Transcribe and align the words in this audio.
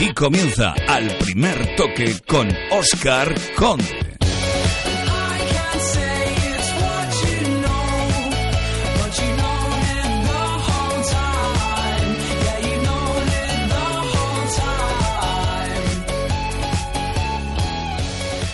Aquí 0.00 0.14
comienza 0.14 0.72
al 0.88 1.14
primer 1.18 1.76
toque 1.76 2.22
con 2.26 2.48
Oscar 2.70 3.34
Conde. 3.54 3.84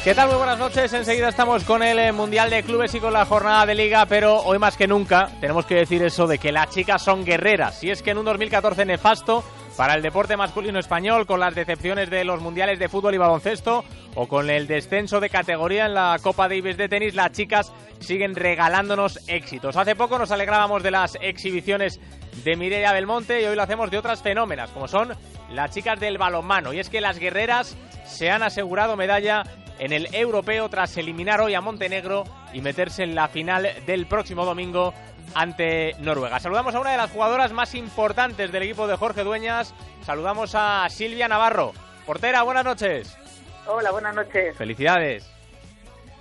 ¿Qué 0.03 0.15
tal? 0.15 0.29
Muy 0.29 0.37
buenas 0.39 0.59
noches. 0.59 0.93
Enseguida 0.93 1.29
estamos 1.29 1.63
con 1.63 1.85
el 1.85 1.99
eh, 2.01 2.11
Mundial 2.11 2.51
de 2.51 2.65
Clubes 2.65 2.93
y 2.97 2.99
con 2.99 3.13
la 3.13 3.25
jornada 3.25 3.67
de 3.67 3.77
Liga, 3.77 4.07
pero 4.07 4.41
hoy 4.41 4.59
más 4.59 4.77
que 4.77 4.89
nunca 4.89 5.31
tenemos 5.41 5.65
que 5.65 5.77
decir 5.77 6.03
eso 6.03 6.27
de 6.27 6.39
que 6.39 6.51
las 6.51 6.71
chicas 6.71 7.03
son 7.03 7.25
guerreras. 7.25 7.79
Si 7.79 7.89
es 7.89 8.03
que 8.03 8.11
en 8.11 8.19
un 8.19 8.25
2014 8.25 8.85
nefasto 8.85 9.45
para 9.77 9.95
el 9.95 10.03
deporte 10.03 10.37
masculino 10.37 10.79
español, 10.79 11.27
con 11.27 11.39
las 11.39 11.55
decepciones 11.55 12.09
de 12.09 12.25
los 12.25 12.41
mundiales 12.41 12.79
de 12.79 12.89
fútbol 12.89 13.15
y 13.15 13.19
baloncesto 13.19 13.85
o 14.15 14.27
con 14.27 14.49
el 14.49 14.67
descenso 14.67 15.21
de 15.21 15.29
categoría 15.29 15.87
en 15.87 15.95
la 15.95 16.19
Copa 16.23 16.49
Davis 16.49 16.79
de 16.79 16.89
tenis, 16.89 17.15
las 17.15 17.33
chicas 17.33 17.73
siguen 17.99 18.35
regalándonos 18.35 19.21
éxitos. 19.29 19.77
Hace 19.77 19.95
poco 19.95 20.19
nos 20.19 20.31
alegrábamos 20.31 20.83
de 20.83 20.91
las 20.91 21.19
exhibiciones 21.21 22.01
de 22.43 22.57
Mireia 22.57 22.93
Belmonte 22.93 23.43
y 23.43 23.45
hoy 23.45 23.57
lo 23.57 23.63
hacemos 23.63 23.91
de 23.91 23.99
otras 23.99 24.23
fenómenas, 24.23 24.71
como 24.71 24.89
son 24.89 25.13
las 25.51 25.71
chicas 25.73 26.01
del 26.01 26.17
balonmano. 26.17 26.73
Y 26.73 26.81
es 26.81 26.89
que 26.89 27.03
las 27.03 27.19
guerreras 27.19 27.77
se 28.07 28.31
han 28.31 28.43
asegurado 28.43 28.97
medalla 28.97 29.43
en 29.79 29.93
el 29.93 30.09
europeo 30.15 30.71
tras 30.71 30.97
eliminar 30.97 31.43
hoy 31.43 31.55
a 31.55 31.61
Montenegro 31.61 32.25
y 32.55 32.63
meterse 32.63 33.03
en 33.03 33.15
la 33.15 33.29
final 33.29 33.69
del 33.87 34.07
próximo 34.07 34.47
domingo 34.47 34.95
ante 35.35 35.95
Noruega. 36.01 36.39
Saludamos 36.41 36.75
a 36.75 36.81
una 36.81 36.91
de 36.91 36.97
las 36.97 37.11
jugadoras 37.11 37.53
más 37.53 37.75
importantes 37.75 38.53
del 38.53 38.63
equipo 38.63 38.87
de 38.87 38.97
Jorge 38.97 39.25
Dueñas. 39.25 39.75
Saludamos 40.03 40.55
a 40.55 40.89
Silvia 40.89 41.29
Navarro. 41.29 41.73
Portera, 42.07 42.43
buenas 42.43 42.65
noches. 42.65 43.19
Hola, 43.67 43.91
buenas 43.91 44.15
noches. 44.15 44.57
Felicidades. 44.57 45.33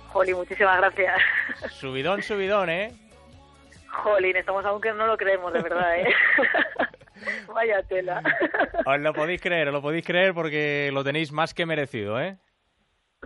Jolín, 0.08 0.36
muchísimas 0.36 0.78
gracias. 0.78 1.20
Subidón, 1.70 2.22
subidón, 2.22 2.70
¿eh? 2.70 2.92
Jolín, 3.88 4.36
estamos 4.36 4.64
aunque 4.64 4.92
no 4.92 5.06
lo 5.06 5.16
creemos, 5.16 5.52
de 5.52 5.62
verdad, 5.62 6.00
¿eh? 6.00 6.06
Vaya 7.54 7.82
tela. 7.82 8.22
Os 8.84 9.00
lo 9.00 9.12
podéis 9.12 9.40
creer, 9.40 9.68
os 9.68 9.74
lo 9.74 9.82
podéis 9.82 10.04
creer 10.04 10.34
porque 10.34 10.90
lo 10.92 11.02
tenéis 11.04 11.32
más 11.32 11.54
que 11.54 11.66
merecido, 11.66 12.20
¿eh? 12.20 12.36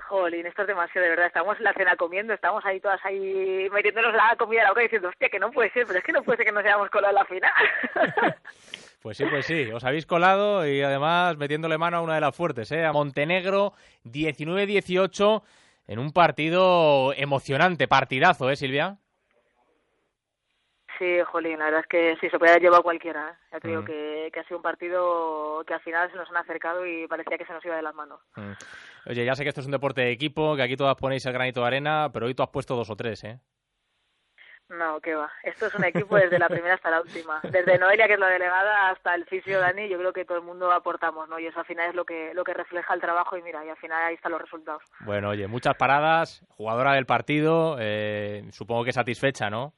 Jolín, 0.01 0.47
esto 0.47 0.63
es 0.63 0.69
demasiado, 0.69 1.05
de 1.05 1.11
verdad. 1.11 1.27
Estamos 1.27 1.57
en 1.59 1.65
la 1.65 1.73
cena 1.73 1.97
comiendo, 1.97 2.33
estamos 2.33 2.65
ahí 2.65 2.81
todas 2.81 3.01
ahí 3.05 3.69
metiéndonos 3.73 4.15
la 4.15 4.35
comida 4.37 4.63
a 4.63 4.65
la 4.65 4.71
boca 4.71 4.83
diciendo, 4.83 5.09
hostia, 5.09 5.29
que 5.29 5.39
no 5.39 5.51
puede 5.51 5.71
ser, 5.71 5.87
pero 5.87 5.99
es 5.99 6.05
que 6.05 6.13
no 6.13 6.23
puede 6.23 6.39
ser 6.39 6.47
que 6.47 6.53
nos 6.53 6.65
hayamos 6.65 6.91
colado 6.91 7.11
en 7.11 7.15
la 7.17 7.25
final. 7.25 7.53
Pues 9.03 9.17
sí, 9.17 9.25
pues 9.31 9.47
sí, 9.47 9.63
os 9.73 9.83
habéis 9.83 10.05
colado 10.05 10.67
y 10.67 10.83
además 10.83 11.39
metiéndole 11.39 11.79
mano 11.79 11.97
a 11.97 12.01
una 12.03 12.17
de 12.17 12.21
las 12.21 12.37
fuertes, 12.37 12.71
¿eh? 12.71 12.85
a 12.85 12.93
Montenegro, 12.93 13.73
19-18, 14.05 15.43
en 15.87 15.99
un 15.99 16.13
partido 16.13 17.15
emocionante, 17.15 17.89
partidazo, 17.89 18.51
¿eh, 18.51 18.57
Silvia? 18.57 18.99
Sí, 21.01 21.19
jolín, 21.25 21.59
la 21.59 21.65
verdad 21.65 21.81
es 21.81 21.87
que 21.87 22.19
sí, 22.21 22.29
se 22.29 22.39
puede 22.39 22.53
haber 22.53 22.63
llevado 22.63 22.83
cualquiera. 22.83 23.31
¿eh? 23.31 23.47
Ya 23.53 23.61
te 23.61 23.69
digo 23.69 23.83
que, 23.87 24.29
que, 24.31 24.39
ha 24.39 24.45
sido 24.45 24.59
un 24.59 24.63
partido 24.63 25.65
que 25.67 25.73
al 25.73 25.81
final 25.81 26.11
se 26.11 26.17
nos 26.19 26.29
han 26.29 26.37
acercado 26.37 26.85
y 26.85 27.07
parecía 27.07 27.39
que 27.39 27.47
se 27.47 27.55
nos 27.55 27.65
iba 27.65 27.75
de 27.75 27.81
las 27.81 27.95
manos. 27.95 28.21
Mm. 28.37 28.53
Oye, 29.09 29.25
ya 29.25 29.35
sé 29.35 29.43
que 29.43 29.49
esto 29.49 29.63
es 29.63 29.67
un 29.67 29.73
deporte 29.73 30.03
de 30.03 30.11
equipo, 30.11 30.57
que 30.57 30.63
aquí 30.63 30.77
todas 30.77 30.97
ponéis 30.97 31.25
el 31.25 31.33
granito 31.33 31.63
de 31.63 31.69
arena, 31.69 32.11
pero 32.13 32.27
hoy 32.27 32.35
tú 32.35 32.43
has 32.43 32.51
puesto 32.51 32.77
dos 32.77 32.91
o 32.91 32.97
tres, 32.97 33.25
¿eh? 33.25 33.41
No, 34.69 35.01
qué 35.01 35.15
va. 35.15 35.33
Esto 35.43 35.69
es 35.69 35.75
un 35.75 35.85
equipo 35.85 36.17
desde 36.17 36.39
la 36.39 36.49
primera 36.49 36.75
hasta 36.75 36.91
la 36.91 37.01
última. 37.01 37.41
Desde 37.51 37.79
Noelia, 37.79 38.07
que 38.07 38.13
es 38.13 38.21
la 38.21 38.29
delegada, 38.29 38.91
hasta 38.91 39.15
el 39.15 39.25
fisio 39.25 39.59
Dani, 39.59 39.89
yo 39.89 39.97
creo 39.97 40.13
que 40.13 40.27
todo 40.27 40.37
el 40.37 40.45
mundo 40.45 40.71
aportamos, 40.71 41.31
¿no? 41.31 41.39
Y 41.39 41.47
eso 41.47 41.61
al 41.61 41.67
final 41.67 41.89
es 41.89 41.95
lo 41.95 42.05
que, 42.05 42.35
lo 42.35 42.45
que 42.45 42.53
refleja 42.53 42.93
el 42.93 43.01
trabajo 43.01 43.39
y 43.39 43.43
mira, 43.43 43.65
y 43.65 43.71
al 43.71 43.79
final 43.79 44.03
ahí 44.05 44.17
están 44.17 44.33
los 44.33 44.43
resultados. 44.43 44.83
Bueno, 45.01 45.31
oye, 45.31 45.47
muchas 45.49 45.77
paradas, 45.77 46.45
jugadora 46.51 46.93
del 46.93 47.07
partido, 47.07 47.79
eh, 47.81 48.45
supongo 48.53 48.85
que 48.85 48.93
satisfecha, 48.93 49.49
¿no? 49.49 49.73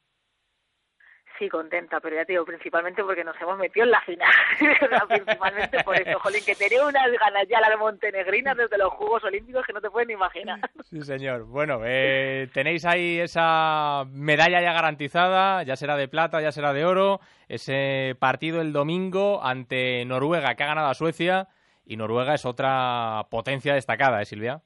Sí, 1.43 1.49
contenta, 1.49 1.99
pero 1.99 2.15
ya 2.15 2.25
te 2.25 2.35
digo, 2.35 2.45
principalmente 2.45 3.03
porque 3.03 3.25
nos 3.25 3.35
hemos 3.41 3.59
metido 3.59 3.85
en 3.85 3.91
la 3.91 4.01
final. 4.03 4.31
principalmente 5.09 5.83
por 5.83 6.01
eso, 6.01 6.17
Jolín, 6.21 6.45
que 6.47 6.55
tenía 6.55 6.87
unas 6.87 7.11
ganas 7.21 7.49
ya 7.49 7.61
la 7.61 7.69
de 7.69 7.77
Montenegrina 7.79 8.55
desde 8.55 8.79
los 8.79 8.93
Juegos 8.93 9.25
Olímpicos 9.25 9.67
que 9.67 9.73
no 9.73 9.81
te 9.81 9.91
pueden 9.91 10.13
imaginar. 10.13 10.61
Sí, 10.85 11.03
señor. 11.03 11.47
Bueno, 11.47 11.81
eh, 11.85 12.49
tenéis 12.55 12.85
ahí 12.85 13.19
esa 13.19 14.05
medalla 14.13 14.63
ya 14.63 14.73
garantizada, 14.73 15.65
ya 15.65 15.75
será 15.75 15.97
de 15.97 16.07
plata, 16.07 16.41
ya 16.41 16.53
será 16.53 16.73
de 16.73 16.85
oro. 16.85 17.19
Ese 17.49 18.15
partido 18.21 18.61
el 18.61 18.73
domingo 18.73 19.43
ante 19.43 20.05
Noruega, 20.05 20.55
que 20.55 20.63
ha 20.63 20.69
ganado 20.69 20.91
a 20.91 20.95
Suecia, 20.95 21.49
y 21.85 21.97
Noruega 21.97 22.35
es 22.35 22.47
otra 22.47 23.27
potencia 23.33 23.75
destacada, 23.75 24.23
¿eh, 24.23 24.27
Silvia? 24.27 24.63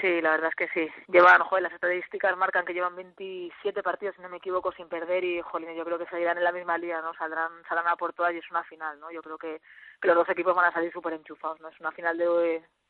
Sí, 0.00 0.20
la 0.20 0.30
verdad 0.30 0.50
es 0.50 0.54
que 0.54 0.68
sí. 0.74 0.92
Llevan, 1.08 1.40
joder, 1.42 1.62
las 1.62 1.72
estadísticas 1.72 2.36
marcan 2.36 2.64
que 2.64 2.74
llevan 2.74 2.96
27 2.96 3.82
partidos, 3.82 4.14
si 4.16 4.22
no 4.22 4.28
me 4.28 4.38
equivoco, 4.38 4.72
sin 4.72 4.88
perder 4.88 5.24
y, 5.24 5.40
joder, 5.40 5.74
yo 5.74 5.84
creo 5.84 5.98
que 5.98 6.06
seguirán 6.06 6.36
en 6.38 6.44
la 6.44 6.52
misma 6.52 6.76
liga, 6.78 7.00
¿no? 7.00 7.14
Saldrán, 7.14 7.50
saldrán 7.68 7.88
a 7.88 7.96
por 7.96 8.12
todas 8.12 8.34
y 8.34 8.38
es 8.38 8.50
una 8.50 8.64
final, 8.64 8.98
¿no? 9.00 9.10
Yo 9.10 9.22
creo 9.22 9.38
que, 9.38 9.60
que 10.00 10.08
los 10.08 10.16
dos 10.16 10.28
equipos 10.28 10.54
van 10.54 10.66
a 10.66 10.72
salir 10.72 10.92
súper 10.92 11.14
enchufados, 11.14 11.60
¿no? 11.60 11.68
Es 11.68 11.80
una 11.80 11.92
final 11.92 12.18
de, 12.18 12.26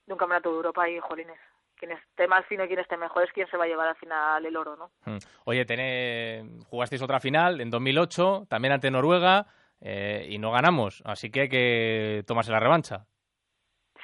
de 0.06 0.12
un 0.12 0.18
campeonato 0.18 0.50
de 0.50 0.56
Europa 0.56 0.88
y, 0.88 0.98
jolines, 0.98 1.38
quien 1.76 1.92
esté 1.92 2.26
más 2.26 2.44
fino 2.46 2.64
y 2.64 2.68
quien 2.68 2.80
esté 2.80 2.96
mejor 2.96 3.24
es 3.24 3.32
quien 3.32 3.48
se 3.48 3.56
va 3.56 3.64
a 3.64 3.68
llevar 3.68 3.88
al 3.88 3.96
final 3.96 4.44
el 4.44 4.56
oro, 4.56 4.76
¿no? 4.76 4.90
Hmm. 5.04 5.18
Oye, 5.44 5.64
tené, 5.64 6.44
jugasteis 6.68 7.02
otra 7.02 7.20
final 7.20 7.60
en 7.60 7.70
2008, 7.70 8.46
también 8.48 8.72
ante 8.72 8.90
Noruega, 8.90 9.46
eh, 9.80 10.26
y 10.28 10.38
no 10.38 10.52
ganamos, 10.52 11.02
así 11.04 11.30
que 11.30 11.42
hay 11.42 11.48
que 11.48 12.24
tomarse 12.26 12.50
la 12.50 12.60
revancha. 12.60 13.06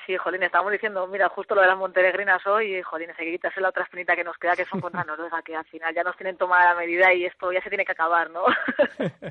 Sí, 0.07 0.17
Jolín, 0.17 0.43
estábamos 0.43 0.73
diciendo, 0.73 1.07
mira, 1.07 1.29
justo 1.29 1.55
lo 1.55 1.61
de 1.61 1.69
las 1.69 1.79
montenegrinas 1.79 2.45
hoy, 2.47 2.77
y 2.77 2.83
Jolín, 2.83 3.11
hay 3.11 3.27
que 3.27 3.33
quitarse 3.33 3.61
la 3.61 3.69
otra 3.69 3.85
espinita 3.85 4.17
que 4.17 4.25
nos 4.25 4.37
queda, 4.37 4.57
que 4.57 4.65
son 4.65 4.81
contra 4.81 5.05
Noruega, 5.05 5.43
que 5.43 5.55
al 5.55 5.65
final 5.67 5.95
ya 5.95 6.03
nos 6.03 6.17
tienen 6.17 6.37
tomada 6.37 6.75
la 6.75 6.81
medida 6.81 7.13
y 7.15 7.25
esto 7.25 7.53
ya 7.53 7.63
se 7.63 7.69
tiene 7.69 7.85
que 7.85 7.93
acabar, 7.93 8.29
¿no? 8.31 8.43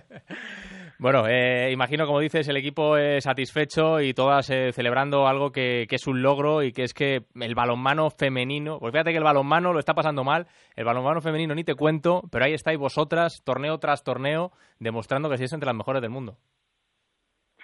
bueno, 1.00 1.28
eh, 1.28 1.72
imagino, 1.72 2.06
como 2.06 2.22
dices, 2.22 2.48
el 2.48 2.56
equipo 2.56 2.96
es 2.96 3.26
satisfecho 3.26 4.00
y 4.00 4.14
todas 4.14 4.50
eh, 4.50 4.72
celebrando 4.72 5.28
algo 5.28 5.52
que, 5.52 5.88
que, 5.90 5.96
es 5.98 6.08
un 6.08 6.22
logro 6.22 6.64
y 6.64 6.72
que 6.72 6.84
es 6.84 6.94
que 6.94 7.26
el 7.36 7.56
balonmano 7.56 8.10
femenino, 8.10 8.80
pues 8.80 8.94
fíjate 8.94 9.12
que 9.12 9.18
el 9.18 9.26
balonmano 9.26 9.74
lo 9.74 9.80
está 9.80 9.94
pasando 9.94 10.24
mal, 10.24 10.48
el 10.78 10.86
balonmano 10.86 11.20
femenino 11.20 11.54
ni 11.54 11.66
te 11.66 11.76
cuento, 11.76 12.22
pero 12.32 12.46
ahí 12.46 12.54
estáis 12.54 12.80
vosotras, 12.80 13.42
torneo 13.44 13.78
tras 13.80 14.04
torneo, 14.04 14.52
demostrando 14.80 15.30
que 15.30 15.38
sois 15.38 15.52
entre 15.52 15.68
las 15.68 15.76
mejores 15.76 16.02
del 16.02 16.12
mundo. 16.12 16.38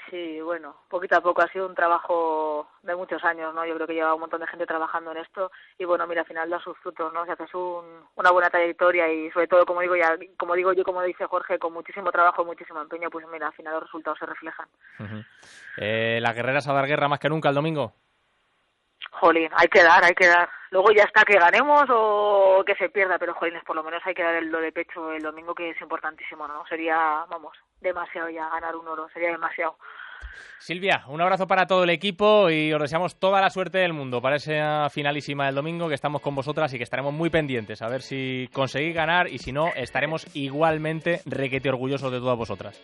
Sí, 0.09 0.39
bueno, 0.39 0.75
poquito 0.87 1.17
a 1.17 1.21
poco 1.21 1.41
ha 1.41 1.47
sido 1.49 1.65
un 1.65 1.75
trabajo 1.75 2.69
de 2.81 2.95
muchos 2.95 3.21
años, 3.25 3.53
¿no? 3.53 3.65
Yo 3.65 3.75
creo 3.75 3.87
que 3.87 3.93
lleva 3.93 4.13
un 4.13 4.21
montón 4.21 4.39
de 4.39 4.47
gente 4.47 4.65
trabajando 4.65 5.11
en 5.11 5.17
esto 5.17 5.51
y 5.77 5.83
bueno, 5.83 6.07
mira, 6.07 6.21
al 6.21 6.27
final 6.27 6.49
da 6.49 6.59
sus 6.59 6.77
frutos, 6.77 7.11
¿no? 7.11 7.25
Si 7.25 7.31
haces 7.31 7.53
un, 7.53 8.05
una 8.15 8.31
buena 8.31 8.49
trayectoria 8.49 9.11
y 9.11 9.29
sobre 9.31 9.47
todo, 9.47 9.65
como 9.65 9.81
digo 9.81 9.97
ya, 9.97 10.15
como 10.37 10.55
digo 10.55 10.71
yo, 10.71 10.83
como 10.85 11.01
dice 11.01 11.25
Jorge, 11.25 11.59
con 11.59 11.73
muchísimo 11.73 12.09
trabajo 12.11 12.43
y 12.43 12.45
muchísimo 12.45 12.81
empeño, 12.81 13.09
pues 13.09 13.25
mira, 13.27 13.47
al 13.47 13.53
final 13.53 13.73
los 13.73 13.83
resultados 13.83 14.17
se 14.19 14.25
reflejan. 14.25 14.67
Uh 14.99 15.03
-huh. 15.03 15.25
eh, 15.77 16.19
¿Las 16.21 16.35
guerreras 16.35 16.67
a 16.67 16.73
dar 16.73 16.87
guerra 16.87 17.09
más 17.09 17.19
que 17.19 17.29
nunca 17.29 17.49
el 17.49 17.55
domingo? 17.55 17.93
Jolín, 19.11 19.49
hay 19.55 19.67
que 19.67 19.83
dar, 19.83 20.03
hay 20.03 20.13
que 20.13 20.27
dar. 20.27 20.49
Luego 20.71 20.91
ya 20.91 21.03
está 21.03 21.23
que 21.23 21.39
ganemos 21.39 21.85
o 21.89 22.63
que 22.65 22.75
se 22.75 22.89
pierda, 22.89 23.17
pero 23.17 23.33
jolines, 23.33 23.63
por 23.63 23.75
lo 23.75 23.83
menos 23.83 24.01
hay 24.05 24.13
que 24.13 24.23
dar 24.23 24.35
el 24.35 24.51
do 24.51 24.59
de 24.59 24.71
pecho 24.71 25.11
el 25.11 25.23
domingo, 25.23 25.55
que 25.55 25.71
es 25.71 25.81
importantísimo, 25.81 26.47
¿no? 26.47 26.65
Sería, 26.67 27.25
vamos, 27.29 27.57
demasiado 27.81 28.29
ya 28.29 28.49
ganar 28.49 28.75
un 28.75 28.87
oro, 28.87 29.07
sería 29.13 29.31
demasiado. 29.31 29.77
Silvia, 30.59 31.03
un 31.07 31.21
abrazo 31.21 31.47
para 31.47 31.67
todo 31.67 31.83
el 31.83 31.89
equipo 31.89 32.49
y 32.49 32.73
os 32.73 32.81
deseamos 32.81 33.19
toda 33.19 33.41
la 33.41 33.49
suerte 33.49 33.79
del 33.79 33.93
mundo 33.93 34.21
para 34.21 34.37
esa 34.37 34.89
finalísima 34.89 35.45
del 35.45 35.55
domingo, 35.55 35.87
que 35.87 35.95
estamos 35.95 36.21
con 36.21 36.35
vosotras 36.35 36.73
y 36.73 36.77
que 36.77 36.83
estaremos 36.83 37.13
muy 37.13 37.29
pendientes 37.29 37.81
a 37.81 37.87
ver 37.87 38.01
si 38.01 38.49
conseguís 38.53 38.95
ganar 38.95 39.27
y 39.27 39.39
si 39.39 39.51
no, 39.51 39.67
estaremos 39.75 40.25
igualmente 40.35 41.21
requete 41.25 41.69
orgullosos 41.69 42.11
de 42.11 42.19
todas 42.19 42.37
vosotras. 42.37 42.81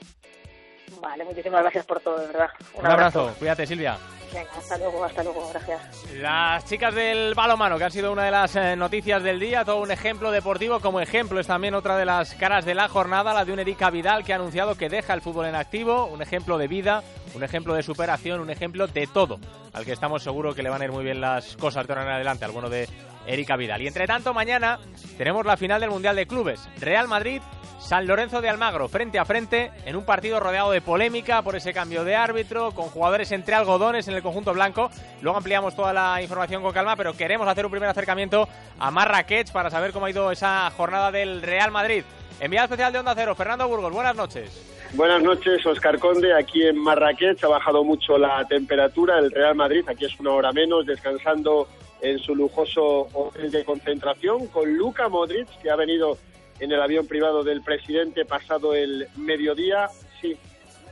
Vale, 1.04 1.26
muchísimas 1.26 1.62
gracias 1.62 1.86
por 1.86 2.00
todo, 2.00 2.18
de 2.18 2.28
verdad. 2.28 2.48
Un, 2.76 2.80
un 2.80 2.86
abrazo. 2.92 3.20
abrazo, 3.22 3.40
cuídate 3.40 3.68
Silvia. 3.68 3.98
Venga, 4.34 4.50
hasta 4.58 4.78
luego, 4.80 5.04
hasta 5.04 5.22
luego, 5.24 5.48
gracias. 5.50 5.82
Las 6.16 6.66
chicas 6.66 6.96
del 6.96 7.36
balonmano, 7.36 7.78
que 7.78 7.84
han 7.84 7.92
sido 7.92 8.12
una 8.12 8.24
de 8.24 8.32
las 8.32 8.56
eh, 8.56 8.76
noticias 8.76 9.22
del 9.22 9.40
día, 9.40 9.64
todo 9.64 9.82
un 9.82 9.92
ejemplo 9.92 10.32
deportivo. 10.32 10.80
Como 10.80 11.00
ejemplo 11.02 11.40
es 11.40 11.46
también 11.46 11.76
otra 11.76 11.98
de 11.98 12.06
las 12.06 12.34
caras 12.34 12.66
de 12.66 12.74
la 12.74 12.88
jornada, 12.88 13.32
la 13.34 13.46
de 13.46 13.52
un 13.54 13.60
Erika 13.60 13.92
Vidal, 13.92 14.24
que 14.24 14.34
ha 14.34 14.38
anunciado 14.38 14.76
que 14.76 14.90
deja 14.90 15.14
el 15.14 15.22
fútbol 15.22 15.46
en 15.46 15.56
activo. 15.56 16.06
Un 16.06 16.24
ejemplo 16.24 16.58
de 16.58 16.68
vida, 16.68 17.04
un 17.34 17.44
ejemplo 17.44 17.74
de 17.74 17.84
superación, 17.84 18.40
un 18.40 18.50
ejemplo 18.50 18.88
de 18.88 19.08
todo. 19.08 19.40
Al 19.74 19.86
que 19.86 19.94
estamos 19.94 20.24
seguros 20.24 20.56
que 20.56 20.64
le 20.64 20.70
van 20.70 20.82
a 20.82 20.86
ir 20.86 20.92
muy 20.92 21.04
bien 21.04 21.22
las 21.22 21.56
cosas 21.58 21.88
de 21.88 21.94
ahora 21.94 22.06
en 22.06 22.12
adelante, 22.12 22.46
al 22.46 22.52
bueno 22.52 22.70
de 22.70 22.88
Erika 23.26 23.56
Vidal. 23.56 23.82
Y 23.82 23.88
entre 23.88 24.08
tanto, 24.08 24.34
mañana 24.34 24.80
tenemos 25.18 25.46
la 25.46 25.58
final 25.58 25.82
del 25.82 25.90
Mundial 25.90 26.16
de 26.16 26.28
Clubes. 26.28 26.68
Real 26.80 27.08
Madrid 27.08 27.42
San 27.84 28.08
Lorenzo 28.08 28.40
de 28.40 28.48
Almagro, 28.48 28.88
frente 28.88 29.20
a 29.20 29.26
frente, 29.26 29.70
en 29.86 29.98
un 29.98 30.06
partido 30.06 30.40
rodeado 30.40 30.72
de 30.72 30.80
polémica 30.80 31.42
por 31.42 31.58
ese 31.58 31.74
cambio 31.74 32.06
de 32.06 32.16
árbitro, 32.16 32.72
con 32.72 32.88
jugadores 32.88 33.30
entre 33.34 33.56
algodones 33.56 34.08
en 34.08 34.16
el 34.16 34.24
conjunto 34.24 34.54
blanco. 34.54 34.90
Luego 35.22 35.38
ampliamos 35.38 35.76
toda 35.76 35.92
la 35.92 36.22
información 36.22 36.64
con 36.64 36.72
calma, 36.72 36.96
pero 36.96 37.14
queremos 37.14 37.46
hacer 37.46 37.66
un 37.66 37.72
primer 37.72 37.90
acercamiento 37.90 38.48
a 38.80 38.90
Marrakech 38.90 39.52
para 39.52 39.70
saber 39.70 39.92
cómo 39.92 40.06
ha 40.06 40.10
ido 40.10 40.32
esa 40.32 40.72
jornada 40.72 41.12
del 41.12 41.42
Real 41.42 41.72
Madrid. 41.72 42.06
Enviado 42.40 42.66
especial 42.66 42.94
de 42.94 43.00
Onda 43.00 43.16
Cero, 43.16 43.36
Fernando 43.36 43.68
Burgos, 43.68 43.92
buenas 43.92 44.16
noches. 44.16 44.73
Buenas 44.96 45.24
noches, 45.24 45.66
Oscar 45.66 45.98
Conde. 45.98 46.36
Aquí 46.36 46.68
en 46.68 46.78
Marrakech 46.78 47.44
ha 47.44 47.48
bajado 47.48 47.84
mucho 47.84 48.20
la 48.20 48.46
temperatura. 48.48 49.18
El 49.18 49.32
Real 49.32 49.56
Madrid, 49.56 49.84
aquí 49.88 50.06
es 50.06 50.20
una 50.20 50.30
hora 50.30 50.52
menos, 50.52 50.86
descansando 50.86 51.68
en 52.00 52.20
su 52.20 52.36
lujoso 52.36 53.08
hotel 53.12 53.50
de 53.50 53.66
concentración 53.66 54.46
con 54.48 54.78
Luca 54.78 55.10
Modric, 55.10 55.48
que 55.64 55.72
ha 55.72 55.76
venido 55.76 56.20
en 56.60 56.72
el 56.72 56.80
avión 56.80 57.08
privado 57.08 57.44
del 57.44 57.64
presidente 57.64 58.24
pasado 58.24 58.76
el 58.76 59.08
mediodía. 59.18 59.90
Sí, 60.22 60.38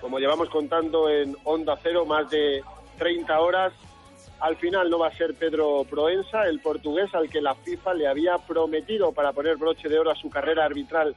como 0.01 0.17
llevamos 0.17 0.49
contando 0.49 1.07
en 1.07 1.37
Onda 1.43 1.77
Cero, 1.83 2.03
más 2.03 2.27
de 2.31 2.63
30 2.97 3.39
horas. 3.39 3.71
Al 4.39 4.55
final 4.55 4.89
no 4.89 4.97
va 4.97 5.09
a 5.09 5.15
ser 5.15 5.35
Pedro 5.35 5.85
Proensa, 5.87 6.47
el 6.47 6.59
portugués 6.59 7.13
al 7.13 7.29
que 7.29 7.39
la 7.39 7.53
FIFA 7.53 7.93
le 7.93 8.07
había 8.07 8.39
prometido 8.39 9.11
para 9.11 9.31
poner 9.31 9.57
broche 9.57 9.87
de 9.89 9.99
oro 9.99 10.09
a 10.09 10.15
su 10.15 10.31
carrera 10.31 10.65
arbitral 10.65 11.15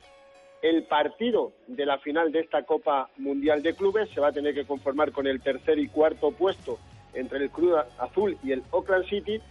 el 0.64 0.84
partido 0.84 1.52
de 1.66 1.84
la 1.84 1.98
final 1.98 2.32
de 2.32 2.40
esta 2.40 2.62
Copa 2.62 3.10
Mundial 3.18 3.62
de 3.62 3.74
Clubes. 3.74 4.08
Se 4.14 4.20
va 4.20 4.28
a 4.28 4.32
tener 4.32 4.54
que 4.54 4.64
conformar 4.64 5.12
con 5.12 5.26
el 5.26 5.42
tercer 5.42 5.78
y 5.78 5.88
cuarto 5.88 6.30
puesto 6.32 6.78
entre 7.12 7.36
el 7.38 7.50
Cruz 7.50 7.74
Azul 7.98 8.38
y 8.42 8.52
el 8.52 8.62
Oakland 8.70 9.04
City. 9.06 9.42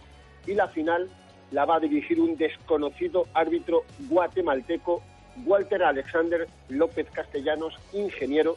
Y 0.44 0.54
la 0.54 0.66
final 0.66 1.08
la 1.52 1.66
va 1.66 1.76
a 1.76 1.80
dirigir 1.80 2.20
un 2.20 2.36
desconocido 2.36 3.28
árbitro 3.32 3.84
guatemalteco, 4.08 5.04
Walter 5.46 5.84
Alexander 5.84 6.48
López 6.68 7.06
Castellanos, 7.12 7.78
ingeniero 7.92 8.56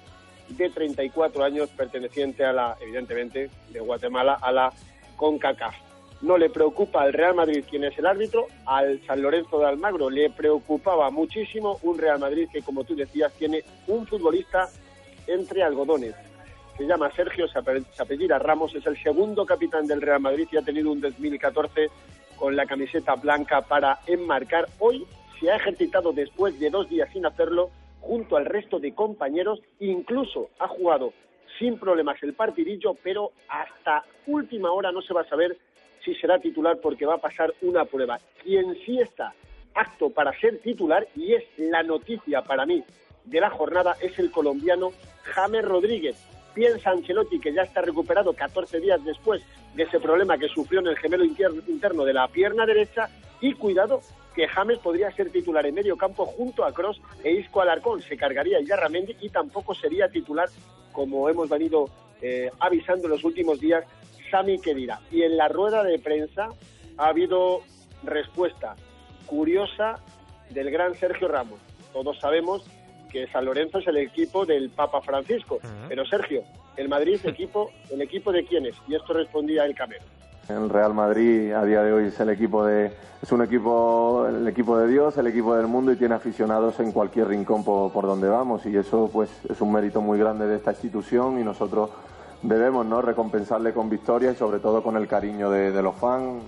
de 0.49 0.71
34 0.71 1.43
años, 1.43 1.69
perteneciente 1.69 2.43
a 2.43 2.53
la, 2.53 2.75
evidentemente, 2.81 3.51
de 3.69 3.79
Guatemala, 3.81 4.39
a 4.41 4.51
la 4.51 4.73
CONCACAF 5.15 5.86
no 6.21 6.37
le 6.37 6.49
preocupa 6.49 7.01
al 7.03 7.13
Real 7.13 7.35
Madrid 7.35 7.63
quién 7.69 7.83
es 7.83 7.97
el 7.97 8.05
árbitro, 8.05 8.47
al 8.65 8.99
San 9.05 9.21
Lorenzo 9.21 9.59
de 9.59 9.67
Almagro 9.67 10.09
le 10.09 10.29
preocupaba 10.29 11.09
muchísimo 11.11 11.79
un 11.83 11.97
Real 11.97 12.19
Madrid 12.19 12.47
que, 12.51 12.61
como 12.61 12.83
tú 12.83 12.95
decías, 12.95 13.31
tiene 13.33 13.63
un 13.87 14.05
futbolista 14.07 14.69
entre 15.27 15.63
algodones. 15.63 16.15
Se 16.77 16.85
llama 16.85 17.11
Sergio, 17.15 17.47
se 17.47 17.59
Ramos, 18.39 18.75
es 18.75 18.85
el 18.85 19.01
segundo 19.01 19.45
capitán 19.45 19.87
del 19.87 20.01
Real 20.01 20.19
Madrid 20.19 20.47
y 20.51 20.57
ha 20.57 20.61
tenido 20.61 20.91
un 20.91 21.01
2014 21.01 21.89
con 22.35 22.55
la 22.55 22.65
camiseta 22.65 23.15
blanca 23.15 23.61
para 23.61 23.99
enmarcar. 24.05 24.67
Hoy 24.79 25.05
se 25.39 25.51
ha 25.51 25.55
ejercitado 25.55 26.13
después 26.13 26.59
de 26.59 26.69
dos 26.69 26.87
días 26.89 27.09
sin 27.11 27.25
hacerlo 27.25 27.71
junto 27.99 28.37
al 28.37 28.45
resto 28.45 28.79
de 28.79 28.93
compañeros, 28.93 29.59
incluso 29.79 30.49
ha 30.59 30.67
jugado 30.67 31.13
sin 31.57 31.79
problemas 31.79 32.21
el 32.21 32.33
partidillo, 32.33 32.95
pero 33.03 33.31
hasta 33.49 34.03
última 34.27 34.71
hora 34.71 34.91
no 34.91 35.01
se 35.01 35.13
va 35.13 35.21
a 35.21 35.29
saber 35.29 35.57
si 36.03 36.15
será 36.15 36.39
titular 36.39 36.79
porque 36.81 37.05
va 37.05 37.15
a 37.15 37.19
pasar 37.19 37.53
una 37.61 37.85
prueba. 37.85 38.19
Quien 38.43 38.75
sí 38.85 38.99
está 38.99 39.33
apto 39.73 40.09
para 40.09 40.37
ser 40.39 40.59
titular, 40.59 41.07
y 41.15 41.33
es 41.33 41.43
la 41.57 41.83
noticia 41.83 42.41
para 42.41 42.65
mí 42.65 42.83
de 43.25 43.39
la 43.39 43.49
jornada, 43.49 43.95
es 44.01 44.17
el 44.19 44.31
colombiano 44.31 44.91
James 45.23 45.63
Rodríguez. 45.63 46.15
Piensa 46.53 46.89
Ancelotti 46.89 47.39
que 47.39 47.53
ya 47.53 47.61
está 47.61 47.81
recuperado 47.81 48.33
14 48.33 48.79
días 48.79 49.03
después 49.05 49.43
de 49.75 49.83
ese 49.83 49.99
problema 49.99 50.37
que 50.37 50.47
sufrió 50.47 50.79
en 50.79 50.87
el 50.87 50.97
gemelo 50.97 51.23
interno 51.23 52.03
de 52.03 52.13
la 52.13 52.27
pierna 52.27 52.65
derecha 52.65 53.09
y 53.41 53.53
cuidado 53.53 54.01
que 54.33 54.47
James 54.47 54.79
podría 54.79 55.11
ser 55.11 55.29
titular 55.29 55.65
en 55.65 55.75
medio 55.75 55.97
campo 55.97 56.25
junto 56.25 56.63
a 56.63 56.73
Cross 56.73 57.01
e 57.23 57.31
Isco 57.31 57.61
Alarcón. 57.61 58.01
Se 58.01 58.17
cargaría 58.17 58.61
Yarramendi 58.61 59.15
y 59.21 59.29
tampoco 59.29 59.75
sería 59.75 60.09
titular, 60.09 60.49
como 60.91 61.29
hemos 61.29 61.49
venido 61.49 61.89
eh, 62.21 62.49
avisando 62.59 63.05
en 63.05 63.11
los 63.11 63.23
últimos 63.23 63.59
días, 63.59 63.83
Sami 64.29 64.59
Kedira. 64.59 64.99
Y 65.11 65.23
en 65.23 65.37
la 65.37 65.47
rueda 65.47 65.83
de 65.83 65.99
prensa 65.99 66.49
ha 66.97 67.07
habido 67.07 67.61
respuesta 68.03 68.75
curiosa 69.25 69.99
del 70.49 70.71
gran 70.71 70.95
Sergio 70.95 71.27
Ramos. 71.27 71.59
Todos 71.93 72.19
sabemos 72.19 72.65
que 73.11 73.27
San 73.27 73.45
Lorenzo 73.45 73.79
es 73.79 73.87
el 73.87 73.97
equipo 73.97 74.45
del 74.45 74.69
Papa 74.69 75.01
Francisco. 75.01 75.59
Pero 75.87 76.05
Sergio, 76.05 76.43
el 76.75 76.89
Madrid 76.89 77.15
es 77.15 77.25
equipo, 77.25 77.71
el 77.91 78.01
equipo 78.01 78.31
de 78.31 78.45
quiénes? 78.45 78.75
Y 78.87 78.95
esto 78.95 79.13
respondía 79.13 79.65
el 79.65 79.75
Camero. 79.75 80.03
El 80.49 80.69
Real 80.69 80.93
Madrid 80.93 81.51
a 81.51 81.65
día 81.65 81.83
de 81.83 81.91
hoy 81.91 82.05
es 82.05 82.19
el 82.21 82.29
equipo 82.29 82.65
de 82.65 82.89
es 83.21 83.31
un 83.33 83.41
equipo 83.41 84.27
el 84.29 84.47
equipo 84.47 84.77
de 84.77 84.87
Dios, 84.87 85.17
el 85.17 85.27
equipo 85.27 85.53
del 85.55 85.67
mundo 85.67 85.91
y 85.91 85.97
tiene 85.97 86.15
aficionados 86.15 86.79
en 86.79 86.93
cualquier 86.93 87.27
rincón 87.27 87.65
por, 87.65 87.91
por 87.91 88.05
donde 88.05 88.29
vamos 88.29 88.65
y 88.65 88.77
eso 88.77 89.09
pues 89.11 89.29
es 89.49 89.59
un 89.59 89.73
mérito 89.73 89.99
muy 89.99 90.17
grande 90.17 90.47
de 90.47 90.55
esta 90.55 90.71
institución 90.71 91.37
y 91.37 91.43
nosotros 91.43 91.89
debemos 92.41 92.85
¿no? 92.85 93.01
recompensarle 93.01 93.73
con 93.73 93.89
victoria 93.89 94.31
y 94.31 94.35
sobre 94.35 94.59
todo 94.59 94.83
con 94.83 94.97
el 94.97 95.07
cariño 95.07 95.49
de, 95.49 95.81
los 95.81 95.95
fans. 95.95 96.43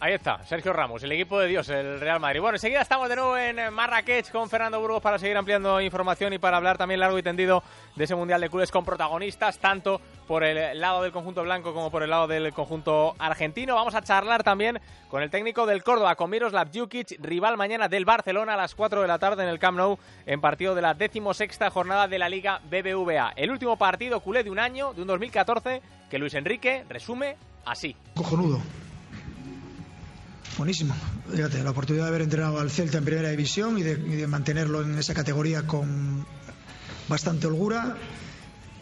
Ahí 0.00 0.14
está, 0.14 0.44
Sergio 0.44 0.72
Ramos, 0.72 1.02
el 1.02 1.10
equipo 1.10 1.40
de 1.40 1.48
Dios, 1.48 1.68
el 1.70 1.98
Real 1.98 2.20
Madrid. 2.20 2.40
Bueno, 2.40 2.54
enseguida 2.54 2.80
estamos 2.82 3.08
de 3.08 3.16
nuevo 3.16 3.36
en 3.36 3.74
Marrakech 3.74 4.30
con 4.30 4.48
Fernando 4.48 4.78
Burgos 4.78 5.02
para 5.02 5.18
seguir 5.18 5.36
ampliando 5.36 5.80
información 5.80 6.32
y 6.32 6.38
para 6.38 6.56
hablar 6.56 6.78
también 6.78 7.00
largo 7.00 7.18
y 7.18 7.22
tendido 7.24 7.64
de 7.96 8.04
ese 8.04 8.14
Mundial 8.14 8.40
de 8.40 8.48
Clubes 8.48 8.70
con 8.70 8.84
protagonistas, 8.84 9.58
tanto 9.58 10.00
por 10.28 10.44
el 10.44 10.80
lado 10.80 11.02
del 11.02 11.10
conjunto 11.10 11.42
blanco 11.42 11.74
como 11.74 11.90
por 11.90 12.04
el 12.04 12.10
lado 12.10 12.28
del 12.28 12.52
conjunto 12.52 13.16
argentino. 13.18 13.74
Vamos 13.74 13.96
a 13.96 14.02
charlar 14.02 14.44
también 14.44 14.80
con 15.10 15.20
el 15.20 15.30
técnico 15.30 15.66
del 15.66 15.82
Córdoba, 15.82 16.14
con 16.14 16.30
Miroslav 16.30 16.68
Jukic, 16.72 17.18
rival 17.20 17.56
mañana 17.56 17.88
del 17.88 18.04
Barcelona 18.04 18.54
a 18.54 18.56
las 18.56 18.76
4 18.76 19.02
de 19.02 19.08
la 19.08 19.18
tarde 19.18 19.42
en 19.42 19.48
el 19.48 19.58
Camp 19.58 19.78
Nou, 19.78 19.98
en 20.26 20.40
partido 20.40 20.76
de 20.76 20.82
la 20.82 20.94
decimosexta 20.94 21.70
jornada 21.70 22.06
de 22.06 22.20
la 22.20 22.28
Liga 22.28 22.60
BBVA. 22.70 23.32
El 23.34 23.50
último 23.50 23.76
partido 23.76 24.20
culé 24.20 24.44
de 24.44 24.50
un 24.50 24.60
año, 24.60 24.94
de 24.94 25.02
un 25.02 25.08
2014, 25.08 25.82
que 26.08 26.18
Luis 26.20 26.34
Enrique 26.34 26.84
resume 26.88 27.36
así. 27.64 27.96
Cojonudo. 28.14 28.60
Buenísimo. 30.58 30.92
Fíjate, 31.30 31.62
la 31.62 31.70
oportunidad 31.70 32.06
de 32.06 32.08
haber 32.08 32.22
entrenado 32.22 32.58
al 32.58 32.68
Celta 32.68 32.98
en 32.98 33.04
primera 33.04 33.30
división 33.30 33.78
y 33.78 33.82
de 33.84 34.26
mantenerlo 34.26 34.82
en 34.82 34.98
esa 34.98 35.14
categoría 35.14 35.62
con 35.68 36.26
bastante 37.08 37.46
holgura 37.46 37.96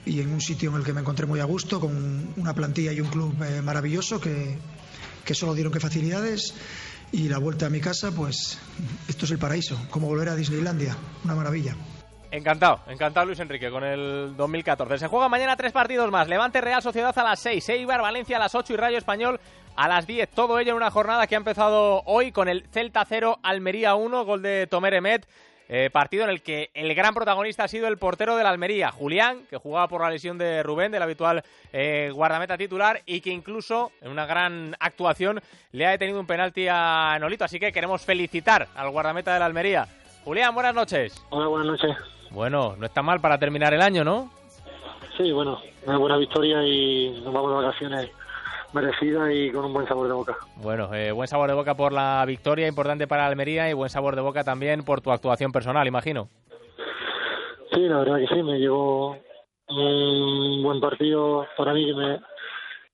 y 0.07 0.21
en 0.21 0.33
un 0.33 0.41
sitio 0.41 0.71
en 0.71 0.77
el 0.77 0.85
que 0.85 0.95
me 0.95 1.01
encontré 1.01 1.27
muy 1.27 1.41
a 1.41 1.45
gusto, 1.45 1.79
con 1.79 2.33
una 2.37 2.55
plantilla 2.55 2.93
y 2.93 3.01
un 3.01 3.09
club 3.09 3.35
eh, 3.43 3.61
maravilloso 3.61 4.19
que, 4.21 4.57
que 5.23 5.35
solo 5.35 5.53
dieron 5.53 5.73
que 5.73 5.81
facilidades. 5.81 6.55
Y 7.13 7.29
la 7.29 7.39
vuelta 7.39 7.67
a 7.67 7.71
mi 7.71 7.81
casa, 7.81 8.11
pues 8.11 8.59
esto 9.07 9.27
es 9.27 9.31
el 9.31 9.39
paraíso, 9.39 9.79
como 9.91 10.07
volver 10.07 10.31
a 10.31 10.37
Disneylandia, 10.37 10.97
una 11.25 11.35
maravilla. 11.35 11.77
Encantado, 12.37 12.81
encantado 12.87 13.25
Luis 13.25 13.41
Enrique 13.41 13.71
con 13.71 13.83
el 13.83 14.37
2014. 14.37 14.99
Se 14.99 15.09
juega 15.09 15.27
mañana 15.27 15.57
tres 15.57 15.73
partidos 15.73 16.11
más. 16.11 16.29
Levante 16.29 16.61
Real 16.61 16.83
Sociedad 16.83 17.19
a 17.19 17.25
las 17.25 17.41
6, 17.41 17.67
Eibar 17.71 18.03
Valencia 18.03 18.37
a 18.37 18.41
las 18.41 18.55
8 18.55 18.75
y 18.75 18.77
Rayo 18.77 18.99
Español 18.99 19.41
a 19.75 19.89
las 19.89 20.07
10. 20.07 20.29
Todo 20.33 20.59
ello 20.59 20.73
en 20.73 20.77
una 20.77 20.91
jornada 20.91 21.27
que 21.27 21.35
ha 21.35 21.39
empezado 21.39 22.03
hoy 22.05 22.33
con 22.33 22.51
el 22.51 22.67
Celta 22.69 23.07
0, 23.07 23.39
Almería 23.43 23.95
1, 23.95 24.27
gol 24.27 24.43
de 24.43 24.67
Tomer 24.67 24.93
Emet. 24.93 25.27
Eh, 25.71 25.89
partido 25.91 26.25
en 26.25 26.31
el 26.31 26.43
que 26.43 26.69
el 26.75 26.95
gran 26.95 27.15
protagonista 27.15 27.65
ha 27.65 27.69
sido 27.69 27.89
el 27.89 27.97
portero 27.97 28.37
de 28.37 28.43
la 28.43 28.51
Almería, 28.51 28.93
Julián, 28.93 29.47
que 29.49 29.57
jugaba 29.57 29.89
por 29.89 30.03
la 30.03 30.11
lesión 30.11 30.37
de 30.37 30.63
Rubén, 30.63 30.93
del 30.93 31.03
habitual 31.03 31.43
eh, 31.73 32.11
guardameta 32.13 32.59
titular, 32.59 33.01
y 33.07 33.23
que 33.23 33.31
incluso 33.31 33.93
en 34.03 34.11
una 34.11 34.27
gran 34.27 34.77
actuación 34.79 35.41
le 35.73 35.87
ha 35.87 35.91
detenido 35.91 36.21
un 36.21 36.27
penalti 36.27 36.69
a 36.69 37.17
Nolito. 37.19 37.47
Así 37.47 37.59
que 37.59 37.73
queremos 37.73 38.03
felicitar 38.03 38.69
al 38.77 38.91
guardameta 38.91 39.33
de 39.33 39.41
la 39.41 39.47
Almería. 39.47 39.89
Julián, 40.23 40.55
buenas 40.55 40.75
noches. 40.75 41.25
Hola, 41.31 41.47
buenas 41.47 41.69
noches. 41.69 42.16
Bueno, 42.31 42.75
no 42.77 42.87
está 42.87 43.03
mal 43.03 43.21
para 43.21 43.39
terminar 43.39 43.73
el 43.75 43.83
año, 43.83 44.05
¿no? 44.05 44.31
Sí, 45.17 45.33
bueno, 45.33 45.61
una 45.87 45.99
buena 45.99 46.17
victoria 46.17 46.63
y 46.63 47.21
nos 47.25 47.33
vamos 47.33 47.51
de 47.51 47.65
vacaciones 47.65 48.11
merecida 48.73 49.33
y 49.33 49.51
con 49.51 49.65
un 49.65 49.73
buen 49.73 49.87
sabor 49.87 50.07
de 50.09 50.13
boca. 50.13 50.37
Bueno, 50.57 50.93
eh, 50.93 51.13
buen 51.13 51.29
sabor 51.29 51.49
de 51.49 51.55
boca 51.55 51.75
por 51.75 51.93
la 51.93 52.25
victoria 52.27 52.69
importante 52.69 53.07
para 53.07 53.27
Almería 53.27 53.71
y 53.71 53.73
buen 53.73 53.89
sabor 53.89 54.17
de 54.17 54.23
boca 54.23 54.45
también 54.45 54.85
por 54.85 55.01
tu 55.01 55.11
actuación 55.11 55.53
personal, 55.53 55.87
imagino. 55.87 56.29
Sí, 57.73 57.81
la 57.81 57.99
verdad 57.99 58.19
que 58.19 58.35
sí, 58.35 58.43
me 58.43 58.59
llevó 58.59 59.17
un 59.69 60.63
buen 60.63 60.81
partido 60.81 61.47
para 61.57 61.73
mí 61.73 61.87
que 61.87 61.95
me, 61.95 62.21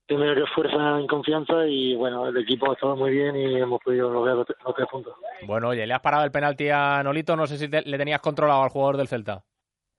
que 0.07 0.17
me 0.17 0.35
dio 0.35 0.45
fuerza 0.47 0.99
en 0.99 1.07
confianza 1.07 1.65
y 1.67 1.95
bueno, 1.95 2.27
el 2.27 2.37
equipo 2.37 2.69
ha 2.69 2.73
estado 2.73 2.95
muy 2.95 3.11
bien 3.11 3.35
y 3.35 3.55
hemos 3.55 3.81
podido 3.81 4.11
lograr 4.11 4.35
los, 4.35 4.45
tres 4.45 4.87
puntos. 4.89 5.15
Bueno, 5.45 5.69
oye, 5.69 5.87
le 5.87 5.93
has 5.93 6.01
parado 6.01 6.25
el 6.25 6.31
penalti 6.31 6.69
a 6.69 7.01
Nolito, 7.03 7.35
no 7.35 7.47
sé 7.47 7.57
si 7.57 7.67
le 7.67 7.97
tenías 7.97 8.19
controlado 8.19 8.63
al 8.63 8.69
jugador 8.69 8.97
del 8.97 9.07
Celta. 9.07 9.43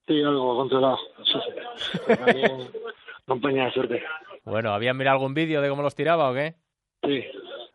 Sí, 0.07 0.23
algo 0.23 0.57
controlado, 0.57 0.99
sí, 1.25 1.39
sí. 1.47 2.15
También 2.15 2.71
compañía 3.27 3.65
de 3.65 3.73
suerte. 3.73 4.03
Bueno, 4.45 4.75
¿habían 4.75 4.97
mirado 4.97 5.17
algún 5.17 5.33
vídeo 5.33 5.63
de 5.63 5.71
cómo 5.71 5.83
los 5.83 5.95
tiraba 5.95 6.31
o 6.31 6.35
qué? 6.35 6.55
Sí. 7.03 7.25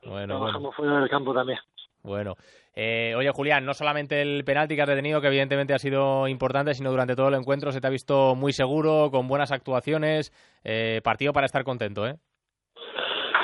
Bueno, 0.05 0.37
Trabajamos 0.37 0.75
fuera 0.75 0.99
del 0.99 1.09
campo 1.09 1.33
también. 1.33 1.59
Bueno. 2.03 2.35
Eh, 2.81 3.13
oye, 3.17 3.29
Julián, 3.31 3.65
no 3.65 3.73
solamente 3.73 4.21
el 4.21 4.45
penalti 4.45 4.73
que 4.73 4.81
has 4.81 4.87
detenido, 4.87 5.19
que 5.19 5.27
evidentemente 5.27 5.73
ha 5.73 5.79
sido 5.79 6.29
importante, 6.29 6.73
sino 6.73 6.89
durante 6.89 7.13
todo 7.13 7.27
el 7.27 7.33
encuentro 7.33 7.73
se 7.73 7.81
te 7.81 7.87
ha 7.87 7.89
visto 7.89 8.35
muy 8.35 8.53
seguro, 8.53 9.09
con 9.11 9.27
buenas 9.27 9.51
actuaciones, 9.51 10.31
eh, 10.63 11.01
partido 11.03 11.33
para 11.33 11.45
estar 11.45 11.65
contento, 11.65 12.07
¿eh? 12.07 12.15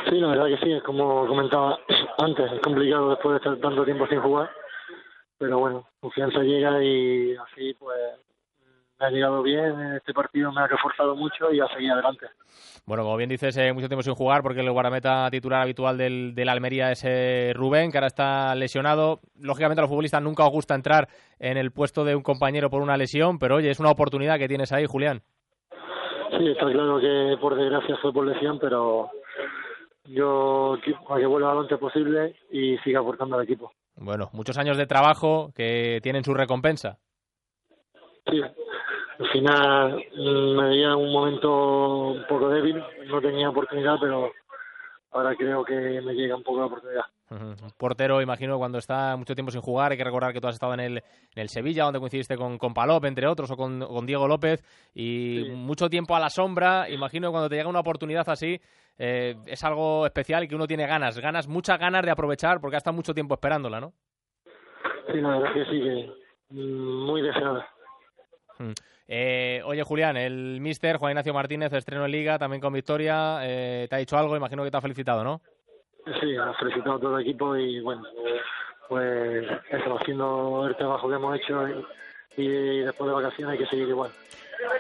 Sí, 0.10 0.22
la 0.22 0.28
verdad 0.28 0.46
que 0.46 0.66
sí, 0.66 0.72
es 0.72 0.82
como 0.84 1.28
comentaba 1.28 1.78
antes, 2.20 2.50
es 2.50 2.62
complicado 2.62 3.10
después 3.10 3.34
de 3.34 3.38
estar 3.40 3.58
tanto 3.58 3.84
tiempo 3.84 4.08
sin 4.08 4.22
jugar, 4.22 4.50
pero 5.38 5.60
bueno, 5.60 5.86
confianza 6.00 6.40
llega 6.40 6.82
y 6.82 7.36
así 7.36 7.74
pues 7.74 7.98
me 9.00 9.06
ha 9.06 9.10
llegado 9.10 9.44
bien, 9.44 9.96
este 9.96 10.14
partido 10.14 10.52
me 10.52 10.62
ha 10.62 10.68
reforzado 10.68 11.16
mucho 11.16 11.52
y 11.52 11.60
a 11.60 11.68
seguir 11.68 11.92
adelante. 11.92 12.28
Bueno, 12.86 13.04
como 13.04 13.18
bien 13.18 13.30
dices, 13.30 13.58
eh, 13.58 13.74
mucho 13.74 13.88
tiempo 13.88 14.04
sin 14.04 14.14
jugar 14.14 14.44
porque 14.44 14.62
el 14.62 14.72
guardameta 14.72 15.30
titular 15.32 15.62
habitual 15.62 15.98
del, 15.98 16.36
del 16.36 16.50
Almería 16.50 16.92
es 16.92 17.04
eh, 17.04 17.52
Rubén, 17.56 17.92
que 17.92 17.98
ahora 17.98 18.08
está 18.08 18.54
lesionado. 18.56 19.20
Lógicamente 19.40 19.82
a 19.82 19.84
los 19.84 19.90
futbolistas 19.90 20.22
nunca 20.22 20.46
os 20.46 20.52
gusta 20.52 20.76
entrar 20.76 21.08
en 21.40 21.58
el 21.58 21.72
puesto 21.72 22.06
de 22.06 22.16
un 22.16 22.24
compañero 22.24 22.70
por 22.70 22.82
una 22.82 22.98
lesión, 22.98 23.40
pero 23.40 23.56
oye, 23.56 23.72
es 23.72 23.80
una 23.80 23.92
oportunidad 23.92 24.38
que 24.38 24.48
tienes 24.48 24.72
ahí, 24.72 24.86
Julián. 24.86 25.22
Sí, 26.38 26.48
está 26.50 26.70
claro 26.72 27.00
que 27.00 27.38
por 27.42 27.56
desgracia 27.56 27.98
fue 28.02 28.14
por 28.14 28.26
lesión, 28.26 28.60
pero 28.60 29.10
yo 30.06 30.78
a 31.10 31.18
que 31.18 31.26
vuelva 31.26 31.54
lo 31.54 31.62
antes 31.62 31.78
posible 31.80 32.36
y 32.52 32.78
siga 32.80 33.00
aportando 33.00 33.36
al 33.36 33.44
equipo. 33.44 33.72
Bueno, 33.96 34.30
muchos 34.34 34.58
años 34.58 34.78
de 34.78 34.86
trabajo 34.86 35.52
que 35.56 36.00
tienen 36.04 36.24
su 36.24 36.34
recompensa. 36.34 37.00
Sí, 38.30 38.42
al 39.20 39.28
final 39.32 40.04
mm, 40.16 40.56
me 40.58 40.70
veía 40.70 40.88
en 40.88 40.96
un 40.96 41.12
momento 41.12 42.08
un 42.12 42.26
poco 42.28 42.50
débil, 42.50 42.82
no 43.08 43.22
tenía 43.22 43.50
oportunidad, 43.50 43.98
pero 44.00 44.32
ahora 45.12 45.36
creo 45.36 45.64
que 45.64 46.02
me 46.02 46.14
llega 46.14 46.36
un 46.36 46.44
poco 46.44 46.60
la 46.60 46.66
oportunidad. 46.66 47.04
Un 47.32 47.56
portero, 47.78 48.22
imagino, 48.22 48.58
cuando 48.60 48.78
está 48.78 49.16
mucho 49.18 49.34
tiempo 49.34 49.52
sin 49.52 49.62
jugar, 49.62 49.92
hay 49.92 49.98
que 49.98 50.04
recordar 50.04 50.32
que 50.32 50.40
tú 50.40 50.48
has 50.48 50.54
estado 50.56 50.76
en 50.76 50.80
el, 50.80 50.98
en 50.98 51.04
el 51.42 51.50
Sevilla, 51.50 51.86
donde 51.86 52.00
coincidiste 52.00 52.38
con, 52.38 52.58
con 52.60 52.74
Palop, 52.74 53.04
entre 53.06 53.26
otros, 53.26 53.50
o 53.50 53.58
con, 53.58 53.80
con 53.80 54.06
Diego 54.06 54.28
López, 54.28 54.64
y 54.94 55.44
Sí. 55.46 55.50
mucho 55.52 55.90
tiempo 55.90 56.16
a 56.16 56.20
la 56.20 56.30
sombra. 56.30 56.88
Imagino 56.90 57.30
que 57.30 57.32
cuando 57.32 57.50
te 57.50 57.56
llega 57.56 57.68
una 57.68 57.80
oportunidad 57.80 58.30
así, 58.30 58.60
eh, 59.00 59.36
es 59.48 59.64
algo 59.64 60.06
especial 60.06 60.44
y 60.44 60.48
que 60.48 60.56
uno 60.56 60.68
tiene 60.68 60.86
ganas, 60.86 61.18
ganas, 61.20 61.48
muchas 61.48 61.80
ganas 61.80 62.04
de 62.06 62.12
aprovechar, 62.12 62.62
porque 62.62 62.76
ha 62.76 62.78
estado 62.78 62.96
mucho 62.96 63.14
tiempo 63.16 63.34
esperándola, 63.34 63.80
¿no? 63.80 63.94
Sí, 65.12 65.20
la 65.20 65.30
verdad 65.40 65.54
que 65.54 65.66
sí, 65.66 65.80
que 65.82 66.12
mm, 66.50 67.06
muy 67.08 67.22
deseada. 67.24 67.68
Eh, 69.08 69.62
oye, 69.66 69.84
Julián, 69.84 70.18
el 70.18 70.60
mister 70.62 70.98
Juan 70.98 71.12
Ignacio 71.12 71.34
Martínez, 71.34 71.72
estreno 71.74 72.06
en 72.06 72.12
Liga, 72.12 72.40
también 72.40 72.62
con 72.62 72.74
victoria, 72.74 73.40
eh, 73.44 73.88
te 73.90 73.96
ha 73.96 74.00
dicho 74.00 74.18
algo, 74.18 74.36
imagino 74.36 74.64
que 74.64 74.72
te 74.72 74.78
ha 74.78 74.82
felicitado, 74.82 75.24
¿no? 75.24 75.42
Sí, 76.20 76.34
hemos 76.36 76.58
felicitado 76.58 76.96
a 76.96 77.00
todo 77.00 77.18
el 77.18 77.24
equipo 77.24 77.56
y 77.56 77.82
bueno, 77.82 78.04
pues 78.90 79.46
eso, 79.70 79.98
haciendo 80.00 80.68
el 80.68 80.76
trabajo 80.76 81.08
que 81.08 81.16
hemos 81.16 81.36
hecho 81.38 81.68
y, 81.68 82.42
y 82.42 82.80
después 82.80 83.08
de 83.08 83.16
vacaciones 83.16 83.54
hay 83.54 83.64
que 83.64 83.70
seguir 83.70 83.90
igual. 83.90 84.12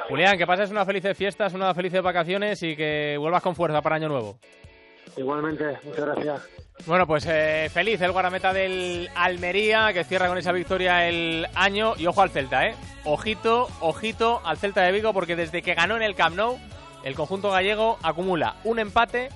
Julián, 0.07 0.37
que 0.37 0.47
pases 0.47 0.71
unas 0.71 0.87
felices 0.87 1.17
fiestas, 1.17 1.53
unas 1.53 1.75
felices 1.75 2.01
vacaciones 2.01 2.61
y 2.63 2.75
que 2.75 3.17
vuelvas 3.19 3.43
con 3.43 3.55
fuerza 3.55 3.81
para 3.81 3.95
Año 3.95 4.07
Nuevo. 4.07 4.39
Igualmente, 5.17 5.77
muchas 5.83 6.05
gracias. 6.05 6.41
Bueno, 6.85 7.07
pues 7.07 7.25
eh, 7.27 7.69
feliz 7.73 7.99
el 8.01 8.11
guardameta 8.11 8.53
del 8.53 9.09
Almería 9.15 9.91
que 9.91 10.03
cierra 10.03 10.27
con 10.27 10.37
esa 10.37 10.51
victoria 10.51 11.07
el 11.07 11.47
año. 11.55 11.93
Y 11.97 12.05
ojo 12.05 12.21
al 12.21 12.29
Celta, 12.29 12.67
¿eh? 12.67 12.75
Ojito, 13.05 13.67
ojito 13.79 14.41
al 14.43 14.57
Celta 14.57 14.81
de 14.83 14.91
Vigo 14.91 15.13
porque 15.13 15.35
desde 15.35 15.61
que 15.61 15.73
ganó 15.73 15.95
en 15.95 16.03
el 16.03 16.15
Camp 16.15 16.35
Nou, 16.35 16.59
el 17.03 17.15
conjunto 17.15 17.49
gallego 17.49 17.97
acumula 18.03 18.57
un 18.65 18.79
empate 18.79 19.29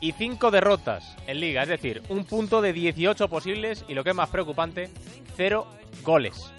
y 0.00 0.12
cinco 0.12 0.50
derrotas 0.50 1.16
en 1.26 1.40
Liga. 1.40 1.62
Es 1.62 1.68
decir, 1.68 2.02
un 2.08 2.24
punto 2.24 2.60
de 2.60 2.72
18 2.72 3.28
posibles 3.28 3.84
y 3.88 3.94
lo 3.94 4.04
que 4.04 4.10
es 4.10 4.16
más 4.16 4.28
preocupante, 4.28 4.90
cero 5.36 5.66
goles. 6.02 6.52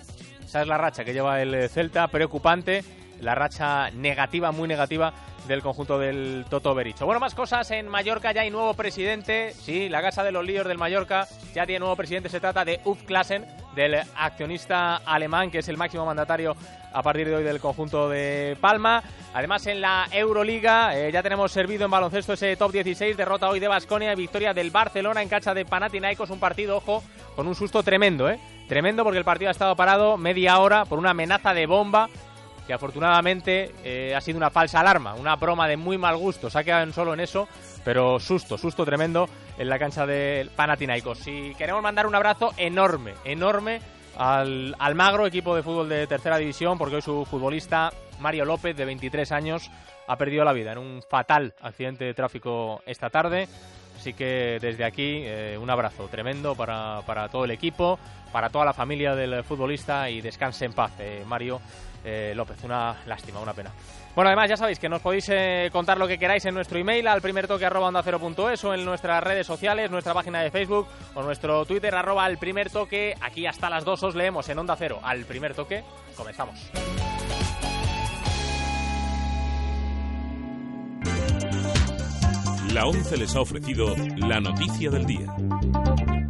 Esa 0.44 0.62
es 0.62 0.68
la 0.68 0.78
racha 0.78 1.04
que 1.04 1.14
lleva 1.14 1.42
el 1.42 1.70
Celta, 1.70 2.08
preocupante. 2.08 2.84
La 3.20 3.36
racha 3.36 3.92
negativa, 3.92 4.52
muy 4.52 4.68
negativa 4.68 5.14
del 5.48 5.62
conjunto 5.62 6.00
del 6.00 6.46
Toto 6.50 6.74
Bericho. 6.74 7.06
Bueno, 7.06 7.20
más 7.20 7.36
cosas. 7.36 7.70
En 7.72 7.88
Mallorca 7.88 8.32
ya 8.32 8.42
hay 8.42 8.52
nuevo 8.52 8.74
presidente. 8.74 9.54
Sí, 9.54 9.90
la 9.90 10.02
casa 10.02 10.24
de 10.24 10.32
los 10.32 10.46
líos 10.46 10.68
del 10.68 10.78
Mallorca 10.78 11.28
ya 11.54 11.66
tiene 11.66 11.80
nuevo 11.80 11.96
presidente. 11.96 12.30
Se 12.30 12.40
trata 12.40 12.66
de 12.66 12.80
Uf 12.86 13.04
Klassen, 13.04 13.46
del 13.76 13.96
accionista 14.16 14.98
alemán, 14.98 15.52
que 15.52 15.60
es 15.60 15.68
el 15.68 15.78
máximo 15.78 16.06
mandatario 16.06 16.56
a 16.94 17.02
partir 17.02 17.28
de 17.28 17.36
hoy 17.36 17.44
del 17.44 17.60
conjunto 17.60 18.10
de 18.10 18.58
Palma. 18.60 19.04
Además, 19.34 19.66
en 19.68 19.82
la 19.82 20.08
Euroliga 20.12 20.98
eh, 20.98 21.12
ya 21.12 21.24
tenemos 21.24 21.52
servido 21.52 21.86
en 21.86 21.92
baloncesto 21.92 22.34
ese 22.34 22.56
top 22.56 22.72
16. 22.74 23.16
Derrota 23.16 23.50
hoy 23.50 23.60
de 23.60 23.68
Basconia 23.68 24.12
y 24.14 24.16
victoria 24.16 24.54
del 24.54 24.72
Barcelona 24.72 25.22
en 25.22 25.30
cancha 25.30 25.54
de 25.54 25.66
Panathinaikos. 25.66 26.30
Un 26.30 26.40
partido, 26.40 26.78
ojo, 26.78 27.04
con 27.36 27.48
un 27.48 27.56
susto 27.56 27.82
tremendo, 27.84 28.30
¿eh? 28.30 28.40
Tremendo 28.68 29.04
porque 29.04 29.20
el 29.20 29.26
partido 29.26 29.50
ha 29.50 29.52
estado 29.52 29.76
parado 29.76 30.18
media 30.18 30.60
hora 30.60 30.86
por 30.86 31.00
una 31.00 31.12
amenaza 31.12 31.54
de 31.54 31.66
bomba 31.66 32.10
afortunadamente 32.72 33.72
eh, 33.84 34.14
ha 34.16 34.22
sido 34.22 34.38
una 34.38 34.50
falsa 34.50 34.80
alarma, 34.80 35.14
una 35.16 35.36
broma 35.36 35.68
de 35.68 35.78
muy 35.78 35.98
mal 35.98 36.18
gusto. 36.18 36.50
Se 36.50 36.60
ha 36.60 36.64
quedado 36.64 36.92
solo 36.94 37.14
en 37.14 37.20
eso, 37.20 37.48
pero 37.84 38.20
susto, 38.20 38.58
susto 38.58 38.86
tremendo 38.86 39.28
en 39.58 39.70
la 39.70 39.80
cancha 39.80 40.06
del 40.06 40.50
Panathinaikos. 40.50 41.28
Y 41.28 41.56
queremos 41.56 41.82
mandar 41.82 42.08
un 42.08 42.16
abrazo 42.16 42.54
enorme, 42.58 43.14
enorme 43.26 43.82
al, 44.18 44.76
al 44.80 44.96
Magro, 44.96 45.26
equipo 45.26 45.56
de 45.56 45.64
fútbol 45.64 45.90
de 45.90 46.08
tercera 46.08 46.38
división, 46.38 46.78
porque 46.78 46.96
hoy 46.96 47.02
su 47.02 47.26
futbolista, 47.26 47.92
Mario 48.20 48.46
López, 48.46 48.76
de 48.76 48.86
23 48.86 49.32
años, 49.32 49.70
ha 50.08 50.18
perdido 50.18 50.44
la 50.44 50.54
vida 50.54 50.74
en 50.74 50.78
un 50.78 51.02
fatal 51.08 51.54
accidente 51.62 52.06
de 52.06 52.14
tráfico 52.14 52.82
esta 52.86 53.10
tarde. 53.10 53.48
Así 53.98 54.14
que 54.14 54.58
desde 54.60 54.84
aquí 54.84 55.22
eh, 55.24 55.58
un 55.62 55.70
abrazo 55.70 56.08
tremendo 56.08 56.56
para, 56.56 57.02
para 57.06 57.30
todo 57.30 57.46
el 57.46 57.52
equipo, 57.52 58.00
para 58.32 58.50
toda 58.50 58.66
la 58.66 58.74
familia 58.74 59.16
del 59.16 59.44
futbolista 59.44 60.10
y 60.10 60.22
descanse 60.22 60.66
en 60.66 60.74
paz, 60.74 60.92
eh, 61.00 61.24
Mario 61.28 61.62
eh, 62.04 62.34
López. 62.36 62.64
Una 62.64 62.98
lástima, 63.06 63.40
una 63.40 63.54
pena. 63.54 63.72
Bueno, 64.16 64.30
además 64.30 64.50
ya 64.50 64.58
sabéis 64.58 64.80
que 64.80 64.90
nos 64.90 65.02
podéis 65.02 65.30
eh, 65.30 65.70
contar 65.72 65.98
lo 65.98 66.08
que 66.08 66.18
queráis 66.18 66.44
en 66.46 66.54
nuestro 66.54 66.78
email 66.78 67.08
al 67.08 67.22
primer 67.22 67.48
toque 67.48 67.66
arroba 67.66 67.88
onda 67.88 68.04
cero 68.04 68.20
punto 68.20 68.50
es, 68.50 68.64
o 68.66 68.74
en 68.74 68.84
nuestras 68.84 69.24
redes 69.24 69.48
sociales, 69.48 69.90
nuestra 69.90 70.14
página 70.14 70.42
de 70.42 70.52
Facebook 70.52 70.88
o 71.16 71.24
nuestro 71.24 71.66
Twitter 71.66 71.96
arroba 71.96 72.26
al 72.26 72.38
primer 72.38 72.70
toque. 72.70 73.16
Aquí 73.22 73.46
hasta 73.48 73.70
las 73.70 73.86
dos 73.86 74.04
os 74.04 74.16
leemos 74.16 74.48
en 74.50 74.60
Onda 74.60 74.76
Cero 74.76 75.00
al 75.04 75.26
primer 75.26 75.54
toque. 75.54 75.84
Comenzamos. 76.18 76.72
La 82.74 82.86
11 82.86 83.18
les 83.18 83.36
ha 83.36 83.42
ofrecido 83.42 83.94
la 84.18 84.40
noticia 84.40 84.90
del 84.90 85.06
día. 85.06 86.21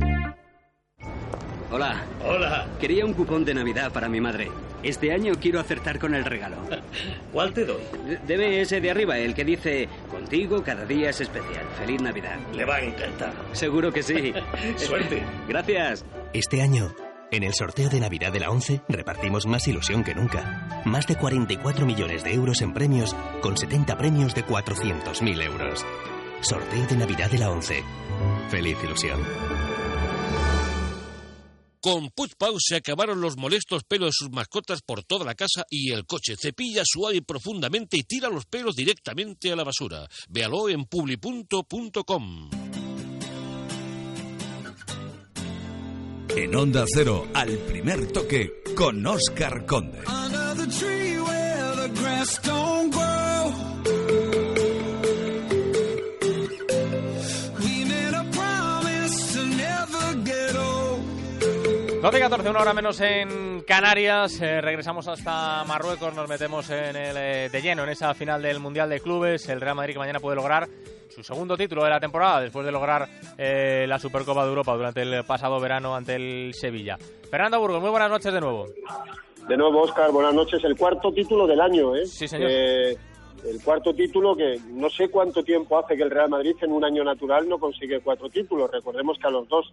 Hola. 1.71 2.03
Hola. 2.25 2.67
Quería 2.81 3.05
un 3.05 3.13
cupón 3.13 3.45
de 3.45 3.53
Navidad 3.53 3.93
para 3.93 4.09
mi 4.09 4.19
madre. 4.19 4.51
Este 4.83 5.13
año 5.13 5.35
quiero 5.39 5.59
acertar 5.59 5.99
con 5.99 6.13
el 6.13 6.25
regalo. 6.25 6.57
¿Cuál 7.31 7.53
te 7.53 7.63
doy? 7.63 7.81
Debe 8.27 8.59
ese 8.59 8.81
de 8.81 8.91
arriba, 8.91 9.17
el 9.17 9.33
que 9.33 9.45
dice, 9.45 9.87
contigo 10.09 10.63
cada 10.63 10.85
día 10.85 11.11
es 11.11 11.21
especial. 11.21 11.65
Feliz 11.79 12.01
Navidad. 12.01 12.37
Le 12.53 12.65
va 12.65 12.75
a 12.75 12.81
encantar. 12.81 13.33
Seguro 13.53 13.93
que 13.93 14.03
sí. 14.03 14.33
Suerte. 14.75 15.23
Gracias. 15.47 16.03
Este 16.33 16.61
año, 16.61 16.93
en 17.31 17.43
el 17.43 17.53
sorteo 17.53 17.87
de 17.89 18.01
Navidad 18.01 18.33
de 18.33 18.41
la 18.41 18.49
11, 18.49 18.81
repartimos 18.89 19.45
más 19.45 19.65
ilusión 19.67 20.03
que 20.03 20.13
nunca. 20.13 20.81
Más 20.83 21.07
de 21.07 21.15
44 21.15 21.85
millones 21.85 22.25
de 22.25 22.33
euros 22.33 22.61
en 22.61 22.73
premios, 22.73 23.15
con 23.41 23.55
70 23.55 23.97
premios 23.97 24.35
de 24.35 24.45
400.000 24.45 25.43
euros. 25.43 25.85
Sorteo 26.41 26.85
de 26.87 26.97
Navidad 26.97 27.31
de 27.31 27.37
la 27.37 27.49
11. 27.49 27.81
Feliz 28.49 28.77
ilusión. 28.83 29.21
Con 31.81 32.11
Pau 32.37 32.57
se 32.59 32.75
acabaron 32.75 33.21
los 33.21 33.37
molestos 33.37 33.83
pelos 33.83 34.09
de 34.09 34.13
sus 34.13 34.29
mascotas 34.29 34.81
por 34.85 35.03
toda 35.03 35.25
la 35.25 35.33
casa 35.33 35.65
y 35.67 35.91
el 35.91 36.05
coche. 36.05 36.35
Cepilla 36.39 36.83
suave 36.85 37.17
y 37.17 37.21
profundamente 37.21 37.97
y 37.97 38.03
tira 38.03 38.29
los 38.29 38.45
pelos 38.45 38.75
directamente 38.75 39.51
a 39.51 39.55
la 39.55 39.63
basura. 39.63 40.07
Véalo 40.29 40.69
en 40.69 40.85
publi.com. 40.85 42.49
En 46.37 46.55
Onda 46.55 46.85
Cero, 46.87 47.27
al 47.33 47.57
primer 47.57 48.11
toque, 48.11 48.61
con 48.75 49.05
Oscar 49.05 49.65
Conde. 49.65 50.03
12 62.01 62.17
y 62.17 62.21
14, 62.21 62.49
una 62.49 62.61
hora 62.61 62.73
menos 62.73 62.99
en 62.99 63.61
Canarias. 63.61 64.41
Eh, 64.41 64.59
regresamos 64.59 65.07
hasta 65.07 65.63
Marruecos, 65.65 66.15
nos 66.15 66.27
metemos 66.27 66.67
en 66.71 66.95
el, 66.95 67.15
eh, 67.15 67.49
de 67.51 67.61
lleno 67.61 67.83
en 67.83 67.89
esa 67.89 68.15
final 68.15 68.41
del 68.41 68.59
Mundial 68.59 68.89
de 68.89 68.99
Clubes. 68.99 69.47
El 69.49 69.61
Real 69.61 69.75
Madrid 69.75 69.93
que 69.93 69.99
mañana 69.99 70.19
puede 70.19 70.35
lograr 70.35 70.67
su 71.09 71.23
segundo 71.23 71.55
título 71.55 71.83
de 71.83 71.91
la 71.91 71.99
temporada 71.99 72.41
después 72.41 72.65
de 72.65 72.71
lograr 72.71 73.07
eh, 73.37 73.85
la 73.87 73.99
Supercopa 73.99 74.41
de 74.41 74.49
Europa 74.49 74.75
durante 74.75 75.03
el 75.03 75.23
pasado 75.25 75.59
verano 75.59 75.95
ante 75.95 76.15
el 76.15 76.55
Sevilla. 76.55 76.97
Fernando 77.29 77.59
Burgos, 77.59 77.81
muy 77.81 77.91
buenas 77.91 78.09
noches 78.09 78.33
de 78.33 78.41
nuevo. 78.41 78.65
De 79.47 79.55
nuevo, 79.55 79.81
Oscar, 79.81 80.11
buenas 80.11 80.33
noches. 80.33 80.63
El 80.63 80.75
cuarto 80.75 81.13
título 81.13 81.45
del 81.45 81.61
año, 81.61 81.95
¿eh? 81.95 82.07
Sí, 82.07 82.27
señor. 82.27 82.49
Eh, 82.49 82.97
el 83.45 83.61
cuarto 83.63 83.93
título 83.93 84.35
que 84.35 84.59
no 84.71 84.89
sé 84.89 85.09
cuánto 85.09 85.43
tiempo 85.43 85.77
hace 85.77 85.95
que 85.95 86.03
el 86.03 86.09
Real 86.09 86.29
Madrid 86.29 86.55
en 86.61 86.71
un 86.71 86.83
año 86.83 87.03
natural 87.03 87.47
no 87.47 87.59
consigue 87.59 87.99
cuatro 87.99 88.27
títulos. 88.27 88.71
Recordemos 88.71 89.19
que 89.19 89.27
a 89.27 89.31
los 89.31 89.47
dos 89.47 89.71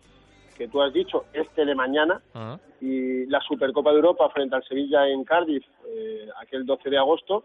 que 0.59 0.69
tú 0.69 0.83
has 0.83 0.93
dicho, 0.93 1.25
este 1.33 1.65
de 1.65 1.75
mañana 1.75 2.21
Ah. 2.35 2.59
y 2.81 3.25
la 3.27 3.41
Supercopa 3.41 3.91
de 3.91 3.97
Europa 3.97 4.29
frente 4.31 4.57
al 4.57 4.65
Sevilla 4.65 5.09
en 5.09 5.25
Cardiff, 5.25 5.65
eh, 5.87 6.29
aquel 6.43 6.67
12 6.67 6.91
de 6.91 6.99
agosto, 6.99 7.45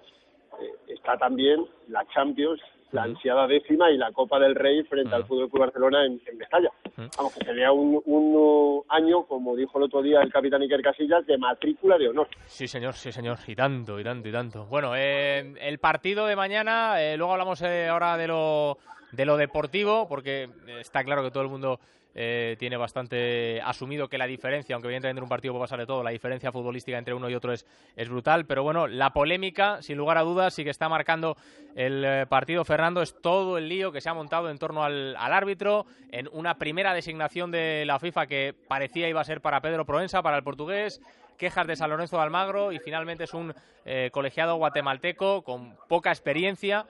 eh, 0.59 0.71
está 0.87 1.17
también 1.17 1.65
la 1.87 2.05
Champions 2.13 2.59
la 2.91 3.03
ansiada 3.03 3.47
décima 3.47 3.89
y 3.89 3.97
la 3.97 4.11
Copa 4.11 4.37
del 4.37 4.53
Rey 4.53 4.83
frente 4.83 5.15
al 5.15 5.25
Fútbol 5.25 5.49
Club 5.49 5.61
Barcelona 5.61 6.05
en, 6.05 6.21
en 6.27 6.37
Mestalla. 6.37 6.69
Vamos, 7.17 7.33
que 7.33 7.43
sería 7.43 7.71
un, 7.71 7.99
un 8.05 8.35
uh, 8.35 8.83
año, 8.87 9.23
como 9.23 9.55
dijo 9.55 9.79
el 9.79 9.85
otro 9.85 10.03
día 10.03 10.21
el 10.21 10.31
capitán 10.31 10.61
Iker 10.61 10.83
Casillas, 10.83 11.25
de 11.25 11.39
matrícula 11.39 11.97
de 11.97 12.09
honor. 12.09 12.27
Sí, 12.45 12.67
señor, 12.67 12.93
sí, 12.93 13.11
señor. 13.11 13.39
Y 13.47 13.55
tanto, 13.55 13.99
y 13.99 14.03
tanto, 14.03 14.29
y 14.29 14.31
tanto. 14.31 14.65
Bueno, 14.67 14.95
eh, 14.95 15.55
el 15.59 15.79
partido 15.79 16.27
de 16.27 16.35
mañana, 16.35 17.01
eh, 17.01 17.17
luego 17.17 17.33
hablamos 17.33 17.63
ahora 17.63 18.15
de 18.15 18.27
lo, 18.27 18.77
de 19.11 19.25
lo 19.25 19.37
deportivo, 19.37 20.07
porque 20.07 20.49
está 20.79 21.03
claro 21.03 21.23
que 21.23 21.31
todo 21.31 21.41
el 21.41 21.49
mundo 21.49 21.79
eh, 22.15 22.55
tiene 22.59 22.77
bastante 22.77 23.61
asumido 23.61 24.07
que 24.07 24.17
la 24.17 24.27
diferencia, 24.27 24.75
aunque 24.75 24.87
evidentemente 24.87 25.19
en 25.19 25.23
un 25.23 25.29
partido 25.29 25.53
puede 25.53 25.63
pasar 25.63 25.79
de 25.79 25.85
todo, 25.85 26.03
la 26.03 26.11
diferencia 26.11 26.51
futbolística 26.51 26.97
entre 26.97 27.13
uno 27.13 27.29
y 27.29 27.35
otro 27.35 27.53
es, 27.53 27.65
es 27.95 28.09
brutal. 28.09 28.45
Pero 28.45 28.63
bueno, 28.63 28.87
la 28.87 29.13
polémica, 29.13 29.81
sin 29.81 29.97
lugar 29.97 30.17
a 30.17 30.21
dudas, 30.21 30.53
sí 30.53 30.63
que 30.63 30.69
está 30.69 30.89
marcando 30.89 31.35
el 31.75 32.03
eh, 32.05 32.25
partido 32.27 32.63
Fernando, 32.65 33.01
es 33.01 33.19
todo 33.21 33.57
el 33.57 33.69
lío 33.69 33.91
que 33.91 34.01
se 34.01 34.09
ha 34.09 34.13
montado 34.13 34.49
en 34.49 34.57
torno 34.57 34.83
al, 34.83 35.15
al 35.15 35.33
árbitro, 35.33 35.85
en 36.11 36.29
una 36.31 36.57
primera 36.57 36.93
designación 36.93 37.51
de 37.51 37.83
la 37.85 37.99
FIFA 37.99 38.27
que 38.27 38.55
parecía 38.67 39.09
iba 39.09 39.21
a 39.21 39.25
ser 39.25 39.41
para 39.41 39.61
Pedro 39.61 39.85
Proensa, 39.85 40.21
para 40.21 40.37
el 40.37 40.43
portugués, 40.43 41.01
quejas 41.37 41.67
de 41.67 41.75
San 41.75 41.89
Lorenzo 41.89 42.17
de 42.17 42.23
Almagro 42.23 42.71
y 42.71 42.79
finalmente 42.79 43.25
es 43.25 43.33
un 43.33 43.53
eh, 43.85 44.09
colegiado 44.13 44.55
guatemalteco 44.55 45.43
con 45.43 45.75
poca 45.87 46.09
experiencia 46.09 46.85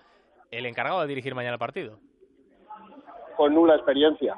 el 0.51 0.65
encargado 0.65 1.01
de 1.01 1.07
dirigir 1.07 1.33
mañana 1.33 1.53
el 1.53 1.59
partido. 1.59 1.97
Con 3.35 3.55
nula 3.55 3.75
experiencia. 3.75 4.37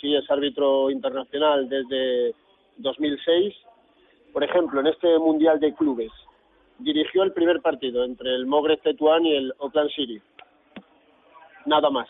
Sí, 0.00 0.14
es 0.14 0.30
árbitro 0.30 0.90
internacional 0.90 1.68
desde 1.68 2.34
2006. 2.78 3.54
Por 4.32 4.44
ejemplo, 4.44 4.80
en 4.80 4.88
este 4.88 5.18
Mundial 5.18 5.58
de 5.58 5.74
Clubes, 5.74 6.12
dirigió 6.78 7.22
el 7.22 7.32
primer 7.32 7.60
partido 7.62 8.04
entre 8.04 8.34
el 8.34 8.46
Mogres 8.46 8.80
Tetuán 8.82 9.24
y 9.24 9.34
el 9.34 9.54
Oakland 9.58 9.90
City. 9.90 10.20
Nada 11.64 11.90
más. 11.90 12.08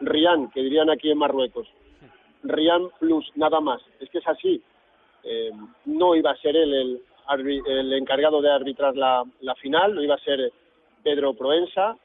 Rian, 0.00 0.50
que 0.50 0.60
dirían 0.60 0.90
aquí 0.90 1.10
en 1.10 1.18
Marruecos. 1.18 1.66
Rian 2.44 2.88
plus, 3.00 3.30
nada 3.34 3.60
más. 3.60 3.82
Es 4.00 4.08
que 4.10 4.18
es 4.18 4.28
así. 4.28 4.62
Eh, 5.24 5.50
no 5.86 6.14
iba 6.14 6.30
a 6.30 6.36
ser 6.36 6.56
él 6.56 6.72
el, 6.74 7.62
el 7.66 7.92
encargado 7.94 8.40
de 8.42 8.50
arbitrar 8.50 8.94
la, 8.96 9.24
la 9.40 9.54
final, 9.56 9.94
no 9.94 10.02
iba 10.02 10.14
a 10.14 10.18
ser 10.18 10.52
Pedro 11.02 11.34
Proensa. 11.34 11.96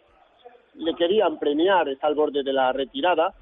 Le 0.76 0.96
querían 0.96 1.38
premiar, 1.38 1.90
está 1.90 2.08
al 2.08 2.16
borde 2.16 2.42
de 2.44 2.54
la 2.54 2.72
retirada, 2.72 3.34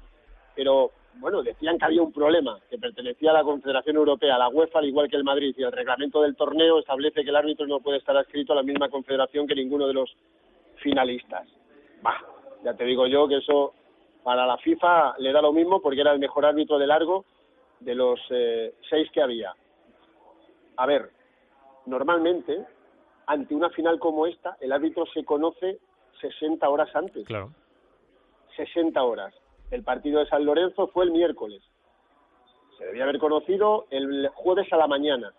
pero 0.56 0.90
bueno, 1.14 1.42
decían 1.42 1.78
que 1.78 1.84
había 1.84 2.02
un 2.02 2.12
problema, 2.12 2.58
que 2.70 2.78
pertenecía 2.78 3.30
a 3.30 3.34
la 3.34 3.44
Confederación 3.44 3.96
Europea, 3.96 4.36
a 4.36 4.38
la 4.38 4.48
UEFA, 4.48 4.78
al 4.78 4.86
igual 4.86 5.08
que 5.08 5.16
el 5.16 5.24
Madrid, 5.24 5.54
y 5.56 5.62
el 5.62 5.72
reglamento 5.72 6.22
del 6.22 6.36
torneo 6.36 6.78
establece 6.78 7.24
que 7.24 7.30
el 7.30 7.36
árbitro 7.36 7.66
no 7.66 7.80
puede 7.80 7.98
estar 7.98 8.16
adscrito 8.16 8.52
a 8.52 8.56
la 8.56 8.62
misma 8.62 8.88
confederación 8.88 9.46
que 9.46 9.54
ninguno 9.54 9.86
de 9.86 9.94
los 9.94 10.14
finalistas. 10.76 11.48
Bah, 12.02 12.22
ya 12.64 12.74
te 12.74 12.84
digo 12.84 13.06
yo 13.06 13.26
que 13.26 13.38
eso 13.38 13.74
para 14.22 14.46
la 14.46 14.58
FIFA 14.58 15.16
le 15.18 15.32
da 15.32 15.42
lo 15.42 15.52
mismo 15.52 15.80
porque 15.80 16.00
era 16.00 16.12
el 16.12 16.18
mejor 16.18 16.44
árbitro 16.44 16.78
de 16.78 16.86
largo 16.86 17.24
de 17.80 17.94
los 17.94 18.20
eh, 18.30 18.74
seis 18.88 19.10
que 19.12 19.22
había. 19.22 19.54
A 20.76 20.86
ver, 20.86 21.10
normalmente, 21.86 22.64
ante 23.26 23.54
una 23.54 23.70
final 23.70 23.98
como 23.98 24.26
esta, 24.26 24.56
el 24.60 24.72
árbitro 24.72 25.06
se 25.06 25.24
conoce 25.24 25.78
60 26.20 26.68
horas 26.68 26.94
antes. 26.94 27.26
Claro. 27.26 27.52
60 28.56 29.02
horas. 29.02 29.34
El 29.70 29.82
partido 29.82 30.20
de 30.20 30.26
San 30.26 30.44
Lorenzo 30.44 30.88
fue 30.88 31.04
el 31.04 31.10
miércoles. 31.10 31.62
Se 32.78 32.84
debía 32.86 33.04
haber 33.04 33.18
conocido 33.18 33.86
el 33.90 34.28
jueves 34.34 34.72
a 34.72 34.76
la 34.76 34.86
mañana. 34.86 35.32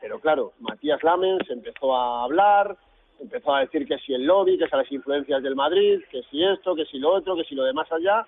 Pero 0.00 0.18
claro, 0.20 0.52
Matías 0.60 1.02
Lamens 1.02 1.48
empezó 1.50 1.94
a 1.94 2.24
hablar, 2.24 2.76
empezó 3.20 3.54
a 3.54 3.60
decir 3.60 3.86
que 3.86 3.98
si 3.98 4.14
el 4.14 4.24
lobby, 4.24 4.58
que 4.58 4.66
si 4.66 4.76
las 4.76 4.90
influencias 4.92 5.42
del 5.42 5.54
Madrid, 5.56 6.00
que 6.10 6.22
si 6.30 6.42
esto, 6.44 6.74
que 6.74 6.84
si 6.86 6.98
lo 6.98 7.12
otro, 7.14 7.36
que 7.36 7.44
si 7.44 7.54
lo 7.54 7.64
de 7.64 7.72
más 7.72 7.90
allá. 7.92 8.26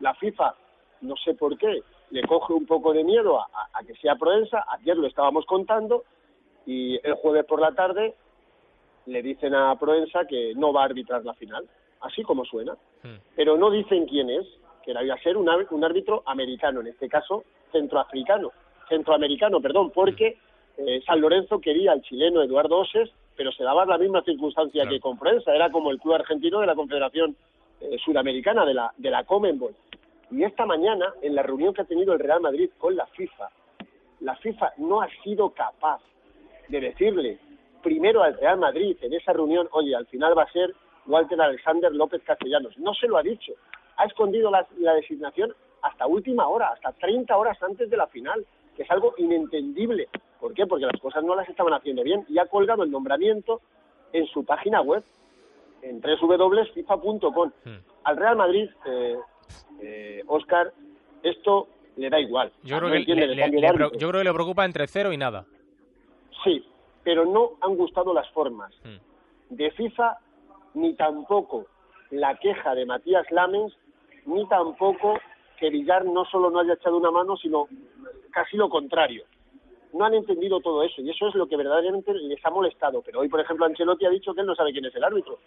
La 0.00 0.14
FIFA, 0.14 0.54
no 1.02 1.14
sé 1.16 1.34
por 1.34 1.56
qué, 1.58 1.82
le 2.10 2.22
coge 2.22 2.52
un 2.54 2.66
poco 2.66 2.92
de 2.92 3.04
miedo 3.04 3.38
a, 3.40 3.44
a- 3.44 3.78
a 3.78 3.84
que 3.84 3.94
sea 3.96 4.16
Proensa. 4.16 4.64
Ayer 4.68 4.96
lo 4.96 5.06
estábamos 5.06 5.46
contando 5.46 6.04
y 6.66 6.98
el 7.06 7.14
jueves 7.14 7.44
por 7.44 7.60
la 7.60 7.72
tarde 7.72 8.14
le 9.06 9.22
dicen 9.22 9.54
a 9.54 9.78
Proensa 9.78 10.26
que 10.26 10.54
no 10.56 10.72
va 10.72 10.82
a 10.82 10.86
arbitrar 10.86 11.24
la 11.24 11.34
final, 11.34 11.68
así 12.00 12.22
como 12.22 12.44
suena. 12.44 12.76
Pero 13.36 13.56
no 13.56 13.70
dicen 13.70 14.06
quién 14.06 14.30
es, 14.30 14.46
que 14.84 14.90
iba 14.90 15.14
a 15.14 15.22
ser 15.22 15.36
un, 15.36 15.48
un 15.70 15.84
árbitro 15.84 16.22
americano, 16.26 16.80
en 16.80 16.88
este 16.88 17.08
caso 17.08 17.44
centroafricano, 17.70 18.52
centroamericano, 18.88 19.60
perdón, 19.60 19.90
porque 19.90 20.38
eh, 20.76 21.02
San 21.06 21.20
Lorenzo 21.20 21.60
quería 21.60 21.92
al 21.92 22.02
chileno 22.02 22.42
Eduardo 22.42 22.78
Oses, 22.78 23.10
pero 23.36 23.52
se 23.52 23.64
daba 23.64 23.86
la 23.86 23.98
misma 23.98 24.22
circunstancia 24.22 24.86
que 24.86 25.00
con 25.00 25.18
era 25.46 25.70
como 25.70 25.90
el 25.90 25.98
club 25.98 26.14
argentino 26.14 26.60
de 26.60 26.66
la 26.66 26.74
Confederación 26.74 27.36
eh, 27.80 27.96
Sudamericana, 28.04 28.64
de 28.64 28.74
la, 28.74 28.92
de 28.96 29.10
la 29.10 29.24
Commonwealth. 29.24 29.76
Y 30.30 30.44
esta 30.44 30.66
mañana, 30.66 31.12
en 31.22 31.34
la 31.34 31.42
reunión 31.42 31.74
que 31.74 31.82
ha 31.82 31.86
tenido 31.86 32.12
el 32.14 32.20
Real 32.20 32.40
Madrid 32.40 32.70
con 32.78 32.96
la 32.96 33.06
FIFA, 33.06 33.50
la 34.20 34.36
FIFA 34.36 34.72
no 34.78 35.02
ha 35.02 35.08
sido 35.22 35.50
capaz 35.50 36.00
de 36.68 36.80
decirle 36.80 37.38
primero 37.82 38.22
al 38.22 38.38
Real 38.38 38.58
Madrid 38.58 38.96
en 39.02 39.12
esa 39.12 39.32
reunión, 39.32 39.68
oye, 39.72 39.94
al 39.94 40.06
final 40.06 40.36
va 40.36 40.44
a 40.44 40.52
ser 40.52 40.72
Walter 41.06 41.40
Alexander 41.40 41.92
López 41.92 42.22
Castellanos. 42.22 42.78
No 42.78 42.94
se 42.94 43.08
lo 43.08 43.18
ha 43.18 43.22
dicho. 43.22 43.52
Ha 44.02 44.06
escondido 44.06 44.50
la, 44.50 44.66
la 44.78 44.94
designación 44.94 45.54
hasta 45.80 46.06
última 46.08 46.48
hora, 46.48 46.68
hasta 46.68 46.90
30 46.92 47.36
horas 47.36 47.56
antes 47.62 47.88
de 47.88 47.96
la 47.96 48.08
final, 48.08 48.44
que 48.76 48.82
es 48.82 48.90
algo 48.90 49.14
inentendible. 49.16 50.08
¿Por 50.40 50.54
qué? 50.54 50.66
Porque 50.66 50.86
las 50.86 51.00
cosas 51.00 51.22
no 51.22 51.36
las 51.36 51.48
estaban 51.48 51.72
haciendo 51.72 52.02
bien 52.02 52.24
y 52.28 52.38
ha 52.38 52.46
colgado 52.46 52.82
el 52.82 52.90
nombramiento 52.90 53.60
en 54.12 54.26
su 54.26 54.44
página 54.44 54.80
web, 54.80 55.04
en 55.82 56.00
www.fifa.com. 56.00 57.50
Al 58.04 58.16
Real 58.16 58.36
Madrid, 58.36 58.68
eh, 58.86 59.16
eh, 59.80 60.22
Oscar, 60.26 60.72
esto 61.22 61.68
le 61.96 62.10
da 62.10 62.18
igual. 62.18 62.50
Yo 62.64 62.78
creo, 62.78 62.88
no 62.88 63.04
que 63.06 63.14
le, 63.60 63.72
pro- 63.72 63.92
yo 63.92 64.08
creo 64.08 64.20
que 64.20 64.24
le 64.24 64.32
preocupa 64.34 64.64
entre 64.64 64.86
cero 64.88 65.12
y 65.12 65.16
nada. 65.16 65.44
Sí, 66.42 66.64
pero 67.04 67.24
no 67.24 67.52
han 67.60 67.76
gustado 67.76 68.12
las 68.12 68.28
formas 68.30 68.72
de 69.50 69.70
FIFA, 69.70 70.18
ni 70.74 70.94
tampoco 70.94 71.66
la 72.10 72.36
queja 72.36 72.74
de 72.74 72.84
Matías 72.86 73.30
Lamens, 73.30 73.72
ni 74.26 74.46
tampoco 74.46 75.18
que 75.58 75.70
Villar 75.70 76.04
no 76.04 76.24
solo 76.24 76.50
no 76.50 76.60
haya 76.60 76.74
echado 76.74 76.96
una 76.96 77.10
mano, 77.10 77.36
sino 77.36 77.68
casi 78.30 78.56
lo 78.56 78.68
contrario. 78.68 79.24
No 79.92 80.06
han 80.06 80.14
entendido 80.14 80.58
todo 80.60 80.82
eso 80.82 81.02
y 81.02 81.10
eso 81.10 81.28
es 81.28 81.34
lo 81.34 81.46
que 81.46 81.56
verdaderamente 81.56 82.14
les 82.14 82.44
ha 82.44 82.50
molestado. 82.50 83.02
Pero 83.02 83.20
hoy, 83.20 83.28
por 83.28 83.40
ejemplo, 83.40 83.66
Ancelotti 83.66 84.06
ha 84.06 84.10
dicho 84.10 84.32
que 84.32 84.40
él 84.40 84.46
no 84.46 84.54
sabe 84.54 84.72
quién 84.72 84.86
es 84.86 84.94
el 84.94 85.04
árbitro. 85.04 85.38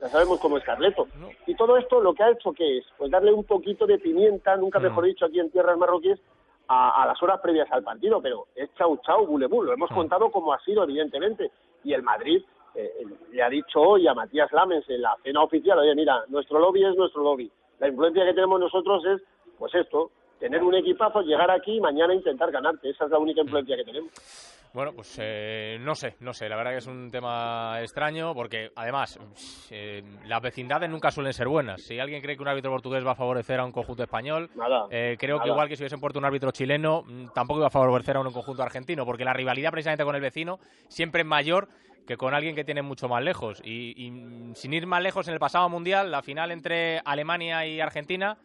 Ya 0.00 0.08
sabemos 0.08 0.38
cómo 0.40 0.58
es 0.58 0.64
Carleto. 0.64 1.08
Y 1.46 1.54
todo 1.54 1.78
esto 1.78 2.00
lo 2.00 2.12
que 2.12 2.22
ha 2.22 2.30
hecho 2.30 2.52
que 2.52 2.78
es 2.78 2.84
pues 2.98 3.10
darle 3.10 3.32
un 3.32 3.44
poquito 3.44 3.86
de 3.86 3.98
pimienta, 3.98 4.56
nunca 4.56 4.78
mejor 4.78 5.06
dicho 5.06 5.24
aquí 5.24 5.40
en 5.40 5.50
tierras 5.50 5.78
marroquíes, 5.78 6.20
a, 6.68 7.02
a 7.02 7.06
las 7.06 7.22
horas 7.22 7.40
previas 7.40 7.70
al 7.72 7.82
partido, 7.82 8.20
pero 8.20 8.46
es 8.54 8.72
chau 8.74 8.98
chau, 9.04 9.26
bulebú, 9.26 9.62
lo 9.62 9.72
hemos 9.72 9.90
contado 9.90 10.30
como 10.30 10.52
ha 10.52 10.60
sido 10.60 10.84
evidentemente. 10.84 11.50
Y 11.82 11.92
el 11.92 12.02
Madrid 12.02 12.42
eh, 12.74 13.04
le 13.30 13.42
ha 13.42 13.48
dicho 13.48 13.80
hoy 13.80 14.06
a 14.06 14.14
Matías 14.14 14.52
Lamens 14.52 14.88
en 14.88 15.02
la 15.02 15.16
cena 15.22 15.42
oficial, 15.42 15.78
oye 15.78 15.94
mira, 15.94 16.24
nuestro 16.28 16.58
lobby 16.58 16.84
es 16.84 16.96
nuestro 16.96 17.22
lobby. 17.22 17.50
La 17.78 17.88
influencia 17.88 18.24
que 18.24 18.34
tenemos 18.34 18.60
nosotros 18.60 19.04
es, 19.06 19.22
pues 19.58 19.74
esto, 19.74 20.10
tener 20.38 20.62
un 20.62 20.74
equipazo, 20.74 21.22
llegar 21.22 21.50
aquí 21.50 21.76
y 21.76 21.80
mañana 21.80 22.14
intentar 22.14 22.50
ganarte. 22.50 22.90
Esa 22.90 23.04
es 23.04 23.10
la 23.10 23.18
única 23.18 23.40
influencia 23.40 23.76
que 23.76 23.84
tenemos. 23.84 24.10
Bueno, 24.74 24.92
pues 24.92 25.16
eh, 25.22 25.78
no 25.80 25.94
sé, 25.94 26.16
no 26.18 26.34
sé. 26.34 26.48
La 26.48 26.56
verdad 26.56 26.72
que 26.72 26.78
es 26.78 26.86
un 26.88 27.08
tema 27.08 27.80
extraño 27.80 28.34
porque, 28.34 28.72
además, 28.74 29.20
eh, 29.70 30.02
las 30.26 30.42
vecindades 30.42 30.90
nunca 30.90 31.12
suelen 31.12 31.32
ser 31.32 31.46
buenas. 31.46 31.80
Si 31.80 32.00
alguien 32.00 32.20
cree 32.20 32.34
que 32.34 32.42
un 32.42 32.48
árbitro 32.48 32.72
portugués 32.72 33.06
va 33.06 33.12
a 33.12 33.14
favorecer 33.14 33.60
a 33.60 33.64
un 33.64 33.70
conjunto 33.70 34.02
español, 34.02 34.50
eh, 34.90 35.16
creo 35.16 35.36
que 35.36 35.44
nada. 35.44 35.52
igual 35.52 35.68
que 35.68 35.76
si 35.76 35.84
hubiesen 35.84 36.00
puesto 36.00 36.18
un 36.18 36.24
árbitro 36.24 36.50
chileno, 36.50 37.04
mm, 37.06 37.26
tampoco 37.32 37.60
iba 37.60 37.68
a 37.68 37.70
favorecer 37.70 38.16
a 38.16 38.20
un 38.20 38.32
conjunto 38.32 38.64
argentino, 38.64 39.06
porque 39.06 39.24
la 39.24 39.32
rivalidad 39.32 39.70
precisamente 39.70 40.02
con 40.02 40.16
el 40.16 40.20
vecino 40.20 40.58
siempre 40.88 41.20
es 41.20 41.26
mayor 41.26 41.68
que 42.06 42.16
con 42.16 42.34
alguien 42.34 42.54
que 42.54 42.64
tiene 42.64 42.82
mucho 42.82 43.08
más 43.08 43.22
lejos. 43.22 43.60
Y, 43.64 43.94
y, 43.96 44.10
mm, 44.10 44.54
sin 44.54 44.72
ir 44.74 44.86
más 44.86 45.02
lejos, 45.02 45.26
en 45.28 45.34
el 45.34 45.40
pasado 45.40 45.68
mundial, 45.68 46.10
la 46.10 46.22
final 46.22 46.50
entre 46.50 47.00
Alemania 47.04 47.66
y 47.66 47.80
Argentina, 47.80 48.36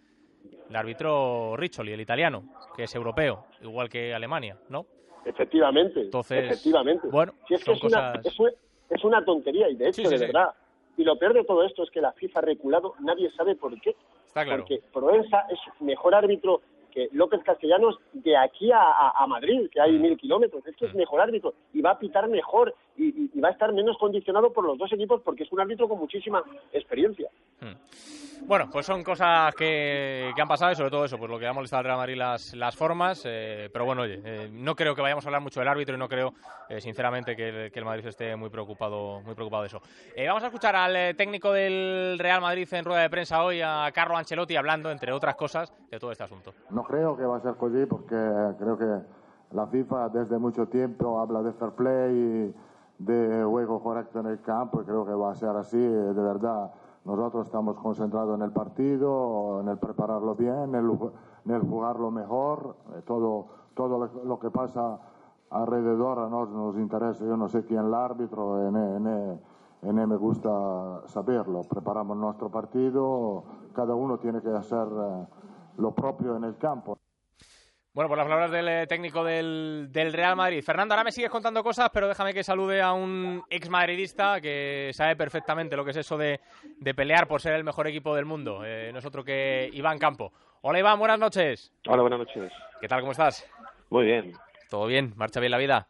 el 0.69 0.75
árbitro 0.75 1.55
Riccioli, 1.57 1.91
el 1.91 2.01
italiano, 2.01 2.43
que 2.75 2.83
es 2.83 2.95
europeo, 2.95 3.45
igual 3.61 3.89
que 3.89 4.13
Alemania, 4.13 4.57
¿no? 4.69 4.85
Efectivamente, 5.25 6.01
Entonces, 6.01 6.45
efectivamente. 6.45 7.07
bueno, 7.09 7.33
Si 7.47 7.53
es 7.55 7.59
que 7.59 7.65
son 7.65 7.75
es 7.75 7.83
una, 7.83 8.11
cosas- 8.13 8.25
es, 8.25 8.39
una, 8.39 8.51
es 8.89 9.03
una 9.03 9.25
tontería 9.25 9.69
y 9.69 9.75
de 9.75 9.85
hecho, 9.89 9.95
Sí, 10.01 10.05
sí, 10.05 10.11
de 10.11 10.17
sí. 10.19 10.25
verdad. 10.25 10.53
Y 10.97 11.03
lo 11.03 11.17
peor 11.17 11.33
de 11.33 11.43
todo 11.45 11.63
esto 11.63 11.83
es 11.83 11.91
que 11.91 12.01
la 12.01 12.11
FIFA 12.13 12.39
ha 12.39 12.43
reculado, 12.43 12.95
nadie 12.99 13.29
sabe 13.31 13.55
por 13.55 13.79
qué. 13.81 13.95
Está 14.25 14.45
claro. 14.45 14.63
Porque 14.63 14.81
Proensa 14.91 15.45
es 15.49 15.59
mejor 15.81 16.15
árbitro 16.15 16.61
que 16.91 17.07
López 17.11 17.41
Castellanos 17.43 17.97
de 18.13 18.35
aquí 18.35 18.71
a, 18.71 18.81
a- 18.81 19.13
a 19.23 19.27
Madrid, 19.27 19.69
que 19.71 19.79
hay 19.79 19.91
mil 19.99 20.17
kilómetros, 20.17 20.65
es 20.65 20.75
que 20.75 20.85
es 20.87 20.93
mejor 20.95 21.21
árbitro 21.21 21.53
y 21.73 21.81
va 21.81 21.91
a 21.91 21.99
pitar 21.99 22.27
mejor 22.27 22.73
y, 22.99 23.07
y- 23.23 23.31
y 23.33 23.39
va 23.41 23.49
a 23.49 23.51
estar 23.51 23.71
menos 23.73 23.97
condicionado 23.97 24.51
por 24.51 24.65
los 24.65 24.77
dos 24.77 24.91
equipos 24.93 25.21
porque 25.23 25.43
es 25.43 25.51
un 25.51 25.59
árbitro 25.61 25.87
con 25.87 25.97
muchísima 25.99 26.43
experiencia. 26.73 27.29
Bueno, 28.47 28.67
pues 28.71 28.85
son 28.85 29.03
cosas 29.03 29.53
que, 29.53 30.31
que 30.35 30.41
han 30.41 30.47
pasado 30.47 30.71
y 30.71 30.75
sobre 30.75 30.89
todo 30.89 31.05
eso, 31.05 31.17
pues 31.17 31.29
lo 31.29 31.37
que 31.37 31.45
ha 31.45 31.53
molestado 31.53 31.79
al 31.79 31.85
Real 31.85 31.97
Madrid 31.97 32.15
las, 32.15 32.55
las 32.55 32.75
formas. 32.75 33.21
eh, 33.25 33.69
pero 33.71 33.85
bueno, 33.85 34.03
oye, 34.03 34.21
eh, 34.23 34.49
no 34.51 34.75
creo 34.75 34.95
que 34.95 35.01
vayamos 35.01 35.23
a 35.25 35.27
hablar 35.27 35.41
mucho 35.41 35.59
del 35.59 35.67
árbitro 35.69 35.93
y 35.95 35.99
no 35.99 36.07
creo, 36.09 36.33
eh, 36.69 36.79
sinceramente, 36.81 37.35
que 37.35 37.49
el, 37.65 37.71
que 37.71 37.79
el 37.79 37.85
Madrid 37.85 38.07
esté 38.07 38.35
muy 38.35 38.49
preocupado, 38.49 39.21
muy 39.21 39.35
preocupado 39.35 39.63
de 39.63 39.67
eso. 39.67 39.81
Eh, 40.15 40.25
vamos 40.27 40.41
a 40.43 40.47
escuchar 40.47 40.75
al 40.75 40.95
eh, 40.95 41.13
técnico 41.13 41.51
del 41.51 42.17
Real 42.17 42.41
Madrid 42.41 42.67
en 42.71 42.85
rueda 42.85 43.01
de 43.01 43.09
prensa 43.09 43.43
hoy, 43.43 43.61
a 43.61 43.91
Carlo 43.93 44.17
Ancelotti, 44.17 44.55
hablando, 44.55 44.89
entre 44.89 45.11
otras 45.11 45.35
cosas, 45.35 45.71
de 45.91 45.99
todo 45.99 46.11
este 46.11 46.23
asunto. 46.23 46.53
No 46.71 46.83
creo 46.83 47.15
que 47.17 47.25
va 47.25 47.37
a 47.37 47.41
ser 47.41 47.53
così 47.55 47.85
porque 47.87 48.15
creo 48.57 48.77
que 48.77 49.55
la 49.55 49.67
FIFA 49.67 50.09
desde 50.09 50.39
mucho 50.39 50.65
tiempo 50.67 51.19
habla 51.19 51.41
de 51.43 51.51
fair 51.53 51.71
play 51.73 52.15
y 52.15 52.53
de 52.99 53.43
juego 53.43 53.81
correcto 53.81 54.19
en 54.19 54.27
el 54.27 54.41
campo 54.41 54.81
y 54.81 54.85
creo 54.85 55.05
que 55.05 55.13
va 55.13 55.31
a 55.31 55.35
ser 55.35 55.55
así. 55.55 55.79
De 55.79 56.21
verdad, 56.21 56.71
nosotros 57.05 57.45
estamos 57.47 57.77
concentrados 57.77 58.35
en 58.35 58.41
el 58.43 58.51
partido, 58.51 59.61
en 59.61 59.69
el 59.69 59.77
prepararlo 59.77 60.35
bien, 60.35 60.75
en 60.75 60.75
el, 60.75 60.91
en 61.45 61.51
el 61.51 61.61
jugarlo 61.61 62.11
mejor. 62.11 62.75
Eh, 62.95 63.01
Todo, 63.05 63.47
todo 63.73 64.09
lo, 64.23 64.39
que 64.39 64.51
pasa 64.51 64.99
alrededor 65.49 66.19
a 66.19 66.29
nos 66.29 66.49
nos 66.49 66.77
interesa. 66.77 67.25
Yo 67.25 67.37
no 67.37 67.47
sé 67.47 67.65
quién 67.65 67.85
el 67.85 67.93
árbitro, 67.93 68.67
en, 68.67 68.75
en, 68.75 69.39
en 69.81 70.09
me 70.09 70.17
gusta 70.17 71.01
saberlo. 71.05 71.61
Preparamos 71.61 72.17
nuestro 72.17 72.49
partido, 72.49 73.43
cada 73.73 73.95
uno 73.95 74.19
tiene 74.19 74.41
que 74.41 74.49
hacer 74.49 74.87
eh, 74.87 75.27
lo 75.77 75.91
propio 75.95 76.35
en 76.35 76.43
el 76.43 76.57
campo. 76.57 76.98
Bueno, 77.99 78.07
por 78.07 78.17
las 78.17 78.27
palabras 78.27 78.51
del 78.51 78.67
eh, 78.69 78.87
técnico 78.87 79.25
del, 79.25 79.89
del 79.91 80.13
Real 80.13 80.33
Madrid. 80.37 80.63
Fernando, 80.63 80.93
ahora 80.93 81.03
me 81.03 81.11
sigues 81.11 81.29
contando 81.29 81.61
cosas, 81.61 81.89
pero 81.93 82.07
déjame 82.07 82.33
que 82.33 82.45
salude 82.45 82.81
a 82.81 82.93
un 82.93 83.43
ex 83.49 83.69
madridista 83.69 84.39
que 84.39 84.91
sabe 84.93 85.17
perfectamente 85.17 85.75
lo 85.75 85.83
que 85.83 85.91
es 85.91 85.97
eso 85.97 86.17
de, 86.17 86.39
de 86.77 86.93
pelear 86.93 87.27
por 87.27 87.41
ser 87.41 87.55
el 87.55 87.65
mejor 87.65 87.87
equipo 87.87 88.15
del 88.15 88.23
mundo. 88.23 88.61
Eh, 88.63 88.91
no 88.93 88.99
es 88.99 89.05
otro 89.05 89.21
que 89.21 89.69
Iván 89.73 89.99
Campo. 89.99 90.31
Hola 90.61 90.79
Iván, 90.79 90.97
buenas 90.97 91.19
noches. 91.19 91.73
Hola, 91.87 92.03
buenas 92.03 92.19
noches. 92.19 92.53
¿Qué 92.79 92.87
tal, 92.87 93.01
cómo 93.01 93.11
estás? 93.11 93.45
Muy 93.89 94.05
bien. 94.05 94.31
¿Todo 94.69 94.85
bien? 94.85 95.11
¿Marcha 95.17 95.41
bien 95.41 95.51
la 95.51 95.57
vida? 95.57 95.89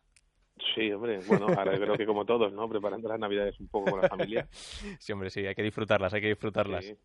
Sí, 0.73 0.91
hombre, 0.91 1.19
bueno, 1.27 1.45
ahora 1.55 1.77
creo 1.77 1.95
que 1.95 2.07
como 2.07 2.25
todos, 2.25 2.51
¿no? 2.51 2.67
Preparando 2.67 3.07
las 3.07 3.19
navidades 3.19 3.59
un 3.59 3.67
poco 3.67 3.91
con 3.91 4.01
la 4.01 4.09
familia. 4.09 4.47
Sí, 4.97 5.13
hombre, 5.13 5.29
sí, 5.29 5.45
hay 5.45 5.53
que 5.53 5.61
disfrutarlas, 5.61 6.11
hay 6.11 6.21
que 6.21 6.29
disfrutarlas. 6.29 6.85
Sí. 6.85 6.97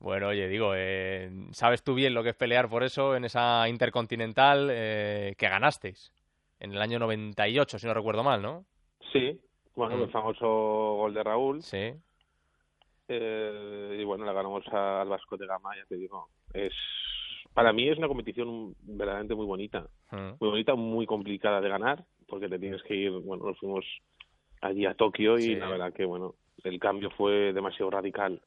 Bueno, 0.00 0.28
oye, 0.28 0.46
digo, 0.48 0.72
eh, 0.76 1.30
¿sabes 1.50 1.82
tú 1.82 1.94
bien 1.94 2.14
lo 2.14 2.22
que 2.22 2.30
es 2.30 2.36
pelear 2.36 2.68
por 2.68 2.84
eso 2.84 3.16
en 3.16 3.24
esa 3.24 3.68
Intercontinental 3.68 4.68
eh, 4.70 5.34
que 5.36 5.48
ganasteis? 5.48 6.12
En 6.60 6.72
el 6.72 6.80
año 6.80 6.98
98, 6.98 7.78
si 7.78 7.86
no 7.86 7.94
recuerdo 7.94 8.22
mal, 8.22 8.40
¿no? 8.42 8.64
Sí, 9.12 9.40
bueno, 9.74 9.96
Mm. 9.96 10.02
el 10.02 10.10
famoso 10.10 10.46
gol 10.96 11.14
de 11.14 11.22
Raúl. 11.22 11.62
Sí. 11.62 11.92
Eh, 13.08 13.96
y 14.00 14.04
bueno, 14.04 14.24
la 14.24 14.32
ganamos 14.32 14.66
al 14.68 15.08
Vasco 15.08 15.36
de 15.36 15.46
Gama, 15.46 15.74
ya 15.76 15.84
te 15.86 15.96
digo. 15.96 16.28
Es, 16.52 16.72
para 17.54 17.72
mí 17.72 17.88
es 17.88 17.96
una 17.98 18.08
competición 18.08 18.74
verdaderamente 18.82 19.34
muy 19.34 19.46
bonita. 19.46 19.86
Mm. 20.10 20.32
Muy 20.40 20.50
bonita, 20.50 20.74
muy 20.74 21.06
complicada 21.06 21.60
de 21.60 21.68
ganar, 21.68 22.04
porque 22.28 22.48
te 22.48 22.58
tienes 22.58 22.82
que 22.82 22.94
ir, 22.94 23.10
bueno, 23.10 23.46
nos 23.46 23.58
fuimos 23.58 23.84
allí 24.60 24.84
a 24.86 24.94
Tokio 24.94 25.38
y 25.38 25.42
Sí. 25.42 25.54
la 25.56 25.68
verdad 25.68 25.92
que, 25.92 26.04
bueno, 26.04 26.34
el 26.64 26.78
cambio 26.78 27.10
fue 27.10 27.52
demasiado 27.52 27.90
radical. 27.90 28.42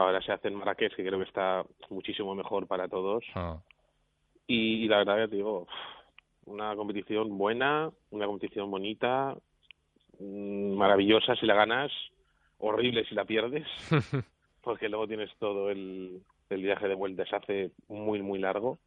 Ahora 0.00 0.22
se 0.22 0.32
hace 0.32 0.48
en 0.48 0.54
Marrakech, 0.54 0.96
que 0.96 1.04
creo 1.04 1.18
que 1.18 1.26
está 1.26 1.62
muchísimo 1.90 2.34
mejor 2.34 2.66
para 2.66 2.88
todos. 2.88 3.22
Ah. 3.34 3.58
Y, 4.46 4.84
y 4.84 4.88
la 4.88 4.98
verdad 4.98 5.16
que 5.16 5.28
te 5.28 5.36
digo, 5.36 5.66
una 6.46 6.74
competición 6.74 7.36
buena, 7.36 7.90
una 8.10 8.26
competición 8.26 8.70
bonita, 8.70 9.36
mm, 10.18 10.72
maravillosa 10.74 11.36
si 11.36 11.44
la 11.44 11.54
ganas, 11.54 11.92
horrible 12.58 13.04
si 13.04 13.14
la 13.14 13.26
pierdes, 13.26 13.66
porque 14.62 14.88
luego 14.88 15.06
tienes 15.06 15.30
todo 15.38 15.70
el, 15.70 16.22
el 16.48 16.62
viaje 16.62 16.88
de 16.88 16.94
vuelta, 16.94 17.26
se 17.26 17.36
hace 17.36 17.70
muy, 17.88 18.22
muy 18.22 18.38
largo. 18.38 18.78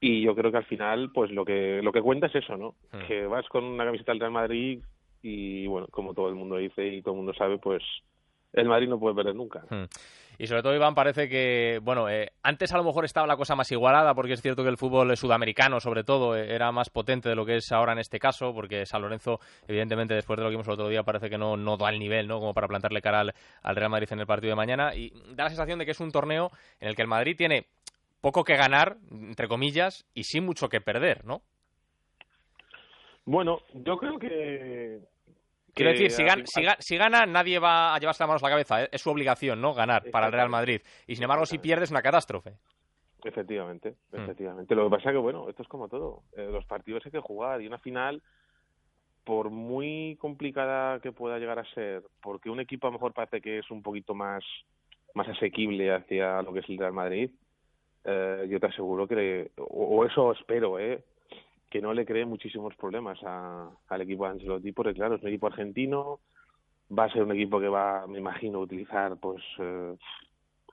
Y 0.00 0.20
yo 0.20 0.34
creo 0.34 0.52
que 0.52 0.58
al 0.58 0.66
final, 0.66 1.10
pues 1.14 1.30
lo 1.30 1.46
que, 1.46 1.80
lo 1.82 1.92
que 1.92 2.02
cuenta 2.02 2.26
es 2.26 2.34
eso, 2.34 2.58
¿no? 2.58 2.74
Mm. 2.92 3.06
Que 3.06 3.26
vas 3.26 3.48
con 3.48 3.64
una 3.64 3.86
camiseta 3.86 4.12
del 4.12 4.20
Real 4.20 4.32
Madrid 4.32 4.80
y, 5.22 5.66
bueno, 5.66 5.88
como 5.90 6.12
todo 6.12 6.28
el 6.28 6.34
mundo 6.34 6.56
dice 6.56 6.86
y 6.86 7.00
todo 7.00 7.14
el 7.14 7.18
mundo 7.18 7.32
sabe, 7.32 7.56
pues 7.56 7.82
el 8.52 8.68
Madrid 8.68 8.88
no 8.88 8.98
puede 8.98 9.14
perder 9.14 9.34
nunca. 9.34 9.64
Hmm. 9.70 9.84
Y 10.40 10.46
sobre 10.46 10.62
todo, 10.62 10.74
Iván, 10.74 10.94
parece 10.94 11.28
que, 11.28 11.80
bueno, 11.82 12.08
eh, 12.08 12.30
antes 12.44 12.72
a 12.72 12.76
lo 12.76 12.84
mejor 12.84 13.04
estaba 13.04 13.26
la 13.26 13.36
cosa 13.36 13.56
más 13.56 13.72
igualada, 13.72 14.14
porque 14.14 14.34
es 14.34 14.40
cierto 14.40 14.62
que 14.62 14.68
el 14.68 14.76
fútbol 14.76 15.16
sudamericano, 15.16 15.80
sobre 15.80 16.04
todo, 16.04 16.36
eh, 16.36 16.54
era 16.54 16.70
más 16.70 16.90
potente 16.90 17.28
de 17.28 17.34
lo 17.34 17.44
que 17.44 17.56
es 17.56 17.72
ahora 17.72 17.92
en 17.92 17.98
este 17.98 18.20
caso, 18.20 18.54
porque 18.54 18.86
San 18.86 19.02
Lorenzo, 19.02 19.40
evidentemente, 19.66 20.14
después 20.14 20.36
de 20.36 20.44
lo 20.44 20.48
que 20.48 20.52
vimos 20.52 20.68
el 20.68 20.74
otro 20.74 20.88
día, 20.88 21.02
parece 21.02 21.28
que 21.28 21.38
no, 21.38 21.56
no 21.56 21.76
da 21.76 21.90
el 21.90 21.98
nivel, 21.98 22.28
¿no? 22.28 22.38
Como 22.38 22.54
para 22.54 22.68
plantarle 22.68 23.02
cara 23.02 23.20
al, 23.20 23.34
al 23.62 23.76
Real 23.76 23.90
Madrid 23.90 24.08
en 24.12 24.20
el 24.20 24.26
partido 24.26 24.52
de 24.52 24.56
mañana. 24.56 24.94
Y 24.94 25.10
da 25.34 25.44
la 25.44 25.50
sensación 25.50 25.80
de 25.80 25.84
que 25.84 25.90
es 25.90 26.00
un 26.00 26.12
torneo 26.12 26.52
en 26.78 26.88
el 26.88 26.94
que 26.94 27.02
el 27.02 27.08
Madrid 27.08 27.34
tiene 27.36 27.66
poco 28.20 28.44
que 28.44 28.56
ganar, 28.56 28.96
entre 29.10 29.48
comillas, 29.48 30.06
y 30.14 30.22
sí 30.22 30.40
mucho 30.40 30.68
que 30.68 30.80
perder, 30.80 31.24
¿no? 31.24 31.42
Bueno, 33.24 33.58
yo 33.74 33.96
creo 33.96 34.18
que... 34.20 35.00
Quiero 35.78 35.92
decir, 35.92 36.10
si, 36.80 36.96
gana, 36.96 37.24
nadie 37.26 37.58
va 37.58 37.94
a 37.94 37.98
llevarse 37.98 38.22
las 38.22 38.28
manos 38.28 38.42
a 38.42 38.46
la 38.46 38.50
cabeza. 38.50 38.82
¿eh? 38.82 38.88
Es 38.92 39.00
su 39.00 39.10
obligación, 39.10 39.60
¿no? 39.60 39.72
Ganar 39.72 40.10
para 40.10 40.26
el 40.26 40.32
Real 40.32 40.48
Madrid. 40.50 40.80
Y 41.06 41.14
sin 41.14 41.24
embargo, 41.24 41.46
si 41.46 41.58
pierde, 41.58 41.84
es 41.84 41.90
una 41.90 42.02
catástrofe. 42.02 42.54
Efectivamente, 43.24 43.96
Mm. 44.12 44.16
efectivamente. 44.22 44.74
Lo 44.74 44.84
que 44.84 44.90
pasa 44.90 45.10
es 45.10 45.14
que, 45.14 45.18
bueno, 45.18 45.48
esto 45.48 45.62
es 45.62 45.68
como 45.68 45.88
todo. 45.88 46.22
Eh, 46.36 46.48
los 46.52 46.64
partidos 46.66 47.04
hay 47.06 47.12
que 47.12 47.20
jugar 47.20 47.60
y 47.62 47.66
una 47.66 47.78
final, 47.78 48.22
por 49.24 49.50
muy 49.50 50.16
complicada 50.20 51.00
que 51.00 51.12
pueda 51.12 51.38
llegar 51.38 51.58
a 51.58 51.64
ser, 51.74 52.02
porque 52.22 52.48
un 52.50 52.60
equipo 52.60 52.86
a 52.86 52.90
lo 52.90 52.94
mejor 52.94 53.12
parece 53.12 53.40
que 53.40 53.58
es 53.58 53.70
un 53.70 53.82
poquito 53.82 54.14
más, 54.14 54.44
más 55.14 55.28
asequible 55.28 55.92
hacia 55.92 56.42
lo 56.42 56.52
que 56.52 56.60
es 56.60 56.68
el 56.68 56.78
Real 56.78 56.92
Madrid, 56.92 57.30
eh, 58.04 58.46
yo 58.48 58.60
te 58.60 58.66
aseguro 58.66 59.06
que, 59.08 59.50
o 59.56 60.04
eso 60.06 60.32
espero, 60.32 60.78
¿eh? 60.78 61.02
Que 61.70 61.80
no 61.82 61.92
le 61.92 62.06
cree 62.06 62.24
muchísimos 62.24 62.74
problemas 62.76 63.18
a- 63.24 63.70
al 63.88 64.00
equipo 64.00 64.24
de 64.24 64.30
Ancelotti, 64.30 64.72
porque 64.72 64.94
claro, 64.94 65.16
es 65.16 65.22
un 65.22 65.28
equipo 65.28 65.46
argentino, 65.48 66.20
va 66.96 67.04
a 67.04 67.12
ser 67.12 67.22
un 67.22 67.32
equipo 67.32 67.60
que 67.60 67.68
va, 67.68 68.06
me 68.06 68.18
imagino, 68.18 68.58
a 68.58 68.62
utilizar 68.62 69.16
pues 69.18 69.42
eh, 69.58 69.96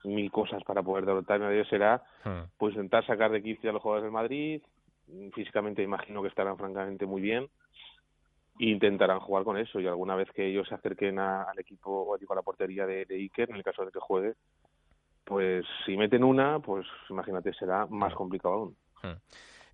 mil 0.06 0.32
cosas 0.32 0.64
para 0.64 0.82
poder 0.84 1.06
derrotar, 1.06 1.40
y 1.40 1.44
nadie 1.44 1.66
será 1.66 2.02
pues 2.58 2.74
intentar 2.76 3.06
sacar 3.06 3.32
de 3.32 3.44
quicio 3.44 3.70
a 3.70 3.74
los 3.74 3.82
jugadores 3.82 4.04
del 4.04 4.14
Madrid, 4.14 4.62
físicamente 5.34 5.84
imagino 5.84 6.22
que 6.22 6.30
estarán 6.30 6.58
francamente 6.58 7.06
muy 7.06 7.22
bien, 7.22 7.50
e 8.58 8.66
intentarán 8.68 9.20
jugar 9.20 9.44
con 9.44 9.58
eso, 9.58 9.82
y 9.82 9.88
alguna 9.88 10.16
vez 10.16 10.32
que 10.32 10.46
ellos 10.48 10.68
se 10.70 10.76
acerquen 10.76 11.20
a- 11.20 11.44
al 11.44 11.60
equipo 11.60 11.92
o 11.92 12.16
a 12.16 12.36
la 12.36 12.42
portería 12.42 12.86
de, 12.86 13.06
de 13.06 13.16
Iker, 13.16 13.50
en 13.50 13.58
el 13.58 13.64
caso 13.64 13.86
de 13.86 13.92
que 13.92 14.00
juegue, 14.00 14.36
pues 15.26 15.66
si 15.86 15.98
meten 15.98 16.24
una, 16.24 16.60
pues 16.60 16.86
imagínate, 17.10 17.54
será 17.54 17.86
más 17.88 18.14
complicado 18.16 18.54
aún. 18.54 18.78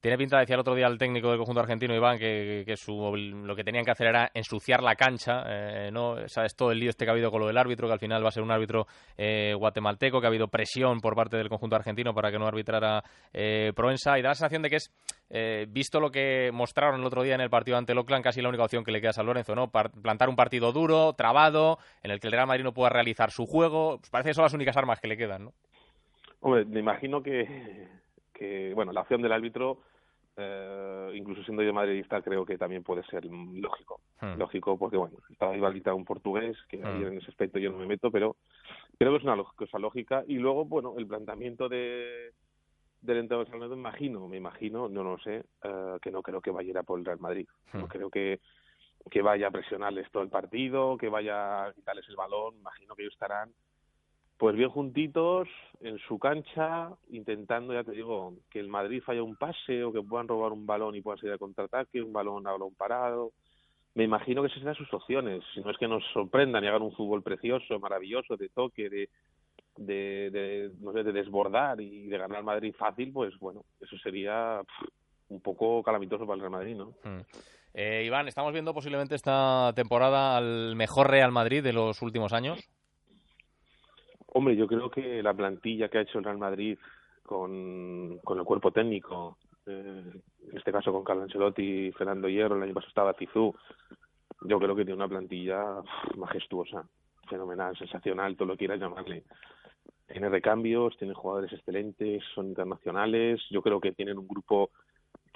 Tiene 0.01 0.17
pinta, 0.17 0.39
decía 0.39 0.55
el 0.55 0.61
otro 0.61 0.73
día 0.73 0.87
el 0.87 0.97
técnico 0.97 1.29
del 1.29 1.37
conjunto 1.37 1.61
argentino, 1.61 1.93
Iván, 1.93 2.17
que, 2.17 2.63
que 2.65 2.75
su, 2.75 3.15
lo 3.15 3.55
que 3.55 3.63
tenían 3.63 3.85
que 3.85 3.91
hacer 3.91 4.07
era 4.07 4.31
ensuciar 4.33 4.81
la 4.81 4.95
cancha, 4.95 5.43
eh, 5.45 5.91
¿no? 5.91 6.27
Sabes 6.27 6.55
todo 6.55 6.71
el 6.71 6.79
lío 6.79 6.89
este 6.89 7.05
que 7.05 7.11
ha 7.11 7.13
habido 7.13 7.29
con 7.29 7.39
lo 7.39 7.45
del 7.45 7.57
árbitro, 7.59 7.87
que 7.87 7.93
al 7.93 7.99
final 7.99 8.23
va 8.23 8.29
a 8.29 8.31
ser 8.31 8.41
un 8.41 8.49
árbitro 8.49 8.87
eh, 9.15 9.53
guatemalteco, 9.55 10.19
que 10.19 10.25
ha 10.25 10.29
habido 10.29 10.47
presión 10.47 11.01
por 11.01 11.15
parte 11.15 11.37
del 11.37 11.49
conjunto 11.49 11.75
argentino 11.75 12.15
para 12.15 12.31
que 12.31 12.39
no 12.39 12.47
arbitrara 12.47 13.03
eh, 13.31 13.73
Proensa, 13.75 14.17
y 14.17 14.23
da 14.23 14.29
la 14.29 14.33
sensación 14.33 14.63
de 14.63 14.71
que 14.71 14.77
es, 14.77 14.91
eh, 15.29 15.67
visto 15.69 15.99
lo 15.99 16.09
que 16.09 16.49
mostraron 16.51 16.99
el 16.99 17.05
otro 17.05 17.21
día 17.21 17.35
en 17.35 17.41
el 17.41 17.51
partido 17.51 17.77
ante 17.77 17.91
el 17.91 17.99
Oakland, 17.99 18.23
casi 18.23 18.41
la 18.41 18.49
única 18.49 18.63
opción 18.63 18.83
que 18.83 18.91
le 18.91 19.01
queda 19.01 19.11
a 19.11 19.13
San 19.13 19.27
Lorenzo, 19.27 19.53
¿no? 19.53 19.69
Plantar 19.69 20.29
un 20.29 20.35
partido 20.35 20.71
duro, 20.71 21.13
trabado, 21.13 21.77
en 22.01 22.09
el 22.09 22.19
que 22.19 22.25
el 22.25 22.33
Real 22.33 22.47
Madrid 22.47 22.63
no 22.63 22.73
pueda 22.73 22.89
realizar 22.89 23.29
su 23.29 23.45
juego, 23.45 23.99
pues 23.99 24.09
parece 24.09 24.31
que 24.31 24.33
son 24.33 24.45
las 24.45 24.53
únicas 24.55 24.75
armas 24.77 24.99
que 24.99 25.07
le 25.07 25.15
quedan, 25.15 25.43
¿no? 25.43 25.53
Hombre, 26.39 26.65
me 26.65 26.79
imagino 26.79 27.21
que 27.21 28.01
bueno, 28.73 28.91
la 28.91 29.01
opción 29.01 29.21
del 29.21 29.31
árbitro, 29.31 29.79
eh, 30.41 31.11
incluso 31.15 31.43
siendo 31.43 31.63
yo 31.63 31.73
madridista, 31.73 32.21
creo 32.21 32.45
que 32.45 32.57
también 32.57 32.83
puede 32.83 33.03
ser 33.03 33.25
lógico. 33.25 34.01
Hmm. 34.19 34.37
Lógico, 34.37 34.77
porque 34.77 34.97
bueno, 34.97 35.17
estaba 35.29 35.55
Ibalita 35.55 35.93
un 35.93 36.05
portugués, 36.05 36.57
que 36.67 36.83
ahí 36.83 37.03
Hmm. 37.03 37.07
en 37.07 37.17
ese 37.19 37.29
aspecto 37.29 37.59
yo 37.59 37.71
no 37.71 37.77
me 37.77 37.87
meto, 37.87 38.11
pero 38.11 38.35
creo 38.97 39.11
que 39.11 39.17
es 39.17 39.23
una 39.23 39.41
cosa 39.43 39.79
lógica. 39.79 40.23
Y 40.27 40.35
luego, 40.35 40.65
bueno, 40.65 40.95
el 40.97 41.07
planteamiento 41.07 41.69
de 41.69 42.33
del 43.01 43.17
entrenador 43.17 43.49
me 43.49 43.75
imagino, 43.75 44.27
me 44.27 44.37
imagino, 44.37 44.87
no 44.87 45.03
lo 45.03 45.17
sé, 45.19 45.43
eh, 45.63 45.97
que 46.03 46.11
no 46.11 46.21
creo 46.21 46.39
que 46.39 46.51
vaya 46.51 46.67
a 46.67 46.69
ir 46.69 46.77
a 46.77 46.83
por 46.83 46.99
el 46.99 47.05
Real 47.05 47.19
Madrid. 47.19 47.47
No 47.73 47.85
Hmm. 47.85 47.87
creo 47.87 48.09
que, 48.11 48.39
que 49.09 49.21
vaya 49.23 49.47
a 49.47 49.51
presionarles 49.51 50.11
todo 50.11 50.21
el 50.21 50.29
partido, 50.29 50.97
que 50.97 51.09
vaya 51.09 51.65
a 51.65 51.73
quitarles 51.73 52.07
el 52.09 52.15
balón. 52.15 52.55
Imagino 52.57 52.95
que 52.95 53.01
ellos 53.01 53.13
estarán 53.13 53.51
pues 54.41 54.55
bien 54.55 54.71
juntitos 54.71 55.47
en 55.81 55.99
su 55.99 56.17
cancha, 56.17 56.89
intentando, 57.11 57.75
ya 57.75 57.83
te 57.83 57.91
digo, 57.91 58.33
que 58.49 58.59
el 58.59 58.69
Madrid 58.69 59.03
falle 59.05 59.21
un 59.21 59.35
pase 59.35 59.83
o 59.83 59.93
que 59.93 60.01
puedan 60.01 60.27
robar 60.27 60.51
un 60.51 60.65
balón 60.65 60.95
y 60.95 61.01
puedan 61.01 61.19
salir 61.19 61.33
al 61.33 61.37
contraataque, 61.37 62.01
un 62.01 62.11
balón 62.11 62.47
a 62.47 62.53
balón 62.53 62.73
parado. 62.73 63.33
Me 63.93 64.03
imagino 64.03 64.41
que 64.41 64.47
esas 64.47 64.61
serán 64.61 64.73
sus 64.73 64.91
opciones, 64.95 65.43
si 65.53 65.61
no 65.61 65.69
es 65.69 65.77
que 65.77 65.87
nos 65.87 66.03
sorprendan 66.11 66.63
y 66.63 66.67
hagan 66.67 66.81
un 66.81 66.91
fútbol 66.93 67.21
precioso, 67.21 67.79
maravilloso, 67.79 68.35
de 68.35 68.49
toque, 68.49 68.89
de, 68.89 69.09
de, 69.77 70.31
de, 70.31 70.71
no 70.79 70.91
sé, 70.91 71.03
de 71.03 71.11
desbordar 71.11 71.79
y 71.79 72.07
de 72.07 72.17
ganar 72.17 72.41
Madrid 72.41 72.73
fácil, 72.75 73.11
pues 73.13 73.37
bueno, 73.37 73.63
eso 73.79 73.95
sería 73.99 74.59
un 75.29 75.39
poco 75.41 75.83
calamitoso 75.83 76.25
para 76.25 76.33
el 76.33 76.39
Real 76.39 76.51
Madrid, 76.51 76.75
¿no? 76.75 76.95
Mm. 77.03 77.21
Eh, 77.75 78.03
Iván, 78.07 78.27
¿estamos 78.27 78.53
viendo 78.53 78.73
posiblemente 78.73 79.13
esta 79.13 79.71
temporada 79.75 80.35
al 80.35 80.75
mejor 80.75 81.11
Real 81.11 81.31
Madrid 81.31 81.61
de 81.61 81.73
los 81.73 82.01
últimos 82.01 82.33
años? 82.33 82.67
Hombre, 84.33 84.55
yo 84.55 84.65
creo 84.65 84.89
que 84.89 85.21
la 85.21 85.33
plantilla 85.33 85.89
que 85.89 85.97
ha 85.97 86.01
hecho 86.01 86.17
el 86.17 86.23
Real 86.23 86.37
Madrid 86.37 86.77
con, 87.23 88.19
el 88.25 88.43
cuerpo 88.45 88.71
técnico, 88.71 89.37
eh, 89.65 90.03
en 90.49 90.57
este 90.57 90.71
caso 90.71 90.93
con 90.93 91.03
Carlo 91.03 91.23
Ancelotti 91.23 91.91
Fernando 91.91 92.29
Hierro, 92.29 92.55
el 92.55 92.63
año 92.63 92.73
pasado 92.73 92.89
estaba 92.89 93.13
Tizú, 93.13 93.53
yo 94.41 94.57
creo 94.57 94.75
que 94.75 94.85
tiene 94.85 94.95
una 94.95 95.09
plantilla 95.09 95.81
majestuosa, 96.15 96.87
fenomenal, 97.29 97.77
sensacional, 97.77 98.37
todo 98.37 98.47
lo 98.47 98.57
quieras 98.57 98.79
llamarle. 98.79 99.23
Tiene 100.07 100.29
recambios, 100.29 100.97
tiene 100.97 101.13
jugadores 101.13 101.51
excelentes, 101.51 102.23
son 102.33 102.47
internacionales, 102.47 103.41
yo 103.49 103.61
creo 103.61 103.81
que 103.81 103.91
tienen 103.91 104.17
un 104.17 104.27
grupo 104.27 104.71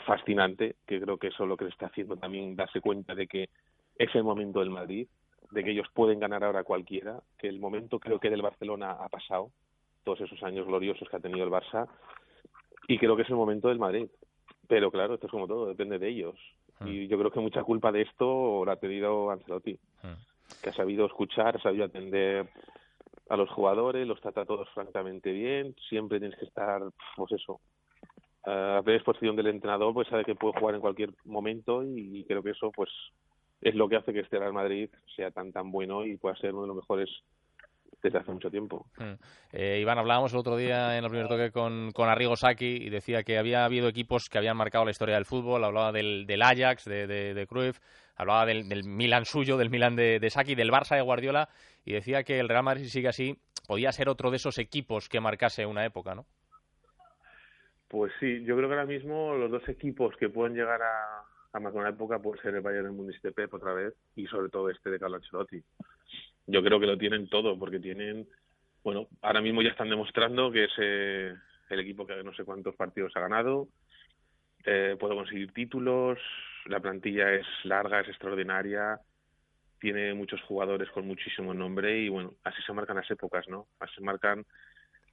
fascinante, 0.06 0.78
que 0.86 1.02
creo 1.02 1.18
que 1.18 1.28
eso 1.28 1.44
es 1.44 1.50
lo 1.50 1.58
que 1.58 1.66
le 1.66 1.72
está 1.72 1.88
haciendo 1.88 2.16
también 2.16 2.56
darse 2.56 2.80
cuenta 2.80 3.14
de 3.14 3.28
que 3.28 3.50
es 3.98 4.16
el 4.16 4.24
momento 4.24 4.60
del 4.60 4.70
Madrid, 4.70 5.08
de 5.52 5.64
que 5.64 5.72
ellos 5.72 5.88
pueden 5.94 6.20
ganar 6.20 6.44
ahora 6.44 6.64
cualquiera, 6.64 7.20
que 7.38 7.48
el 7.48 7.60
momento 7.60 8.00
creo 8.00 8.20
que 8.20 8.30
del 8.30 8.42
Barcelona 8.42 8.92
ha 8.92 9.10
pasado, 9.10 9.52
todos 10.04 10.22
esos 10.22 10.42
años 10.44 10.66
gloriosos 10.66 11.10
que 11.10 11.16
ha 11.18 11.20
tenido 11.20 11.46
el 11.46 11.52
Barça, 11.52 11.88
y 12.88 12.98
creo 12.98 13.16
que 13.16 13.24
es 13.24 13.30
el 13.30 13.36
momento 13.36 13.70
del 13.70 13.80
Madrid. 13.80 14.08
Pero 14.68 14.92
claro, 14.92 15.16
esto 15.16 15.28
es 15.28 15.32
como 15.32 15.48
todo, 15.48 15.68
depende 15.68 16.00
de 16.00 16.10
ellos. 16.10 16.36
Y 16.84 17.08
yo 17.08 17.18
creo 17.18 17.32
que 17.32 17.40
mucha 17.40 17.64
culpa 17.64 17.92
de 17.92 18.02
esto 18.02 18.66
la 18.66 18.74
ha 18.74 18.80
tenido 18.80 19.32
Ancelotti, 19.32 19.80
que 20.62 20.70
ha 20.70 20.74
sabido 20.74 21.06
escuchar, 21.06 21.56
ha 21.56 21.62
sabido 21.62 21.86
atender 21.86 22.50
a 23.30 23.38
los 23.38 23.50
jugadores, 23.50 24.06
los 24.06 24.20
trata 24.20 24.42
a 24.42 24.46
todos 24.46 24.70
francamente 24.70 25.32
bien, 25.32 25.76
siempre 25.90 26.20
tienes 26.20 26.38
que 26.38 26.46
estar, 26.46 26.82
pues 27.16 27.32
eso, 27.32 27.60
a 28.44 28.82
la 28.86 28.94
disposición 28.94 29.36
del 29.36 29.48
entrenador, 29.48 29.94
pues 29.94 30.08
sabe 30.08 30.26
que 30.26 30.36
puede 30.36 30.60
jugar 30.60 30.76
en 30.76 30.82
cualquier 30.82 31.12
momento 31.24 31.84
y, 31.84 32.24
creo 32.28 32.44
que 32.44 32.52
eso, 32.52 32.72
pues, 32.72 32.90
es 33.62 33.76
lo 33.76 33.88
que 33.88 33.98
hace 33.98 34.14
que 34.14 34.22
este 34.22 34.40
Real 34.40 34.54
Madrid 34.54 34.90
sea 35.16 35.32
tan 35.32 35.52
tan 35.52 35.72
bueno 35.72 36.06
y 36.06 36.18
pueda 36.18 36.36
ser 36.36 36.54
uno 36.54 36.64
de 36.64 36.68
los 36.68 36.78
mejores 36.78 37.10
desde 38.02 38.20
hace 38.20 38.32
mucho 38.32 38.52
tiempo. 38.52 38.86
Mm. 38.98 39.14
Eh, 39.52 39.80
Iván, 39.82 39.98
hablábamos 39.98 40.32
el 40.34 40.40
otro 40.40 40.58
día 40.58 40.98
en 40.98 41.04
el 41.04 41.10
primer 41.10 41.28
toque 41.28 41.52
con, 41.52 41.92
con 41.92 42.08
Arrigo 42.08 42.36
Sacchi 42.36 42.78
y 42.86 42.90
decía 42.90 43.24
que 43.24 43.38
había 43.38 43.66
habido 43.66 43.88
equipos 43.88 44.30
que 44.30 44.38
habían 44.38 44.58
marcado 44.58 44.86
la 44.86 44.92
historia 44.92 45.16
del 45.16 45.26
fútbol, 45.26 45.64
hablaba 45.64 45.92
del, 45.92 46.26
del 46.28 46.42
Ajax, 46.44 46.86
de, 46.86 47.08
de, 47.08 47.34
de 47.34 47.48
Cruyff, 47.48 47.80
hablaba 48.16 48.46
del, 48.46 48.70
del, 48.70 48.84
Milan 48.84 49.26
suyo, 49.26 49.58
del 49.58 49.72
Milan 49.72 49.96
de, 49.96 50.20
de 50.20 50.30
Sacchi, 50.30 50.54
del 50.54 50.72
Barça 50.72 50.96
de 50.96 51.02
Guardiola 51.02 51.50
y 51.84 51.94
decía 51.94 52.24
que 52.24 52.40
el 52.40 52.50
Real 52.50 52.64
Madrid, 52.64 52.84
si 52.84 52.90
sigue 52.90 53.08
así, 53.08 53.38
podía 53.68 53.92
ser 53.92 54.10
otro 54.10 54.30
de 54.30 54.38
esos 54.38 54.60
equipos 54.60 55.10
que 55.10 55.20
marcase 55.20 55.66
una 55.66 55.86
época, 55.86 56.14
¿no? 56.14 56.26
Pues 57.88 58.12
sí, 58.20 58.44
yo 58.44 58.56
creo 58.56 58.68
que 58.68 58.76
ahora 58.76 58.86
mismo 58.86 59.36
los 59.36 59.50
dos 59.50 59.68
equipos 59.70 60.16
que 60.18 60.30
pueden 60.30 60.56
llegar 60.56 60.82
a, 60.82 61.24
a 61.56 61.60
marcar 61.60 61.82
una 61.82 61.90
época 61.90 62.20
pueden 62.20 62.42
ser 62.42 62.56
el 62.56 62.62
Bayern 62.62 62.96
Múnich 62.96 63.22
de 63.22 63.32
Pep 63.32 63.54
otra 63.54 63.74
vez 63.74 63.94
y 64.16 64.28
sobre 64.28 64.50
todo 64.50 64.70
este 64.70 64.90
de 64.90 65.00
Carlo 65.00 65.16
Ancelotti. 65.16 65.64
Yo 66.48 66.62
creo 66.62 66.80
que 66.80 66.86
lo 66.86 66.98
tienen 66.98 67.30
todo 67.30 67.58
porque 67.58 67.80
tienen, 67.80 68.28
bueno, 68.84 69.08
ahora 69.22 69.42
mismo 69.42 69.62
ya 69.62 69.70
están 69.70 69.90
demostrando 69.90 70.52
que 70.52 70.66
es 70.66 70.72
eh, 70.78 71.34
el 71.70 71.80
equipo 71.80 72.06
que 72.06 72.22
no 72.24 72.34
sé 72.34 72.44
cuántos 72.44 72.76
partidos 72.76 73.14
ha 73.16 73.22
ganado, 73.22 73.70
eh, 74.66 74.98
puede 75.00 75.16
conseguir 75.16 75.54
títulos, 75.54 76.20
la 76.66 76.82
plantilla 76.82 77.34
es 77.34 77.46
larga, 77.64 78.02
es 78.02 78.10
extraordinaria, 78.10 79.00
tiene 79.80 80.14
muchos 80.14 80.42
jugadores 80.42 80.90
con 80.90 81.08
muchísimo 81.08 81.54
nombre 81.54 81.98
y 81.98 82.10
bueno, 82.10 82.34
así 82.44 82.62
se 82.64 82.74
marcan 82.74 82.98
las 82.98 83.10
épocas, 83.10 83.48
¿no? 83.48 83.68
Así 83.80 83.96
se 83.96 84.02
marcan 84.02 84.46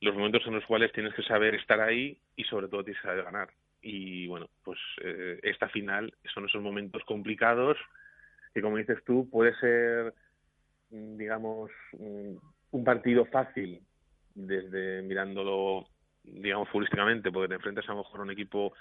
los 0.01 0.15
momentos 0.17 0.43
en 0.47 0.55
los 0.55 0.67
cuales 0.67 0.91
tienes 0.91 1.15
que 1.15 1.23
saber 1.23 1.55
estar 1.55 1.81
ahí 1.81 2.19
y 2.35 2.43
sobre 2.45 2.67
todo 2.67 2.83
tienes 2.83 3.01
que 3.01 3.07
saber 3.07 3.25
ganar. 3.25 3.49
Y 3.83 4.27
bueno, 4.29 4.49
pues 4.65 4.79
eh, 5.03 5.41
esta 5.43 5.69
final 5.69 6.15
son 6.33 6.47
esos 6.47 6.63
momentos 6.63 7.03
complicados 7.05 7.77
que 8.55 8.63
como 8.63 8.77
dices 8.77 9.03
tú 9.05 9.29
puede 9.31 9.55
ser, 9.57 10.15
mm, 10.91 11.17
digamos, 11.17 11.71
mm, 11.99 12.37
un 12.73 12.85
partido 12.85 13.25
fácil 13.27 13.81
desde 14.35 15.03
mirándolo, 15.03 15.87
digamos, 16.23 16.69
futbolísticamente, 16.69 17.31
porque 17.31 17.49
te 17.49 17.55
enfrentas 17.55 17.89
a 17.89 17.93
lo 17.93 17.99
mejor 17.99 18.21
a 18.21 18.23
un 18.25 18.31
equipo 18.31 18.73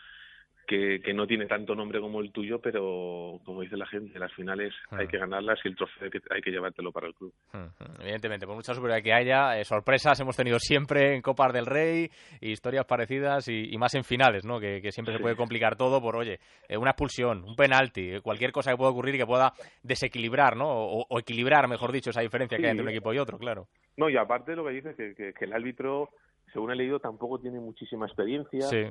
que, 0.67 1.01
que, 1.01 1.13
no 1.13 1.27
tiene 1.27 1.45
tanto 1.45 1.75
nombre 1.75 1.99
como 1.99 2.21
el 2.21 2.31
tuyo, 2.31 2.59
pero 2.59 3.39
como 3.43 3.61
dice 3.61 3.77
la 3.77 3.85
gente, 3.87 4.17
las 4.17 4.33
finales 4.33 4.73
uh 4.89 4.95
-huh. 4.95 4.99
hay 5.01 5.07
que 5.07 5.17
ganarlas 5.17 5.59
y 5.63 5.67
el 5.67 5.75
trofeo 5.75 6.05
hay 6.05 6.09
que, 6.09 6.21
hay 6.29 6.41
que 6.41 6.51
llevártelo 6.51 6.91
para 6.91 7.07
el 7.07 7.13
club. 7.13 7.33
Uh 7.53 7.57
-huh. 7.57 8.01
Evidentemente, 8.01 8.45
por 8.45 8.55
mucha 8.55 8.73
superioridad 8.73 9.03
que 9.03 9.13
haya, 9.13 9.59
eh, 9.59 9.65
sorpresas 9.65 10.19
hemos 10.19 10.35
tenido 10.35 10.59
siempre 10.59 11.15
en 11.15 11.21
Copas 11.21 11.53
del 11.53 11.65
Rey, 11.65 12.09
historias 12.39 12.85
parecidas 12.85 13.47
y, 13.47 13.73
y 13.73 13.77
más 13.77 13.93
en 13.95 14.03
finales, 14.03 14.45
¿no? 14.45 14.59
Que, 14.59 14.81
que 14.81 14.91
siempre 14.91 15.13
sí. 15.13 15.17
se 15.17 15.21
puede 15.21 15.35
complicar 15.35 15.75
todo 15.75 16.01
por, 16.01 16.15
oye, 16.15 16.39
eh, 16.67 16.77
una 16.77 16.91
expulsión, 16.91 17.43
un 17.43 17.55
penalti, 17.55 18.15
eh, 18.15 18.21
cualquier 18.21 18.51
cosa 18.51 18.71
que 18.71 18.77
pueda 18.77 18.91
ocurrir 18.91 19.15
y 19.15 19.17
que 19.19 19.25
pueda 19.25 19.53
desequilibrar, 19.83 20.55
¿no? 20.55 20.69
O, 20.69 21.05
o 21.09 21.19
equilibrar, 21.19 21.67
mejor 21.67 21.91
dicho, 21.91 22.09
esa 22.11 22.21
diferencia 22.21 22.57
sí. 22.57 22.61
que 22.61 22.67
hay 22.67 22.71
entre 22.71 22.83
un 22.83 22.89
equipo 22.89 23.13
y 23.13 23.17
otro, 23.17 23.37
claro. 23.37 23.67
No, 23.97 24.09
y 24.09 24.17
aparte 24.17 24.55
lo 24.55 24.65
que 24.65 24.71
dices 24.71 24.95
que, 24.95 25.15
que, 25.15 25.33
que 25.33 25.45
el 25.45 25.53
árbitro, 25.53 26.09
según 26.53 26.71
he 26.71 26.75
leído, 26.75 26.99
tampoco 26.99 27.39
tiene 27.39 27.59
muchísima 27.59 28.05
experiencia. 28.05 28.61
Sí 28.61 28.85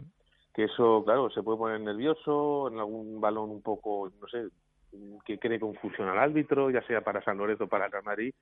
que 0.54 0.64
eso, 0.64 1.02
claro, 1.04 1.30
se 1.30 1.42
puede 1.42 1.58
poner 1.58 1.80
nervioso 1.80 2.68
en 2.68 2.78
algún 2.78 3.20
balón 3.20 3.50
un 3.50 3.62
poco, 3.62 4.10
no 4.20 4.28
sé, 4.28 4.48
que 5.24 5.38
cree 5.38 5.60
confusión 5.60 6.08
al 6.08 6.18
árbitro, 6.18 6.70
ya 6.70 6.82
sea 6.86 7.02
para 7.02 7.22
San 7.22 7.38
Lorenzo 7.38 7.64
o 7.64 7.68
para 7.68 7.88
Real 7.88 8.04
Madrid, 8.04 8.34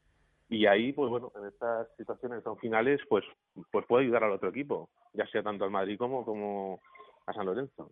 y 0.49 0.64
ahí, 0.64 0.92
pues 0.92 1.11
bueno, 1.11 1.31
en 1.37 1.47
estas 1.47 1.88
situaciones 1.97 2.42
son 2.42 2.57
finales, 2.57 3.01
pues, 3.09 3.25
pues 3.71 3.85
puede 3.87 4.05
ayudar 4.05 4.25
al 4.25 4.33
otro 4.33 4.49
equipo, 4.49 4.88
ya 5.12 5.27
sea 5.27 5.42
tanto 5.42 5.64
al 5.64 5.71
Madrid 5.71 5.99
como, 5.99 6.25
como 6.25 6.81
a 7.27 7.33
San 7.35 7.44
Lorenzo. 7.44 7.90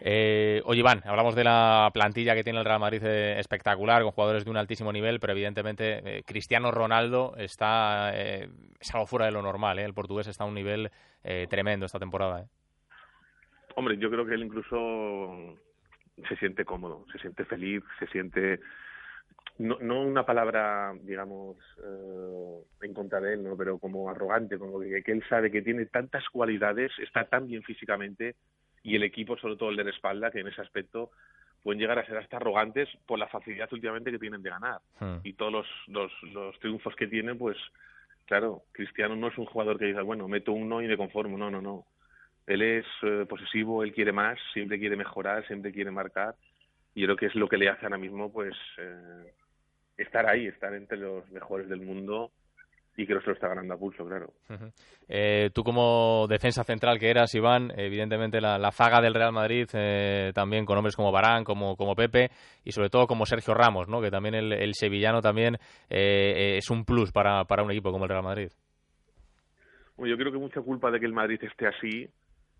Eh, 0.00 0.60
oye, 0.66 0.80
Iván, 0.80 1.00
hablamos 1.06 1.34
de 1.34 1.44
la 1.44 1.90
plantilla 1.94 2.34
que 2.34 2.44
tiene 2.44 2.58
el 2.58 2.64
Real 2.64 2.80
Madrid 2.80 3.02
eh, 3.04 3.38
espectacular, 3.38 4.02
con 4.02 4.12
jugadores 4.12 4.44
de 4.44 4.50
un 4.50 4.58
altísimo 4.58 4.92
nivel, 4.92 5.18
pero 5.18 5.32
evidentemente 5.32 6.18
eh, 6.18 6.22
Cristiano 6.24 6.70
Ronaldo 6.70 7.34
está 7.38 8.10
eh, 8.14 8.50
es 8.78 8.94
algo 8.94 9.06
fuera 9.06 9.24
de 9.24 9.32
lo 9.32 9.40
normal. 9.40 9.78
El 9.78 9.94
portugués 9.94 10.26
está 10.26 10.44
a 10.44 10.46
un 10.46 10.54
nivel 10.54 10.90
tremendo 11.48 11.86
esta 11.86 11.98
temporada. 11.98 12.42
¿eh? 12.42 12.46
Hombre, 13.76 13.96
yo 13.98 14.10
creo 14.10 14.24
que 14.24 14.34
él 14.34 14.44
incluso 14.44 15.56
se 16.28 16.36
siente 16.36 16.64
cómodo, 16.64 17.04
se 17.12 17.18
siente 17.18 17.44
feliz, 17.44 17.82
se 17.98 18.06
siente 18.06 18.60
no, 19.58 19.78
no 19.80 20.02
una 20.02 20.26
palabra, 20.26 20.92
digamos, 21.02 21.56
eh, 21.78 22.62
en 22.82 22.94
contra 22.94 23.20
de 23.20 23.34
él, 23.34 23.44
¿no? 23.44 23.56
pero 23.56 23.78
como 23.78 24.10
arrogante, 24.10 24.58
como 24.58 24.80
que, 24.80 25.02
que, 25.02 25.12
él 25.12 25.22
sabe 25.28 25.50
que 25.50 25.62
tiene 25.62 25.86
tantas 25.86 26.28
cualidades, 26.28 26.92
está 26.98 27.24
tan 27.24 27.46
bien 27.46 27.62
físicamente 27.62 28.34
y 28.82 28.96
el 28.96 29.04
equipo, 29.04 29.36
sobre 29.36 29.56
todo 29.56 29.70
el 29.70 29.76
de 29.76 29.84
la 29.84 29.90
espalda, 29.90 30.30
que 30.30 30.40
en 30.40 30.48
ese 30.48 30.60
aspecto 30.60 31.10
pueden 31.62 31.80
llegar 31.80 31.98
a 31.98 32.06
ser 32.06 32.18
hasta 32.18 32.36
arrogantes 32.36 32.88
por 33.06 33.18
la 33.18 33.28
facilidad 33.28 33.72
últimamente 33.72 34.10
que 34.10 34.18
tienen 34.18 34.42
de 34.42 34.50
ganar. 34.50 34.80
Hmm. 35.00 35.18
Y 35.22 35.32
todos 35.34 35.52
los, 35.52 35.66
los, 35.86 36.12
los 36.32 36.58
triunfos 36.58 36.94
que 36.96 37.06
tienen, 37.06 37.38
pues 37.38 37.56
claro, 38.26 38.64
Cristiano 38.72 39.14
no 39.16 39.28
es 39.28 39.38
un 39.38 39.46
jugador 39.46 39.78
que 39.78 39.86
diga, 39.86 40.02
bueno, 40.02 40.28
meto 40.28 40.52
uno 40.52 40.82
y 40.82 40.88
me 40.88 40.96
conformo, 40.96 41.38
no, 41.38 41.50
no, 41.50 41.62
no 41.62 41.86
él 42.46 42.62
es 42.62 42.86
eh, 43.02 43.26
posesivo, 43.28 43.82
él 43.82 43.92
quiere 43.92 44.12
más, 44.12 44.38
siempre 44.52 44.78
quiere 44.78 44.96
mejorar, 44.96 45.46
siempre 45.46 45.72
quiere 45.72 45.90
marcar. 45.90 46.34
Y 46.94 47.00
yo 47.00 47.06
creo 47.06 47.16
que 47.16 47.26
es 47.26 47.34
lo 47.34 47.48
que 47.48 47.56
le 47.56 47.68
hace 47.68 47.86
ahora 47.86 47.98
mismo, 47.98 48.32
pues, 48.32 48.54
eh, 48.78 49.32
estar 49.96 50.28
ahí, 50.28 50.46
estar 50.46 50.74
entre 50.74 50.98
los 50.98 51.28
mejores 51.30 51.68
del 51.68 51.80
mundo 51.80 52.30
y 52.96 53.06
creo 53.06 53.18
que 53.18 53.24
se 53.24 53.30
lo 53.30 53.34
está 53.34 53.48
ganando 53.48 53.74
a 53.74 53.78
pulso, 53.78 54.06
claro. 54.06 54.32
Uh 54.48 54.52
-huh. 54.52 54.72
eh, 55.08 55.50
tú 55.52 55.64
como 55.64 56.26
defensa 56.28 56.62
central 56.62 56.98
que 56.98 57.10
eras, 57.10 57.34
Iván, 57.34 57.72
evidentemente 57.76 58.40
la, 58.40 58.56
la 58.58 58.70
zaga 58.70 59.00
del 59.00 59.14
Real 59.14 59.32
Madrid, 59.32 59.68
eh, 59.72 60.30
también 60.32 60.64
con 60.64 60.78
hombres 60.78 60.94
como 60.94 61.10
Barán, 61.10 61.42
como, 61.42 61.76
como 61.76 61.96
Pepe 61.96 62.30
y 62.64 62.70
sobre 62.70 62.90
todo 62.90 63.06
como 63.06 63.26
Sergio 63.26 63.54
Ramos, 63.54 63.88
¿no? 63.88 64.00
que 64.00 64.10
también 64.10 64.36
el, 64.36 64.52
el 64.52 64.74
sevillano 64.74 65.20
también 65.20 65.56
eh, 65.90 66.56
es 66.56 66.70
un 66.70 66.84
plus 66.84 67.10
para, 67.10 67.44
para 67.44 67.64
un 67.64 67.72
equipo 67.72 67.90
como 67.90 68.04
el 68.04 68.10
Real 68.10 68.22
Madrid. 68.22 68.50
Bueno, 69.96 70.14
yo 70.14 70.18
creo 70.18 70.32
que 70.32 70.38
mucha 70.38 70.60
culpa 70.60 70.90
de 70.90 71.00
que 71.00 71.06
el 71.06 71.12
Madrid 71.12 71.42
esté 71.42 71.66
así 71.66 72.08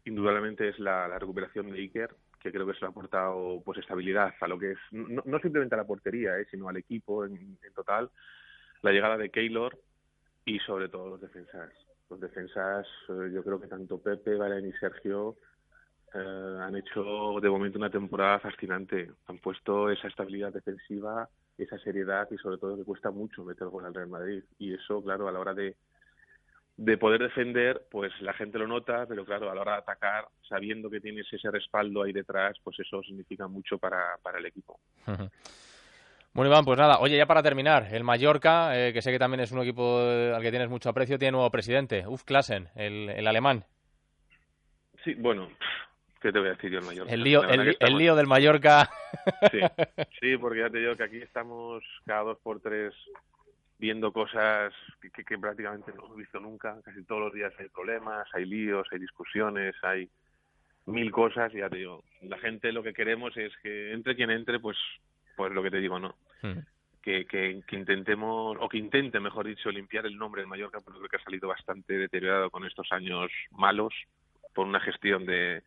indudablemente 0.04 0.68
es 0.68 0.78
la, 0.78 1.18
recuperación 1.18 1.70
de 1.70 1.78
Iker, 1.78 2.14
que 2.40 2.52
creo 2.52 2.66
que 2.66 2.72
le 2.72 2.86
ha 2.86 2.90
aportado 2.90 3.62
pues 3.64 3.78
estabilidad 3.78 4.34
a 4.40 4.48
lo 4.48 4.58
que 4.58 4.72
es, 4.72 4.78
no, 4.92 5.22
no 5.24 5.38
simplemente 5.40 5.74
a 5.74 5.78
la 5.78 5.86
portería, 5.86 6.38
eh, 6.38 6.46
sino 6.50 6.68
al 6.68 6.76
equipo 6.76 7.24
en, 7.24 7.58
en, 7.62 7.72
total, 7.74 8.10
la 8.82 8.92
llegada 8.92 9.16
de 9.16 9.30
Keylor 9.30 9.78
y 10.44 10.58
sobre 10.60 10.88
todo 10.88 11.08
los 11.08 11.20
defensas. 11.20 11.70
Los 12.10 12.20
defensas, 12.20 12.86
eh, 13.08 13.30
yo 13.32 13.42
creo 13.42 13.60
que 13.60 13.66
tanto 13.66 13.98
Pepe, 13.98 14.36
Valen 14.36 14.68
y 14.68 14.72
Sergio 14.72 15.36
eh, 16.12 16.58
han 16.60 16.76
hecho 16.76 17.40
de 17.40 17.48
momento 17.48 17.78
una 17.78 17.90
temporada 17.90 18.38
fascinante. 18.40 19.10
Han 19.26 19.38
puesto 19.38 19.90
esa 19.90 20.08
estabilidad 20.08 20.52
defensiva, 20.52 21.28
esa 21.56 21.78
seriedad 21.78 22.28
y 22.30 22.36
sobre 22.36 22.58
todo 22.58 22.76
que 22.76 22.84
cuesta 22.84 23.10
mucho 23.10 23.44
meter 23.44 23.68
gol 23.68 23.86
al 23.86 23.94
Real 23.94 24.08
Madrid. 24.08 24.44
Y 24.58 24.74
eso, 24.74 25.02
claro, 25.02 25.28
a 25.28 25.32
la 25.32 25.40
hora 25.40 25.54
de, 25.54 25.76
de 26.76 26.98
poder 26.98 27.22
defender, 27.22 27.86
pues 27.90 28.12
la 28.20 28.32
gente 28.32 28.58
lo 28.58 28.66
nota, 28.66 29.06
pero 29.06 29.24
claro, 29.24 29.50
a 29.50 29.54
la 29.54 29.60
hora 29.60 29.72
de 29.72 29.78
atacar, 29.78 30.26
sabiendo 30.48 30.90
que 30.90 31.00
tienes 31.00 31.26
ese 31.32 31.50
respaldo 31.50 32.02
ahí 32.02 32.12
detrás, 32.12 32.56
pues 32.64 32.78
eso 32.80 33.02
significa 33.02 33.46
mucho 33.46 33.78
para, 33.78 34.16
para 34.22 34.38
el 34.38 34.46
equipo. 34.46 34.78
Bueno, 36.34 36.50
Iván, 36.50 36.64
pues 36.64 36.76
nada, 36.76 36.98
oye, 36.98 37.16
ya 37.16 37.26
para 37.26 37.44
terminar, 37.44 37.86
el 37.92 38.02
Mallorca, 38.02 38.76
eh, 38.76 38.92
que 38.92 39.02
sé 39.02 39.12
que 39.12 39.20
también 39.20 39.38
es 39.38 39.52
un 39.52 39.60
equipo 39.60 40.00
al 40.00 40.42
que 40.42 40.50
tienes 40.50 40.68
mucho 40.68 40.88
aprecio, 40.88 41.16
tiene 41.16 41.30
nuevo 41.30 41.48
presidente, 41.48 42.08
Uf 42.08 42.24
Klassen, 42.24 42.70
el, 42.74 43.08
el 43.10 43.28
alemán. 43.28 43.64
Sí, 45.04 45.14
bueno, 45.14 45.48
¿qué 46.20 46.32
te 46.32 46.40
voy 46.40 46.48
a 46.48 46.54
decir 46.54 46.72
yo 46.72 46.80
el 46.80 46.86
Mallorca? 46.86 47.12
El 47.12 47.22
lío, 47.22 47.44
el, 47.44 47.96
lío 47.96 48.16
del 48.16 48.26
Mallorca. 48.26 48.90
Sí, 49.52 49.60
sí, 50.20 50.36
porque 50.36 50.58
ya 50.58 50.70
te 50.70 50.78
digo 50.78 50.96
que 50.96 51.04
aquí 51.04 51.18
estamos 51.18 51.84
cada 52.04 52.22
dos 52.22 52.38
por 52.42 52.60
tres 52.60 52.92
viendo 53.78 54.12
cosas 54.12 54.72
que, 55.00 55.10
que- 55.10 55.24
que 55.24 55.38
prácticamente 55.38 55.92
no 55.94 56.04
hemos 56.06 56.16
visto 56.16 56.40
nunca. 56.40 56.80
Casi 56.84 57.04
todos 57.04 57.20
los 57.22 57.32
días 57.32 57.52
hay 57.58 57.68
problemas, 57.68 58.26
hay 58.32 58.44
líos, 58.44 58.86
hay 58.90 58.98
discusiones, 58.98 59.74
hay 59.82 60.08
mil 60.86 61.10
cosas. 61.10 61.52
Y 61.54 61.58
ya 61.58 61.68
te 61.68 61.78
digo, 61.78 62.02
la 62.22 62.38
gente 62.38 62.72
lo 62.72 62.82
que 62.82 62.92
queremos 62.94 63.36
es 63.36 63.52
que 63.62 63.92
entre 63.92 64.14
quien 64.16 64.30
entre, 64.30 64.60
pues, 64.60 64.76
pues 65.36 65.52
lo 65.52 65.62
que 65.62 65.70
te 65.70 65.80
digo, 65.80 65.98
no. 65.98 66.16
Que, 67.02 67.26
que, 67.26 67.62
que 67.66 67.76
intentemos, 67.76 68.56
o 68.58 68.68
que 68.68 68.78
intente, 68.78 69.20
mejor 69.20 69.46
dicho, 69.46 69.70
limpiar 69.70 70.06
el 70.06 70.16
nombre 70.16 70.40
del 70.40 70.48
Mallorca, 70.48 70.80
porque 70.80 70.98
creo 71.00 71.08
que 71.10 71.16
ha 71.16 71.24
salido 71.24 71.48
bastante 71.48 71.98
deteriorado 71.98 72.50
con 72.50 72.64
estos 72.64 72.90
años 72.92 73.30
malos 73.50 73.92
por 74.54 74.66
una 74.66 74.80
gestión 74.80 75.26
de, 75.26 75.62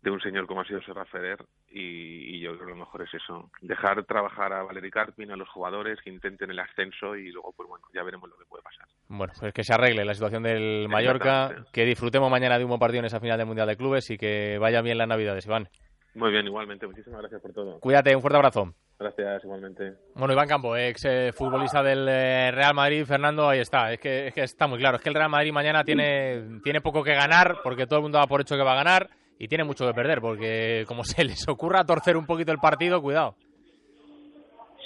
de 0.00 0.10
un 0.10 0.20
señor 0.20 0.46
como 0.46 0.60
ha 0.60 0.64
sido 0.64 0.80
Serra 0.82 1.04
Ferrer 1.06 1.44
y, 1.70 2.36
y 2.36 2.40
yo 2.40 2.54
creo 2.54 2.66
que 2.66 2.72
lo 2.72 2.78
mejor 2.78 3.02
es 3.02 3.12
eso, 3.14 3.50
dejar 3.60 4.04
trabajar 4.04 4.52
a 4.52 4.62
Valery 4.62 4.90
Carpin, 4.90 5.30
a 5.30 5.36
los 5.36 5.48
jugadores 5.48 5.98
que 6.02 6.10
intenten 6.10 6.50
el 6.50 6.58
ascenso 6.58 7.16
y 7.16 7.30
luego 7.32 7.52
pues 7.56 7.68
bueno, 7.68 7.84
ya 7.92 8.02
veremos 8.02 8.28
lo 8.28 8.36
que 8.36 8.44
puede 8.44 8.62
pasar. 8.62 8.86
Bueno, 9.08 9.32
pues 9.38 9.52
que 9.52 9.64
se 9.64 9.74
arregle 9.74 10.04
la 10.04 10.14
situación 10.14 10.42
del 10.42 10.88
Mallorca, 10.88 11.64
que 11.72 11.84
disfrutemos 11.84 12.30
mañana 12.30 12.58
de 12.58 12.64
un 12.64 12.68
buen 12.68 12.80
partido 12.80 13.00
en 13.00 13.06
esa 13.06 13.20
final 13.20 13.38
del 13.38 13.46
Mundial 13.46 13.66
de 13.66 13.76
Clubes 13.76 14.10
y 14.10 14.18
que 14.18 14.58
vaya 14.58 14.82
bien 14.82 14.98
las 14.98 15.08
Navidades, 15.08 15.46
Iván. 15.46 15.68
Muy 16.14 16.30
bien, 16.30 16.46
igualmente, 16.46 16.86
muchísimas 16.86 17.20
gracias 17.20 17.40
por 17.40 17.52
todo. 17.52 17.78
Cuídate, 17.80 18.14
un 18.14 18.20
fuerte 18.20 18.36
abrazo. 18.36 18.74
Gracias, 18.98 19.44
igualmente. 19.44 19.94
Bueno, 20.14 20.32
Iván 20.32 20.48
Campo, 20.48 20.76
ex 20.76 21.04
eh, 21.04 21.32
futbolista 21.32 21.82
del 21.82 22.08
eh, 22.08 22.50
Real 22.50 22.74
Madrid, 22.74 23.04
Fernando, 23.04 23.48
ahí 23.48 23.60
está. 23.60 23.92
Es 23.92 24.00
que, 24.00 24.26
es 24.26 24.34
que 24.34 24.42
está 24.42 24.66
muy 24.66 24.78
claro. 24.78 24.96
Es 24.96 25.02
que 25.02 25.08
el 25.08 25.14
Real 25.14 25.30
Madrid 25.30 25.52
mañana 25.52 25.84
tiene, 25.84 26.60
tiene 26.64 26.80
poco 26.80 27.04
que 27.04 27.14
ganar 27.14 27.58
porque 27.62 27.86
todo 27.86 28.00
el 28.00 28.02
mundo 28.02 28.18
da 28.18 28.26
por 28.26 28.40
hecho 28.40 28.56
que 28.56 28.64
va 28.64 28.72
a 28.72 28.82
ganar 28.82 29.08
y 29.38 29.48
tiene 29.48 29.64
mucho 29.64 29.86
que 29.86 29.94
perder 29.94 30.20
porque 30.20 30.84
como 30.86 31.04
se 31.04 31.24
les 31.24 31.48
ocurra 31.48 31.84
torcer 31.84 32.16
un 32.16 32.26
poquito 32.26 32.52
el 32.52 32.58
partido, 32.58 33.00
cuidado. 33.00 33.34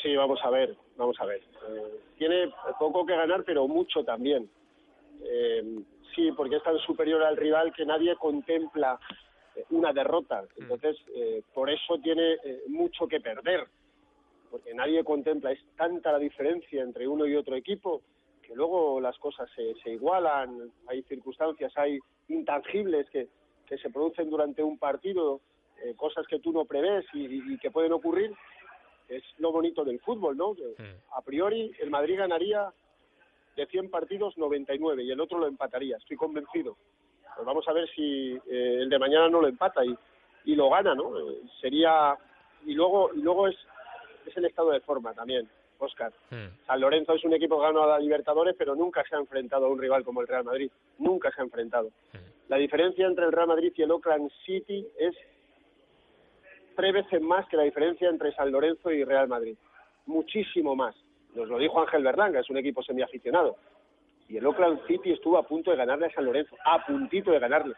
Sí, 0.02 0.14
vamos 0.16 0.40
a 0.44 0.50
ver, 0.50 0.76
vamos 0.96 1.16
a 1.20 1.26
ver. 1.26 1.40
Eh, 1.40 2.00
tiene 2.18 2.52
poco 2.78 3.06
que 3.06 3.14
ganar, 3.14 3.44
pero 3.44 3.68
mucho 3.68 4.04
también. 4.04 4.48
Eh, 5.24 5.62
sí, 6.14 6.32
porque 6.32 6.56
es 6.56 6.62
tan 6.62 6.78
superior 6.78 7.22
al 7.22 7.36
rival 7.36 7.72
que 7.72 7.84
nadie 7.84 8.16
contempla 8.16 8.98
eh, 9.54 9.64
una 9.70 9.92
derrota. 9.92 10.44
Entonces, 10.56 10.96
eh, 11.14 11.42
por 11.54 11.70
eso 11.70 11.98
tiene 12.02 12.34
eh, 12.44 12.62
mucho 12.68 13.06
que 13.06 13.20
perder. 13.20 13.66
Porque 14.50 14.74
nadie 14.74 15.02
contempla, 15.04 15.52
es 15.52 15.60
tanta 15.76 16.12
la 16.12 16.18
diferencia 16.18 16.82
entre 16.82 17.08
uno 17.08 17.26
y 17.26 17.36
otro 17.36 17.56
equipo 17.56 18.02
que 18.42 18.54
luego 18.54 19.00
las 19.00 19.16
cosas 19.18 19.48
se, 19.54 19.74
se 19.82 19.90
igualan, 19.90 20.70
hay 20.88 21.02
circunstancias, 21.04 21.72
hay 21.76 21.98
intangibles 22.28 23.08
que, 23.10 23.28
que 23.66 23.78
se 23.78 23.90
producen 23.90 24.28
durante 24.30 24.62
un 24.62 24.78
partido, 24.78 25.40
eh, 25.84 25.94
cosas 25.96 26.26
que 26.26 26.38
tú 26.38 26.52
no 26.52 26.64
prevés 26.64 27.04
y- 27.12 27.54
y- 27.54 27.58
que 27.58 27.70
pueden 27.70 27.92
ocurrir 27.92 28.32
es 29.08 29.22
lo 29.38 29.52
bonito 29.52 29.84
del 29.84 30.00
fútbol, 30.00 30.36
¿no? 30.36 30.54
Que 30.54 30.74
A 31.16 31.22
priori, 31.22 31.72
el 31.80 31.90
Madrid 31.90 32.18
ganaría 32.18 32.72
de 33.56 33.66
100 33.66 33.90
partidos 33.90 34.36
99 34.38 35.02
y 35.02 35.10
el 35.10 35.20
otro 35.20 35.38
lo 35.38 35.46
empataría, 35.46 35.96
estoy 35.98 36.16
convencido. 36.16 36.76
Pues 37.34 37.46
vamos 37.46 37.66
a 37.68 37.72
ver 37.72 37.88
si 37.90 38.32
eh, 38.46 38.78
el 38.82 38.88
de 38.88 38.98
mañana 38.98 39.28
no 39.28 39.40
lo 39.40 39.48
empata 39.48 39.84
y, 39.84 39.94
y 40.44 40.54
lo 40.54 40.70
gana, 40.70 40.94
¿no? 40.94 41.18
Eh, 41.18 41.40
sería. 41.60 42.16
Y 42.64 42.74
luego, 42.74 43.10
y 43.14 43.20
luego 43.22 43.48
es, 43.48 43.56
es 44.26 44.36
el 44.36 44.44
estado 44.44 44.70
de 44.70 44.80
forma 44.80 45.12
también, 45.14 45.48
Oscar. 45.78 46.12
San 46.66 46.80
Lorenzo 46.80 47.14
es 47.14 47.24
un 47.24 47.32
equipo 47.34 47.56
que 47.58 47.64
ganó 47.66 47.82
a 47.82 47.86
la 47.88 47.98
Libertadores, 47.98 48.54
pero 48.56 48.74
nunca 48.76 49.02
se 49.08 49.16
ha 49.16 49.18
enfrentado 49.18 49.66
a 49.66 49.68
un 49.68 49.78
rival 49.80 50.04
como 50.04 50.20
el 50.20 50.28
Real 50.28 50.44
Madrid. 50.44 50.70
Nunca 50.98 51.30
se 51.32 51.40
ha 51.40 51.44
enfrentado. 51.44 51.90
La 52.52 52.58
diferencia 52.58 53.06
entre 53.06 53.24
el 53.24 53.32
Real 53.32 53.46
Madrid 53.46 53.72
y 53.74 53.80
el 53.80 53.90
Oakland 53.90 54.30
City 54.44 54.86
es 54.98 55.16
tres 56.76 56.92
veces 56.92 57.22
más 57.22 57.48
que 57.48 57.56
la 57.56 57.62
diferencia 57.62 58.10
entre 58.10 58.30
San 58.34 58.52
Lorenzo 58.52 58.90
y 58.90 59.04
Real 59.04 59.26
Madrid. 59.26 59.56
Muchísimo 60.04 60.76
más. 60.76 60.94
Nos 61.34 61.48
lo 61.48 61.56
dijo 61.56 61.80
Ángel 61.80 62.04
Berlanga, 62.04 62.40
es 62.40 62.50
un 62.50 62.58
equipo 62.58 62.82
semiaficionado. 62.82 63.56
Y 64.28 64.36
el 64.36 64.44
Oakland 64.44 64.86
City 64.86 65.12
estuvo 65.12 65.38
a 65.38 65.48
punto 65.48 65.70
de 65.70 65.78
ganarle 65.78 66.08
a 66.08 66.12
San 66.12 66.26
Lorenzo, 66.26 66.54
a 66.62 66.84
puntito 66.84 67.30
de 67.30 67.38
ganarle. 67.38 67.74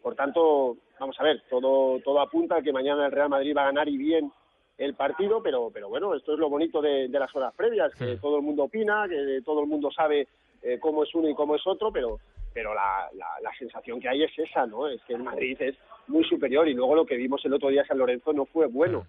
Por 0.00 0.14
tanto, 0.14 0.76
vamos 1.00 1.16
a 1.18 1.24
ver, 1.24 1.42
todo, 1.50 1.98
todo 1.98 2.20
apunta 2.20 2.58
a 2.58 2.62
que 2.62 2.72
mañana 2.72 3.06
el 3.06 3.10
Real 3.10 3.30
Madrid 3.30 3.52
va 3.56 3.62
a 3.62 3.72
ganar 3.72 3.88
y 3.88 3.96
bien 3.96 4.30
el 4.78 4.94
partido, 4.94 5.42
pero, 5.42 5.72
pero 5.74 5.88
bueno, 5.88 6.14
esto 6.14 6.34
es 6.34 6.38
lo 6.38 6.48
bonito 6.48 6.80
de, 6.80 7.08
de 7.08 7.18
las 7.18 7.34
horas 7.34 7.52
previas, 7.56 7.92
que 7.96 8.16
todo 8.18 8.36
el 8.36 8.42
mundo 8.42 8.62
opina, 8.62 9.08
que 9.08 9.42
todo 9.44 9.60
el 9.60 9.66
mundo 9.66 9.90
sabe 9.90 10.28
eh, 10.62 10.78
cómo 10.80 11.02
es 11.02 11.12
uno 11.16 11.28
y 11.28 11.34
cómo 11.34 11.56
es 11.56 11.66
otro, 11.66 11.90
pero, 11.90 12.20
pero 12.54 12.72
la, 12.72 13.10
la, 13.14 13.26
la 13.42 13.52
sensación 13.58 14.00
que 14.00 14.08
hay 14.08 14.22
es 14.22 14.38
esa, 14.38 14.64
¿no? 14.64 14.88
Es 14.88 15.02
que 15.02 15.14
el 15.14 15.22
Madrid 15.24 15.60
es 15.60 15.74
muy 16.06 16.24
superior 16.24 16.66
y 16.68 16.74
luego 16.74 16.94
lo 16.94 17.04
que 17.04 17.16
vimos 17.16 17.44
el 17.44 17.52
otro 17.52 17.68
día 17.68 17.84
San 17.84 17.98
Lorenzo 17.98 18.32
no 18.32 18.46
fue 18.46 18.66
bueno. 18.66 19.06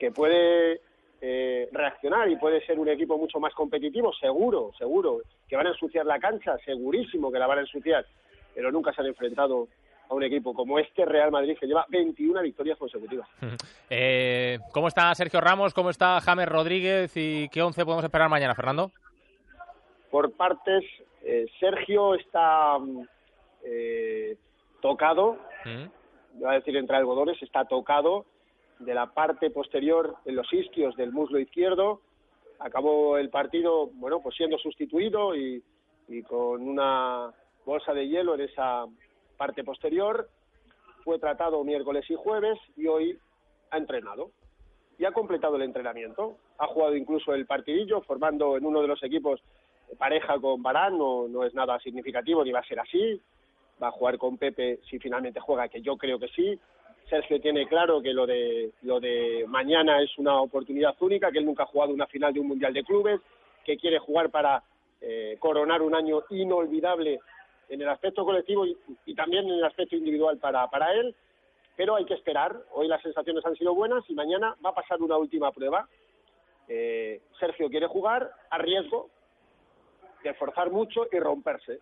Que 0.00 0.10
puede 0.10 0.80
eh, 1.20 1.68
reaccionar 1.70 2.28
y 2.28 2.36
puede 2.36 2.64
ser 2.66 2.78
un 2.80 2.88
equipo 2.88 3.16
mucho 3.16 3.38
más 3.38 3.54
competitivo, 3.54 4.12
seguro, 4.12 4.72
seguro. 4.76 5.20
Que 5.48 5.56
van 5.56 5.68
a 5.68 5.70
ensuciar 5.70 6.04
la 6.04 6.18
cancha, 6.18 6.58
segurísimo 6.64 7.30
que 7.30 7.38
la 7.38 7.46
van 7.46 7.58
a 7.58 7.62
ensuciar, 7.62 8.04
pero 8.52 8.72
nunca 8.72 8.92
se 8.92 9.02
han 9.02 9.06
enfrentado 9.06 9.68
a 10.08 10.14
un 10.14 10.24
equipo 10.24 10.52
como 10.52 10.80
este 10.80 11.04
Real 11.04 11.30
Madrid 11.30 11.56
que 11.60 11.68
lleva 11.68 11.86
21 11.88 12.42
victorias 12.42 12.76
consecutivas. 12.76 13.28
Eh, 13.88 14.58
¿Cómo 14.72 14.88
está 14.88 15.14
Sergio 15.14 15.40
Ramos? 15.40 15.72
¿Cómo 15.72 15.90
está 15.90 16.20
James 16.20 16.48
Rodríguez? 16.48 17.12
¿Y 17.16 17.48
qué 17.50 17.62
once 17.62 17.84
podemos 17.84 18.04
esperar 18.04 18.28
mañana, 18.28 18.56
Fernando? 18.56 18.90
por 20.10 20.32
partes. 20.32 20.84
Eh, 21.22 21.46
Sergio 21.58 22.14
está 22.14 22.78
mm, 22.78 23.02
eh, 23.64 24.36
tocado, 24.80 25.38
iba 26.38 26.52
a 26.52 26.54
decir 26.54 26.76
entre 26.76 26.96
algodones, 26.96 27.40
está 27.42 27.64
tocado 27.64 28.24
de 28.78 28.94
la 28.94 29.12
parte 29.12 29.50
posterior 29.50 30.16
en 30.24 30.36
los 30.36 30.50
isquios 30.52 30.96
del 30.96 31.12
muslo 31.12 31.38
izquierdo. 31.38 32.00
Acabó 32.58 33.18
el 33.18 33.30
partido, 33.30 33.88
bueno, 33.94 34.20
pues 34.20 34.36
siendo 34.36 34.58
sustituido 34.58 35.34
y, 35.36 35.62
y 36.08 36.22
con 36.22 36.62
una 36.62 37.32
bolsa 37.64 37.92
de 37.92 38.08
hielo 38.08 38.34
en 38.34 38.42
esa 38.42 38.86
parte 39.36 39.64
posterior. 39.64 40.28
Fue 41.04 41.18
tratado 41.18 41.64
miércoles 41.64 42.04
y 42.10 42.14
jueves 42.14 42.58
y 42.76 42.86
hoy 42.86 43.18
ha 43.70 43.78
entrenado 43.78 44.30
y 44.98 45.04
ha 45.06 45.12
completado 45.12 45.56
el 45.56 45.62
entrenamiento. 45.62 46.36
Ha 46.58 46.66
jugado 46.66 46.94
incluso 46.94 47.32
el 47.32 47.46
partidillo, 47.46 48.02
formando 48.02 48.56
en 48.56 48.66
uno 48.66 48.82
de 48.82 48.88
los 48.88 49.02
equipos 49.02 49.40
pareja 49.98 50.38
con 50.38 50.62
Barán, 50.62 50.98
no, 50.98 51.28
no 51.28 51.44
es 51.44 51.54
nada 51.54 51.78
significativo 51.80 52.44
ni 52.44 52.52
va 52.52 52.60
a 52.60 52.64
ser 52.64 52.80
así. 52.80 53.20
Va 53.82 53.88
a 53.88 53.92
jugar 53.92 54.18
con 54.18 54.36
Pepe 54.36 54.80
si 54.88 54.98
finalmente 54.98 55.40
juega, 55.40 55.68
que 55.68 55.80
yo 55.80 55.96
creo 55.96 56.18
que 56.18 56.28
sí. 56.28 56.58
Sergio 57.08 57.40
tiene 57.40 57.66
claro 57.66 58.00
que 58.00 58.12
lo 58.12 58.26
de, 58.26 58.70
lo 58.82 59.00
de 59.00 59.44
mañana 59.48 60.00
es 60.02 60.16
una 60.18 60.40
oportunidad 60.40 60.94
única, 61.00 61.30
que 61.32 61.38
él 61.38 61.46
nunca 61.46 61.64
ha 61.64 61.66
jugado 61.66 61.92
una 61.92 62.06
final 62.06 62.32
de 62.32 62.40
un 62.40 62.48
Mundial 62.48 62.72
de 62.72 62.84
Clubes, 62.84 63.20
que 63.64 63.76
quiere 63.76 63.98
jugar 63.98 64.30
para 64.30 64.62
eh, 65.00 65.36
coronar 65.40 65.82
un 65.82 65.94
año 65.94 66.22
inolvidable 66.30 67.18
en 67.68 67.80
el 67.80 67.88
aspecto 67.88 68.24
colectivo 68.24 68.64
y, 68.66 69.14
también 69.14 69.44
en 69.46 69.54
el 69.54 69.64
aspecto 69.64 69.96
individual 69.96 70.38
para, 70.38 70.66
para 70.68 70.92
él 70.92 71.14
pero 71.80 71.96
hay 71.96 72.04
que 72.04 72.12
esperar. 72.12 72.54
Hoy 72.72 72.88
las 72.88 73.00
sensaciones 73.00 73.42
han 73.46 73.56
sido 73.56 73.74
buenas 73.74 74.04
y 74.06 74.12
mañana 74.12 74.54
va 74.62 74.68
a 74.68 74.74
pasar 74.74 75.00
una 75.00 75.16
última 75.16 75.50
prueba. 75.50 75.88
Eh, 76.68 77.22
Sergio 77.38 77.70
quiere 77.70 77.86
jugar 77.86 78.30
a 78.50 78.58
riesgo 78.58 79.08
de 80.22 80.34
forzar 80.34 80.70
mucho 80.70 81.06
y 81.10 81.18
romperse. 81.18 81.78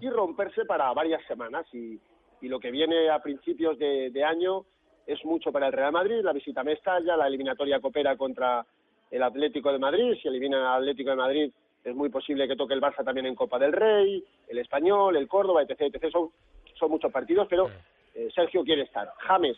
Y 0.00 0.08
romperse 0.10 0.64
para 0.64 0.92
varias 0.92 1.24
semanas. 1.26 1.66
Y, 1.72 1.98
y 2.40 2.48
lo 2.48 2.60
que 2.60 2.70
viene 2.70 3.10
a 3.10 3.18
principios 3.18 3.76
de, 3.78 4.10
de 4.10 4.24
año 4.24 4.64
es 5.06 5.24
mucho 5.24 5.50
para 5.50 5.66
el 5.66 5.72
Real 5.72 5.90
Madrid. 5.90 6.20
La 6.22 6.32
visita 6.32 6.60
a 6.60 6.64
Mestalla, 6.64 7.16
la 7.16 7.26
eliminatoria 7.26 7.80
coopera 7.80 8.16
contra 8.16 8.64
el 9.10 9.22
Atlético 9.22 9.72
de 9.72 9.78
Madrid. 9.78 10.16
Si 10.22 10.28
eliminan 10.28 10.62
al 10.62 10.82
Atlético 10.82 11.10
de 11.10 11.16
Madrid, 11.16 11.52
es 11.84 11.94
muy 11.94 12.08
posible 12.10 12.46
que 12.46 12.56
toque 12.56 12.74
el 12.74 12.80
Barça 12.80 13.04
también 13.04 13.26
en 13.26 13.34
Copa 13.34 13.58
del 13.58 13.72
Rey, 13.72 14.24
el 14.48 14.58
Español, 14.58 15.16
el 15.16 15.28
Córdoba, 15.28 15.62
etc. 15.62 15.80
etc. 15.82 16.10
Son, 16.12 16.30
son 16.78 16.90
muchos 16.90 17.10
partidos, 17.10 17.46
pero 17.48 17.70
eh, 18.14 18.28
Sergio 18.34 18.62
quiere 18.62 18.82
estar. 18.82 19.12
James, 19.18 19.56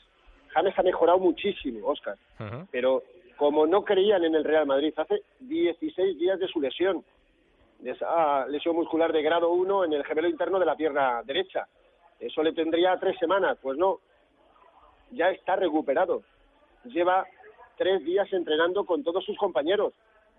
James 0.49 0.79
ha 0.79 0.83
mejorado 0.83 1.19
muchísimo, 1.19 1.87
Oscar, 1.87 2.17
pero 2.71 3.03
como 3.37 3.67
no 3.67 3.85
creían 3.85 4.25
en 4.25 4.35
el 4.35 4.45
Real 4.45 4.67
Madrid 4.67 4.95
hace 4.97 5.23
16 5.41 6.19
días 6.19 6.39
de 6.39 6.49
su 6.49 6.61
lesión, 6.61 7.05
de 7.85 7.91
esa 7.91 8.47
lesión 8.47 8.75
muscular 8.77 9.13
de 9.13 9.21
grado 9.21 9.51
1 9.51 9.85
en 9.85 9.93
el 9.93 10.05
gemelo 10.05 10.27
interno 10.27 10.59
de 10.59 10.65
la 10.65 10.75
pierna 10.75 11.23
derecha. 11.23 11.69
Eso 12.19 12.43
le 12.43 12.55
tendría 12.55 12.99
tres 12.99 13.19
semanas, 13.19 13.59
pues 13.61 13.77
no, 13.77 14.01
ya 15.11 15.29
está 15.29 15.55
recuperado. 15.57 16.23
Lleva 16.85 17.27
tres 17.77 18.03
días 18.03 18.33
entrenando 18.33 18.87
con 18.87 19.05
todos 19.05 19.23
sus 19.23 19.37
compañeros, 19.37 19.93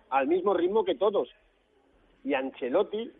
al 0.10 0.26
mismo 0.26 0.56
ritmo 0.56 0.84
que 0.84 0.96
todos. 0.96 1.30
Y 2.24 2.34
Ancelotti, 2.34 3.12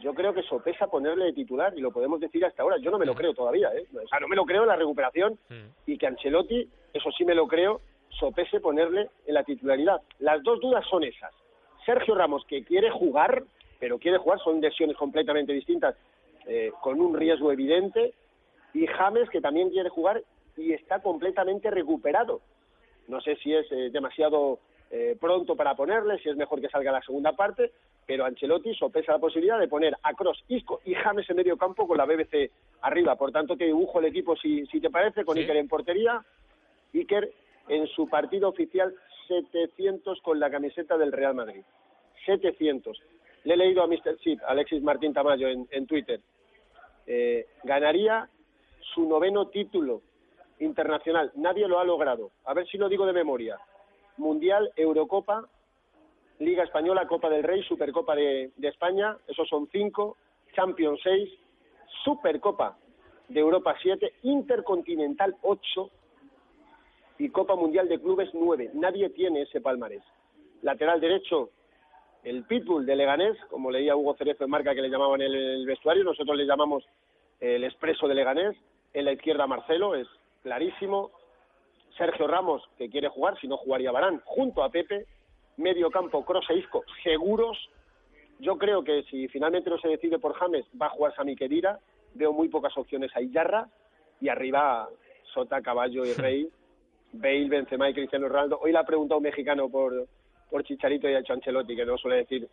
yo 0.00 0.12
creo 0.12 0.34
que 0.34 0.42
sopesa 0.42 0.88
ponerle 0.88 1.24
de 1.24 1.32
titular, 1.32 1.72
y 1.74 1.80
lo 1.80 1.90
podemos 1.90 2.20
decir 2.20 2.44
hasta 2.44 2.62
ahora. 2.62 2.76
Yo 2.76 2.90
no 2.90 2.98
me 2.98 3.06
lo 3.06 3.14
creo 3.14 3.32
todavía, 3.32 3.70
¿eh? 3.74 3.86
O 3.94 4.08
sea, 4.08 4.20
no 4.20 4.28
me 4.28 4.36
lo 4.36 4.44
creo 4.44 4.64
en 4.64 4.68
la 4.68 4.76
recuperación, 4.76 5.38
y 5.86 5.96
que 5.96 6.06
Ancelotti, 6.06 6.68
eso 6.92 7.10
sí 7.16 7.24
me 7.24 7.34
lo 7.34 7.48
creo, 7.48 7.80
sopese 8.10 8.60
ponerle 8.60 9.08
en 9.26 9.32
la 9.32 9.42
titularidad. 9.42 10.02
Las 10.18 10.42
dos 10.42 10.60
dudas 10.60 10.84
son 10.90 11.02
esas. 11.02 11.32
Sergio 11.88 12.14
Ramos, 12.14 12.44
que 12.44 12.64
quiere 12.64 12.90
jugar, 12.90 13.44
pero 13.80 13.98
quiere 13.98 14.18
jugar, 14.18 14.38
son 14.40 14.60
lesiones 14.60 14.94
completamente 14.94 15.54
distintas, 15.54 15.96
eh, 16.46 16.70
con 16.82 17.00
un 17.00 17.16
riesgo 17.16 17.50
evidente, 17.50 18.12
y 18.74 18.86
James, 18.86 19.30
que 19.30 19.40
también 19.40 19.70
quiere 19.70 19.88
jugar 19.88 20.22
y 20.58 20.74
está 20.74 21.00
completamente 21.00 21.70
recuperado. 21.70 22.42
No 23.06 23.22
sé 23.22 23.36
si 23.36 23.54
es 23.54 23.66
eh, 23.72 23.88
demasiado 23.90 24.58
eh, 24.90 25.16
pronto 25.18 25.56
para 25.56 25.74
ponerle, 25.74 26.18
si 26.18 26.28
es 26.28 26.36
mejor 26.36 26.60
que 26.60 26.68
salga 26.68 26.92
la 26.92 27.00
segunda 27.00 27.32
parte, 27.32 27.72
pero 28.04 28.26
Ancelotti 28.26 28.74
sopesa 28.74 29.12
la 29.12 29.18
posibilidad 29.18 29.58
de 29.58 29.68
poner 29.68 29.96
a 30.02 30.12
Cross, 30.12 30.44
Isco 30.48 30.82
y 30.84 30.92
James 30.92 31.28
en 31.30 31.36
medio 31.36 31.56
campo 31.56 31.88
con 31.88 31.96
la 31.96 32.04
BBC 32.04 32.50
arriba. 32.82 33.16
Por 33.16 33.32
tanto, 33.32 33.56
te 33.56 33.64
dibujo 33.64 33.98
el 34.00 34.04
equipo, 34.04 34.36
si, 34.36 34.66
si 34.66 34.78
te 34.78 34.90
parece, 34.90 35.24
con 35.24 35.36
Sí. 35.36 35.40
Iker 35.40 35.56
en 35.56 35.68
portería, 35.68 36.22
Iker 36.92 37.32
en 37.68 37.86
su 37.86 38.08
partido 38.08 38.50
oficial 38.50 38.94
700 39.26 40.20
con 40.20 40.38
la 40.38 40.50
camiseta 40.50 40.98
del 40.98 41.12
Real 41.12 41.34
Madrid. 41.34 41.62
700. 42.28 42.94
Le 43.44 43.54
he 43.54 43.56
leído 43.56 43.82
a 43.82 43.86
Mr. 43.86 44.18
Chip, 44.18 44.40
Alexis 44.46 44.82
Martín 44.82 45.14
Tamayo, 45.14 45.48
en, 45.48 45.86
Twitter. 45.86 46.20
Eh, 47.06 47.46
ganaría 47.64 48.28
su 48.94 49.08
noveno 49.08 49.48
título 49.48 50.02
internacional. 50.58 51.32
Nadie 51.36 51.66
lo 51.66 51.78
ha 51.78 51.84
logrado. 51.84 52.32
A 52.44 52.52
ver 52.52 52.66
si 52.66 52.76
lo 52.76 52.90
digo 52.90 53.06
de 53.06 53.14
memoria. 53.14 53.58
Mundial, 54.18 54.70
Eurocopa, 54.76 55.48
Liga 56.40 56.64
Española, 56.64 57.06
Copa 57.06 57.30
del 57.30 57.42
Rey, 57.42 57.62
Supercopa 57.62 58.14
de, 58.14 58.50
de 58.56 58.68
España, 58.68 59.16
esos 59.26 59.48
son 59.48 59.68
cinco, 59.72 60.16
Champions 60.54 61.00
6, 61.02 61.30
Supercopa 62.04 62.76
de 63.28 63.40
Europa 63.40 63.74
7, 63.80 64.12
Intercontinental 64.24 65.34
8 65.42 65.90
y 67.18 67.30
Copa 67.30 67.56
Mundial 67.56 67.88
de 67.88 68.00
Clubes 68.00 68.30
9. 68.34 68.72
Nadie 68.74 69.08
tiene 69.10 69.42
ese 69.42 69.60
palmarés. 69.60 70.02
Lateral 70.62 71.00
derecho, 71.00 71.50
el 72.28 72.44
Pitbull 72.44 72.84
de 72.84 72.94
Leganés, 72.94 73.38
como 73.48 73.70
leía 73.70 73.96
Hugo 73.96 74.14
Cerezo 74.14 74.44
en 74.44 74.50
marca 74.50 74.74
que 74.74 74.82
le 74.82 74.90
llamaban 74.90 75.22
en 75.22 75.32
el 75.32 75.66
vestuario, 75.66 76.04
nosotros 76.04 76.36
le 76.36 76.44
llamamos 76.44 76.84
el 77.40 77.64
Expreso 77.64 78.06
de 78.06 78.14
Leganés. 78.14 78.54
En 78.92 79.06
la 79.06 79.12
izquierda 79.12 79.46
Marcelo, 79.46 79.94
es 79.94 80.06
clarísimo. 80.42 81.10
Sergio 81.96 82.26
Ramos, 82.26 82.62
que 82.76 82.90
quiere 82.90 83.08
jugar, 83.08 83.38
si 83.40 83.48
no 83.48 83.56
jugaría 83.56 83.92
Barán, 83.92 84.20
junto 84.24 84.62
a 84.62 84.68
Pepe. 84.68 85.06
Medio 85.56 85.90
campo, 85.90 86.24
Kroos 86.24 86.48
e 86.50 86.58
Isco, 86.58 86.84
seguros. 87.02 87.56
Yo 88.38 88.58
creo 88.58 88.84
que 88.84 89.02
si 89.04 89.26
finalmente 89.28 89.70
no 89.70 89.78
se 89.78 89.88
decide 89.88 90.18
por 90.18 90.34
James, 90.34 90.66
va 90.80 90.86
a 90.86 90.90
jugar 90.90 91.14
Sami 91.14 91.34
Khedira. 91.34 91.78
Veo 92.14 92.32
muy 92.32 92.48
pocas 92.48 92.76
opciones 92.76 93.10
a 93.16 93.22
Iyarra. 93.22 93.68
Y 94.20 94.28
arriba, 94.28 94.88
Sota, 95.32 95.62
Caballo 95.62 96.04
y 96.04 96.12
Rey. 96.14 96.48
Bale, 97.12 97.48
Benzema 97.48 97.88
y 97.88 97.94
Cristiano 97.94 98.28
Ronaldo. 98.28 98.58
Hoy 98.60 98.72
le 98.72 98.78
ha 98.78 98.84
preguntado 98.84 99.16
un 99.18 99.24
mexicano 99.24 99.68
por, 99.70 100.06
por 100.50 100.64
Chicharito 100.64 101.08
y 101.08 101.14
ha 101.14 101.18
hecho 101.20 101.32
Ancelotti, 101.34 101.76
que 101.76 101.84
no 101.84 101.96
suele 101.98 102.16
decir 102.18 102.48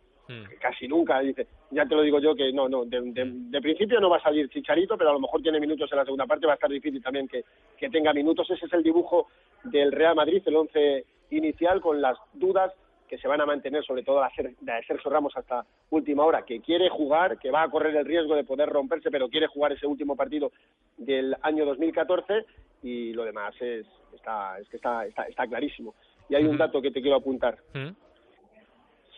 casi 0.60 0.86
nunca. 0.88 1.20
Dice, 1.20 1.46
ya 1.70 1.86
te 1.86 1.94
lo 1.94 2.02
digo 2.02 2.18
yo 2.20 2.34
que 2.34 2.52
no, 2.52 2.68
no, 2.68 2.84
de, 2.84 3.00
de- 3.00 3.24
de 3.32 3.60
principio 3.60 4.00
no 4.00 4.10
va 4.10 4.16
a 4.18 4.22
salir 4.22 4.48
Chicharito, 4.50 4.96
pero 4.98 5.10
a 5.10 5.12
lo 5.14 5.20
mejor 5.20 5.40
tiene 5.42 5.60
minutos 5.60 5.90
en 5.90 5.98
la 5.98 6.04
segunda 6.04 6.26
parte, 6.26 6.46
va 6.46 6.52
a 6.52 6.56
estar 6.56 6.70
difícil 6.70 7.02
también 7.02 7.28
que, 7.28 7.44
que 7.78 7.88
tenga 7.88 8.12
minutos. 8.12 8.50
Ese 8.50 8.66
es 8.66 8.72
el 8.72 8.82
dibujo 8.82 9.28
del 9.64 9.92
Real 9.92 10.14
Madrid, 10.14 10.42
el 10.46 10.56
once 10.56 11.04
inicial, 11.30 11.80
con 11.80 12.00
las 12.00 12.16
dudas 12.34 12.72
que 13.08 13.18
se 13.18 13.28
van 13.28 13.40
a 13.40 13.46
mantener, 13.46 13.84
sobre 13.84 14.02
todo 14.02 14.20
la, 14.20 14.30
Ser- 14.30 14.54
la 14.64 14.76
de 14.76 14.84
Sergio 14.84 15.10
Ramos 15.10 15.36
hasta 15.36 15.64
última 15.90 16.24
hora, 16.24 16.42
que 16.44 16.60
quiere 16.60 16.88
jugar, 16.88 17.38
que 17.38 17.52
va 17.52 17.62
a 17.62 17.70
correr 17.70 17.94
el 17.94 18.04
riesgo 18.04 18.34
de 18.34 18.42
poder 18.42 18.68
romperse, 18.68 19.10
pero 19.12 19.28
quiere 19.28 19.46
jugar 19.46 19.72
ese 19.72 19.86
último 19.86 20.16
partido 20.16 20.50
del 20.96 21.36
año 21.42 21.64
2014 21.64 22.44
y 22.82 23.12
lo 23.12 23.24
demás 23.24 23.54
es 23.60 23.86
está 24.14 24.58
es 24.58 24.68
que 24.68 24.76
está, 24.76 25.06
está, 25.06 25.22
está 25.24 25.46
clarísimo. 25.46 25.94
Y 26.28 26.34
hay 26.34 26.44
un 26.44 26.58
dato 26.58 26.82
que 26.82 26.90
te 26.90 27.00
quiero 27.00 27.16
apuntar. 27.16 27.58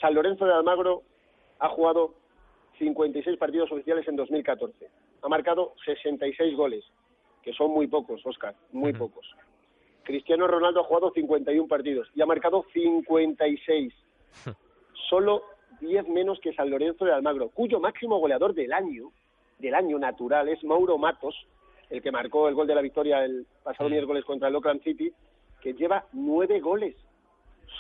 San 0.01 0.15
Lorenzo 0.15 0.45
de 0.45 0.53
Almagro 0.53 1.03
ha 1.59 1.69
jugado 1.71 2.15
56 2.79 3.39
partidos 3.39 3.71
oficiales 3.73 4.07
en 4.09 4.17
2014. 4.17 4.91
Ha 5.23 5.29
marcado 5.29 5.75
66 5.85 6.57
goles, 6.57 6.85
que 7.43 7.53
son 7.53 7.71
muy 7.71 7.87
pocos, 7.87 8.25
Oscar, 8.25 8.55
muy 8.73 8.93
pocos. 8.93 9.27
Cristiano 10.05 10.47
Ronaldo 10.47 10.81
ha 10.81 10.85
jugado 10.85 11.11
51 11.13 11.69
partidos 11.69 12.09
y 12.15 12.23
ha 12.23 12.27
marcado 12.27 12.65
56. 12.73 13.93
Solo 15.11 15.43
10 15.81 16.09
menos 16.09 16.39
que 16.41 16.55
San 16.55 16.71
Lorenzo 16.71 17.05
de 17.05 17.13
Almagro, 17.13 17.51
cuyo 17.51 17.81
máximo 17.81 18.19
goleador 18.19 18.55
del 18.55 18.73
año, 18.73 19.11
del 19.59 19.75
año 19.75 19.99
natural, 19.99 20.49
es 20.49 20.63
Mauro 20.65 20.99
Matos, 20.99 21.35
el 21.91 22.03
que 22.03 22.13
marcó 22.13 22.49
el 22.49 22.55
gol 22.55 22.67
de 22.67 22.75
la 22.75 22.81
victoria 22.81 23.25
el 23.25 23.47
pasado 23.63 23.89
miércoles 23.89 24.25
contra 24.25 24.49
el 24.49 24.57
Oakland 24.57 24.83
City, 24.83 25.13
que 25.61 25.75
lleva 25.75 26.05
nueve 26.13 26.61
goles. 26.61 26.97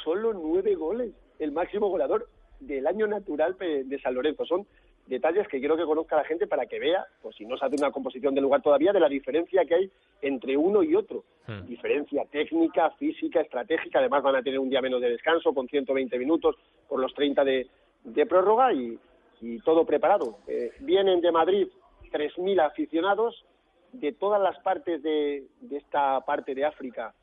Solo 0.05 0.33
nueve 0.33 0.75
goles. 0.75 1.13
El 1.39 1.53
máximo 1.53 1.89
goleador 1.89 2.29
del 2.61 2.87
año 2.87 3.07
natural 3.07 3.57
de 3.59 4.01
San 4.03 4.15
Lorenzo. 4.15 4.45
Son 4.45 4.67
detalles 5.09 5.49
que 5.49 5.59
quiero 5.59 5.77
que 5.77 5.85
conozca 5.85 6.17
la 6.17 6.25
gente 6.25 6.47
para 6.47 6.67
que 6.67 6.79
vea, 6.79 7.07
pues 7.23 7.35
si 7.37 7.47
no 7.47 7.57
se 7.57 7.65
hace 7.65 7.77
una 7.79 7.91
composición 7.91 8.35
del 8.35 8.45
lugar 8.45 8.63
todavía, 8.63 8.93
de 8.93 9.01
la 9.01 9.09
diferencia 9.09 9.65
que 9.65 9.75
hay 9.75 9.91
entre 10.23 10.57
uno 10.57 10.83
y 10.83 10.95
otro. 10.95 11.25
Diferencia 11.67 12.27
técnica, 12.27 12.91
física, 12.91 13.41
estratégica. 13.41 14.01
Además 14.01 14.23
van 14.23 14.37
a 14.37 14.43
tener 14.43 14.59
un 14.59 14.69
día 14.69 14.83
menos 14.83 15.01
de 15.01 15.11
descanso 15.11 15.55
con 15.55 15.67
120 15.67 16.19
minutos 16.19 16.57
por 16.87 17.01
los 17.01 17.15
30 17.15 17.43
de, 17.43 17.67
de 18.05 18.27
prórroga 18.27 18.73
y, 18.73 18.99
y 19.41 19.59
todo 19.61 19.87
preparado. 19.87 20.39
Eh, 20.47 20.73
vienen 20.81 21.23
de 21.23 21.33
Madrid 21.33 21.69
3.000 22.13 22.61
aficionados 22.61 23.47
de 23.93 24.13
todas 24.13 24.43
las 24.43 24.59
partes 24.61 25.03
de, 25.03 25.47
de 25.61 25.77
esta 25.79 26.21
parte 26.21 26.55
de 26.55 26.67
África. 26.67 27.15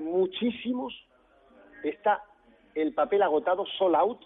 Muchísimos. 0.00 0.94
Está 1.82 2.22
el 2.74 2.94
papel 2.94 3.22
agotado, 3.22 3.66
sold 3.78 3.96
out, 3.96 4.20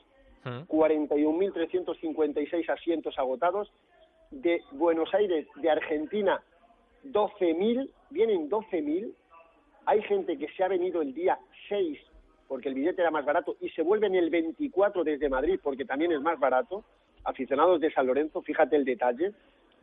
41.356 0.45 2.71
asientos 2.71 3.19
agotados. 3.19 3.73
De 4.31 4.63
Buenos 4.73 5.13
Aires, 5.15 5.47
de 5.57 5.71
Argentina, 5.71 6.43
12.000, 7.05 7.91
vienen 8.11 8.51
12.000. 8.51 9.13
Hay 9.87 10.03
gente 10.03 10.37
que 10.39 10.49
se 10.49 10.65
ha 10.65 10.69
venido 10.69 11.03
el 11.03 11.15
día 11.15 11.39
6 11.69 11.99
porque 12.49 12.69
el 12.69 12.75
billete 12.75 13.01
era 13.01 13.11
más 13.11 13.25
barato 13.25 13.57
y 13.61 13.69
se 13.71 13.83
vuelven 13.83 14.15
el 14.15 14.31
24 14.31 15.05
desde 15.05 15.29
Madrid 15.29 15.59
porque 15.63 15.85
también 15.85 16.13
es 16.13 16.21
más 16.21 16.39
barato. 16.39 16.85
Aficionados 17.25 17.81
de 17.81 17.93
San 17.93 18.07
Lorenzo, 18.07 18.43
fíjate 18.43 18.77
el 18.77 18.85
detalle, 18.85 19.33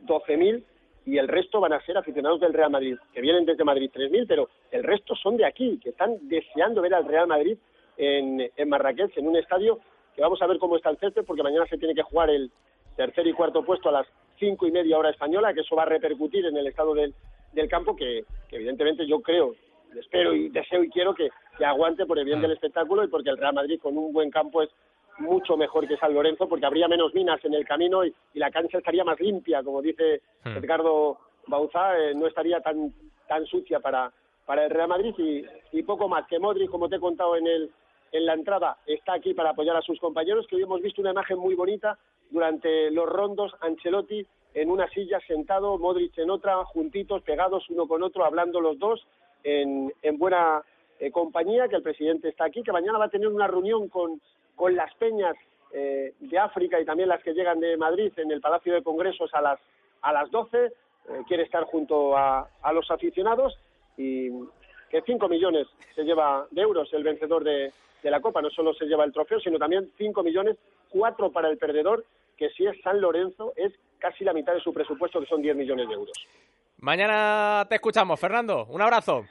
12.000 0.04 0.62
y 1.04 1.18
el 1.18 1.28
resto 1.28 1.60
van 1.60 1.72
a 1.72 1.80
ser 1.80 1.96
aficionados 1.98 2.40
del 2.40 2.52
Real 2.52 2.70
Madrid, 2.70 2.96
que 3.12 3.20
vienen 3.20 3.44
desde 3.44 3.64
Madrid 3.64 3.90
3.000, 3.92 4.26
pero 4.26 4.48
el 4.70 4.84
resto 4.84 5.14
son 5.16 5.36
de 5.36 5.44
aquí, 5.44 5.78
que 5.82 5.90
están 5.90 6.16
deseando 6.28 6.80
ver 6.80 6.94
al 6.94 7.06
Real 7.06 7.26
Madrid 7.26 7.56
en, 7.96 8.50
en 8.56 8.68
Marrakech, 8.68 9.16
en 9.16 9.28
un 9.28 9.36
estadio 9.36 9.80
que 10.14 10.22
vamos 10.22 10.40
a 10.42 10.46
ver 10.46 10.58
cómo 10.58 10.76
está 10.76 10.90
el 10.90 10.98
césped, 10.98 11.24
porque 11.24 11.42
mañana 11.42 11.66
se 11.66 11.78
tiene 11.78 11.94
que 11.94 12.02
jugar 12.02 12.30
el 12.30 12.50
tercer 12.96 13.26
y 13.26 13.32
cuarto 13.32 13.64
puesto 13.64 13.88
a 13.88 13.92
las 13.92 14.06
cinco 14.38 14.66
y 14.66 14.70
media 14.70 14.98
hora 14.98 15.10
española, 15.10 15.54
que 15.54 15.60
eso 15.60 15.76
va 15.76 15.82
a 15.82 15.86
repercutir 15.86 16.46
en 16.46 16.56
el 16.56 16.66
estado 16.66 16.94
del, 16.94 17.14
del 17.52 17.68
campo, 17.68 17.96
que, 17.96 18.24
que 18.48 18.56
evidentemente 18.56 19.06
yo 19.06 19.20
creo, 19.20 19.54
espero 19.98 20.34
y 20.34 20.48
deseo 20.50 20.82
y 20.84 20.90
quiero 20.90 21.14
que, 21.14 21.30
que 21.58 21.64
aguante 21.64 22.06
por 22.06 22.18
el 22.18 22.24
bien 22.24 22.40
del 22.40 22.52
espectáculo 22.52 23.04
y 23.04 23.08
porque 23.08 23.30
el 23.30 23.38
Real 23.38 23.54
Madrid 23.54 23.80
con 23.80 23.96
un 23.96 24.12
buen 24.12 24.30
campo 24.30 24.62
es 24.62 24.70
mucho 25.18 25.56
mejor 25.56 25.86
que 25.86 25.96
San 25.96 26.14
Lorenzo, 26.14 26.48
porque 26.48 26.66
habría 26.66 26.88
menos 26.88 27.14
minas 27.14 27.44
en 27.44 27.54
el 27.54 27.66
camino 27.66 28.04
y, 28.04 28.14
y 28.34 28.38
la 28.38 28.50
cancha 28.50 28.78
estaría 28.78 29.04
más 29.04 29.20
limpia, 29.20 29.62
como 29.62 29.82
dice 29.82 30.22
Hmm. 30.44 30.56
Edgardo 30.56 31.18
Bauzá, 31.46 31.98
eh, 31.98 32.14
no 32.14 32.26
estaría 32.26 32.60
tan 32.60 32.92
tan 33.28 33.46
sucia 33.46 33.80
para, 33.80 34.12
para 34.44 34.64
el 34.64 34.70
Real 34.70 34.88
Madrid 34.88 35.14
y, 35.18 35.44
y 35.72 35.82
poco 35.82 36.08
más 36.08 36.26
que 36.26 36.38
Modric, 36.38 36.70
como 36.70 36.88
te 36.88 36.96
he 36.96 37.00
contado 37.00 37.36
en 37.36 37.46
el 37.46 37.70
en 38.10 38.26
la 38.26 38.34
entrada, 38.34 38.76
está 38.86 39.14
aquí 39.14 39.32
para 39.32 39.50
apoyar 39.50 39.74
a 39.74 39.80
sus 39.80 39.98
compañeros, 39.98 40.46
que 40.46 40.56
hoy 40.56 40.62
hemos 40.62 40.82
visto 40.82 41.00
una 41.00 41.12
imagen 41.12 41.38
muy 41.38 41.54
bonita 41.54 41.96
durante 42.30 42.90
los 42.90 43.08
rondos, 43.08 43.52
Ancelotti 43.60 44.26
en 44.52 44.70
una 44.70 44.86
silla 44.90 45.18
sentado, 45.26 45.78
Modric 45.78 46.18
en 46.18 46.28
otra, 46.28 46.62
juntitos, 46.66 47.22
pegados 47.22 47.64
uno 47.70 47.88
con 47.88 48.02
otro, 48.02 48.26
hablando 48.26 48.60
los 48.60 48.78
dos 48.78 49.00
en, 49.44 49.90
en 50.02 50.18
buena 50.18 50.62
eh, 51.00 51.10
compañía, 51.10 51.68
que 51.68 51.76
el 51.76 51.82
presidente 51.82 52.28
está 52.28 52.44
aquí, 52.44 52.62
que 52.62 52.70
mañana 52.70 52.98
va 52.98 53.06
a 53.06 53.10
tener 53.10 53.28
una 53.28 53.46
reunión 53.46 53.88
con, 53.88 54.20
con 54.56 54.74
las 54.76 54.94
peñas 54.94 55.34
eh, 55.72 56.14
de 56.20 56.38
África 56.38 56.80
y 56.80 56.84
también 56.84 57.08
las 57.08 57.22
que 57.22 57.32
llegan 57.32 57.60
de 57.60 57.76
Madrid 57.76 58.12
en 58.16 58.30
el 58.30 58.40
Palacio 58.40 58.74
de 58.74 58.82
Congresos 58.82 59.30
a 59.34 59.40
las, 59.40 59.60
a 60.02 60.12
las 60.12 60.30
12. 60.30 60.66
Eh, 60.66 60.72
quiere 61.26 61.42
estar 61.42 61.64
junto 61.64 62.16
a, 62.16 62.48
a 62.62 62.72
los 62.72 62.90
aficionados 62.90 63.58
y 63.96 64.30
que 64.90 65.02
5 65.02 65.28
millones 65.28 65.66
se 65.94 66.04
lleva 66.04 66.46
de 66.50 66.62
euros 66.62 66.92
el 66.92 67.02
vencedor 67.02 67.42
de, 67.42 67.72
de 68.02 68.10
la 68.10 68.20
Copa. 68.20 68.42
No 68.42 68.50
solo 68.50 68.74
se 68.74 68.86
lleva 68.86 69.04
el 69.04 69.12
trofeo, 69.12 69.40
sino 69.40 69.58
también 69.58 69.90
5 69.96 70.22
millones, 70.22 70.56
4 70.90 71.32
para 71.32 71.48
el 71.48 71.58
perdedor, 71.58 72.04
que 72.36 72.50
si 72.50 72.66
es 72.66 72.80
San 72.82 73.00
Lorenzo 73.00 73.52
es 73.56 73.72
casi 73.98 74.24
la 74.24 74.32
mitad 74.32 74.52
de 74.52 74.60
su 74.60 74.72
presupuesto, 74.72 75.20
que 75.20 75.26
son 75.26 75.42
10 75.42 75.56
millones 75.56 75.88
de 75.88 75.94
euros. 75.94 76.12
Mañana 76.78 77.64
te 77.68 77.76
escuchamos, 77.76 78.18
Fernando. 78.18 78.66
Un 78.66 78.82
abrazo. 78.82 79.24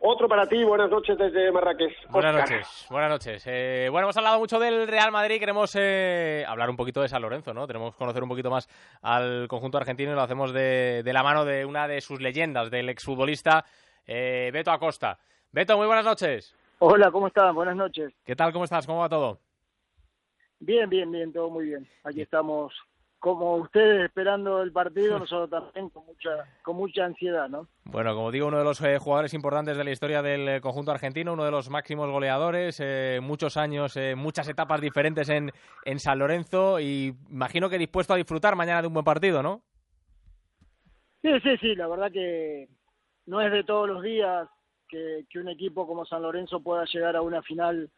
Otro 0.00 0.28
para 0.28 0.46
ti, 0.46 0.62
buenas 0.64 0.90
noches 0.90 1.16
desde 1.16 1.50
Marrakech. 1.50 2.08
Buenas 2.10 2.34
noches, 2.34 2.86
buenas 2.90 3.10
noches. 3.10 3.42
Eh, 3.46 3.88
bueno, 3.90 4.06
hemos 4.06 4.16
hablado 4.16 4.38
mucho 4.38 4.58
del 4.58 4.86
Real 4.86 5.10
Madrid, 5.10 5.38
queremos 5.38 5.74
eh, 5.78 6.44
hablar 6.46 6.68
un 6.68 6.76
poquito 6.76 7.00
de 7.00 7.08
San 7.08 7.22
Lorenzo, 7.22 7.54
¿no? 7.54 7.66
Tenemos 7.66 7.92
que 7.92 7.98
conocer 7.98 8.22
un 8.22 8.28
poquito 8.28 8.50
más 8.50 8.68
al 9.00 9.48
conjunto 9.48 9.78
argentino 9.78 10.12
y 10.12 10.14
lo 10.14 10.20
hacemos 10.20 10.52
de, 10.52 11.02
de 11.02 11.12
la 11.12 11.22
mano 11.22 11.46
de 11.46 11.64
una 11.64 11.88
de 11.88 12.02
sus 12.02 12.20
leyendas, 12.20 12.70
del 12.70 12.90
exfutbolista 12.90 13.64
eh, 14.06 14.50
Beto 14.52 14.72
Acosta. 14.72 15.18
Beto, 15.50 15.76
muy 15.78 15.86
buenas 15.86 16.04
noches. 16.04 16.54
Hola, 16.80 17.10
¿cómo 17.10 17.28
están? 17.28 17.54
Buenas 17.54 17.76
noches. 17.76 18.12
¿Qué 18.24 18.36
tal? 18.36 18.52
¿Cómo 18.52 18.64
estás? 18.64 18.86
¿Cómo 18.86 19.00
va 19.00 19.08
todo? 19.08 19.38
Bien, 20.58 20.88
bien, 20.90 21.10
bien, 21.10 21.32
todo 21.32 21.48
muy 21.48 21.66
bien. 21.66 21.88
Aquí 22.04 22.20
estamos, 22.20 22.74
como 23.24 23.56
ustedes 23.56 24.04
esperando 24.04 24.60
el 24.60 24.70
partido, 24.70 25.18
nosotros 25.18 25.48
también 25.48 25.88
con 25.88 26.04
mucha, 26.04 26.44
con 26.62 26.76
mucha 26.76 27.06
ansiedad, 27.06 27.48
¿no? 27.48 27.66
Bueno, 27.84 28.14
como 28.14 28.30
digo, 28.30 28.48
uno 28.48 28.58
de 28.58 28.64
los 28.64 28.82
eh, 28.82 28.98
jugadores 28.98 29.32
importantes 29.32 29.78
de 29.78 29.84
la 29.84 29.92
historia 29.92 30.20
del 30.20 30.46
eh, 30.46 30.60
conjunto 30.60 30.90
argentino, 30.90 31.32
uno 31.32 31.46
de 31.46 31.50
los 31.50 31.70
máximos 31.70 32.10
goleadores, 32.10 32.78
eh, 32.84 33.20
muchos 33.22 33.56
años, 33.56 33.96
eh, 33.96 34.14
muchas 34.14 34.46
etapas 34.50 34.78
diferentes 34.82 35.30
en, 35.30 35.50
en 35.86 35.98
San 36.00 36.18
Lorenzo 36.18 36.78
y 36.80 37.14
imagino 37.30 37.70
que 37.70 37.78
dispuesto 37.78 38.12
a 38.12 38.18
disfrutar 38.18 38.56
mañana 38.56 38.82
de 38.82 38.88
un 38.88 38.94
buen 38.94 39.06
partido, 39.06 39.42
¿no? 39.42 39.62
Sí, 41.22 41.30
sí, 41.42 41.56
sí, 41.62 41.74
la 41.74 41.88
verdad 41.88 42.12
que 42.12 42.68
no 43.24 43.40
es 43.40 43.50
de 43.50 43.64
todos 43.64 43.88
los 43.88 44.02
días 44.02 44.46
que, 44.86 45.24
que 45.30 45.38
un 45.38 45.48
equipo 45.48 45.86
como 45.86 46.04
San 46.04 46.20
Lorenzo 46.20 46.60
pueda 46.60 46.84
llegar 46.92 47.16
a 47.16 47.22
una 47.22 47.40
final 47.40 47.88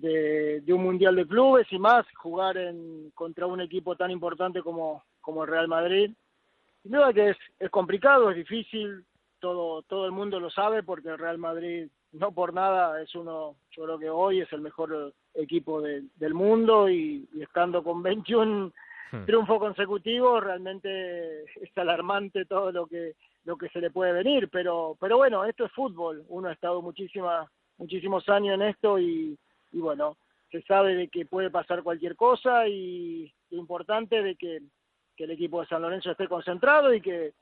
de, 0.00 0.60
de 0.60 0.72
un 0.72 0.82
Mundial 0.82 1.16
de 1.16 1.26
Clubes 1.26 1.66
y 1.70 1.78
más 1.78 2.06
jugar 2.16 2.56
en, 2.56 3.10
contra 3.14 3.46
un 3.46 3.60
equipo 3.60 3.96
tan 3.96 4.10
importante 4.10 4.62
como, 4.62 5.04
como 5.20 5.42
el 5.44 5.50
Real 5.50 5.68
Madrid. 5.68 6.10
Sin 6.82 6.92
duda 6.92 7.12
que 7.12 7.30
es, 7.30 7.36
es 7.58 7.70
complicado, 7.70 8.30
es 8.30 8.36
difícil, 8.36 9.04
todo, 9.40 9.82
todo 9.82 10.06
el 10.06 10.12
mundo 10.12 10.40
lo 10.40 10.50
sabe 10.50 10.82
porque 10.82 11.08
el 11.08 11.18
Real 11.18 11.38
Madrid 11.38 11.88
no 12.12 12.30
por 12.32 12.54
nada 12.54 13.00
es 13.02 13.14
uno, 13.14 13.56
yo 13.70 13.84
creo 13.84 13.98
que 13.98 14.08
hoy 14.10 14.40
es 14.40 14.52
el 14.52 14.60
mejor 14.60 15.12
equipo 15.34 15.80
de- 15.80 16.04
del 16.16 16.32
mundo 16.34 16.88
y, 16.88 17.28
y 17.34 17.42
estando 17.42 17.82
con 17.82 18.02
21 18.02 18.72
triunfos 19.26 19.58
consecutivos 19.58 20.42
realmente 20.42 21.42
es 21.44 21.76
alarmante 21.76 22.44
todo 22.46 22.72
lo 22.72 22.86
que 22.86 23.14
lo 23.44 23.56
que 23.58 23.68
se 23.68 23.80
le 23.80 23.90
puede 23.90 24.12
venir. 24.12 24.48
Pero 24.50 24.96
pero 25.00 25.16
bueno 25.18 25.44
esto 25.44 25.64
es 25.66 25.72
fútbol. 25.72 26.24
Uno 26.28 26.48
ha 26.48 26.52
estado 26.52 26.80
muchísimas 26.82 27.48
muchísimos 27.78 28.28
años 28.28 28.54
en 28.54 28.62
esto 28.62 28.98
y, 28.98 29.36
y 29.74 29.80
bueno 29.80 30.16
se 30.50 30.62
sabe 30.62 30.94
de 30.94 31.08
que 31.08 31.26
puede 31.26 31.50
pasar 31.50 31.82
cualquier 31.82 32.14
cosa 32.14 32.68
y 32.68 33.32
lo 33.50 33.58
importante 33.58 34.22
de 34.22 34.36
que, 34.36 34.60
que 35.16 35.24
el 35.24 35.32
equipo 35.32 35.60
de 35.60 35.66
San 35.66 35.82
Lorenzo 35.82 36.12
esté 36.12 36.28
concentrado 36.28 36.94
y 36.94 37.00
que, 37.00 37.34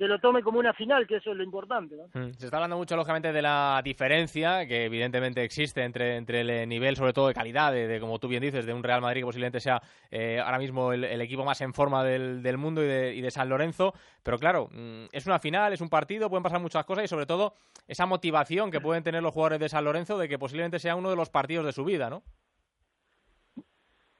que 0.00 0.08
lo 0.08 0.18
tome 0.18 0.42
como 0.42 0.58
una 0.58 0.72
final 0.72 1.06
que 1.06 1.16
eso 1.16 1.32
es 1.32 1.36
lo 1.36 1.44
importante 1.44 1.94
¿no? 1.94 2.04
Mm. 2.18 2.32
Se 2.32 2.46
está 2.46 2.56
hablando 2.56 2.78
mucho, 2.78 2.96
lógicamente, 2.96 3.34
de 3.34 3.42
la 3.42 3.82
diferencia 3.84 4.66
que 4.66 4.86
evidentemente 4.86 5.44
existe 5.44 5.84
entre, 5.84 6.16
entre 6.16 6.40
el 6.40 6.48
eh, 6.48 6.66
nivel, 6.66 6.96
sobre 6.96 7.12
todo 7.12 7.28
de 7.28 7.34
calidad, 7.34 7.70
de, 7.70 7.86
de, 7.86 8.00
como 8.00 8.18
tú 8.18 8.26
bien 8.26 8.40
dices, 8.40 8.64
de 8.64 8.72
un 8.72 8.82
Real 8.82 9.02
Madrid 9.02 9.20
que 9.20 9.26
posiblemente 9.26 9.60
sea 9.60 9.82
eh, 10.10 10.40
ahora 10.42 10.58
mismo 10.58 10.94
el, 10.94 11.20
equipo 11.20 11.44
más 11.44 11.60
en 11.60 11.74
forma 11.74 12.02
del, 12.02 12.42
del 12.42 12.56
mundo 12.56 12.82
y 12.82 12.86
de, 12.86 13.14
y 13.14 13.20
de 13.20 13.30
San 13.30 13.50
Lorenzo. 13.50 13.92
Pero 14.22 14.38
claro, 14.38 14.70
mm, 14.72 15.08
es 15.12 15.26
una 15.26 15.38
final, 15.38 15.74
es 15.74 15.82
un 15.82 15.90
partido, 15.90 16.30
pueden 16.30 16.44
pasar 16.44 16.60
muchas 16.60 16.86
cosas 16.86 17.04
y 17.04 17.08
sobre 17.08 17.26
todo 17.26 17.52
esa 17.86 18.06
motivación 18.06 18.70
que 18.70 18.80
pueden 18.80 19.02
tener 19.02 19.22
los 19.22 19.34
jugadores 19.34 19.60
de 19.60 19.68
San 19.68 19.84
Lorenzo 19.84 20.16
de 20.16 20.30
que 20.30 20.38
posiblemente 20.38 20.78
sea 20.78 20.96
uno 20.96 21.10
de 21.10 21.16
los 21.16 21.28
partidos 21.28 21.66
de 21.66 21.72
su 21.72 21.84
vida, 21.84 22.08
¿no? 22.08 22.22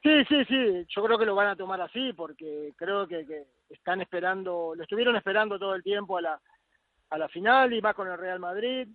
Sí, 0.02 0.24
sí, 0.24 0.44
sí, 0.46 0.86
yo 0.88 1.02
creo 1.04 1.18
que 1.18 1.26
lo 1.26 1.34
van 1.34 1.48
a 1.48 1.56
tomar 1.56 1.80
así 1.82 2.12
porque 2.14 2.72
creo 2.76 3.06
que, 3.06 3.26
que 3.26 3.44
están 3.68 4.00
esperando, 4.00 4.72
lo 4.74 4.82
estuvieron 4.82 5.14
esperando 5.14 5.58
todo 5.58 5.74
el 5.74 5.82
tiempo 5.82 6.16
a 6.16 6.22
la, 6.22 6.40
a 7.10 7.18
la 7.18 7.28
final 7.28 7.72
y 7.74 7.82
más 7.82 7.94
con 7.94 8.08
el 8.08 8.16
Real 8.16 8.38
Madrid 8.38 8.88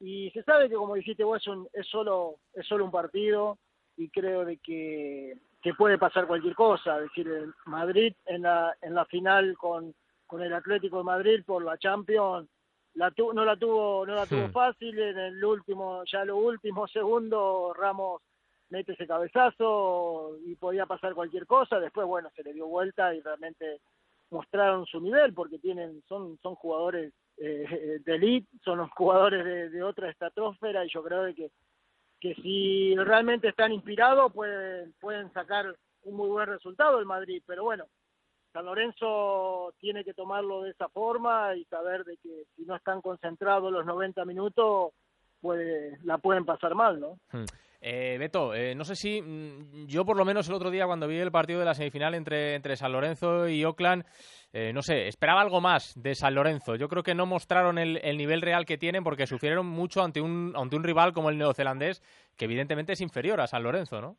y 0.00 0.30
se 0.30 0.42
sabe 0.42 0.68
que 0.68 0.74
como 0.74 0.94
dijiste 0.94 1.24
vos 1.24 1.40
es, 1.40 1.46
un, 1.48 1.66
es 1.72 1.86
solo 1.86 2.36
es 2.52 2.66
solo 2.66 2.84
un 2.84 2.90
partido 2.90 3.58
y 3.96 4.10
creo 4.10 4.44
de 4.44 4.58
que, 4.58 5.34
que 5.62 5.74
puede 5.74 5.96
pasar 5.98 6.26
cualquier 6.26 6.54
cosa, 6.54 6.96
es 6.96 7.02
decir, 7.04 7.28
el 7.28 7.54
Madrid 7.64 8.14
en 8.26 8.42
la 8.42 8.74
en 8.82 8.94
la 8.94 9.04
final 9.06 9.56
con, 9.56 9.94
con 10.26 10.42
el 10.42 10.52
Atlético 10.52 10.98
de 10.98 11.04
Madrid 11.04 11.42
por 11.46 11.64
la 11.64 11.78
Champions 11.78 12.48
la 12.94 13.10
tu, 13.12 13.32
no 13.32 13.44
la 13.44 13.56
tuvo 13.56 14.04
no 14.04 14.14
la 14.14 14.26
tuvo 14.26 14.48
Hmm. 14.48 14.52
fácil 14.52 14.98
en 14.98 15.18
el 15.18 15.42
último 15.44 16.02
ya 16.04 16.24
lo 16.24 16.36
último 16.36 16.86
segundo 16.88 17.72
Ramos 17.74 18.20
mete 18.70 18.92
ese 18.92 19.06
cabezazo 19.06 20.36
y 20.46 20.54
podía 20.56 20.86
pasar 20.86 21.14
cualquier 21.14 21.46
cosa, 21.46 21.78
después 21.78 22.06
bueno, 22.06 22.30
se 22.34 22.42
le 22.42 22.52
dio 22.52 22.66
vuelta 22.66 23.14
y 23.14 23.20
realmente 23.20 23.80
mostraron 24.30 24.86
su 24.86 25.00
nivel 25.00 25.34
porque 25.34 25.58
tienen 25.58 26.02
son 26.08 26.38
son 26.42 26.54
jugadores 26.54 27.12
eh, 27.36 28.00
de 28.04 28.14
elite, 28.14 28.48
son 28.64 28.78
los 28.78 28.90
jugadores 28.92 29.44
de, 29.44 29.70
de 29.70 29.82
otra 29.82 30.08
estratosfera 30.08 30.84
y 30.84 30.90
yo 30.90 31.02
creo 31.02 31.34
que 31.34 31.50
que 32.20 32.34
si 32.36 32.94
realmente 32.96 33.48
están 33.48 33.72
inspirados 33.72 34.32
pueden 34.32 34.92
pueden 35.00 35.32
sacar 35.32 35.74
un 36.04 36.14
muy 36.14 36.28
buen 36.28 36.46
resultado 36.46 36.98
el 36.98 37.06
Madrid, 37.06 37.42
pero 37.46 37.64
bueno, 37.64 37.86
San 38.52 38.66
Lorenzo 38.66 39.74
tiene 39.78 40.04
que 40.04 40.14
tomarlo 40.14 40.62
de 40.62 40.70
esa 40.70 40.88
forma 40.88 41.54
y 41.56 41.64
saber 41.64 42.04
de 42.04 42.16
que 42.16 42.44
si 42.56 42.64
no 42.64 42.76
están 42.76 43.00
concentrados 43.00 43.72
los 43.72 43.86
90 43.86 44.24
minutos 44.24 44.92
puede 45.40 45.98
la 46.04 46.18
pueden 46.18 46.44
pasar 46.44 46.74
mal, 46.74 47.00
¿no? 47.00 47.18
Hmm. 47.32 47.44
Eh, 47.82 48.18
Beto, 48.18 48.54
eh, 48.54 48.74
no 48.74 48.84
sé 48.84 48.94
si 48.94 49.22
mm, 49.22 49.86
yo 49.86 50.04
por 50.04 50.16
lo 50.18 50.26
menos 50.26 50.46
el 50.48 50.54
otro 50.54 50.70
día 50.70 50.84
cuando 50.86 51.08
vi 51.08 51.16
el 51.16 51.32
partido 51.32 51.60
de 51.60 51.64
la 51.64 51.72
semifinal 51.72 52.14
entre, 52.14 52.54
entre 52.54 52.76
San 52.76 52.92
Lorenzo 52.92 53.48
y 53.48 53.64
Oakland, 53.64 54.04
eh, 54.52 54.70
no 54.74 54.82
sé, 54.82 55.08
esperaba 55.08 55.40
algo 55.40 55.62
más 55.62 55.94
de 55.96 56.14
San 56.14 56.34
Lorenzo. 56.34 56.74
Yo 56.76 56.88
creo 56.88 57.02
que 57.02 57.14
no 57.14 57.24
mostraron 57.24 57.78
el, 57.78 57.98
el 58.02 58.18
nivel 58.18 58.42
real 58.42 58.66
que 58.66 58.76
tienen 58.76 59.02
porque 59.02 59.26
sufrieron 59.26 59.64
mucho 59.66 60.02
ante 60.02 60.20
un, 60.20 60.52
ante 60.56 60.76
un 60.76 60.84
rival 60.84 61.14
como 61.14 61.30
el 61.30 61.38
neozelandés, 61.38 62.02
que 62.36 62.44
evidentemente 62.44 62.92
es 62.92 63.00
inferior 63.00 63.40
a 63.40 63.46
San 63.46 63.62
Lorenzo, 63.62 64.02
¿no? 64.02 64.16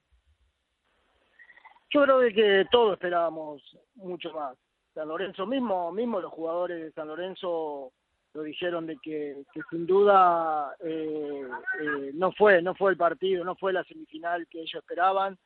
Yo 1.93 2.03
creo 2.03 2.19
de 2.19 2.33
que 2.33 2.65
todos 2.71 2.93
esperábamos 2.93 3.61
mucho 3.95 4.31
más. 4.31 4.57
San 4.95 5.07
Lorenzo 5.07 5.45
mismo, 5.45 5.91
mismo 5.91 6.19
los 6.19 6.31
jugadores 6.31 6.81
de 6.81 6.91
San 6.93 7.07
Lorenzo 7.07 7.91
lo 8.33 8.43
dijeron 8.43 8.85
de 8.85 8.97
que, 8.97 9.43
que 9.53 9.61
sin 9.69 9.85
duda 9.85 10.75
eh, 10.79 11.43
eh, 11.81 12.11
no 12.13 12.31
fue 12.31 12.61
no 12.61 12.75
fue 12.75 12.91
el 12.91 12.97
partido, 12.97 13.43
no 13.43 13.55
fue 13.55 13.73
la 13.73 13.83
semifinal 13.83 14.47
que 14.47 14.59
ellos 14.59 14.75
esperaban. 14.75 15.37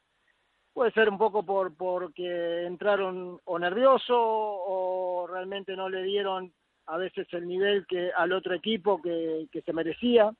Puede 0.73 0.91
ser 0.91 1.09
un 1.09 1.17
poco 1.17 1.43
por 1.43 1.75
porque 1.75 2.65
entraron 2.65 3.39
o 3.45 3.59
nervioso 3.59 4.15
o 4.17 5.25
realmente 5.27 5.75
no 5.75 5.89
le 5.89 6.03
dieron 6.03 6.53
a 6.87 6.97
veces 6.97 7.27
el 7.31 7.47
nivel 7.47 7.87
que 7.87 8.11
al 8.15 8.31
otro 8.33 8.53
equipo 8.53 9.01
que, 9.01 9.47
que 9.51 9.61
se 9.61 9.73
merecía. 9.73 10.31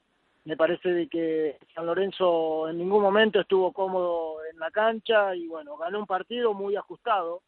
Me 0.44 0.56
parece 0.56 0.90
de 0.90 1.08
que 1.08 1.58
San 1.74 1.88
Lorenzo 1.88 2.70
en 2.70 2.78
ningún 2.78 3.02
momento 3.02 3.40
estuvo 3.40 3.74
cómodo 3.74 4.46
en 4.52 4.60
la 4.60 4.70
cancha 4.70 5.36
y 5.36 5.48
bueno, 5.48 5.76
ganó 5.78 6.00
un 6.00 6.06
partido 6.06 6.54
muy 6.54 6.76
ajustado 6.76 7.42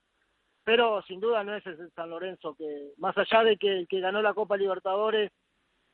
pero 0.68 1.01
sin 1.03 1.22
duda 1.22 1.45
no 1.45 1.55
es 1.55 1.65
ese 1.65 1.89
San 1.91 2.09
Lorenzo 2.09 2.53
que 2.53 2.91
más 2.97 3.18
allá 3.18 3.41
de 3.45 3.55
que 3.55 3.72
el 3.72 3.88
que 3.88 4.01
ganó 4.01 4.22
la 4.22 4.34
Copa 4.34 4.57
Libertadores 4.57 5.32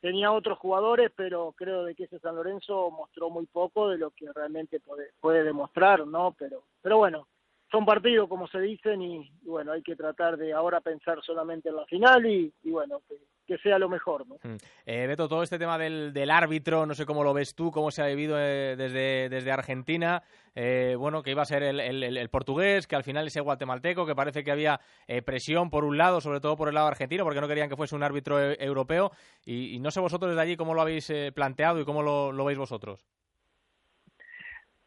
tenía 0.00 0.32
otros 0.32 0.58
jugadores 0.58 1.12
pero 1.14 1.54
creo 1.56 1.84
de 1.84 1.94
que 1.94 2.04
ese 2.04 2.18
San 2.18 2.34
Lorenzo 2.34 2.90
mostró 2.90 3.30
muy 3.30 3.46
poco 3.46 3.88
de 3.88 3.98
lo 3.98 4.10
que 4.10 4.26
realmente 4.34 4.80
puede, 4.80 5.12
puede 5.20 5.44
demostrar 5.44 6.04
no 6.04 6.34
pero 6.36 6.64
pero 6.82 6.96
bueno 6.96 7.28
son 7.70 7.84
partidos 7.84 8.28
como 8.28 8.46
se 8.46 8.60
dicen 8.60 9.02
y, 9.02 9.30
bueno 9.42 9.72
hay 9.72 9.82
que 9.82 9.96
tratar 9.96 10.36
de 10.36 10.52
ahora 10.52 10.80
pensar 10.80 11.20
solamente 11.22 11.68
en 11.68 11.76
la 11.76 11.84
final 11.86 12.24
y, 12.26 12.52
y 12.62 12.70
bueno 12.70 13.00
que, 13.08 13.58
sea 13.58 13.78
lo 13.78 13.88
mejor 13.88 14.26
no 14.26 14.36
Mm. 14.42 14.56
Eh, 14.86 15.06
Beto, 15.06 15.28
todo 15.28 15.42
este 15.42 15.58
tema 15.58 15.78
del, 15.78 16.12
del 16.12 16.30
árbitro, 16.30 16.84
no 16.86 16.94
sé 16.94 17.06
cómo 17.06 17.22
lo 17.24 17.32
ves 17.32 17.54
tú, 17.54 17.70
cómo 17.70 17.90
se 17.90 18.02
ha 18.02 18.06
vivido 18.06 18.36
eh, 18.38 18.74
desde, 18.76 19.28
desde 19.30 19.52
Argentina. 19.52 20.22
Eh, 20.54 20.96
bueno, 20.98 21.22
que 21.22 21.30
iba 21.30 21.42
a 21.42 21.46
ser 21.46 21.62
el, 21.62 21.80
el- 21.80 22.28
portugués, 22.30 22.86
que 22.86 22.96
al 22.96 23.04
final 23.04 23.26
es 23.26 23.36
el 23.36 23.42
guatemalteco, 23.42 24.04
que 24.06 24.14
parece 24.14 24.44
que 24.44 24.50
había 24.50 24.80
eh, 25.06 25.22
presión 25.22 25.70
por 25.70 25.84
un 25.84 25.96
lado, 25.96 26.20
sobre 26.20 26.40
todo 26.40 26.56
por 26.56 26.68
el 26.68 26.74
lado 26.74 26.88
argentino, 26.88 27.24
porque 27.24 27.40
no 27.40 27.48
querían 27.48 27.68
que 27.68 27.76
fuese 27.76 27.94
un 27.96 28.02
árbitro 28.02 28.38
e- 28.40 28.56
europeo. 28.60 29.12
Y, 29.44 29.74
y 29.74 29.78
no 29.80 29.90
sé 29.90 30.00
vosotros 30.00 30.30
desde 30.30 30.42
allí 30.42 30.56
cómo 30.56 30.74
lo 30.74 30.82
habéis 30.82 31.08
eh, 31.10 31.32
planteado 31.32 31.80
y 31.80 31.84
cómo 31.84 32.02
lo, 32.02 32.32
lo 32.32 32.44
veis 32.44 32.58
vosotros. 32.58 33.04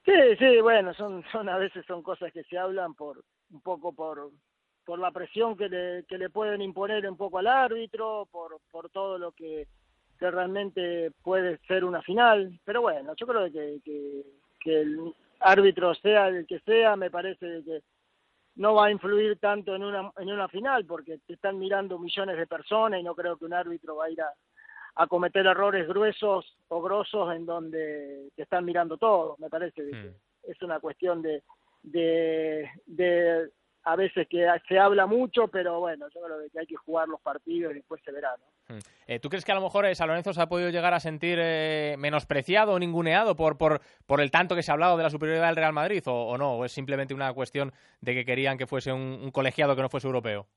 Sí, 0.08 0.14
sí, 0.40 0.62
bueno, 0.62 0.94
son, 0.94 1.22
son 1.34 1.50
a 1.50 1.58
veces 1.58 1.86
son 1.86 2.02
cosas 2.02 2.32
que 2.32 2.44
se 2.46 2.58
hablan 2.58 2.94
por 2.96 3.26
un 3.52 3.60
poco 3.60 3.92
por, 3.92 4.32
por 4.86 5.00
la 5.00 5.12
presión 5.12 5.58
que 5.58 5.68
le, 5.68 6.06
que 6.06 6.18
le 6.18 6.30
pueden 6.30 6.62
imponer 6.62 7.10
un 7.10 7.18
poco 7.18 7.40
al 7.40 7.48
árbitro, 7.48 8.26
por, 8.32 8.58
por 8.72 8.90
todo 8.90 9.18
lo 9.18 9.34
que, 9.34 9.68
que 10.18 10.32
realmente 10.32 11.12
puede 11.22 11.58
ser 11.68 11.84
una 11.84 12.02
final. 12.02 12.58
Pero 12.64 12.84
bueno, 12.84 13.16
yo 13.18 13.28
creo 13.28 13.52
que, 13.52 13.82
que, 13.84 14.24
que 14.62 14.80
el 14.80 15.14
árbitro 15.42 15.94
sea 15.96 16.30
el 16.30 16.48
que 16.48 16.62
sea, 16.62 16.96
me 16.96 17.12
parece 17.12 17.62
que 17.66 17.82
no 18.56 18.76
va 18.76 18.86
a 18.86 18.92
influir 18.92 19.38
tanto 19.40 19.76
en 19.76 19.84
una, 19.84 20.10
en 20.20 20.32
una 20.32 20.48
final 20.48 20.86
porque 20.86 21.20
te 21.28 21.34
están 21.34 21.60
mirando 21.60 22.00
millones 22.00 22.38
de 22.38 22.48
personas 22.48 23.02
y 23.02 23.04
no 23.04 23.14
creo 23.14 23.36
que 23.36 23.46
un 23.46 23.54
árbitro 23.54 23.98
va 23.98 24.06
a 24.06 24.10
ir 24.10 24.22
a, 24.22 24.32
a 24.98 25.08
cometer 25.08 25.46
errores 25.46 25.88
gruesos 25.88 26.58
o 26.70 26.82
grosos 26.82 27.36
en 27.36 27.46
donde 27.46 28.30
te 28.36 28.44
están 28.44 28.66
mirando 28.66 28.98
todo. 28.98 29.36
Me 29.38 29.50
parece 29.50 29.84
que 29.84 30.12
es 30.44 30.62
una 30.64 30.80
cuestión 30.80 31.22
de, 31.22 31.44
de, 31.84 32.68
de 32.88 33.50
a 33.84 33.96
veces 33.96 34.28
que 34.28 34.48
se 34.68 34.80
habla 34.80 35.06
mucho, 35.06 35.48
pero 35.50 35.80
bueno, 35.80 36.08
yo 36.14 36.22
creo 36.22 36.38
que 36.52 36.60
hay 36.60 36.66
que 36.66 36.76
jugar 36.76 37.08
los 37.08 37.22
partidos 37.22 37.72
y 37.72 37.76
después 37.76 38.02
se 38.04 38.12
verá. 38.12 38.36
¿no? 38.38 38.76
Mm. 38.76 38.80
Eh, 39.08 39.20
¿Tú 39.20 39.30
crees 39.30 39.46
que 39.46 39.52
a 39.52 39.56
lo 39.56 39.62
mejor 39.62 39.86
eh, 39.86 39.94
San 39.94 40.08
Lorenzo 40.08 40.34
se 40.34 40.42
ha 40.42 40.50
podido 40.50 40.72
llegar 40.72 40.96
a 40.96 41.00
sentir 41.00 41.38
eh, 41.40 41.96
menospreciado 42.00 42.74
o 42.74 42.80
ninguneado 42.80 43.36
por, 43.36 43.58
por, 43.58 43.82
por 44.08 44.20
el 44.20 44.32
tanto 44.32 44.56
que 44.56 44.64
se 44.64 44.72
ha 44.72 44.74
hablado 44.74 44.98
de 44.98 45.04
la 45.04 45.12
superioridad 45.12 45.46
del 45.46 45.56
Real 45.58 45.74
Madrid 45.74 46.02
o, 46.08 46.30
o 46.30 46.38
no? 46.40 46.56
¿O 46.56 46.66
es 46.66 46.72
simplemente 46.72 47.14
una 47.14 47.32
cuestión 47.34 47.72
de 48.02 48.16
que 48.16 48.26
querían 48.26 48.58
que 48.58 48.66
fuese 48.66 48.92
un, 48.92 49.20
un 49.22 49.32
colegiado 49.32 49.76
que 49.76 49.84
no 49.84 49.90
fuese 49.90 50.08
europeo? 50.08 50.48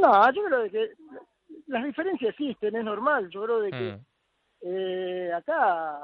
No, 0.00 0.32
yo 0.32 0.44
creo 0.44 0.70
que 0.70 0.90
las 1.66 1.84
diferencias 1.84 2.30
existen, 2.30 2.76
es 2.76 2.84
normal. 2.84 3.28
Yo 3.30 3.44
creo 3.44 3.60
de 3.60 3.70
que 3.70 3.92
Mm. 3.92 4.00
eh, 4.62 5.32
acá 5.34 5.98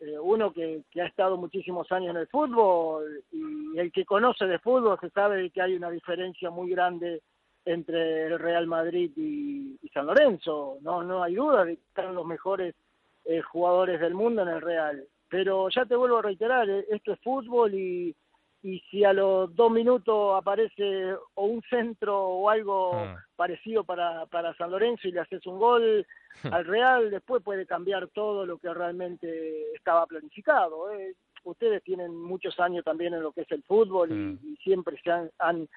eh, 0.00 0.18
uno 0.18 0.52
que, 0.52 0.82
que 0.90 1.02
ha 1.02 1.06
estado 1.06 1.36
muchísimos 1.36 1.90
años 1.92 2.10
en 2.10 2.18
el 2.18 2.28
fútbol 2.28 3.22
y 3.32 3.78
el 3.78 3.90
que 3.92 4.04
conoce 4.04 4.46
de 4.46 4.58
fútbol 4.60 4.98
se 5.00 5.10
sabe 5.10 5.50
que 5.50 5.60
hay 5.60 5.74
una 5.74 5.90
diferencia 5.90 6.50
muy 6.50 6.70
grande 6.70 7.22
entre 7.64 8.26
el 8.26 8.38
Real 8.38 8.66
Madrid 8.66 9.10
y, 9.16 9.76
y 9.82 9.88
San 9.88 10.06
Lorenzo. 10.06 10.78
No, 10.82 11.02
no 11.02 11.22
hay 11.22 11.34
duda 11.34 11.64
de 11.64 11.76
que 11.76 11.82
están 11.82 12.14
los 12.14 12.24
mejores 12.24 12.74
eh, 13.24 13.42
jugadores 13.42 14.00
del 14.00 14.14
mundo 14.14 14.42
en 14.42 14.48
el 14.48 14.60
Real. 14.62 15.04
Pero 15.28 15.68
ya 15.68 15.84
te 15.84 15.96
vuelvo 15.96 16.18
a 16.18 16.22
reiterar, 16.22 16.70
eh, 16.70 16.86
esto 16.90 17.12
es 17.12 17.20
fútbol 17.20 17.74
y, 17.74 18.14
y 18.62 18.80
si 18.90 19.04
a 19.04 19.12
los 19.12 19.54
dos 19.54 19.70
minutos 19.70 20.36
aparece 20.36 21.14
o 21.34 21.44
un 21.44 21.62
centro 21.70 22.18
o 22.20 22.50
algo 22.50 22.92
parecido 23.36 23.84
para, 23.84 24.26
para 24.26 24.54
San 24.54 24.70
Lorenzo 24.70 25.06
y 25.06 25.12
le 25.12 25.20
haces 25.20 25.46
un 25.46 25.58
gol 25.58 26.06
al 26.50 26.64
Real, 26.64 27.10
después 27.10 27.42
puede 27.42 27.66
cambiar 27.66 28.08
todo 28.08 28.44
lo 28.44 28.58
que 28.58 28.72
realmente 28.72 29.72
estaba 29.74 30.06
planificado. 30.06 30.90
¿eh? 30.92 31.14
Ustedes 31.44 31.82
tienen 31.82 32.16
muchos 32.16 32.58
años 32.58 32.84
también 32.84 33.14
en 33.14 33.22
lo 33.22 33.32
que 33.32 33.42
es 33.42 33.52
el 33.52 33.62
fútbol 33.62 34.10
y, 34.10 34.52
y 34.52 34.56
siempre 34.56 35.00
se 35.02 35.10
han, 35.10 35.30
han, 35.38 35.68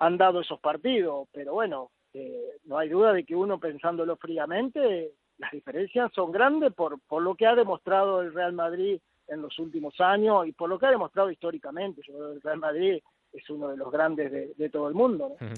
han 0.00 0.16
dado 0.16 0.40
esos 0.40 0.58
partidos, 0.58 1.28
pero 1.32 1.54
bueno, 1.54 1.90
eh, 2.12 2.58
no 2.64 2.78
hay 2.78 2.88
duda 2.88 3.12
de 3.12 3.24
que 3.24 3.36
uno 3.36 3.60
pensándolo 3.60 4.16
fríamente, 4.16 5.12
las 5.38 5.52
diferencias 5.52 6.10
son 6.14 6.32
grandes 6.32 6.72
por, 6.72 6.98
por 7.00 7.22
lo 7.22 7.34
que 7.34 7.46
ha 7.46 7.54
demostrado 7.54 8.22
el 8.22 8.32
Real 8.32 8.52
Madrid 8.52 9.00
en 9.28 9.42
los 9.42 9.58
últimos 9.58 9.94
años 10.00 10.46
y 10.46 10.52
por 10.52 10.68
lo 10.68 10.78
que 10.78 10.86
ha 10.86 10.90
demostrado 10.90 11.30
históricamente. 11.30 12.02
Yo 12.06 12.14
creo 12.14 12.28
que 12.30 12.34
el 12.36 12.42
Real 12.42 12.58
Madrid 12.58 12.98
es 13.32 13.50
uno 13.50 13.68
de 13.68 13.76
los 13.76 13.90
grandes 13.92 14.30
de, 14.32 14.52
de 14.56 14.70
todo 14.70 14.88
el 14.88 14.94
mundo. 14.94 15.36
¿no? 15.40 15.48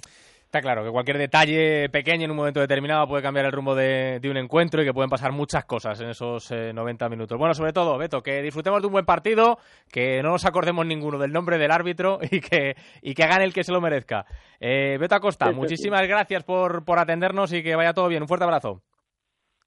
Está 0.49 0.63
claro 0.63 0.83
que 0.83 0.91
cualquier 0.91 1.19
detalle 1.19 1.91
pequeño 1.91 2.25
en 2.25 2.31
un 2.31 2.37
momento 2.39 2.59
determinado 2.61 3.07
puede 3.07 3.23
cambiar 3.23 3.45
el 3.45 3.53
rumbo 3.53 3.75
de, 3.75 4.19
de 4.19 4.31
un 4.31 4.39
encuentro 4.39 4.81
y 4.81 4.87
que 4.87 4.95
pueden 4.95 5.11
pasar 5.11 5.31
muchas 5.31 5.67
cosas 5.67 6.01
en 6.01 6.09
esos 6.09 6.51
eh, 6.51 6.73
90 6.73 7.07
minutos. 7.11 7.37
Bueno, 7.37 7.53
sobre 7.53 7.75
todo, 7.75 7.99
Beto, 7.99 8.23
que 8.23 8.41
disfrutemos 8.41 8.81
de 8.81 8.87
un 8.87 8.95
buen 8.95 9.05
partido, 9.05 9.59
que 9.93 10.23
no 10.23 10.31
nos 10.31 10.47
acordemos 10.47 10.87
ninguno 10.87 11.19
del 11.19 11.33
nombre 11.33 11.59
del 11.59 11.71
árbitro 11.71 12.19
y 12.31 12.41
que, 12.41 12.77
y 13.03 13.15
que 13.15 13.23
hagan 13.25 13.43
el 13.43 13.53
que 13.53 13.63
se 13.63 13.73
lo 13.73 13.83
merezca. 13.83 14.25
Eh, 14.59 14.97
Beto 14.99 15.17
Acosta, 15.17 15.45
Sí, 15.47 15.51
sí, 15.51 15.55
sí. 15.55 15.61
muchísimas 15.61 16.09
gracias 16.09 16.43
por, 16.45 16.83
por 16.83 16.99
atendernos 16.99 17.53
y 17.53 17.63
que 17.63 17.77
vaya 17.77 17.93
todo 17.93 18.09
bien. 18.09 18.23
Un 18.23 18.29
fuerte 18.29 18.45
abrazo. 18.45 18.81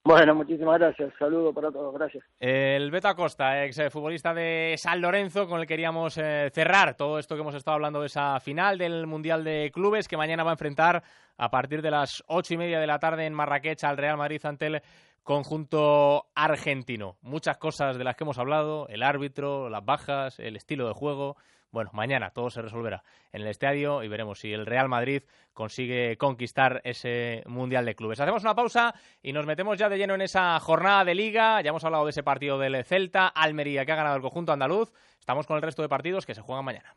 Bueno, 0.03 0.33
muchísimas 0.33 0.79
gracias. 0.79 1.13
Saludo 1.19 1.53
para 1.53 1.71
todos. 1.71 1.93
Gracias. 1.93 2.23
El 2.39 2.89
Beto 2.89 3.07
Acosta, 3.07 3.63
ex 3.63 3.79
futbolista 3.91 4.33
de 4.33 4.75
San 4.77 4.99
Lorenzo, 4.99 5.47
con 5.47 5.59
el 5.59 5.67
que 5.67 5.73
queríamos 5.73 6.17
eh, 6.17 6.49
cerrar 6.51 6.95
todo 6.95 7.19
esto 7.19 7.35
que 7.35 7.41
hemos 7.41 7.53
estado 7.53 7.75
hablando 7.75 8.01
de 8.01 8.07
esa 8.07 8.39
final 8.39 8.79
del 8.79 9.05
Mundial 9.05 9.43
de 9.43 9.69
Clubes, 9.71 10.07
que 10.07 10.17
mañana 10.17 10.43
va 10.43 10.51
a 10.51 10.53
enfrentar 10.53 11.03
a 11.37 11.51
partir 11.51 11.83
de 11.83 11.91
las 11.91 12.23
ocho 12.27 12.55
y 12.55 12.57
media 12.57 12.79
de 12.79 12.87
la 12.87 12.97
tarde 12.97 13.25
en 13.25 13.33
Marrakech 13.33 13.83
al 13.83 13.97
Real 13.97 14.17
Madrid 14.17 14.43
ante 14.43 14.67
el 14.67 14.81
conjunto 15.23 16.25
argentino. 16.33 17.17
Muchas 17.21 17.57
cosas 17.57 17.97
de 17.97 18.03
las 18.03 18.15
que 18.15 18.23
hemos 18.23 18.39
hablado, 18.39 18.87
el 18.89 19.03
árbitro, 19.03 19.69
las 19.69 19.85
bajas, 19.85 20.39
el 20.39 20.55
estilo 20.55 20.87
de 20.87 20.93
juego. 20.93 21.37
Bueno, 21.71 21.89
mañana 21.93 22.31
todo 22.31 22.49
se 22.49 22.61
resolverá 22.61 23.03
en 23.31 23.41
el 23.41 23.47
estadio 23.47 24.03
y 24.03 24.09
veremos 24.09 24.39
si 24.39 24.51
el 24.51 24.65
Real 24.65 24.89
Madrid 24.89 25.23
consigue 25.53 26.17
conquistar 26.17 26.81
ese 26.83 27.43
Mundial 27.45 27.85
de 27.85 27.95
Clubes. 27.95 28.19
Hacemos 28.19 28.43
una 28.43 28.55
pausa 28.55 28.93
y 29.21 29.31
nos 29.31 29.45
metemos 29.45 29.77
ya 29.77 29.87
de 29.87 29.97
lleno 29.97 30.15
en 30.15 30.21
esa 30.21 30.59
jornada 30.59 31.05
de 31.05 31.15
liga. 31.15 31.61
Ya 31.61 31.69
hemos 31.69 31.85
hablado 31.85 32.05
de 32.05 32.11
ese 32.11 32.23
partido 32.23 32.59
del 32.59 32.83
Celta, 32.83 33.27
Almería, 33.27 33.85
que 33.85 33.93
ha 33.93 33.95
ganado 33.95 34.17
el 34.17 34.21
conjunto 34.21 34.51
andaluz. 34.51 34.91
Estamos 35.19 35.47
con 35.47 35.55
el 35.55 35.61
resto 35.61 35.81
de 35.81 35.89
partidos 35.89 36.25
que 36.25 36.35
se 36.35 36.41
juegan 36.41 36.65
mañana. 36.65 36.93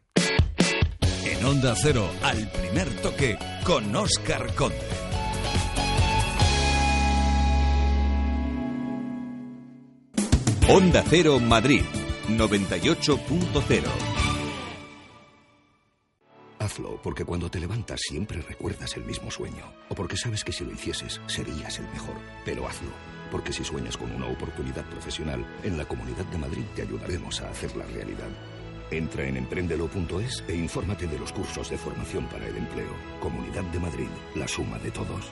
En 1.24 1.44
Onda 1.44 1.74
Cero, 1.76 2.08
al 2.22 2.50
primer 2.50 3.00
toque, 3.00 3.38
con 3.64 3.94
Oscar 3.94 4.54
Conde. 4.54 4.76
Onda 10.68 11.04
Cero 11.06 11.38
Madrid, 11.40 11.82
98.0. 12.28 14.23
Hazlo 16.64 16.98
porque 17.02 17.26
cuando 17.26 17.50
te 17.50 17.60
levantas 17.60 18.00
siempre 18.00 18.40
recuerdas 18.40 18.96
el 18.96 19.04
mismo 19.04 19.30
sueño. 19.30 19.70
O 19.90 19.94
porque 19.94 20.16
sabes 20.16 20.42
que 20.42 20.52
si 20.52 20.64
lo 20.64 20.72
hicieses 20.72 21.20
serías 21.26 21.78
el 21.78 21.86
mejor. 21.88 22.14
Pero 22.46 22.66
hazlo. 22.66 22.88
Porque 23.30 23.52
si 23.52 23.62
sueñas 23.62 23.98
con 23.98 24.10
una 24.10 24.28
oportunidad 24.28 24.86
profesional, 24.86 25.44
en 25.62 25.76
la 25.76 25.84
Comunidad 25.84 26.24
de 26.24 26.38
Madrid 26.38 26.64
te 26.74 26.80
ayudaremos 26.80 27.42
a 27.42 27.50
hacerla 27.50 27.84
realidad. 27.84 28.30
Entra 28.90 29.26
en 29.26 29.36
emprendelo.es 29.36 30.42
e 30.48 30.56
infórmate 30.56 31.06
de 31.06 31.18
los 31.18 31.32
cursos 31.32 31.68
de 31.68 31.76
formación 31.76 32.24
para 32.28 32.48
el 32.48 32.56
empleo. 32.56 32.94
Comunidad 33.20 33.64
de 33.64 33.80
Madrid, 33.80 34.08
la 34.34 34.48
suma 34.48 34.78
de 34.78 34.90
todos. 34.90 35.30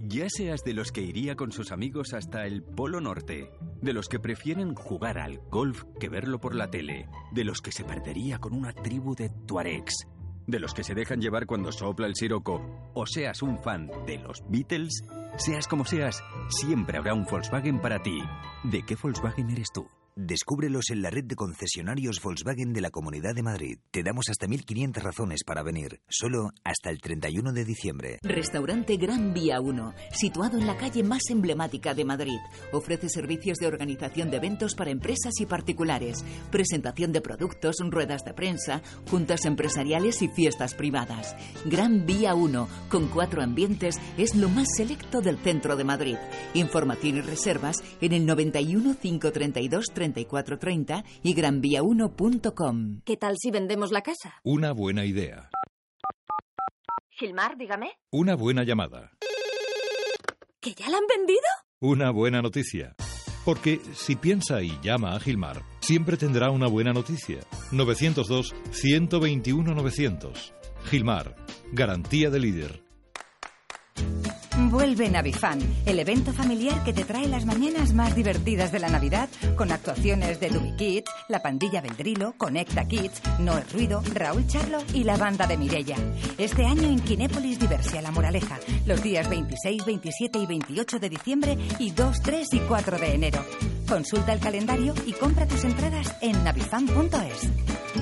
Ya 0.00 0.26
seas 0.28 0.64
de 0.64 0.74
los 0.74 0.90
que 0.90 1.02
iría 1.02 1.36
con 1.36 1.52
sus 1.52 1.70
amigos 1.70 2.12
hasta 2.12 2.44
el 2.44 2.64
Polo 2.64 3.00
Norte, 3.00 3.52
de 3.80 3.92
los 3.92 4.08
que 4.08 4.18
prefieren 4.18 4.74
jugar 4.74 5.18
al 5.18 5.38
golf 5.48 5.84
que 6.00 6.08
verlo 6.08 6.40
por 6.40 6.56
la 6.56 6.70
tele, 6.70 7.08
de 7.30 7.44
los 7.44 7.60
que 7.60 7.70
se 7.70 7.84
perdería 7.84 8.40
con 8.40 8.52
una 8.52 8.72
tribu 8.72 9.14
de 9.14 9.30
tuaregs, 9.46 10.08
de 10.46 10.58
los 10.60 10.74
que 10.74 10.84
se 10.84 10.94
dejan 10.94 11.20
llevar 11.20 11.46
cuando 11.46 11.72
sopla 11.72 12.06
el 12.06 12.14
siroco, 12.14 12.60
o 12.94 13.06
seas 13.06 13.42
un 13.42 13.58
fan 13.62 13.90
de 14.06 14.18
los 14.18 14.42
Beatles, 14.48 15.04
seas 15.36 15.68
como 15.68 15.84
seas, 15.84 16.22
siempre 16.48 16.98
habrá 16.98 17.14
un 17.14 17.24
Volkswagen 17.24 17.80
para 17.80 18.02
ti. 18.02 18.22
¿De 18.64 18.82
qué 18.82 18.96
Volkswagen 19.00 19.50
eres 19.50 19.68
tú? 19.72 19.88
Descúbrelos 20.14 20.90
en 20.90 21.00
la 21.00 21.08
red 21.08 21.24
de 21.24 21.36
concesionarios 21.36 22.20
Volkswagen 22.22 22.74
de 22.74 22.82
la 22.82 22.90
Comunidad 22.90 23.34
de 23.34 23.42
Madrid. 23.42 23.78
Te 23.90 24.02
damos 24.02 24.28
hasta 24.28 24.46
1.500 24.46 25.00
razones 25.00 25.42
para 25.42 25.62
venir, 25.62 26.02
solo 26.06 26.50
hasta 26.64 26.90
el 26.90 27.00
31 27.00 27.50
de 27.54 27.64
diciembre. 27.64 28.18
Restaurante 28.22 28.98
Gran 28.98 29.32
Vía 29.32 29.58
1, 29.62 29.94
situado 30.12 30.58
en 30.58 30.66
la 30.66 30.76
calle 30.76 31.02
más 31.02 31.22
emblemática 31.30 31.94
de 31.94 32.04
Madrid. 32.04 32.36
Ofrece 32.72 33.08
servicios 33.08 33.56
de 33.56 33.66
organización 33.66 34.30
de 34.30 34.36
eventos 34.36 34.74
para 34.74 34.90
empresas 34.90 35.32
y 35.40 35.46
particulares, 35.46 36.22
presentación 36.50 37.12
de 37.12 37.22
productos, 37.22 37.76
ruedas 37.80 38.22
de 38.26 38.34
prensa, 38.34 38.82
juntas 39.08 39.46
empresariales 39.46 40.20
y 40.20 40.28
fiestas 40.28 40.74
privadas. 40.74 41.34
Gran 41.64 42.04
Vía 42.04 42.34
1, 42.34 42.68
con 42.90 43.08
cuatro 43.08 43.42
ambientes, 43.42 43.98
es 44.18 44.34
lo 44.34 44.50
más 44.50 44.68
selecto 44.76 45.22
del 45.22 45.38
centro 45.38 45.74
de 45.74 45.84
Madrid. 45.84 46.16
Información 46.52 47.16
y 47.16 47.20
reservas 47.22 47.82
en 48.02 48.12
el 48.12 48.26
91 48.26 48.94
532 49.00 49.86
3430 50.10 51.04
y 51.22 51.34
granvía1.com. 51.34 53.00
¿Qué 53.04 53.16
tal 53.16 53.36
si 53.38 53.50
vendemos 53.50 53.90
la 53.92 54.02
casa? 54.02 54.34
Una 54.42 54.72
buena 54.72 55.04
idea. 55.04 55.48
Gilmar, 57.10 57.56
dígame. 57.56 57.92
Una 58.10 58.34
buena 58.34 58.64
llamada. 58.64 59.12
¿Que 60.60 60.74
ya 60.74 60.90
la 60.90 60.98
han 60.98 61.06
vendido? 61.06 61.40
Una 61.80 62.10
buena 62.10 62.42
noticia. 62.42 62.96
Porque 63.44 63.80
si 63.94 64.16
piensa 64.16 64.60
y 64.62 64.76
llama 64.82 65.14
a 65.14 65.20
Gilmar, 65.20 65.62
siempre 65.80 66.16
tendrá 66.16 66.50
una 66.50 66.66
buena 66.68 66.92
noticia. 66.92 67.40
902-121-900. 67.70 70.52
Gilmar, 70.84 71.36
garantía 71.72 72.30
de 72.30 72.40
líder. 72.40 72.81
Vuelve 74.72 75.10
Navifan, 75.10 75.60
el 75.84 75.98
evento 75.98 76.32
familiar 76.32 76.82
que 76.82 76.94
te 76.94 77.04
trae 77.04 77.28
las 77.28 77.44
mañanas 77.44 77.92
más 77.92 78.16
divertidas 78.16 78.72
de 78.72 78.78
la 78.78 78.88
Navidad, 78.88 79.28
con 79.54 79.70
actuaciones 79.70 80.40
de 80.40 80.48
Dubi 80.48 80.74
Kids, 80.76 81.10
la 81.28 81.42
pandilla 81.42 81.82
Vendrilo, 81.82 82.32
Conecta 82.38 82.86
Kids, 82.86 83.20
Noel 83.38 83.68
Ruido, 83.70 84.02
Raúl 84.14 84.46
Charlo 84.46 84.78
y 84.94 85.04
la 85.04 85.18
banda 85.18 85.46
de 85.46 85.58
Mirella. 85.58 85.96
Este 86.38 86.64
año 86.64 86.84
en 86.84 87.00
Kinépolis 87.00 87.58
Diversia 87.58 88.00
La 88.00 88.12
Moraleja, 88.12 88.58
los 88.86 89.02
días 89.02 89.28
26, 89.28 89.84
27 89.84 90.38
y 90.38 90.46
28 90.46 90.98
de 90.98 91.08
diciembre 91.10 91.58
y 91.78 91.90
2, 91.90 92.22
3 92.22 92.54
y 92.54 92.58
4 92.60 92.98
de 92.98 93.14
enero. 93.14 93.44
Consulta 93.86 94.32
el 94.32 94.40
calendario 94.40 94.94
y 95.04 95.12
compra 95.12 95.46
tus 95.46 95.64
entradas 95.64 96.16
en 96.22 96.42
navifan.es. 96.44 98.01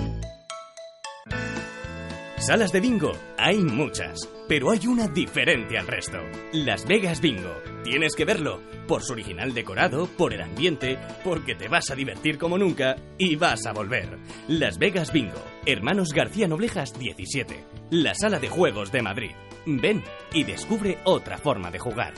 Salas 2.40 2.72
de 2.72 2.80
bingo 2.80 3.12
hay 3.36 3.58
muchas, 3.58 4.26
pero 4.48 4.70
hay 4.70 4.86
una 4.86 5.06
diferente 5.06 5.76
al 5.76 5.86
resto. 5.86 6.16
Las 6.54 6.86
Vegas 6.86 7.20
Bingo. 7.20 7.52
Tienes 7.84 8.14
que 8.14 8.24
verlo, 8.24 8.62
por 8.88 9.02
su 9.02 9.12
original 9.12 9.52
decorado, 9.52 10.06
por 10.06 10.32
el 10.32 10.40
ambiente, 10.40 10.98
porque 11.22 11.54
te 11.54 11.68
vas 11.68 11.90
a 11.90 11.94
divertir 11.94 12.38
como 12.38 12.56
nunca 12.56 12.96
y 13.18 13.36
vas 13.36 13.66
a 13.66 13.72
volver. 13.72 14.18
Las 14.48 14.78
Vegas 14.78 15.12
Bingo. 15.12 15.44
Hermanos 15.66 16.14
García 16.14 16.48
Noblejas 16.48 16.98
17. 16.98 17.62
La 17.90 18.14
sala 18.14 18.38
de 18.38 18.48
juegos 18.48 18.90
de 18.90 19.02
Madrid. 19.02 19.32
Ven 19.66 20.02
y 20.32 20.44
descubre 20.44 20.96
otra 21.04 21.36
forma 21.36 21.70
de 21.70 21.78
jugar. 21.78 22.14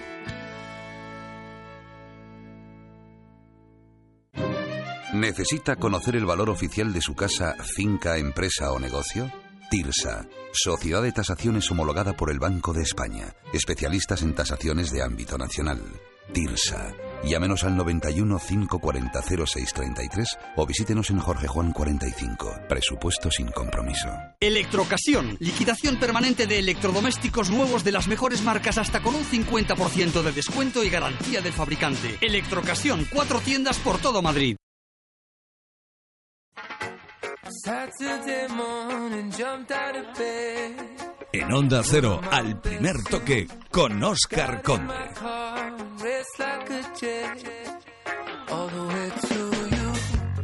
¿Necesita 5.14 5.74
conocer 5.74 6.14
el 6.14 6.26
valor 6.26 6.48
oficial 6.48 6.92
de 6.92 7.00
su 7.00 7.16
casa, 7.16 7.56
finca, 7.76 8.18
empresa 8.18 8.70
o 8.70 8.78
negocio? 8.78 9.41
TIRSA, 9.72 10.26
Sociedad 10.52 11.02
de 11.02 11.12
Tasaciones 11.12 11.70
homologada 11.70 12.12
por 12.12 12.30
el 12.30 12.38
Banco 12.38 12.74
de 12.74 12.82
España, 12.82 13.34
especialistas 13.54 14.20
en 14.20 14.34
tasaciones 14.34 14.90
de 14.90 15.02
ámbito 15.02 15.38
nacional. 15.38 15.80
TIRSA, 16.30 16.92
Llámenos 17.24 17.64
al 17.64 17.74
91 17.78 18.38
540 18.38 19.22
0633 19.22 20.38
o 20.56 20.66
visítenos 20.66 21.08
en 21.08 21.20
Jorge 21.20 21.46
Juan 21.46 21.72
45. 21.72 22.54
Presupuesto 22.68 23.30
sin 23.30 23.46
compromiso. 23.46 24.10
Electrocasión. 24.40 25.38
Liquidación 25.40 25.96
permanente 25.96 26.46
de 26.46 26.58
electrodomésticos 26.58 27.48
nuevos 27.48 27.82
de 27.82 27.92
las 27.92 28.08
mejores 28.08 28.42
marcas 28.42 28.76
hasta 28.76 29.00
con 29.00 29.14
un 29.14 29.24
50% 29.24 30.20
de 30.20 30.32
descuento 30.32 30.84
y 30.84 30.90
garantía 30.90 31.40
del 31.40 31.54
fabricante. 31.54 32.18
Electrocasión. 32.20 33.06
Cuatro 33.10 33.40
tiendas 33.40 33.78
por 33.78 33.96
todo 33.96 34.20
Madrid. 34.20 34.56
En 41.32 41.52
Onda 41.52 41.82
Cero, 41.82 42.20
al 42.30 42.60
primer 42.60 43.02
toque, 43.02 43.48
con 43.70 44.02
Oscar 44.04 44.62
Conde. 44.62 44.94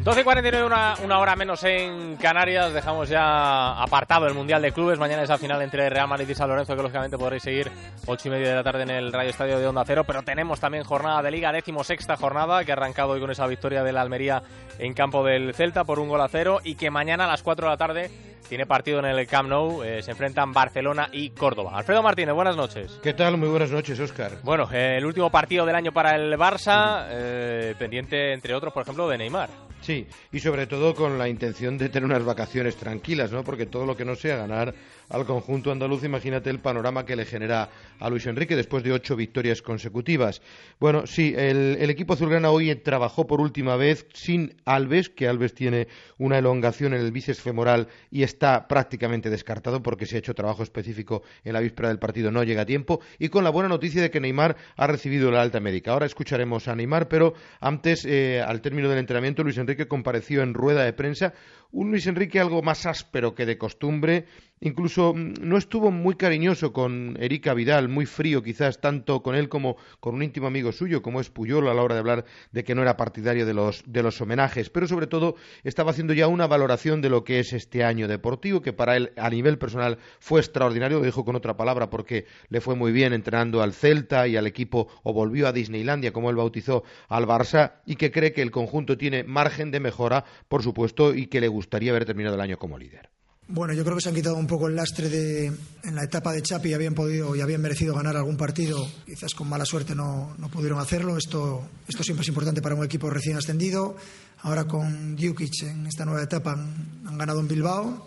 12 0.09 0.23
y 0.23 0.25
49, 0.25 0.65
una, 0.65 0.95
una 1.05 1.19
hora 1.19 1.37
menos 1.37 1.63
en 1.65 2.17
Canarias. 2.17 2.73
Dejamos 2.73 3.11
ya 3.11 3.73
apartado 3.73 4.27
el 4.27 4.33
Mundial 4.33 4.63
de 4.63 4.73
Clubes. 4.73 4.99
Mañana 4.99 5.23
esa 5.23 5.37
final 5.37 5.61
entre 5.61 5.91
Real 5.91 6.09
Madrid 6.09 6.27
y 6.31 6.35
San 6.35 6.49
Lorenzo, 6.49 6.75
que 6.75 6.81
lógicamente 6.81 7.19
podréis 7.19 7.43
seguir 7.43 7.71
8 8.07 8.29
y 8.29 8.31
media 8.31 8.49
de 8.49 8.55
la 8.55 8.63
tarde 8.63 8.85
en 8.85 8.91
el 8.91 9.13
Radio 9.13 9.29
Estadio 9.29 9.59
de 9.59 9.67
Onda 9.67 9.85
Cero. 9.87 10.05
Pero 10.07 10.23
tenemos 10.23 10.61
también 10.61 10.85
jornada 10.85 11.21
de 11.21 11.31
Liga, 11.31 11.53
décimo 11.53 11.85
sexta 11.85 12.17
jornada, 12.17 12.65
que 12.65 12.73
ha 12.73 12.77
arrancado 12.77 13.11
hoy 13.11 13.21
con 13.21 13.31
esa 13.31 13.47
victoria 13.47 13.83
de 13.85 13.93
la 13.93 14.01
Almería 14.01 14.43
en 14.79 14.95
campo 14.95 15.23
del 15.23 15.53
Celta 15.53 15.85
por 15.85 15.99
un 15.99 16.09
gol 16.09 16.23
a 16.23 16.29
cero. 16.29 16.61
Y 16.65 16.77
que 16.77 16.91
mañana 16.91 17.27
a 17.27 17.29
las 17.29 17.43
4 17.43 17.67
de 17.67 17.71
la 17.71 17.77
tarde 17.77 18.11
tiene 18.49 18.65
partido 18.65 19.01
en 19.01 19.05
el 19.05 19.27
Camp 19.27 19.51
Nou. 19.51 19.83
Eh, 19.83 20.01
se 20.03 20.13
enfrentan 20.13 20.55
Barcelona 20.55 21.11
y 21.13 21.29
Córdoba. 21.31 21.73
Alfredo 21.77 22.03
Martínez, 22.03 22.35
buenas 22.35 22.57
noches. 22.57 22.99
¿Qué 23.03 23.13
tal? 23.13 23.37
Muy 23.37 23.51
buenas 23.51 23.71
noches, 23.71 24.01
Oscar. 24.01 24.39
Bueno, 24.43 24.71
eh, 24.73 24.97
el 24.97 25.05
último 25.05 25.29
partido 25.29 25.67
del 25.67 25.77
año 25.77 25.93
para 25.93 26.17
el 26.17 26.33
Barça, 26.39 27.05
eh, 27.11 27.75
pendiente 27.79 28.33
entre 28.33 28.55
otros, 28.55 28.73
por 28.73 28.85
ejemplo, 28.85 29.07
de 29.07 29.19
Neymar. 29.19 29.68
Sí, 29.81 30.09
y 30.33 30.41
sobre 30.41 30.67
todo 30.67 30.95
con 30.95 31.19
la 31.19 31.29
intención 31.29 31.79
de 31.79 31.89
tener 31.89 32.05
unas 32.05 32.25
vacaciones 32.25 32.77
tranquilas, 32.77 33.31
¿no? 33.31 33.45
Porque 33.45 33.67
todo 33.67 33.87
lo 33.87 33.97
que 33.97 34.05
no 34.05 34.17
sea 34.17 34.37
ganar 34.37 34.75
al 35.09 35.25
conjunto 35.25 35.71
andaluz, 35.71 36.05
imagínate 36.05 36.51
el 36.51 36.61
panorama 36.61 37.05
que 37.05 37.17
le 37.17 37.25
genera 37.25 37.71
a 37.99 38.11
Luis 38.11 38.27
Enrique 38.27 38.57
después 38.57 38.83
de 38.83 38.93
ocho 38.93 39.17
victorias 39.17 39.63
consecutivas. 39.63 40.43
Bueno, 40.79 41.07
sí, 41.07 41.35
el, 41.37 41.89
equipo 41.91 42.15
azulgrana 42.15 42.51
hoy 42.51 42.75
trabajó 42.77 43.27
por 43.27 43.41
última 43.41 43.77
vez 43.77 44.07
sin 44.13 44.55
Alves, 44.65 45.09
que 45.09 45.29
Alves 45.29 45.55
tiene 45.55 45.89
una 46.19 46.39
elongación 46.39 46.95
en 46.95 47.01
el 47.01 47.13
bíceps 47.13 47.41
femoral 47.41 47.89
y 48.11 48.23
está 48.23 48.69
prácticamente 48.69 49.31
descartado 49.31 49.83
porque 49.83 50.07
se 50.07 50.17
ha 50.17 50.19
hecho 50.19 50.35
trabajo 50.35 50.63
específico 50.63 51.23
en 51.45 51.55
la 51.55 51.61
víspera 51.61 51.89
del 51.89 51.99
partido, 51.99 52.31
no 52.31 52.45
llega 52.45 52.63
a 52.63 52.67
tiempo, 52.67 53.01
y 53.19 53.29
con 53.29 53.45
la 53.45 53.51
buena 53.51 53.69
noticia 53.69 54.03
de 54.03 54.11
que 54.11 54.21
Neymar 54.21 54.57
ha 54.77 54.87
recibido 54.87 55.31
la 55.31 55.41
alta 55.41 55.61
médica. 55.61 55.93
Ahora 55.93 56.07
escucharemos 56.07 56.69
a 56.69 56.77
Neymar, 56.77 57.09
pero 57.09 57.35
antes, 57.61 58.05
eh, 58.05 58.41
al 58.41 58.61
término 58.61 58.89
del 58.89 58.99
entrenamiento, 58.99 59.43
Luis 59.43 59.59
Enrique 59.59 59.89
compareció 59.89 60.43
en 60.43 60.55
rueda 60.55 60.85
de 60.85 60.93
prensa 60.93 61.33
un 61.71 61.91
Luis 61.91 62.07
Enrique 62.07 62.41
algo 62.41 62.63
más 62.63 62.87
áspero 62.87 63.35
que 63.35 63.45
de 63.45 63.59
costumbre, 63.59 64.27
incluso 64.61 65.15
mm, 65.15 65.35
no 65.41 65.57
estuvo 65.57 65.91
muy 65.91 66.17
cariñoso 66.17 66.73
con 66.73 67.17
Erika 67.21 67.55
Vidal, 67.55 67.89
muy 67.89 68.07
frío 68.07 68.43
quizás 68.43 68.81
tanto 68.81 69.23
con 69.23 69.35
él 69.35 69.49
como 69.49 69.77
con 70.01 70.15
un 70.15 70.23
íntimo 70.23 70.47
amigo 70.47 70.73
suyo 70.73 71.03
como 71.03 71.21
es 71.21 71.31
Puyol 71.31 71.69
a 71.69 71.75
la 71.75 71.83
hora 71.83 71.95
de 71.95 72.01
hablar 72.01 72.25
de 72.53 72.65
que 72.65 72.75
no 72.75 72.83
era 72.83 72.97
partidario 72.97 73.47
de 73.47 73.55
los, 73.55 73.83
de 73.87 74.03
los 74.03 74.21
homenajes, 74.21 74.71
pero 74.71 74.87
sobre 74.87 75.07
todo 75.07 75.37
estaba 75.65 75.91
haciendo 75.91 76.13
ya 76.13 76.29
una 76.29 76.47
valoración 76.47 77.01
de 77.01 77.11
lo 77.11 77.25
que 77.25 77.41
es 77.41 77.53
este 77.53 77.85
año 77.85 78.09
deportivo, 78.09 78.63
que 78.63 78.73
para 78.73 78.97
él 78.97 79.13
a 79.17 79.31
nivel 79.31 79.59
personal 79.59 79.99
fue 80.19 80.41
extraordinario, 80.41 80.99
lo 80.99 81.05
dijo 81.05 81.25
con 81.25 81.37
otra 81.37 81.57
palabra 81.57 81.91
porque 81.91 82.27
le 82.49 82.61
fue 82.61 82.75
muy 82.75 82.93
bien 82.93 83.13
entrenando 83.13 83.63
al 83.63 83.73
Celta 83.73 84.27
y 84.27 84.37
al 84.37 84.47
equipo 84.47 84.89
o 85.03 85.13
volvió 85.13 85.49
a 85.49 85.53
Disneylandia 85.53 86.13
como 86.13 86.31
él 86.31 86.37
bautizó 86.37 86.83
al 87.09 87.27
Barça 87.27 87.81
y 87.87 87.97
que 87.97 88.11
cree 88.11 88.33
que 88.33 88.43
el 88.43 88.51
conjunto 88.51 88.97
tiene 88.97 89.25
margen 89.25 89.71
de 89.71 89.81
mejora, 89.81 90.25
por 90.49 90.63
supuesto, 90.63 91.15
y 91.15 91.27
que 91.27 91.41
le 91.41 91.49
gustaría 91.49 91.91
haber 91.91 92.05
terminado 92.05 92.35
el 92.35 92.41
año 92.41 92.59
como 92.59 92.79
líder. 92.79 93.11
Bueno, 93.51 93.73
yo 93.73 93.83
creo 93.83 93.97
que 93.97 94.03
se 94.03 94.11
han 94.11 94.15
quitado 94.15 94.37
un 94.37 94.47
poco 94.47 94.69
el 94.69 94.77
lastre 94.77 95.09
de 95.09 95.47
en 95.47 95.95
la 95.95 96.05
etapa 96.05 96.35
de 96.35 96.43
Chapi 96.43 96.75
habían 96.75 96.95
podido 96.95 97.35
y 97.35 97.41
habían 97.41 97.63
merecido 97.63 97.95
ganar 97.95 98.15
algún 98.15 98.37
partido, 98.37 98.87
quizás 99.07 99.35
con 99.35 99.49
mala 99.49 99.65
suerte 99.65 99.95
no, 99.95 100.35
no 100.37 100.51
pudieron 100.51 100.79
hacerlo. 100.79 101.17
Esto, 101.17 101.67
esto 101.89 102.03
siempre 102.03 102.25
es 102.25 102.29
importante 102.29 102.61
para 102.61 102.75
un 102.75 102.85
equipo 102.85 103.09
recién 103.09 103.39
ascendido. 103.39 103.97
Ahora 104.43 104.65
con 104.65 105.17
Djukic 105.17 105.63
en 105.63 105.87
esta 105.87 106.05
nueva 106.05 106.23
etapa 106.23 106.53
han, 106.53 107.03
han 107.07 107.19
ganado 107.19 107.41
en 107.41 107.49
Bilbao, 107.49 108.07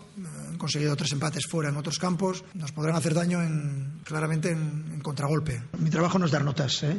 han 0.50 0.58
conseguido 0.58 0.94
tres 0.96 1.12
empates 1.12 1.46
fuera 1.46 1.70
en 1.70 1.76
otros 1.76 1.98
campos. 1.98 2.44
Nos 2.54 2.72
podrán 2.72 2.96
hacer 2.96 3.14
daño 3.14 3.42
en, 3.42 4.00
claramente 4.04 4.50
en, 4.50 4.90
en 4.92 5.00
contragolpe. 5.00 5.62
Mi 5.78 5.90
trabajo 5.90 6.18
no 6.18 6.26
es 6.26 6.32
dar 6.32 6.44
notas. 6.44 6.82
¿eh? 6.84 6.96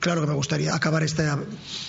Claro 0.00 0.20
que 0.20 0.26
me 0.26 0.34
gustaría 0.34 0.74
acabar 0.74 1.02
este, 1.02 1.26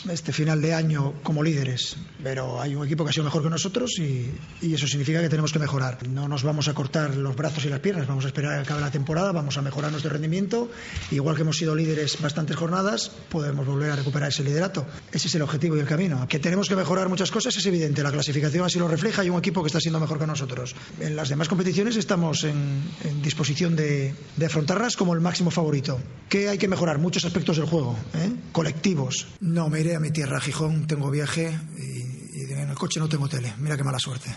este 0.10 0.32
final 0.34 0.62
de 0.62 0.74
año 0.74 1.14
como 1.24 1.44
líderes, 1.44 1.98
pero 2.24 2.62
hay 2.62 2.76
un 2.76 2.86
equipo 2.86 3.04
que 3.04 3.10
ha 3.10 3.14
sido 3.14 3.26
mejor 3.26 3.44
que 3.44 3.50
nosotros 3.50 3.92
y, 4.00 4.32
y 4.62 4.74
eso 4.74 4.88
significa 4.88 5.22
que 5.22 5.30
tenemos 5.30 5.52
que 5.52 5.60
mejorar. 5.60 6.08
No 6.08 6.28
nos 6.28 6.44
vamos 6.44 6.68
a 6.68 6.74
cortar 6.74 7.16
los 7.16 7.36
brazos 7.36 7.66
y 7.66 7.70
las 7.70 7.80
piernas, 7.80 8.08
vamos 8.08 8.24
a 8.26 8.28
esperar 8.28 8.54
a 8.54 8.56
que 8.58 8.64
acabe 8.64 8.82
la 8.82 8.92
temporada, 8.92 9.32
vamos 9.32 9.58
a 9.58 9.62
mejorar 9.62 9.92
nuestro 9.92 10.12
rendimiento. 10.12 10.70
Igual 11.12 11.36
que 11.36 11.42
hemos 11.42 11.58
sido 11.58 11.76
líderes 11.76 12.22
bastantes 12.22 12.56
jornadas, 12.56 13.10
podemos 13.30 13.66
volver 13.66 13.92
a 13.92 13.96
recuperar 13.96 14.30
ese 14.30 14.44
liderato. 14.44 14.86
Ese 15.12 15.28
es 15.28 15.36
el 15.36 15.42
objetivo 15.42 15.76
y 15.76 15.80
el 15.80 15.88
camino. 15.88 16.26
Que 16.28 16.40
tenemos 16.40 16.70
que 16.70 16.76
mejorar 16.76 16.85
muchas 17.10 17.32
cosas 17.32 17.56
es 17.58 17.66
evidente, 17.66 18.04
la 18.04 18.12
clasificación 18.12 18.66
así 18.66 18.80
lo 18.80 18.88
refleja, 18.88 19.22
hay 19.22 19.30
un 19.30 19.40
equipo 19.40 19.62
que 19.62 19.68
está 19.68 19.80
siendo 19.80 20.00
mejor 20.00 20.20
que 20.20 20.28
nosotros. 20.28 20.76
En 21.00 21.16
las 21.16 21.30
demás 21.30 21.48
competiciones 21.48 21.96
estamos 21.96 22.44
en, 22.44 22.84
disposición 23.22 23.76
de, 23.76 24.14
afrontarlas 24.46 24.96
como 24.96 25.14
el 25.14 25.22
máximo 25.22 25.52
favorito. 25.52 26.00
¿Qué 26.30 26.50
hay 26.50 26.58
que 26.58 26.68
mejorar? 26.68 26.98
Muchos 26.98 27.26
aspectos 27.26 27.58
del 27.58 27.66
juego, 27.66 27.98
¿eh? 28.14 28.32
colectivos. 28.52 29.28
No, 29.40 29.70
me 29.70 29.82
iré 29.82 29.96
a 29.96 30.00
mi 30.00 30.12
tierra, 30.12 30.38
a 30.38 30.42
Gijón, 30.42 30.88
tengo 30.88 31.10
viaje 31.12 31.58
y, 31.78 32.40
y 32.40 32.54
en 32.54 32.70
el 32.70 32.76
coche 32.76 33.00
no 33.00 33.10
tengo 33.10 33.28
tele. 33.28 33.54
Mira 33.58 33.78
qué 33.78 33.84
mala 33.84 34.00
suerte. 34.00 34.36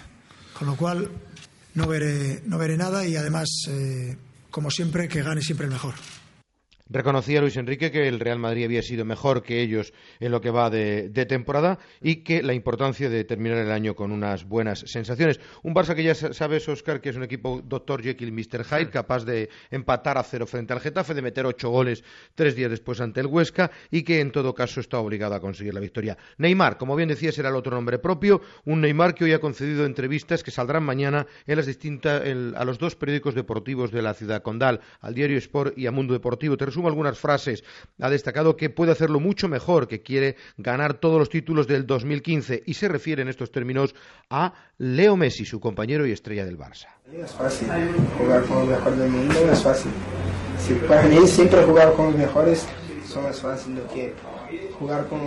Con 0.58 0.66
lo 0.66 0.76
cual, 0.76 1.08
no 1.74 1.86
veré, 1.86 2.42
no 2.46 2.58
veré 2.58 2.76
nada 2.76 3.06
y 3.06 3.14
además, 3.16 3.48
eh, 3.68 4.16
como 4.50 4.70
siempre, 4.70 5.08
que 5.08 5.22
gane 5.22 5.42
siempre 5.42 5.66
el 5.66 5.72
mejor. 5.72 5.94
Reconocía 6.90 7.40
Luis 7.40 7.56
Enrique 7.56 7.90
que 7.90 8.08
el 8.08 8.18
Real 8.18 8.38
Madrid 8.38 8.64
había 8.64 8.82
sido 8.82 9.04
mejor 9.04 9.42
que 9.42 9.60
ellos 9.60 9.92
en 10.20 10.32
lo 10.32 10.40
que 10.40 10.50
va 10.50 10.70
de, 10.70 11.10
de, 11.10 11.26
temporada 11.26 11.78
y 12.00 12.16
que 12.16 12.42
la 12.42 12.54
importancia 12.54 13.10
de 13.10 13.24
terminar 13.24 13.58
el 13.58 13.70
año 13.70 13.94
con 13.94 14.10
unas 14.10 14.44
buenas 14.44 14.80
sensaciones. 14.86 15.38
Un 15.62 15.74
Barça 15.74 15.94
que 15.94 16.02
ya 16.02 16.14
sabes, 16.14 16.68
Oscar, 16.68 17.00
que 17.00 17.10
es 17.10 17.16
un 17.16 17.24
equipo 17.24 17.60
Dr. 17.62 18.02
Jekyll, 18.02 18.32
Mr. 18.32 18.64
Hyde, 18.64 18.90
capaz 18.90 19.24
de 19.24 19.50
empatar 19.70 20.16
a 20.16 20.22
cero 20.22 20.46
frente 20.46 20.72
al 20.72 20.80
Getafe, 20.80 21.12
de 21.12 21.22
meter 21.22 21.44
ocho 21.44 21.68
goles 21.68 22.02
tres 22.34 22.56
días 22.56 22.70
después 22.70 23.00
ante 23.00 23.20
el 23.20 23.26
Huesca 23.26 23.70
y 23.90 24.02
que 24.02 24.20
en 24.20 24.32
todo 24.32 24.54
caso 24.54 24.80
está 24.80 24.98
obligado 24.98 25.34
a 25.34 25.40
conseguir 25.40 25.74
la 25.74 25.80
victoria. 25.80 26.16
Neymar, 26.38 26.78
como 26.78 26.96
bien 26.96 27.10
decías, 27.10 27.38
era 27.38 27.50
el 27.50 27.56
otro 27.56 27.74
nombre 27.74 27.98
propio, 27.98 28.40
un 28.64 28.80
Neymar 28.80 29.14
que 29.14 29.24
hoy 29.24 29.32
ha 29.32 29.40
concedido 29.40 29.84
entrevistas 29.84 30.42
que 30.42 30.50
saldrán 30.50 30.84
mañana 30.84 31.26
en 31.46 31.56
las 31.56 31.66
distintas, 31.66 32.24
en, 32.26 32.54
a 32.56 32.64
los 32.64 32.78
dos 32.78 32.96
periódicos 32.96 33.34
deportivos 33.34 33.90
de 33.90 34.00
la 34.00 34.14
ciudad 34.14 34.42
condal, 34.42 34.80
al 35.00 35.14
diario 35.14 35.36
Sport 35.36 35.76
y 35.76 35.86
a 35.86 35.92
Mundo 35.92 36.14
Deportivo. 36.14 36.56
Te 36.56 36.64
resumo 36.78 36.88
algunas 36.88 37.18
frases. 37.18 37.64
Ha 38.00 38.08
destacado 38.08 38.56
que 38.56 38.70
puede 38.70 38.92
hacerlo 38.92 39.20
mucho 39.20 39.48
mejor, 39.48 39.88
que 39.88 40.02
quiere 40.02 40.36
ganar 40.56 40.94
todos 40.94 41.18
los 41.18 41.28
títulos 41.28 41.66
del 41.66 41.86
2015 41.86 42.62
y 42.66 42.74
se 42.74 42.88
refiere 42.88 43.22
en 43.22 43.28
estos 43.28 43.50
términos 43.50 43.94
a 44.30 44.54
Leo 44.78 45.16
Messi, 45.16 45.44
su 45.44 45.58
compañero 45.58 46.06
y 46.06 46.12
estrella 46.12 46.44
del 46.44 46.56
Barça. 46.56 46.86
Es 47.12 47.32
fácil 47.32 47.68
jugar 48.16 48.44
con 48.44 48.58
los 48.60 48.68
mejores 48.68 48.98
del 48.98 49.10
mundo, 49.10 49.52
es 49.52 49.62
fácil. 49.62 49.90
Si 50.60 50.74
para 50.74 51.02
mí 51.02 51.26
siempre 51.26 51.62
jugar 51.64 51.92
con 51.94 52.06
los 52.06 52.16
mejores 52.16 52.66
son 53.06 53.24
más 53.24 53.40
fácil 53.40 53.74
do 53.76 53.88
que 53.88 54.14
jugar 54.78 55.08
con, 55.08 55.18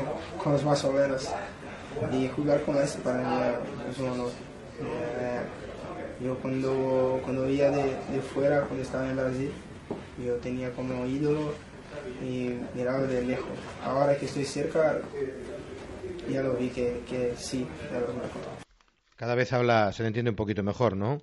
con 0.41 0.53
los 0.53 0.63
más 0.63 0.83
o 0.85 0.93
menos. 0.93 1.27
Y 2.13 2.29
jugar 2.29 2.61
con 2.63 2.75
Messi 2.75 2.99
para 2.99 3.17
mí 3.19 3.35
es 3.91 3.97
un 3.99 4.09
honor. 4.09 4.31
Eh, 4.79 5.41
yo 6.23 6.35
cuando, 6.37 7.19
cuando 7.23 7.43
veía 7.43 7.71
de, 7.71 7.83
de 7.83 8.21
fuera, 8.21 8.61
cuando 8.61 8.83
estaba 8.83 9.09
en 9.09 9.15
Brasil, 9.17 9.51
yo 10.23 10.35
tenía 10.35 10.71
como 10.71 11.05
ídolo 11.05 11.53
y 12.23 12.57
miraba 12.75 13.01
de 13.01 13.23
lejos. 13.23 13.49
Ahora 13.83 14.17
que 14.17 14.25
estoy 14.25 14.45
cerca, 14.45 15.01
ya 16.29 16.41
lo 16.43 16.53
vi 16.53 16.69
que, 16.69 17.03
que 17.09 17.35
sí, 17.37 17.67
ya 17.91 17.99
lo 17.99 18.07
mejor. 18.07 18.41
Cada 19.15 19.35
vez 19.35 19.53
habla, 19.53 19.91
se 19.93 20.03
le 20.03 20.07
entiende 20.07 20.31
un 20.31 20.35
poquito 20.35 20.63
mejor, 20.63 20.95
¿no? 20.95 21.21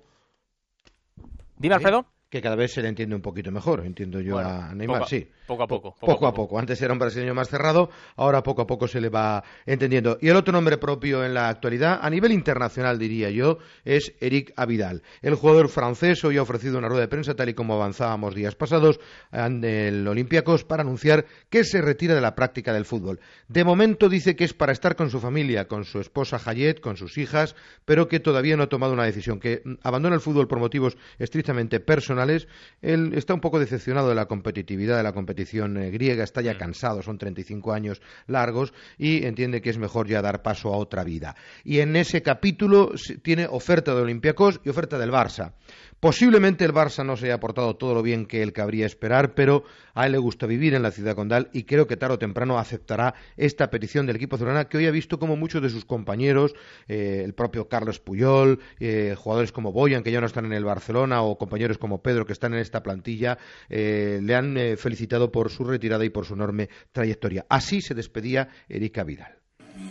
Dime, 1.57 1.75
Alfredo. 1.75 2.05
Que 2.29 2.43
cada 2.43 2.55
vez 2.55 2.73
se 2.73 2.83
le 2.83 2.89
entiende 2.89 3.15
un 3.15 3.23
poquito 3.23 3.51
mejor, 3.51 3.83
entiendo 3.83 4.21
yo 4.21 4.33
bueno, 4.33 4.49
a 4.49 4.75
Neymar, 4.75 4.99
poco, 4.99 5.09
sí. 5.09 5.27
Poco 5.47 5.63
a 5.63 5.67
poco. 5.67 5.95
Poco, 5.99 6.13
poco 6.13 6.27
a 6.27 6.33
poco. 6.35 6.59
Antes 6.59 6.79
era 6.79 6.93
un 6.93 6.99
brasileño 6.99 7.33
más 7.33 7.49
cerrado, 7.49 7.89
ahora 8.17 8.43
poco 8.43 8.61
a 8.61 8.67
poco 8.67 8.87
se 8.87 9.01
le 9.01 9.09
va 9.09 9.43
entendiendo. 9.65 10.19
Y 10.21 10.29
el 10.29 10.35
otro 10.35 10.51
nombre 10.51 10.77
propio 10.77 11.25
en 11.25 11.33
la 11.33 11.49
actualidad, 11.49 11.97
a 11.99 12.07
nivel 12.11 12.31
internacional 12.31 12.99
diría 12.99 13.31
yo, 13.31 13.57
es 13.83 14.13
Eric 14.19 14.53
Abidal. 14.57 15.01
El 15.23 15.33
jugador 15.33 15.69
francés 15.69 16.23
hoy 16.23 16.37
ha 16.37 16.43
ofrecido 16.43 16.77
una 16.77 16.87
rueda 16.87 17.01
de 17.01 17.07
prensa, 17.07 17.33
tal 17.33 17.49
y 17.49 17.55
como 17.55 17.73
avanzábamos 17.73 18.35
días 18.35 18.53
pasados, 18.53 18.99
en 19.31 19.63
el 19.63 20.07
Olympiacos, 20.07 20.63
para 20.63 20.83
anunciar 20.83 21.25
que 21.49 21.63
se 21.63 21.81
retira 21.81 22.13
de 22.13 22.21
la 22.21 22.35
práctica 22.35 22.73
del 22.73 22.85
fútbol. 22.85 23.19
De 23.47 23.63
momento 23.63 24.07
dice 24.07 24.35
que 24.35 24.43
es 24.43 24.53
para 24.53 24.71
estar 24.71 24.95
con 24.95 25.09
su 25.09 25.19
familia, 25.19 25.67
con 25.67 25.83
su 25.83 25.99
esposa 25.99 26.39
Hayet, 26.45 26.79
con 26.79 26.95
sus 26.95 27.17
hijas, 27.17 27.55
pero 27.85 28.07
que 28.07 28.19
todavía 28.19 28.55
no 28.55 28.63
ha 28.63 28.69
tomado 28.69 28.93
una 28.93 29.05
decisión, 29.05 29.39
que 29.39 29.63
abandona 29.81 30.13
el 30.13 30.21
fútbol 30.21 30.47
por 30.47 30.59
motivos 30.59 30.95
estrictamente 31.17 31.79
personales 31.79 32.18
personales, 32.19 32.47
él 32.81 33.13
está 33.13 33.33
un 33.33 33.39
poco 33.39 33.59
decepcionado 33.59 34.09
de 34.09 34.15
la 34.15 34.25
competitividad 34.25 34.97
de 34.97 35.03
la 35.03 35.13
competición 35.13 35.77
eh, 35.77 35.89
griega, 35.89 36.23
está 36.23 36.41
ya 36.41 36.57
cansado, 36.57 37.01
son 37.01 37.17
35 37.17 37.71
años 37.71 38.01
largos 38.27 38.73
y 38.97 39.25
entiende 39.25 39.61
que 39.61 39.69
es 39.69 39.77
mejor 39.77 40.07
ya 40.07 40.21
dar 40.21 40.41
paso 40.41 40.73
a 40.73 40.77
otra 40.77 41.03
vida. 41.03 41.35
Y 41.63 41.79
en 41.79 41.95
ese 41.95 42.21
capítulo 42.21 42.91
tiene 43.21 43.47
oferta 43.47 43.95
de 43.95 44.01
Olympiacos 44.01 44.59
y 44.63 44.69
oferta 44.69 44.97
del 44.97 45.11
Barça. 45.11 45.53
Posiblemente 45.99 46.63
el 46.63 46.71
Barça 46.71 47.05
no 47.05 47.17
se 47.17 47.25
haya 47.25 47.41
portado 47.41 47.75
todo 47.75 47.93
lo 47.93 48.01
bien 48.01 48.25
que 48.25 48.41
él 48.41 48.53
cabría 48.53 48.85
esperar, 48.85 49.33
pero 49.35 49.65
a 49.93 50.05
él 50.05 50.13
le 50.13 50.17
gusta 50.17 50.45
vivir 50.45 50.73
en 50.73 50.81
la 50.81 50.91
ciudad 50.91 51.13
condal 51.13 51.49
y 51.51 51.63
creo 51.63 51.87
que 51.87 51.97
tarde 51.97 52.15
o 52.15 52.19
temprano 52.19 52.57
aceptará 52.57 53.15
esta 53.35 53.69
petición 53.69 54.05
del 54.05 54.15
equipo 54.15 54.37
azulgrana 54.37 54.69
que 54.69 54.77
hoy 54.77 54.85
ha 54.85 54.91
visto 54.91 55.19
como 55.19 55.35
muchos 55.35 55.61
de 55.61 55.69
sus 55.69 55.83
compañeros, 55.83 56.53
eh, 56.87 57.21
el 57.25 57.33
propio 57.33 57.67
Carlos 57.67 57.99
Puyol, 57.99 58.61
eh, 58.79 59.13
jugadores 59.17 59.51
como 59.51 59.73
Boyan 59.73 60.01
que 60.01 60.11
ya 60.11 60.21
no 60.21 60.27
están 60.27 60.45
en 60.45 60.53
el 60.53 60.63
Barcelona 60.63 61.21
o 61.21 61.37
compañeros 61.37 61.77
como 61.77 62.01
Pedro 62.01 62.25
que 62.25 62.31
están 62.31 62.53
en 62.53 62.59
esta 62.59 62.81
plantilla, 62.81 63.37
eh, 63.67 64.21
le 64.23 64.35
han 64.35 64.55
felicitado 64.77 65.33
por 65.33 65.49
su 65.49 65.65
retirada 65.65 66.05
y 66.05 66.09
por 66.09 66.25
su 66.25 66.33
enorme 66.33 66.69
trayectoria. 66.93 67.45
Así 67.49 67.81
se 67.81 67.93
despedía 67.93 68.47
Erika 68.69 69.03
Vidal. 69.03 69.37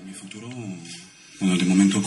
Mi 0.07 0.15
futuro, 0.15 0.49
bueno, 1.41 1.59
de 1.59 1.65
momento 1.67 2.01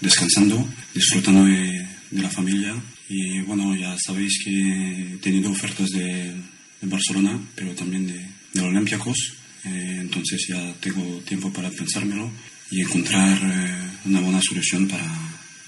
descansando, 0.00 0.64
disfrutando 0.94 1.44
de 1.44 1.88
la 2.12 2.28
familia 2.28 2.74
y 3.08 3.40
bueno, 3.42 3.74
ya 3.74 3.96
sabéis 3.98 4.42
que 4.44 5.14
he 5.14 5.16
tenido 5.18 5.50
ofertas 5.50 5.88
de, 5.90 6.34
Barcelona, 6.82 7.40
pero 7.56 7.74
también 7.74 8.06
de, 8.06 8.24
de 8.52 8.60
Olympiacos. 8.60 9.34
Eh, 9.64 9.96
entonces 10.00 10.46
ya 10.48 10.72
tengo 10.80 11.02
tiempo 11.22 11.52
para 11.52 11.70
pensármelo 11.70 12.30
y 12.70 12.82
encontrar 12.82 13.36
eh, 13.42 13.90
una 14.04 14.20
buena 14.20 14.40
solución 14.40 14.86
para, 14.86 15.04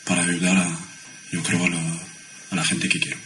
para 0.06 0.22
ayudar 0.22 0.56
a, 0.56 0.78
yo 1.32 1.42
creo, 1.42 1.64
a 1.64 1.68
la, 1.68 1.82
a 2.50 2.56
la 2.56 2.64
gente 2.64 2.88
que 2.88 3.00
quiero. 3.00 3.18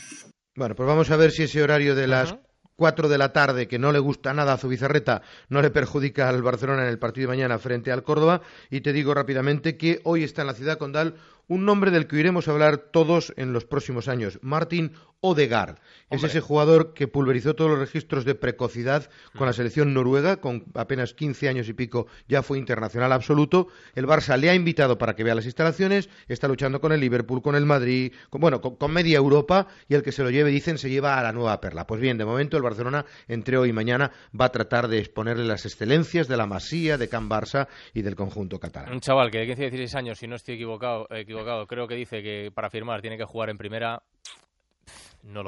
Bueno, 0.57 0.75
pues 0.75 0.87
vamos 0.87 1.11
a 1.11 1.17
ver 1.17 1.31
si 1.31 1.43
ese 1.43 1.62
horario 1.62 1.95
de 1.95 2.07
las 2.07 2.35
4 2.77 3.09
de 3.09 3.19
la 3.19 3.33
tarde, 3.33 3.69
que 3.69 3.79
no 3.79 3.93
le 3.93 3.99
gusta 3.99 4.33
nada 4.35 4.55
a 4.55 4.59
Zubizarreta, 4.59 5.23
no 5.49 5.62
le 5.62 5.71
perjudica 5.71 6.29
al 6.29 6.43
Barcelona 6.43 6.83
en 6.83 6.89
el 6.89 6.99
partido 6.99 7.29
de 7.29 7.37
mañana 7.37 7.59
frente 7.59 7.93
al 7.93 8.03
Córdoba. 8.03 8.43
Y 8.71 8.81
te 8.81 8.93
digo 8.93 9.15
rápidamente 9.15 9.77
que 9.77 10.01
hoy 10.05 10.25
está 10.25 10.43
en 10.43 10.49
la 10.49 10.55
ciudad 10.55 10.79
condal 10.79 11.15
un 11.49 11.64
nombre 11.64 11.90
del 11.90 12.07
que 12.07 12.18
iremos 12.18 12.49
a 12.49 12.53
hablar 12.53 12.78
todos 12.78 13.32
en 13.36 13.53
los 13.53 13.64
próximos 13.64 14.09
años, 14.09 14.38
Martin 14.42 14.92
Odegaard. 15.25 15.79
Es 16.11 16.22
ese 16.22 16.43
jugador 16.43 16.93
que 16.93 17.09
pulverizó 17.09 17.55
todos 17.55 17.70
los 17.70 17.81
registros 17.81 18.27
de 18.27 18.35
precocidad 18.35 19.09
con 19.35 19.47
la 19.47 19.53
mm. 19.53 19.55
selección 19.55 19.95
noruega, 19.95 20.37
con 20.37 20.66
apenas 20.75 21.14
15 21.14 21.49
años 21.49 21.66
y 21.66 21.72
pico 21.72 22.07
ya 22.29 22.43
fue 22.43 22.59
internacional 22.59 23.11
absoluto. 23.11 23.68
El 23.95 24.07
Barça 24.07 24.37
le 24.37 24.51
ha 24.51 24.55
invitado 24.55 24.99
para 24.99 25.16
que 25.16 25.25
vea 25.25 25.35
las 25.35 25.47
instalaciones, 25.47 26.11
está 26.29 26.47
luchando 26.47 26.79
con 26.79 26.93
el 26.93 27.01
Liverpool, 27.01 27.41
con 27.41 27.57
el 27.57 27.64
Madrid, 27.64 28.12
con, 28.29 28.43
bueno, 28.43 28.61
con, 28.61 28.93
media 28.93 29.16
Europa 29.16 29.66
y 29.89 29.95
el 29.95 30.03
que 30.03 30.12
se 30.12 30.22
lo 30.22 30.29
lleve, 30.29 30.51
dicen, 30.51 30.77
se 30.77 30.91
lleva 30.91 31.18
a 31.18 31.22
la 31.22 31.33
nueva 31.33 31.59
perla. 31.59 31.87
Pues 31.87 32.03
bien, 32.03 32.18
de 32.18 32.27
momento 32.27 32.59
el 32.59 32.62
Barcelona, 32.62 33.07
entre 33.27 33.57
hoy 33.57 33.70
y 33.70 33.72
mañana, 33.72 34.12
va 34.39 34.45
a 34.45 34.53
tratar 34.53 34.89
de 34.89 34.99
exponerle 34.99 35.45
las 35.45 35.64
excelencias 35.64 36.29
de 36.29 36.37
la 36.37 36.47
Masía, 36.47 36.99
de 36.99 37.09
Can 37.09 37.31
Barça 37.31 37.66
y 37.95 38.03
del 38.03 38.14
conjunto 38.14 38.61
catalán. 38.61 38.93
Un 38.93 39.01
chaval 39.01 39.31
que 39.31 39.39
de 39.39 39.47
15 39.47 39.70
16 39.70 39.95
años, 39.95 40.18
si 40.18 40.29
no 40.29 40.37
estoy 40.37 40.57
equivocado, 40.57 41.09
equivocado, 41.11 41.66
creo 41.66 41.89
que 41.89 41.95
dice 41.95 42.22
que 42.22 42.53
para 42.55 42.68
firmar 42.68 43.01
tiene 43.01 43.16
que 43.16 43.25
jugar 43.25 43.49
en 43.49 43.57
primera 43.57 44.03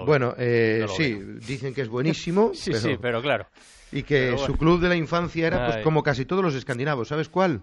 bueno, 0.05 0.35
eh, 0.39 0.87
sí, 0.97 1.15
dicen 1.47 1.75
que 1.75 1.83
es 1.83 1.89
buenísimo. 1.89 2.51
sí, 2.55 2.73
sí, 2.75 2.97
pero 3.01 3.21
claro. 3.21 3.47
Y 3.93 4.03
que 4.03 4.37
su 4.39 4.57
club 4.57 4.81
de 4.81 4.89
la 4.89 4.97
infancia 4.97 5.47
era 5.47 5.67
pues 5.67 5.79
como 5.85 6.03
casi 6.03 6.25
todos 6.25 6.43
los 6.43 6.55
escandinavos. 6.55 7.09
¿Sabes 7.09 7.29
cuál? 7.29 7.63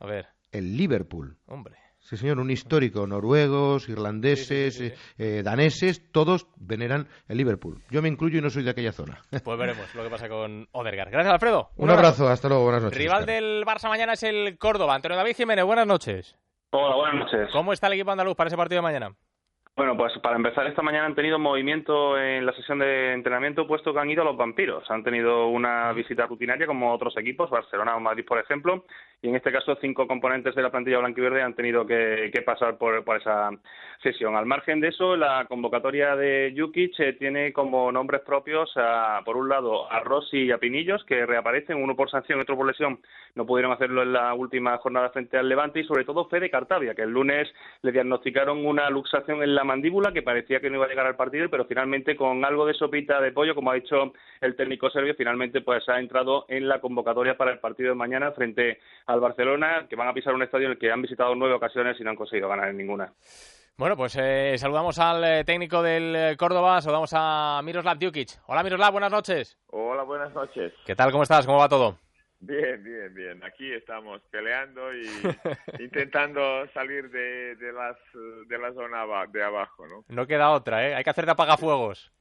A 0.00 0.06
ver. 0.06 0.26
El 0.52 0.76
Liverpool. 0.76 1.36
Hombre. 1.46 1.76
Sí, 2.04 2.18
señor, 2.18 2.38
un 2.38 2.50
histórico. 2.50 3.06
Noruegos, 3.06 3.88
irlandeses, 3.88 4.94
eh, 5.16 5.42
daneses, 5.42 6.12
todos 6.12 6.46
veneran 6.56 7.08
el 7.28 7.38
Liverpool. 7.38 7.82
Yo 7.90 8.02
me 8.02 8.08
incluyo 8.08 8.38
y 8.38 8.42
no 8.42 8.50
soy 8.50 8.62
de 8.62 8.70
aquella 8.70 8.92
zona. 8.92 9.22
Pues 9.42 9.58
veremos 9.58 9.94
lo 9.94 10.04
que 10.04 10.10
pasa 10.10 10.28
con 10.28 10.68
Odergar. 10.72 11.10
Gracias, 11.10 11.32
Alfredo. 11.32 11.70
Un, 11.76 11.90
abrazo. 11.90 12.28
hasta 12.28 12.48
luego, 12.48 12.64
buenas 12.64 12.82
noches. 12.82 12.98
Rival 12.98 13.24
del 13.24 13.64
Barça 13.64 13.88
mañana 13.88 14.12
es 14.12 14.22
el 14.22 14.58
Córdoba. 14.58 14.94
Antonio 14.94 15.16
David 15.16 15.34
Jiménez, 15.34 15.64
buenas 15.64 15.86
noches. 15.86 16.36
Hola, 16.72 16.96
buenas 16.96 17.24
noches. 17.24 17.50
¿Cómo 17.52 17.72
está 17.72 17.86
el 17.86 17.94
equipo 17.94 18.10
andaluz 18.10 18.36
para 18.36 18.48
ese 18.48 18.56
partido 18.56 18.80
de 18.80 18.82
mañana? 18.82 19.14
Bueno, 19.76 19.96
pues 19.96 20.16
para 20.20 20.36
empezar, 20.36 20.68
esta 20.68 20.82
mañana 20.82 21.06
han 21.06 21.16
tenido 21.16 21.36
movimiento 21.36 22.16
en 22.16 22.46
la 22.46 22.52
sesión 22.52 22.78
de 22.78 23.12
entrenamiento, 23.12 23.66
puesto 23.66 23.92
que 23.92 23.98
han 23.98 24.08
ido 24.08 24.22
los 24.22 24.36
vampiros. 24.36 24.88
Han 24.88 25.02
tenido 25.02 25.48
una 25.48 25.92
visita 25.92 26.26
rutinaria 26.26 26.68
como 26.68 26.94
otros 26.94 27.16
equipos, 27.16 27.50
Barcelona 27.50 27.96
o 27.96 28.00
Madrid, 28.00 28.24
por 28.24 28.38
ejemplo, 28.38 28.84
y 29.24 29.28
en 29.28 29.36
este 29.36 29.50
caso 29.50 29.78
cinco 29.80 30.06
componentes 30.06 30.54
de 30.54 30.60
la 30.60 30.70
plantilla 30.70 30.98
blanquiverde 30.98 31.40
han 31.40 31.54
tenido 31.54 31.86
que, 31.86 32.30
pasar 32.44 32.76
por, 32.76 33.02
esa 33.18 33.48
sesión. 34.02 34.36
Al 34.36 34.44
margen 34.44 34.80
de 34.80 34.88
eso, 34.88 35.16
la 35.16 35.46
convocatoria 35.48 36.14
de 36.14 36.54
Jukic 36.54 37.00
eh, 37.00 37.14
tiene 37.14 37.50
como 37.54 37.90
nombres 37.90 38.20
propios, 38.20 38.70
a, 38.76 39.22
por 39.24 39.38
un 39.38 39.48
lado, 39.48 39.90
a 39.90 40.00
Rossi 40.00 40.42
y 40.42 40.52
a 40.52 40.58
Pinillos, 40.58 41.02
que 41.04 41.24
reaparecen, 41.24 41.82
uno 41.82 41.96
por 41.96 42.10
sanción 42.10 42.38
y 42.38 42.42
otro 42.42 42.54
por 42.54 42.66
lesión. 42.66 43.00
No 43.34 43.46
pudieron 43.46 43.72
hacerlo 43.72 44.02
en 44.02 44.12
la 44.12 44.34
última 44.34 44.76
jornada 44.76 45.08
frente 45.08 45.38
al 45.38 45.48
Levante, 45.48 45.80
y 45.80 45.84
sobre 45.84 46.04
todo 46.04 46.26
Fede 46.26 46.50
Cartavia, 46.50 46.94
que 46.94 47.02
el 47.02 47.10
lunes 47.10 47.48
le 47.80 47.92
diagnosticaron 47.92 48.66
una 48.66 48.90
luxación 48.90 49.42
en 49.42 49.54
la 49.54 49.64
mandíbula 49.64 50.12
que 50.12 50.20
parecía 50.20 50.60
que 50.60 50.68
no 50.68 50.76
iba 50.76 50.84
a 50.84 50.88
llegar 50.88 51.06
al 51.06 51.16
partido, 51.16 51.48
pero 51.48 51.64
finalmente 51.64 52.14
con 52.14 52.44
algo 52.44 52.66
de 52.66 52.74
sopita 52.74 53.22
de 53.22 53.32
pollo, 53.32 53.54
como 53.54 53.70
ha 53.70 53.74
dicho 53.74 54.12
el 54.42 54.54
técnico 54.54 54.90
serbio, 54.90 55.14
finalmente 55.14 55.62
pues 55.62 55.88
ha 55.88 55.98
entrado 55.98 56.44
en 56.48 56.68
la 56.68 56.82
convocatoria 56.82 57.38
para 57.38 57.52
el 57.52 57.58
partido 57.58 57.88
de 57.88 57.94
mañana 57.94 58.32
frente 58.32 58.80
al 59.14 59.20
Barcelona, 59.20 59.86
que 59.88 59.96
van 59.96 60.08
a 60.08 60.12
pisar 60.12 60.34
un 60.34 60.42
estadio 60.42 60.66
en 60.66 60.72
el 60.72 60.78
que 60.78 60.90
han 60.90 61.00
visitado 61.00 61.34
nueve 61.34 61.54
ocasiones 61.54 61.98
y 61.98 62.04
no 62.04 62.10
han 62.10 62.16
conseguido 62.16 62.48
ganar 62.48 62.68
en 62.68 62.76
ninguna. 62.76 63.12
Bueno, 63.76 63.96
pues 63.96 64.16
eh, 64.20 64.54
saludamos 64.58 64.98
al 64.98 65.24
eh, 65.24 65.44
técnico 65.44 65.82
del 65.82 66.14
eh, 66.14 66.36
Córdoba, 66.36 66.80
saludamos 66.80 67.10
a 67.14 67.60
Miroslav 67.64 67.98
Djukic. 67.98 68.30
Hola 68.46 68.62
Miroslav, 68.62 68.92
buenas 68.92 69.10
noches. 69.10 69.58
Hola, 69.68 70.02
buenas 70.02 70.32
noches. 70.32 70.72
¿Qué 70.84 70.94
tal, 70.94 71.10
cómo 71.10 71.22
estás, 71.22 71.46
cómo 71.46 71.58
va 71.58 71.68
todo? 71.68 71.98
Bien, 72.40 72.82
bien, 72.84 73.14
bien. 73.14 73.44
Aquí 73.44 73.72
estamos 73.72 74.20
peleando 74.30 74.94
y 74.94 75.08
intentando 75.82 76.68
salir 76.72 77.10
de, 77.10 77.56
de, 77.56 77.72
las, 77.72 77.96
de 78.46 78.58
la 78.58 78.72
zona 78.74 79.06
de 79.32 79.42
abajo, 79.42 79.86
¿no? 79.86 80.04
No 80.08 80.26
queda 80.26 80.50
otra, 80.50 80.86
¿eh? 80.86 80.94
Hay 80.94 81.04
que 81.04 81.10
hacer 81.10 81.24
de 81.24 81.32
apagafuegos. 81.32 82.12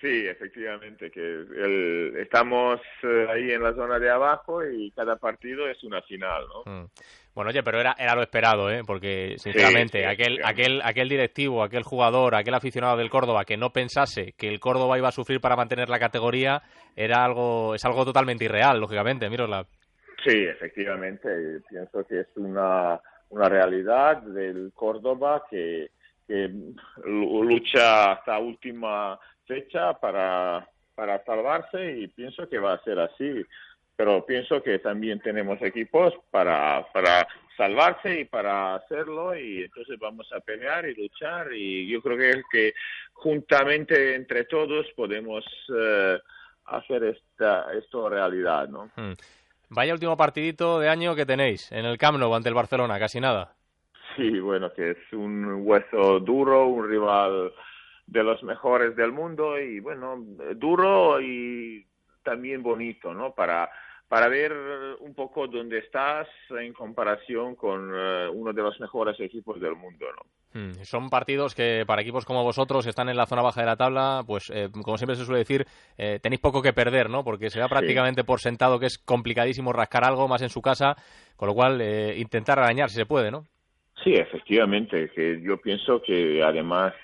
Sí, 0.00 0.26
efectivamente, 0.26 1.10
que 1.10 1.20
el, 1.20 2.16
estamos 2.16 2.80
eh, 3.02 3.26
ahí 3.28 3.50
en 3.50 3.62
la 3.62 3.74
zona 3.74 3.98
de 3.98 4.08
abajo 4.08 4.64
y 4.64 4.90
cada 4.92 5.16
partido 5.16 5.68
es 5.68 5.84
una 5.84 6.00
final, 6.02 6.44
¿no? 6.48 6.72
Mm. 6.72 6.86
Bueno, 7.34 7.50
oye, 7.50 7.62
pero 7.62 7.80
era, 7.80 7.94
era 7.98 8.14
lo 8.14 8.22
esperado, 8.22 8.70
¿eh? 8.70 8.80
Porque, 8.86 9.34
sinceramente, 9.36 10.06
aquel, 10.06 10.40
aquel, 10.42 10.80
aquel 10.82 11.08
directivo, 11.08 11.62
aquel 11.62 11.82
jugador, 11.82 12.34
aquel 12.34 12.54
aficionado 12.54 12.96
del 12.96 13.10
Córdoba 13.10 13.44
que 13.44 13.58
no 13.58 13.70
pensase 13.70 14.32
que 14.38 14.48
el 14.48 14.58
Córdoba 14.58 14.96
iba 14.96 15.08
a 15.08 15.12
sufrir 15.12 15.38
para 15.40 15.54
mantener 15.54 15.90
la 15.90 15.98
categoría, 15.98 16.62
era 16.96 17.22
algo, 17.22 17.74
es 17.74 17.84
algo 17.84 18.04
totalmente 18.04 18.46
irreal, 18.46 18.80
lógicamente, 18.80 19.28
Miroslav. 19.28 19.66
Sí, 20.24 20.44
efectivamente, 20.44 21.60
pienso 21.68 22.06
que 22.06 22.20
es 22.20 22.28
una, 22.36 23.00
una 23.28 23.48
realidad 23.48 24.22
del 24.22 24.72
Córdoba 24.74 25.44
que, 25.48 25.90
que 26.26 26.50
lucha 27.04 28.12
hasta 28.12 28.38
última 28.38 29.18
fecha 29.50 29.94
para, 29.94 30.64
para 30.94 31.24
salvarse 31.24 31.98
y 31.98 32.06
pienso 32.06 32.48
que 32.48 32.60
va 32.60 32.74
a 32.74 32.84
ser 32.84 33.00
así 33.00 33.44
pero 34.00 34.24
pienso 34.24 34.62
que 34.62 34.78
también 34.78 35.20
tenemos 35.20 35.60
equipos 35.60 36.14
para, 36.30 36.86
para 36.90 37.28
salvarse 37.54 38.20
y 38.20 38.24
para 38.24 38.76
hacerlo 38.76 39.36
y 39.36 39.64
entonces 39.64 39.98
vamos 39.98 40.26
a 40.32 40.40
pelear 40.40 40.88
y 40.88 40.94
luchar 40.94 41.52
y 41.52 41.86
yo 41.86 42.00
creo 42.00 42.16
que, 42.16 42.42
que 42.50 42.74
juntamente 43.12 44.14
entre 44.14 44.44
todos 44.44 44.86
podemos 44.96 45.44
eh, 45.78 46.18
hacer 46.64 47.04
esta, 47.04 47.74
esto 47.74 48.08
realidad, 48.08 48.68
¿no? 48.70 48.90
Hmm. 48.96 49.12
Vaya 49.68 49.92
último 49.92 50.16
partidito 50.16 50.80
de 50.80 50.88
año 50.88 51.14
que 51.14 51.26
tenéis 51.26 51.70
en 51.70 51.84
el 51.84 51.98
Camp 51.98 52.16
Nou 52.16 52.32
ante 52.32 52.48
el 52.48 52.56
Barcelona, 52.56 52.98
casi 52.98 53.20
nada. 53.20 53.52
Sí, 54.16 54.40
bueno, 54.40 54.72
que 54.72 54.92
es 54.92 55.12
un 55.12 55.60
hueso 55.60 56.20
duro, 56.20 56.68
un 56.68 56.88
rival 56.88 57.52
de 58.10 58.24
los 58.24 58.42
mejores 58.42 58.96
del 58.96 59.12
mundo 59.12 59.58
y 59.58 59.80
bueno, 59.80 60.18
duro 60.56 61.20
y 61.20 61.86
también 62.22 62.62
bonito, 62.62 63.14
¿no? 63.14 63.32
Para 63.34 63.70
para 64.10 64.26
ver 64.26 64.52
un 64.98 65.14
poco 65.14 65.46
dónde 65.46 65.78
estás 65.78 66.26
en 66.60 66.72
comparación 66.72 67.54
con 67.54 67.92
eh, 67.94 68.28
uno 68.28 68.52
de 68.52 68.60
los 68.60 68.80
mejores 68.80 69.20
equipos 69.20 69.60
del 69.60 69.76
mundo, 69.76 70.04
¿no? 70.16 70.60
Hmm, 70.60 70.72
son 70.82 71.08
partidos 71.10 71.54
que 71.54 71.84
para 71.86 72.02
equipos 72.02 72.24
como 72.24 72.42
vosotros 72.42 72.82
que 72.82 72.90
están 72.90 73.08
en 73.08 73.16
la 73.16 73.26
zona 73.26 73.42
baja 73.42 73.60
de 73.60 73.68
la 73.68 73.76
tabla, 73.76 74.24
pues 74.26 74.50
eh, 74.52 74.68
como 74.72 74.98
siempre 74.98 75.14
se 75.14 75.24
suele 75.24 75.38
decir, 75.38 75.64
eh, 75.96 76.18
tenéis 76.20 76.40
poco 76.40 76.60
que 76.60 76.72
perder, 76.72 77.08
¿no? 77.08 77.22
Porque 77.22 77.50
se 77.50 77.60
da 77.60 77.68
prácticamente 77.68 78.24
por 78.24 78.40
sentado 78.40 78.80
que 78.80 78.86
es 78.86 78.98
complicadísimo 78.98 79.72
rascar 79.72 80.02
algo 80.02 80.26
más 80.26 80.42
en 80.42 80.48
su 80.48 80.60
casa, 80.60 80.96
con 81.36 81.46
lo 81.46 81.54
cual 81.54 81.80
intentar 82.16 82.58
arañar 82.58 82.90
si 82.90 82.96
se 82.96 83.06
puede, 83.06 83.30
¿no? 83.30 83.44
Sí, 84.02 84.14
efectivamente, 84.14 85.08
que 85.14 85.40
yo 85.40 85.58
pienso 85.58 86.02
que 86.02 86.42
además 86.42 86.94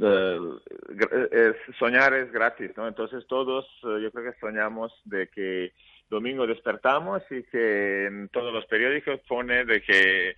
eh, 0.00 1.54
soñar 1.78 2.14
es 2.14 2.32
gratis, 2.32 2.70
¿no? 2.76 2.88
Entonces 2.88 3.26
todos, 3.26 3.66
eh, 3.84 4.00
yo 4.02 4.10
creo 4.10 4.32
que 4.32 4.38
soñamos 4.38 4.92
de 5.04 5.28
que 5.28 5.72
domingo 6.08 6.46
despertamos 6.46 7.22
y 7.30 7.42
que 7.44 8.06
en 8.06 8.28
todos 8.28 8.52
los 8.52 8.66
periódicos 8.66 9.20
pone 9.28 9.64
de 9.64 9.82
que 9.82 10.34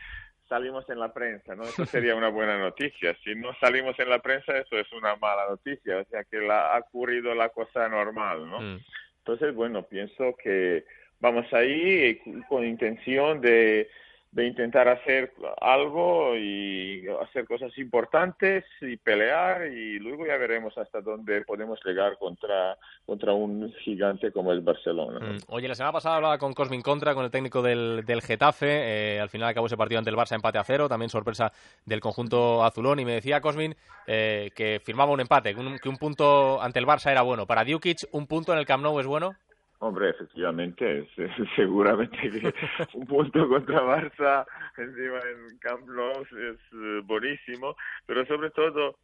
salimos 0.48 0.88
en 0.88 1.00
la 1.00 1.12
prensa, 1.12 1.54
¿no? 1.54 1.64
Eso 1.64 1.84
sería 1.86 2.14
una 2.14 2.28
buena 2.28 2.58
noticia. 2.58 3.16
Si 3.24 3.34
no 3.34 3.54
salimos 3.60 3.98
en 3.98 4.08
la 4.08 4.20
prensa, 4.20 4.56
eso 4.58 4.78
es 4.78 4.92
una 4.92 5.16
mala 5.16 5.48
noticia. 5.48 5.98
O 5.98 6.04
sea 6.04 6.24
que 6.24 6.38
la, 6.38 6.74
ha 6.74 6.78
ocurrido 6.78 7.34
la 7.34 7.48
cosa 7.48 7.88
normal, 7.88 8.48
¿no? 8.48 8.60
Mm. 8.60 8.80
Entonces, 9.18 9.54
bueno, 9.54 9.84
pienso 9.84 10.36
que 10.42 10.84
vamos 11.18 11.50
ahí 11.52 12.20
con 12.48 12.64
intención 12.64 13.40
de, 13.40 13.88
de 14.34 14.48
intentar 14.48 14.88
hacer 14.88 15.32
algo 15.60 16.36
y 16.36 17.06
hacer 17.22 17.46
cosas 17.46 17.76
importantes 17.78 18.64
y 18.80 18.96
pelear 18.96 19.68
y 19.68 20.00
luego 20.00 20.26
ya 20.26 20.36
veremos 20.36 20.76
hasta 20.76 21.00
dónde 21.00 21.42
podemos 21.42 21.78
llegar 21.84 22.18
contra, 22.18 22.76
contra 23.06 23.32
un 23.32 23.72
gigante 23.84 24.32
como 24.32 24.50
el 24.50 24.60
Barcelona. 24.60 25.20
Mm. 25.20 25.38
Oye, 25.46 25.68
la 25.68 25.76
semana 25.76 25.92
pasada 25.92 26.16
hablaba 26.16 26.38
con 26.38 26.52
Cosmin 26.52 26.82
Contra, 26.82 27.14
con 27.14 27.24
el 27.24 27.30
técnico 27.30 27.62
del, 27.62 28.02
del 28.04 28.22
Getafe. 28.22 28.66
eh, 29.14 29.20
al 29.20 29.28
final 29.28 29.48
acabó 29.48 29.68
ese 29.68 29.76
partido 29.76 30.00
ante 30.00 30.10
el 30.10 30.16
Barça 30.16 30.34
empate 30.34 30.58
a 30.58 30.64
cero. 30.64 30.88
También 30.88 31.10
sorpresa 31.10 31.52
del 31.86 32.00
conjunto 32.00 32.64
azulón. 32.64 32.98
Y 32.98 33.04
me 33.04 33.12
decía 33.12 33.40
Cosmin 33.40 33.76
eh, 34.08 34.50
que 34.56 34.80
firmaba 34.84 35.12
un 35.12 35.20
empate, 35.20 35.54
que 35.54 35.60
un, 35.60 35.78
que 35.78 35.88
un 35.88 35.96
punto 35.96 36.60
ante 36.60 36.80
el 36.80 36.86
Barça 36.86 37.12
era 37.12 37.22
bueno. 37.22 37.46
Para 37.46 37.64
Djukic, 37.64 38.08
¿un 38.10 38.26
punto 38.26 38.52
en 38.52 38.58
el 38.58 38.66
Camp 38.66 38.82
Nou 38.82 38.98
es 38.98 39.06
bueno? 39.06 39.36
Hombre, 39.80 40.10
efectivamente, 40.10 41.00
es- 41.00 41.08
seguramente 41.56 42.16
que 42.16 42.54
un 42.94 43.06
punto 43.06 43.48
contra 43.48 43.82
Barça 43.82 44.46
encima 44.78 45.18
en 45.30 45.58
Camp 45.58 45.86
Nou 45.88 46.22
es 46.22 46.60
eh, 46.72 47.00
buenísimo, 47.04 47.74
pero 48.06 48.24
sobre 48.26 48.50
todo 48.50 48.96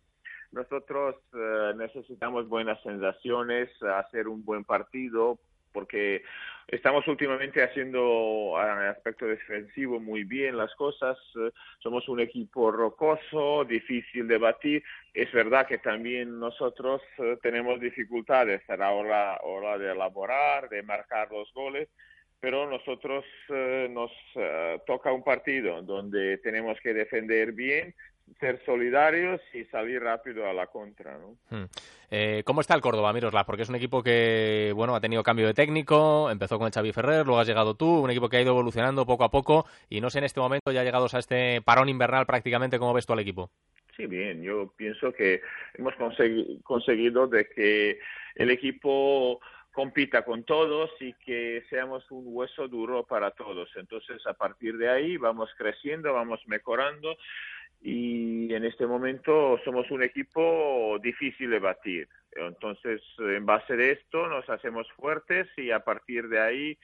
nosotros 0.52 1.16
eh, 1.34 1.72
necesitamos 1.76 2.48
buenas 2.48 2.80
sensaciones, 2.82 3.70
hacer 3.82 4.26
un 4.28 4.44
buen 4.44 4.64
partido, 4.64 5.38
porque 5.72 6.22
estamos 6.68 7.06
últimamente 7.08 7.62
haciendo 7.62 8.54
en 8.62 8.82
el 8.82 8.88
aspecto 8.88 9.26
defensivo 9.26 9.98
muy 10.00 10.24
bien 10.24 10.56
las 10.56 10.74
cosas, 10.74 11.18
eh, 11.36 11.50
somos 11.78 12.08
un 12.08 12.20
equipo 12.20 12.70
rocoso, 12.70 13.64
difícil 13.64 14.28
de 14.28 14.38
batir, 14.38 14.82
es 15.12 15.32
verdad 15.32 15.66
que 15.66 15.78
también 15.78 16.38
nosotros 16.38 17.02
eh, 17.18 17.38
tenemos 17.42 17.80
dificultades 17.80 18.62
a 18.70 18.76
la 18.76 18.90
hora, 18.90 19.38
hora 19.42 19.78
de 19.78 19.92
elaborar, 19.92 20.68
de 20.68 20.82
marcar 20.82 21.30
los 21.32 21.52
goles, 21.52 21.88
pero 22.40 22.68
nosotros 22.68 23.24
eh, 23.50 23.88
nos 23.90 24.10
eh, 24.34 24.80
toca 24.86 25.12
un 25.12 25.22
partido 25.22 25.82
donde 25.82 26.38
tenemos 26.38 26.78
que 26.80 26.94
defender 26.94 27.52
bien, 27.52 27.94
ser 28.38 28.62
solidarios 28.64 29.40
y 29.52 29.64
salir 29.64 30.02
rápido 30.02 30.48
a 30.48 30.52
la 30.52 30.66
contra, 30.66 31.18
¿no? 31.18 31.36
Hmm. 31.50 31.64
Eh, 32.10 32.42
¿Cómo 32.44 32.60
está 32.60 32.74
el 32.74 32.80
Córdoba, 32.80 33.12
Miroslav? 33.12 33.46
Porque 33.46 33.62
es 33.62 33.68
un 33.68 33.76
equipo 33.76 34.02
que, 34.02 34.72
bueno, 34.74 34.94
ha 34.94 35.00
tenido 35.00 35.22
cambio 35.22 35.46
de 35.46 35.54
técnico, 35.54 36.30
empezó 36.30 36.58
con 36.58 36.66
el 36.66 36.72
Xavi 36.72 36.92
Ferrer, 36.92 37.24
luego 37.24 37.40
has 37.40 37.46
llegado 37.48 37.74
tú, 37.74 38.00
un 38.00 38.10
equipo 38.10 38.28
que 38.28 38.36
ha 38.36 38.42
ido 38.42 38.52
evolucionando 38.52 39.06
poco 39.06 39.24
a 39.24 39.30
poco 39.30 39.66
y 39.88 40.00
no 40.00 40.10
sé 40.10 40.18
en 40.18 40.24
este 40.24 40.40
momento, 40.40 40.72
ya 40.72 40.84
llegados 40.84 41.14
a 41.14 41.18
este 41.18 41.62
parón 41.62 41.88
invernal 41.88 42.26
prácticamente, 42.26 42.78
¿cómo 42.78 42.94
ves 42.94 43.06
tú 43.06 43.12
al 43.12 43.20
equipo? 43.20 43.50
Sí, 43.96 44.06
bien, 44.06 44.42
yo 44.42 44.72
pienso 44.76 45.12
que 45.12 45.42
hemos 45.74 45.94
consegui- 45.94 46.62
conseguido 46.62 47.26
de 47.26 47.48
que 47.48 47.98
el 48.34 48.50
equipo 48.50 49.40
compita 49.72 50.24
con 50.24 50.42
todos 50.42 50.90
y 51.00 51.12
que 51.14 51.62
seamos 51.70 52.10
un 52.10 52.24
hueso 52.26 52.66
duro 52.66 53.04
para 53.04 53.30
todos. 53.30 53.68
Entonces, 53.76 54.26
a 54.26 54.34
partir 54.34 54.76
de 54.76 54.88
ahí 54.88 55.16
vamos 55.16 55.48
creciendo, 55.56 56.12
vamos 56.12 56.40
mejorando 56.46 57.16
y 57.82 58.52
en 58.52 58.64
este 58.64 58.86
momento 58.86 59.58
somos 59.64 59.90
un 59.90 60.02
equipo 60.02 60.98
difícil 61.02 61.50
de 61.50 61.58
batir. 61.58 62.08
Entonces, 62.32 63.00
en 63.18 63.44
base 63.46 63.76
de 63.76 63.92
esto 63.92 64.28
nos 64.28 64.48
hacemos 64.48 64.86
fuertes 64.92 65.48
y 65.56 65.70
a 65.70 65.80
partir 65.80 66.28
de 66.28 66.40
ahí 66.40 66.78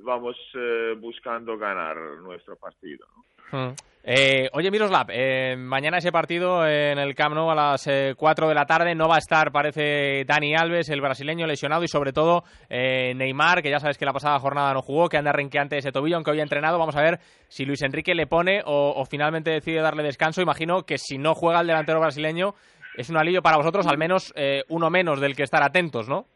vamos 0.00 0.36
eh, 0.54 0.94
buscando 0.98 1.58
ganar 1.58 1.96
nuestro 2.22 2.56
partido. 2.56 3.06
Hmm. 3.50 3.72
Eh, 4.08 4.48
oye, 4.52 4.70
Miroslav, 4.70 5.08
eh, 5.10 5.56
mañana 5.58 5.98
ese 5.98 6.12
partido 6.12 6.64
en 6.64 6.96
el 6.96 7.16
Camp 7.16 7.34
Nou 7.34 7.50
a 7.50 7.56
las 7.56 7.88
eh, 7.88 8.14
4 8.16 8.46
de 8.46 8.54
la 8.54 8.64
tarde 8.64 8.94
no 8.94 9.08
va 9.08 9.16
a 9.16 9.18
estar, 9.18 9.50
parece, 9.50 10.24
Dani 10.24 10.54
Alves, 10.54 10.88
el 10.90 11.00
brasileño 11.00 11.44
lesionado 11.44 11.82
y 11.82 11.88
sobre 11.88 12.12
todo 12.12 12.44
eh, 12.70 13.14
Neymar, 13.16 13.62
que 13.62 13.70
ya 13.70 13.80
sabes 13.80 13.98
que 13.98 14.04
la 14.04 14.12
pasada 14.12 14.38
jornada 14.38 14.72
no 14.74 14.80
jugó, 14.80 15.08
que 15.08 15.16
anda 15.16 15.32
renqueante 15.32 15.76
ese 15.76 15.90
tobillo, 15.90 16.14
aunque 16.14 16.30
hoy 16.30 16.38
ha 16.38 16.44
entrenado. 16.44 16.78
Vamos 16.78 16.94
a 16.94 17.02
ver 17.02 17.18
si 17.48 17.64
Luis 17.64 17.82
Enrique 17.82 18.14
le 18.14 18.28
pone 18.28 18.62
o, 18.64 18.94
o 18.96 19.04
finalmente 19.06 19.50
decide 19.50 19.80
darle 19.80 20.04
descanso. 20.04 20.40
Imagino 20.40 20.84
que 20.84 20.98
si 20.98 21.18
no 21.18 21.34
juega 21.34 21.60
el 21.60 21.66
delantero 21.66 21.98
brasileño 21.98 22.54
es 22.96 23.10
un 23.10 23.16
alivio 23.16 23.42
para 23.42 23.56
vosotros, 23.56 23.88
al 23.88 23.98
menos 23.98 24.32
eh, 24.36 24.62
uno 24.68 24.88
menos 24.88 25.20
del 25.20 25.34
que 25.34 25.42
estar 25.42 25.64
atentos, 25.64 26.08
¿no? 26.08 26.26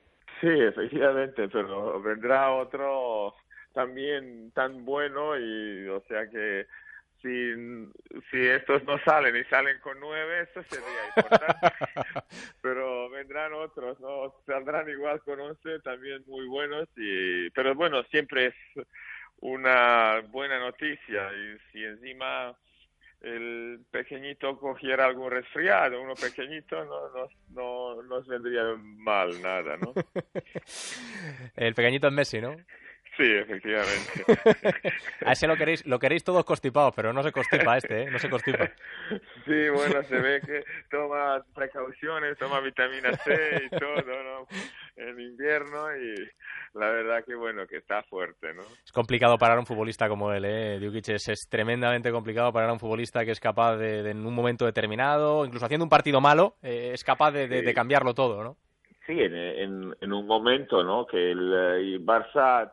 Sí, 0.40 0.48
efectivamente, 0.48 1.46
pero 1.48 2.02
vendrá 2.02 2.50
otro 2.52 3.34
también 3.72 4.50
tan 4.54 4.84
bueno 4.84 5.38
y 5.38 5.86
o 5.86 6.00
sea 6.08 6.26
que 6.26 6.66
si, 7.22 7.54
si 8.30 8.46
estos 8.46 8.84
no 8.84 8.98
salen 9.04 9.36
y 9.36 9.44
salen 9.44 9.78
con 9.80 9.98
nueve, 10.00 10.42
eso 10.42 10.62
sería 10.64 11.06
importante. 11.08 11.68
pero 12.62 13.10
vendrán 13.10 13.52
otros, 13.52 13.98
¿no? 14.00 14.34
Saldrán 14.46 14.88
igual 14.88 15.20
con 15.20 15.40
once, 15.40 15.80
también 15.80 16.22
muy 16.26 16.46
buenos. 16.46 16.88
y 16.96 17.50
Pero 17.50 17.74
bueno, 17.74 18.02
siempre 18.04 18.46
es 18.46 18.54
una 19.40 20.20
buena 20.28 20.58
noticia 20.58 21.30
y 21.32 21.58
si 21.72 21.84
encima 21.84 22.54
el 23.20 23.80
pequeñito 23.90 24.58
cogiera 24.58 25.04
algún 25.04 25.30
resfriado, 25.30 26.00
uno 26.00 26.14
pequeñito, 26.14 26.84
no 26.84 27.10
nos, 27.10 27.30
no 27.50 28.02
nos 28.02 28.26
vendría 28.26 28.62
mal 28.78 29.40
nada, 29.42 29.76
¿no? 29.76 29.92
El 31.56 31.74
pequeñito 31.74 32.08
es 32.08 32.12
Messi, 32.14 32.40
¿no? 32.40 32.56
Sí, 33.20 33.30
efectivamente. 33.30 34.24
A 35.26 35.32
ese 35.32 35.46
lo 35.46 35.54
queréis, 35.54 35.84
lo 35.84 35.98
queréis 35.98 36.24
todos 36.24 36.42
constipados, 36.42 36.94
pero 36.96 37.12
no 37.12 37.22
se 37.22 37.32
constipa 37.32 37.76
este, 37.76 38.04
¿eh? 38.04 38.10
No 38.10 38.18
se 38.18 38.30
constipa. 38.30 38.70
Sí, 39.44 39.68
bueno, 39.70 40.02
se 40.04 40.20
ve 40.20 40.40
que 40.40 40.62
toma 40.88 41.42
precauciones, 41.54 42.38
toma 42.38 42.60
vitamina 42.60 43.12
C 43.16 43.64
y 43.66 43.68
todo, 43.70 44.02
¿no? 44.04 44.46
En 44.96 45.18
invierno 45.18 45.96
y 45.96 46.14
la 46.74 46.90
verdad 46.90 47.24
que 47.26 47.34
bueno, 47.34 47.66
que 47.66 47.78
está 47.78 48.02
fuerte, 48.04 48.54
¿no? 48.54 48.62
Es 48.84 48.92
complicado 48.92 49.36
parar 49.36 49.56
a 49.56 49.60
un 49.60 49.66
futbolista 49.66 50.08
como 50.08 50.32
él, 50.32 50.44
¿eh? 50.44 50.78
Djukic 50.78 51.08
es, 51.08 51.28
es 51.28 51.48
tremendamente 51.48 52.12
complicado 52.12 52.52
parar 52.52 52.70
a 52.70 52.74
un 52.74 52.78
futbolista 52.78 53.24
que 53.24 53.32
es 53.32 53.40
capaz 53.40 53.76
de, 53.76 54.04
de, 54.04 54.10
en 54.12 54.24
un 54.24 54.34
momento 54.34 54.64
determinado, 54.64 55.44
incluso 55.44 55.66
haciendo 55.66 55.84
un 55.84 55.90
partido 55.90 56.20
malo, 56.20 56.54
eh, 56.62 56.92
es 56.94 57.02
capaz 57.02 57.32
de, 57.32 57.48
de, 57.48 57.62
de 57.62 57.74
cambiarlo 57.74 58.14
todo, 58.14 58.44
¿no? 58.44 58.56
Sí, 59.06 59.18
en, 59.18 59.34
en, 59.34 59.96
en 60.00 60.12
un 60.12 60.26
momento, 60.26 60.84
¿no? 60.84 61.04
Que 61.06 61.32
el, 61.32 61.52
el 61.52 62.06
Barça 62.06 62.70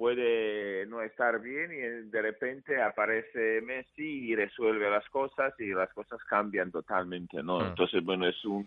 puede 0.00 0.86
no 0.86 1.02
estar 1.02 1.42
bien 1.42 1.70
y 1.72 2.08
de 2.10 2.22
repente 2.22 2.80
aparece 2.80 3.60
Messi 3.60 4.30
y 4.30 4.34
resuelve 4.34 4.88
las 4.88 5.06
cosas 5.10 5.52
y 5.58 5.74
las 5.74 5.92
cosas 5.92 6.18
cambian 6.24 6.72
totalmente, 6.72 7.42
¿no? 7.42 7.60
Mm. 7.60 7.66
Entonces, 7.66 8.02
bueno, 8.02 8.26
es 8.26 8.42
un 8.46 8.66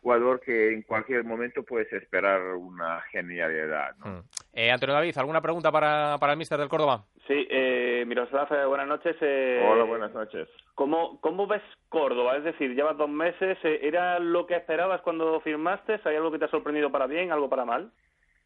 jugador 0.00 0.40
que 0.40 0.72
en 0.72 0.82
cualquier 0.82 1.22
momento 1.22 1.62
puedes 1.62 1.92
esperar 1.92 2.42
una 2.56 3.00
genialidad, 3.12 3.94
¿no? 3.98 4.06
Mm. 4.10 4.22
Eh, 4.54 4.72
Antonio 4.72 4.96
David, 4.96 5.16
¿alguna 5.18 5.40
pregunta 5.40 5.70
para, 5.70 6.16
para 6.18 6.32
el 6.32 6.38
míster 6.38 6.58
del 6.58 6.68
Córdoba? 6.68 7.04
Sí, 7.28 7.46
eh, 7.48 8.02
Miroslav, 8.04 8.52
eh, 8.52 8.66
buenas 8.66 8.88
noches. 8.88 9.14
Eh, 9.20 9.64
Hola, 9.64 9.84
buenas 9.84 10.12
noches. 10.12 10.48
¿cómo, 10.74 11.20
¿Cómo 11.20 11.46
ves 11.46 11.62
Córdoba? 11.88 12.36
Es 12.36 12.42
decir, 12.42 12.74
llevas 12.74 12.96
dos 12.96 13.08
meses, 13.08 13.56
eh, 13.62 13.78
¿era 13.82 14.18
lo 14.18 14.48
que 14.48 14.56
esperabas 14.56 15.00
cuando 15.02 15.40
firmaste? 15.42 16.00
¿Hay 16.04 16.16
algo 16.16 16.32
que 16.32 16.40
te 16.40 16.46
ha 16.46 16.50
sorprendido 16.50 16.90
para 16.90 17.06
bien, 17.06 17.30
algo 17.30 17.48
para 17.48 17.64
mal? 17.64 17.92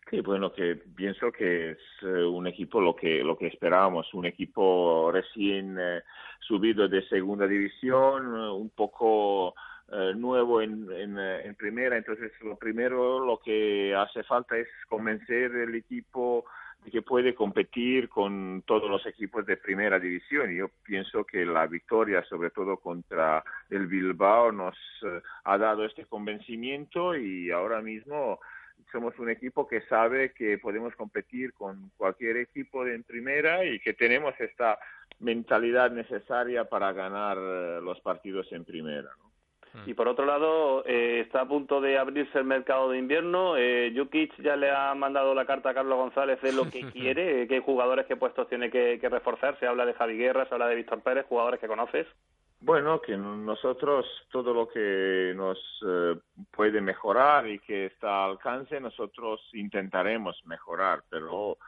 Sí, 0.09 0.21
bueno, 0.21 0.53
que 0.53 0.77
pienso 0.77 1.33
que 1.33 1.73
es 1.73 1.79
eh, 2.03 2.07
un 2.07 2.47
equipo 2.47 2.81
lo 2.81 2.95
que 2.95 3.25
lo 3.25 3.37
que 3.37 3.49
esperábamos, 3.49 4.15
un 4.15 4.25
equipo 4.25 5.11
recién 5.13 5.77
eh, 5.81 6.03
subido 6.39 6.87
de 6.87 7.03
segunda 7.09 7.47
división, 7.49 8.25
eh, 8.37 8.51
un 8.51 8.71
poco 8.71 9.55
nuevo 10.17 10.61
en, 10.61 10.91
en, 10.91 11.55
primera, 11.55 11.97
entonces 11.97 12.33
lo 12.43 12.57
primero 12.57 13.25
lo 13.25 13.39
que 13.39 13.95
hace 13.95 14.25
falta 14.25 14.59
es 14.59 14.67
convencer 14.89 15.55
el 15.55 15.77
equipo 15.77 16.45
de 16.85 16.91
que 16.91 17.03
puede 17.03 17.37
competir 17.37 18.09
con 18.09 18.65
todos 18.67 18.91
los 18.91 19.07
equipos 19.07 19.47
de 19.47 19.57
primera 19.57 20.01
división. 20.01 20.53
Y 20.53 20.57
yo 20.57 20.71
pienso 20.83 21.23
que 21.25 21.47
la 21.47 21.69
victoria, 21.69 22.25
sobre 22.25 22.51
todo 22.51 22.79
contra 22.79 23.45
el 23.71 23.87
Bilbao, 23.87 24.51
nos 24.51 24.77
ha 25.45 25.57
dado 25.57 25.85
este 25.85 26.05
convencimiento 26.05 27.17
y 27.17 27.53
ahora 27.53 27.81
mismo 27.81 28.41
somos 28.97 29.18
un 29.18 29.28
equipo 29.28 29.68
que 29.68 29.82
sabe 29.82 30.32
que 30.32 30.57
podemos 30.57 30.97
competir 30.97 31.53
con 31.53 31.90
cualquier 31.99 32.38
equipo 32.38 32.82
de 32.82 32.94
en 32.94 33.03
primera 33.03 33.62
y 33.62 33.78
que 33.78 33.92
tenemos 33.92 34.32
esta 34.40 34.78
mentalidad 35.20 35.90
necesaria 35.90 36.64
para 36.64 36.94
ganar 36.94 37.36
eh, 37.38 37.80
los 37.82 38.01
partidos 38.01 38.51
en 38.53 38.64
primera. 38.64 39.11
¿no? 39.18 39.26
Y 39.84 39.92
por 39.92 40.09
otro 40.09 40.24
lado, 40.24 40.82
eh, 40.86 41.20
está 41.20 41.42
a 41.42 41.49
punto 41.49 41.82
de 41.82 41.99
abrirse 41.99 42.38
el 42.38 42.44
mercado 42.44 42.90
de 42.90 42.99
invierno. 42.99 43.59
Eh, 43.59 43.92
Jukic 43.94 44.34
ya 44.42 44.57
le 44.57 44.70
ha 44.70 44.94
mandado 44.94 45.34
la 45.34 45.44
carta 45.44 45.70
a 45.70 45.74
Carlos 45.74 45.99
González 45.99 46.40
de 46.40 46.53
lo 46.53 46.70
que 46.70 46.80
quiere, 46.92 47.42
eh, 47.42 47.49
qué 47.49 47.61
jugadores, 47.61 48.07
qué 48.07 48.16
puestos 48.16 48.49
tiene 48.49 48.70
que, 48.70 48.99
que 48.99 49.09
reforzar. 49.11 49.59
Se 49.59 49.66
habla 49.66 49.84
de 49.84 49.92
Javi 49.92 50.16
Guerra, 50.16 50.47
se 50.47 50.55
habla 50.55 50.68
de 50.68 50.76
Víctor 50.76 51.03
Pérez, 51.03 51.26
jugadores 51.28 51.61
que 51.61 51.68
conoces. 51.68 52.07
Bueno, 52.61 53.01
que 53.01 53.17
nosotros 53.17 54.07
todo 54.31 54.55
lo 54.55 54.69
que 54.69 55.33
nos 55.37 55.59
eh, 55.87 56.15
puede 56.51 56.81
mejorar 56.81 57.47
y 57.47 57.59
que 57.59 57.87
está 57.87 58.25
al 58.25 58.31
alcance, 58.33 58.81
nosotros 58.81 59.41
intentaremos 59.53 60.41
mejorar, 60.47 61.03
pero 61.09 61.59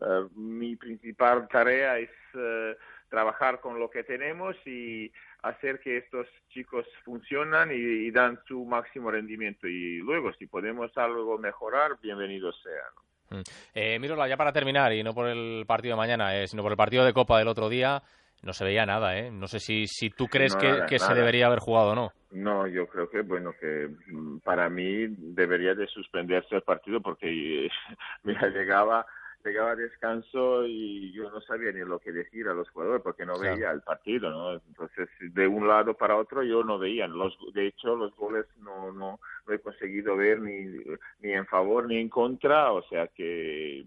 eh, 0.00 0.28
mi 0.36 0.76
principal 0.76 1.48
tarea 1.48 1.98
es 1.98 2.10
eh, 2.34 2.76
trabajar 3.08 3.60
con 3.60 3.78
lo 3.78 3.90
que 3.90 4.04
tenemos 4.04 4.56
y 4.66 5.10
hacer 5.42 5.80
que 5.80 5.98
estos 5.98 6.26
chicos 6.48 6.86
funcionan 7.04 7.70
y, 7.72 8.10
dan 8.10 8.38
su 8.46 8.64
máximo 8.64 9.10
rendimiento. 9.10 9.66
Y 9.66 9.98
luego, 9.98 10.32
si 10.34 10.46
podemos 10.46 10.96
algo 10.96 11.38
mejorar, 11.38 11.98
bienvenido 12.00 12.52
sea. 12.52 12.82
¿no? 12.94 13.38
Mm. 13.38 13.42
Eh, 13.74 13.98
Mirola, 13.98 14.28
ya 14.28 14.36
para 14.36 14.52
terminar, 14.52 14.92
y 14.92 15.02
no 15.02 15.14
por 15.14 15.28
el 15.28 15.64
partido 15.66 15.94
de 15.94 15.98
mañana, 15.98 16.36
eh, 16.36 16.48
sino 16.48 16.62
por 16.62 16.72
el 16.72 16.76
partido 16.76 17.04
de 17.04 17.12
Copa 17.12 17.38
del 17.38 17.48
otro 17.48 17.68
día, 17.68 18.02
no 18.42 18.52
se 18.52 18.64
veía 18.64 18.86
nada, 18.86 19.18
¿eh? 19.18 19.30
No 19.30 19.46
sé 19.48 19.58
si, 19.60 19.86
si 19.86 20.10
tú 20.10 20.28
crees 20.28 20.54
No, 20.54 20.60
que, 20.60 20.66
nada, 20.72 20.86
que 20.86 20.98
se 20.98 21.04
nada. 21.08 21.14
debería 21.14 21.46
haber 21.46 21.58
jugado 21.60 21.90
o 21.90 21.94
no. 21.94 22.12
No, 22.30 22.66
yo 22.66 22.86
creo 22.86 23.08
que, 23.08 23.22
bueno, 23.22 23.54
que 23.60 23.88
mm, 24.08 24.38
para 24.40 24.68
mí 24.68 25.06
debería 25.08 25.74
de 25.74 25.86
suspenderse 25.86 26.56
el 26.56 26.62
partido 26.62 27.00
porque, 27.00 27.68
mira, 28.24 28.48
llegaba 28.48 29.06
llegaba 29.44 29.76
descanso 29.76 30.66
y 30.66 31.12
yo 31.12 31.30
no 31.30 31.40
sabía 31.40 31.70
ni 31.70 31.78
lo 31.84 32.00
que 32.00 32.10
decir 32.10 32.48
a 32.48 32.52
los 32.52 32.68
jugadores 32.70 33.00
porque 33.02 33.24
no 33.24 33.38
Claro. 33.38 33.54
veía 33.54 33.70
el 33.70 33.80
partido, 33.80 34.28
¿no? 34.30 34.54
Entonces, 34.54 35.08
de 35.20 35.46
un 35.46 35.68
lado 35.68 35.94
para 35.94 36.16
otro 36.16 36.42
yo 36.42 36.64
no 36.64 36.80
veía. 36.80 37.06
Los, 37.06 37.38
de 37.54 37.68
hecho, 37.68 37.94
los 37.94 38.12
goles 38.16 38.46
no, 38.58 38.92
no, 38.92 39.20
no 39.46 39.54
he 39.54 39.60
conseguido 39.60 40.16
ver 40.16 40.40
ni, 40.40 40.82
ni 41.20 41.32
en 41.32 41.46
favor 41.46 41.86
ni 41.86 41.98
en 41.98 42.08
contra, 42.08 42.72
o 42.72 42.82
sea 42.88 43.06
que 43.06 43.84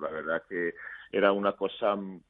la 0.00 0.10
verdad 0.10 0.42
que 0.48 0.74
era 1.10 1.32
una 1.32 1.52
cosa 1.54 1.96
mm, 1.96 2.20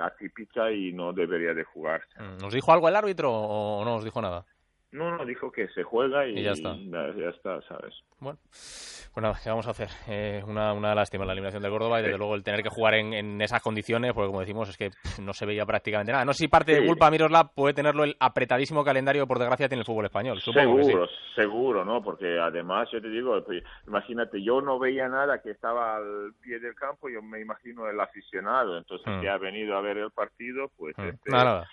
atípica 0.00 0.70
y 0.70 0.92
no 0.92 1.12
debería 1.12 1.54
de 1.54 1.64
jugarse. 1.64 2.08
Mm, 2.18 2.38
¿Nos 2.38 2.52
dijo 2.52 2.72
algo 2.72 2.88
el 2.88 2.96
árbitro 2.96 3.32
o 3.32 3.84
no 3.84 3.90
nos 3.92 4.04
dijo 4.04 4.20
nada? 4.20 4.44
No, 4.92 5.16
no, 5.16 5.24
dijo 5.24 5.52
que 5.52 5.68
se 5.68 5.84
juega 5.84 6.26
y, 6.26 6.38
Y 6.38 6.42
ya 6.42 6.50
está. 6.50 6.74
ya- 6.76 7.14
ya 7.16 7.28
está, 7.30 7.60
¿sabes? 7.62 7.94
Bueno, 8.18 8.38
pues 8.42 9.16
nada, 9.22 9.38
¿qué 9.42 9.48
vamos 9.48 9.66
a 9.68 9.70
hacer? 9.70 9.88
Eh, 10.08 10.42
una, 10.46 10.72
una 10.72 10.94
lástima 10.96 11.24
la 11.24 11.32
eliminación 11.32 11.62
de 11.62 11.70
Córdoba 11.70 12.00
y 12.00 12.02
desde 12.02 12.18
luego 12.18 12.34
el 12.34 12.42
tener 12.42 12.62
que 12.62 12.68
jugar 12.70 12.94
en, 12.94 13.12
en 13.14 13.40
esas 13.40 13.62
condiciones, 13.62 14.12
porque 14.12 14.26
como 14.26 14.40
decimos, 14.40 14.68
es 14.68 14.76
que 14.76 14.90
pff, 14.90 15.20
no 15.20 15.32
se 15.32 15.46
veía 15.46 15.64
prácticamente 15.64 16.10
nada. 16.12 16.24
No 16.24 16.32
sé 16.32 16.38
si 16.44 16.48
parte 16.48 16.72
de 16.74 16.84
culpa 16.86 17.08
Miroslav 17.10 17.54
puede 17.54 17.72
tenerlo 17.72 18.02
el 18.04 18.16
apretadísimo 18.18 18.84
calendario, 18.84 19.26
por 19.28 19.38
desgracia, 19.38 19.68
tiene 19.68 19.80
el 19.82 19.86
fútbol 19.86 20.06
español. 20.06 20.40
Supongo 20.40 20.76
que 20.78 20.82
sí. 20.84 20.90
Seguro, 20.90 21.08
seguro, 21.36 21.84
¿no? 21.84 22.02
Porque 22.02 22.38
además, 22.40 22.88
yo 22.92 23.00
te 23.00 23.08
digo, 23.08 23.42
pues, 23.44 23.62
imagínate, 23.86 24.42
yo 24.42 24.60
no 24.60 24.78
veía 24.80 25.08
nada 25.08 25.40
que 25.40 25.50
estaba 25.52 25.96
al 25.96 26.32
pie 26.42 26.58
del 26.58 26.74
campo, 26.74 27.08
yo 27.08 27.22
me 27.22 27.40
imagino 27.40 27.88
el 27.88 27.98
aficionado, 28.00 28.76
entonces 28.76 29.06
Mm. 29.06 29.20
que 29.20 29.28
ha 29.28 29.38
venido 29.38 29.76
a 29.76 29.80
ver 29.80 29.98
el 29.98 30.10
partido, 30.10 30.68
pues... 30.76 30.98
Mm, 30.98 31.02
este, 31.08 31.30
Nada, 31.30 31.44
nada. 31.44 31.68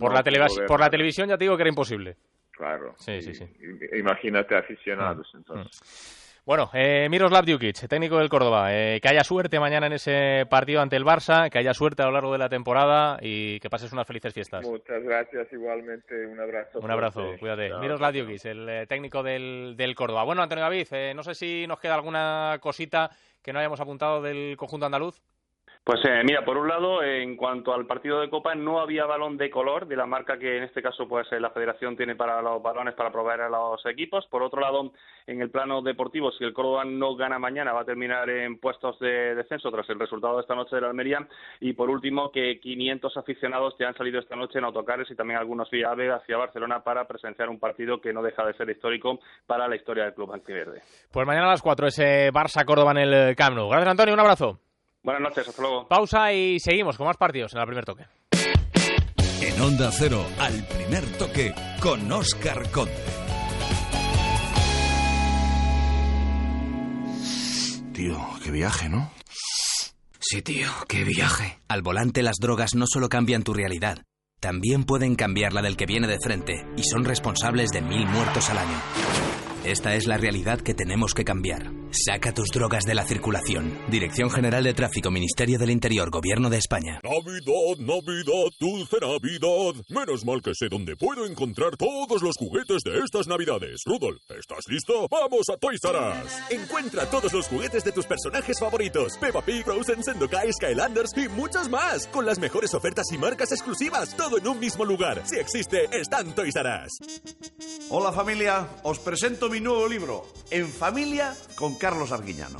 Por, 0.00 0.10
no 0.10 0.14
la, 0.16 0.66
por 0.66 0.80
la 0.80 0.90
televisión 0.90 1.28
ya 1.28 1.38
te 1.38 1.44
digo 1.44 1.56
que 1.56 1.62
era 1.62 1.70
imposible. 1.70 2.16
Claro. 2.56 2.94
Sí, 2.98 3.20
sí, 3.22 3.34
sí. 3.34 3.46
Imagínate 3.96 4.56
aficionados, 4.56 5.30
entonces. 5.34 6.22
Bueno, 6.46 6.70
eh, 6.74 7.08
Miroslav 7.10 7.44
Djukic, 7.44 7.88
técnico 7.88 8.18
del 8.18 8.28
Córdoba, 8.28 8.72
eh, 8.72 9.00
que 9.02 9.08
haya 9.08 9.24
suerte 9.24 9.58
mañana 9.58 9.88
en 9.88 9.94
ese 9.94 10.46
partido 10.48 10.80
ante 10.80 10.94
el 10.94 11.04
Barça, 11.04 11.50
que 11.50 11.58
haya 11.58 11.74
suerte 11.74 12.02
a 12.02 12.06
lo 12.06 12.12
largo 12.12 12.30
de 12.30 12.38
la 12.38 12.48
temporada 12.48 13.18
y 13.20 13.58
que 13.58 13.68
pases 13.68 13.92
unas 13.92 14.06
felices 14.06 14.32
fiestas. 14.32 14.64
Muchas 14.64 15.02
gracias, 15.02 15.52
igualmente, 15.52 16.24
un 16.24 16.38
abrazo. 16.38 16.78
Un 16.78 16.90
abrazo, 16.90 17.20
fuerte. 17.20 17.40
cuídate. 17.40 17.74
Miroslav 17.80 18.14
Djukic, 18.14 18.44
el 18.44 18.68
eh, 18.68 18.86
técnico 18.86 19.24
del, 19.24 19.74
del 19.76 19.96
Córdoba. 19.96 20.22
Bueno, 20.22 20.40
Antonio 20.40 20.62
David, 20.62 20.86
eh, 20.92 21.12
no 21.16 21.24
sé 21.24 21.34
si 21.34 21.66
nos 21.66 21.80
queda 21.80 21.96
alguna 21.96 22.58
cosita 22.60 23.10
que 23.42 23.52
no 23.52 23.58
hayamos 23.58 23.80
apuntado 23.80 24.22
del 24.22 24.56
conjunto 24.56 24.86
andaluz. 24.86 25.20
Pues 25.86 26.00
eh, 26.04 26.22
mira, 26.24 26.44
por 26.44 26.56
un 26.56 26.66
lado, 26.66 27.00
en 27.00 27.36
cuanto 27.36 27.72
al 27.72 27.86
partido 27.86 28.20
de 28.20 28.28
Copa, 28.28 28.56
no 28.56 28.80
había 28.80 29.06
balón 29.06 29.36
de 29.36 29.48
color 29.48 29.86
de 29.86 29.94
la 29.94 30.04
marca 30.04 30.36
que 30.36 30.56
en 30.56 30.64
este 30.64 30.82
caso 30.82 31.06
pues 31.06 31.30
eh, 31.30 31.38
la 31.38 31.50
Federación 31.50 31.96
tiene 31.96 32.16
para 32.16 32.42
los 32.42 32.60
balones 32.60 32.94
para 32.94 33.12
proveer 33.12 33.42
a 33.42 33.48
los 33.48 33.86
equipos. 33.86 34.26
Por 34.26 34.42
otro 34.42 34.60
lado, 34.60 34.90
en 35.28 35.40
el 35.40 35.48
plano 35.48 35.82
deportivo, 35.82 36.32
si 36.32 36.42
el 36.42 36.52
Córdoba 36.52 36.84
no 36.84 37.14
gana 37.14 37.38
mañana, 37.38 37.72
va 37.72 37.82
a 37.82 37.84
terminar 37.84 38.28
en 38.28 38.58
puestos 38.58 38.98
de 38.98 39.36
descenso 39.36 39.70
tras 39.70 39.88
el 39.88 40.00
resultado 40.00 40.34
de 40.34 40.40
esta 40.40 40.56
noche 40.56 40.74
de 40.74 40.82
la 40.82 40.88
Almería. 40.88 41.24
Y 41.60 41.74
por 41.74 41.88
último, 41.88 42.32
que 42.32 42.58
500 42.58 43.16
aficionados 43.16 43.76
ya 43.78 43.86
han 43.86 43.96
salido 43.96 44.18
esta 44.18 44.34
noche 44.34 44.58
en 44.58 44.64
autocares 44.64 45.08
y 45.08 45.14
también 45.14 45.38
algunos 45.38 45.70
vía 45.70 45.92
hacia 45.92 46.36
Barcelona 46.36 46.82
para 46.82 47.06
presenciar 47.06 47.48
un 47.48 47.60
partido 47.60 48.00
que 48.00 48.12
no 48.12 48.22
deja 48.22 48.44
de 48.44 48.54
ser 48.54 48.68
histórico 48.70 49.20
para 49.46 49.68
la 49.68 49.76
historia 49.76 50.02
del 50.02 50.14
club 50.14 50.32
antiverde. 50.32 50.82
Pues 51.12 51.24
mañana 51.24 51.46
a 51.46 51.50
las 51.50 51.62
4 51.62 51.86
ese 51.86 52.32
Barça-Córdoba 52.32 52.90
en 52.90 52.98
el 52.98 53.36
Camp 53.36 53.54
Nou. 53.54 53.68
Gracias, 53.68 53.92
Antonio, 53.92 54.14
un 54.14 54.20
abrazo. 54.20 54.65
Buenas 55.06 55.22
noches, 55.22 55.46
hasta 55.46 55.62
luego. 55.62 55.86
Pausa 55.86 56.32
y 56.32 56.58
seguimos 56.58 56.96
con 56.96 57.06
más 57.06 57.16
partidos 57.16 57.54
en 57.54 57.60
el 57.60 57.66
primer 57.66 57.84
toque. 57.84 58.06
En 59.40 59.60
Onda 59.62 59.92
Cero, 59.92 60.26
al 60.40 60.66
primer 60.66 61.04
toque, 61.16 61.54
con 61.80 62.10
Oscar 62.10 62.68
Conde. 62.72 62.92
Tío, 67.92 68.18
qué 68.42 68.50
viaje, 68.50 68.88
¿no? 68.88 69.12
Sí, 70.18 70.42
tío, 70.42 70.68
qué 70.88 71.04
viaje. 71.04 71.60
Al 71.68 71.82
volante 71.82 72.24
las 72.24 72.38
drogas 72.40 72.74
no 72.74 72.86
solo 72.88 73.08
cambian 73.08 73.44
tu 73.44 73.54
realidad, 73.54 74.02
también 74.40 74.82
pueden 74.82 75.14
cambiar 75.14 75.52
la 75.52 75.62
del 75.62 75.76
que 75.76 75.86
viene 75.86 76.08
de 76.08 76.18
frente 76.18 76.66
y 76.76 76.82
son 76.82 77.04
responsables 77.04 77.70
de 77.70 77.80
mil 77.80 78.08
muertos 78.08 78.50
al 78.50 78.58
año. 78.58 78.80
Esta 79.64 79.94
es 79.94 80.08
la 80.08 80.16
realidad 80.16 80.60
que 80.60 80.74
tenemos 80.74 81.14
que 81.14 81.24
cambiar. 81.24 81.70
Saca 82.04 82.30
tus 82.32 82.50
drogas 82.50 82.84
de 82.84 82.94
la 82.94 83.06
circulación. 83.06 83.72
Dirección 83.88 84.30
General 84.30 84.62
de 84.62 84.74
Tráfico, 84.74 85.10
Ministerio 85.10 85.58
del 85.58 85.70
Interior, 85.70 86.10
Gobierno 86.10 86.50
de 86.50 86.58
España. 86.58 87.00
Navidad, 87.02 87.78
Navidad, 87.78 88.50
dulce 88.60 88.96
Navidad. 89.00 89.82
Menos 89.88 90.24
mal 90.26 90.42
que 90.42 90.52
sé 90.54 90.68
dónde 90.68 90.94
puedo 90.96 91.24
encontrar 91.24 91.76
todos 91.78 92.22
los 92.22 92.36
juguetes 92.36 92.82
de 92.84 92.98
estas 92.98 93.26
Navidades. 93.26 93.80
Rudolf, 93.86 94.20
¿estás 94.28 94.64
listo? 94.68 95.08
¡Vamos 95.10 95.46
a 95.50 95.56
Toys 95.56 95.80
R 95.84 95.98
Us! 95.98 96.32
Encuentra 96.50 97.08
todos 97.08 97.32
los 97.32 97.48
juguetes 97.48 97.82
de 97.82 97.92
tus 97.92 98.04
personajes 98.04 98.60
favoritos. 98.60 99.16
Peppa 99.16 99.40
Pig, 99.40 99.64
Frozen, 99.64 100.04
Sendokai, 100.04 100.52
Skylanders 100.52 101.16
y 101.16 101.28
muchos 101.28 101.70
más. 101.70 102.06
Con 102.08 102.26
las 102.26 102.38
mejores 102.38 102.74
ofertas 102.74 103.06
y 103.10 103.16
marcas 103.16 103.52
exclusivas. 103.52 104.14
Todo 104.16 104.36
en 104.36 104.46
un 104.46 104.60
mismo 104.60 104.84
lugar. 104.84 105.22
Si 105.24 105.36
existe, 105.36 105.88
está 105.92 106.20
en 106.20 106.34
Toys 106.34 106.56
R 106.56 106.68
Us. 106.84 107.88
Hola 107.88 108.12
familia, 108.12 108.68
os 108.82 108.98
presento 108.98 109.48
mi 109.48 109.60
nuevo 109.60 109.88
libro, 109.88 110.26
En 110.50 110.68
familia 110.68 111.34
con 111.56 111.74
Carlos 111.86 112.10
Arguiñano. 112.10 112.58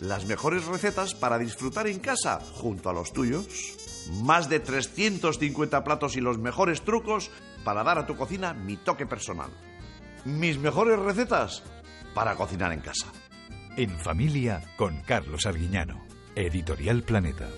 Las 0.00 0.26
mejores 0.26 0.64
recetas 0.66 1.16
para 1.16 1.38
disfrutar 1.38 1.88
en 1.88 1.98
casa 1.98 2.38
junto 2.38 2.88
a 2.88 2.92
los 2.92 3.12
tuyos. 3.12 3.48
Más 4.22 4.48
de 4.48 4.60
350 4.60 5.82
platos 5.82 6.16
y 6.16 6.20
los 6.20 6.38
mejores 6.38 6.82
trucos 6.82 7.32
para 7.64 7.82
dar 7.82 7.98
a 7.98 8.06
tu 8.06 8.16
cocina 8.16 8.54
mi 8.54 8.76
toque 8.76 9.06
personal. 9.06 9.50
Mis 10.24 10.56
mejores 10.56 11.00
recetas 11.00 11.64
para 12.14 12.36
cocinar 12.36 12.72
en 12.72 12.78
casa. 12.78 13.06
En 13.76 13.90
familia 13.98 14.62
con 14.76 15.00
Carlos 15.00 15.46
Arguiñano. 15.46 16.06
Editorial 16.36 17.02
Planeta. 17.02 17.48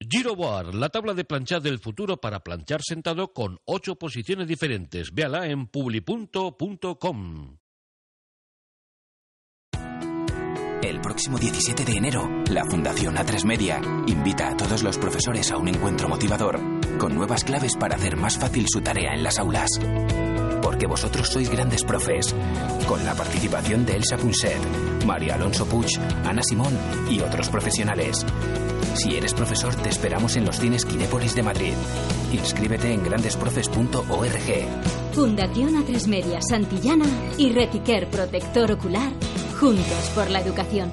Giroboard, 0.00 0.74
la 0.74 0.88
tabla 0.88 1.14
de 1.14 1.24
planchar 1.24 1.62
del 1.62 1.78
futuro 1.78 2.16
para 2.16 2.40
planchar 2.40 2.80
sentado 2.82 3.32
con 3.32 3.60
ocho 3.66 3.94
posiciones 3.94 4.48
diferentes. 4.48 5.14
Véala 5.14 5.46
en 5.46 5.68
publipunto.com. 5.68 7.59
El 10.82 11.00
próximo 11.02 11.38
17 11.38 11.84
de 11.84 11.92
enero, 11.92 12.26
la 12.48 12.64
Fundación 12.64 13.16
A3 13.16 13.44
Media 13.44 13.82
invita 14.06 14.48
a 14.48 14.56
todos 14.56 14.82
los 14.82 14.96
profesores 14.96 15.50
a 15.50 15.58
un 15.58 15.68
encuentro 15.68 16.08
motivador 16.08 16.58
con 16.98 17.14
nuevas 17.14 17.44
claves 17.44 17.76
para 17.76 17.96
hacer 17.96 18.16
más 18.16 18.38
fácil 18.38 18.64
su 18.66 18.80
tarea 18.80 19.12
en 19.12 19.22
las 19.22 19.38
aulas. 19.38 19.68
Porque 20.62 20.86
vosotros 20.86 21.28
sois 21.28 21.50
grandes 21.50 21.84
profes, 21.84 22.34
con 22.88 23.04
la 23.04 23.14
participación 23.14 23.84
de 23.84 23.96
Elsa 23.96 24.16
Punset, 24.16 24.58
María 25.04 25.34
Alonso 25.34 25.66
Puig, 25.66 26.00
Ana 26.24 26.42
Simón 26.42 26.72
y 27.10 27.20
otros 27.20 27.50
profesionales. 27.50 28.24
Si 28.94 29.16
eres 29.16 29.34
profesor, 29.34 29.74
te 29.74 29.90
esperamos 29.90 30.36
en 30.36 30.46
los 30.46 30.58
cines 30.58 30.84
Kinépolis 30.84 31.34
de 31.34 31.42
Madrid. 31.42 31.74
Inscríbete 32.32 32.92
en 32.92 33.04
grandesprofes.org. 33.04 34.90
Fundación 35.12 35.74
A3 35.74 36.06
Media 36.06 36.40
Santillana 36.40 37.06
y 37.36 37.52
Retiquer 37.52 38.08
Protector 38.08 38.72
Ocular, 38.72 39.12
juntos 39.60 40.10
por 40.14 40.30
la 40.30 40.40
educación. 40.40 40.90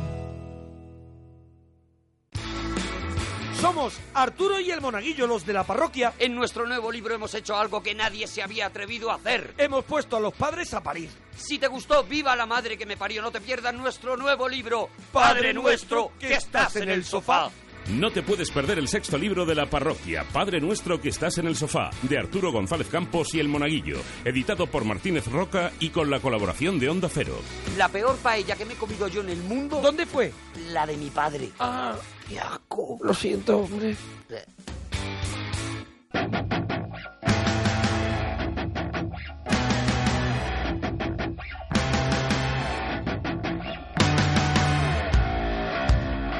Somos 3.61 3.97
Arturo 4.13 4.59
y 4.59 4.69
el 4.71 4.81
Monaguillo, 4.81 5.25
los 5.25 5.45
de 5.45 5.53
la 5.53 5.63
parroquia. 5.63 6.13
En 6.19 6.35
nuestro 6.35 6.67
nuevo 6.67 6.91
libro 6.91 7.15
hemos 7.15 7.33
hecho 7.33 7.55
algo 7.55 7.81
que 7.81 7.95
nadie 7.95 8.27
se 8.27 8.43
había 8.43 8.67
atrevido 8.67 9.09
a 9.09 9.15
hacer. 9.15 9.55
Hemos 9.57 9.85
puesto 9.85 10.17
a 10.17 10.19
los 10.19 10.33
padres 10.33 10.73
a 10.73 10.83
parir. 10.83 11.09
Si 11.35 11.57
te 11.57 11.67
gustó, 11.67 12.03
viva 12.03 12.35
la 12.35 12.45
madre 12.45 12.77
que 12.77 12.85
me 12.85 12.97
parió. 12.97 13.21
No 13.21 13.31
te 13.31 13.39
pierdas 13.39 13.73
nuestro 13.73 14.17
nuevo 14.17 14.49
libro, 14.49 14.89
Padre 15.13 15.53
nuestro, 15.53 16.11
que 16.19 16.33
estás 16.33 16.75
en 16.75 16.89
el 16.89 17.05
sofá. 17.05 17.49
No 17.89 18.11
te 18.11 18.21
puedes 18.21 18.51
perder 18.51 18.79
el 18.79 18.89
sexto 18.89 19.17
libro 19.17 19.45
de 19.45 19.55
la 19.55 19.69
parroquia, 19.69 20.25
Padre 20.33 20.59
Nuestro 20.59 20.99
que 20.99 21.07
estás 21.07 21.37
en 21.37 21.47
el 21.47 21.55
sofá, 21.55 21.89
de 22.01 22.17
Arturo 22.17 22.51
González 22.51 22.87
Campos 22.89 23.33
y 23.33 23.39
El 23.39 23.47
Monaguillo, 23.47 23.99
editado 24.25 24.67
por 24.67 24.83
Martínez 24.83 25.25
Roca 25.27 25.71
y 25.79 25.89
con 25.89 26.09
la 26.09 26.19
colaboración 26.19 26.79
de 26.79 26.89
Onda 26.89 27.07
Cero. 27.07 27.39
La 27.77 27.87
peor 27.87 28.17
paella 28.17 28.57
que 28.57 28.65
me 28.65 28.73
he 28.73 28.77
comido 28.77 29.07
yo 29.07 29.21
en 29.21 29.29
el 29.29 29.41
mundo. 29.41 29.79
¿Dónde 29.81 30.05
fue? 30.05 30.33
La 30.71 30.85
de 30.85 30.97
mi 30.97 31.09
padre. 31.09 31.49
Ah, 31.59 31.95
qué 32.27 32.37
asco. 32.39 32.97
Lo 33.01 33.13
siento, 33.13 33.59
hombre. 33.59 33.95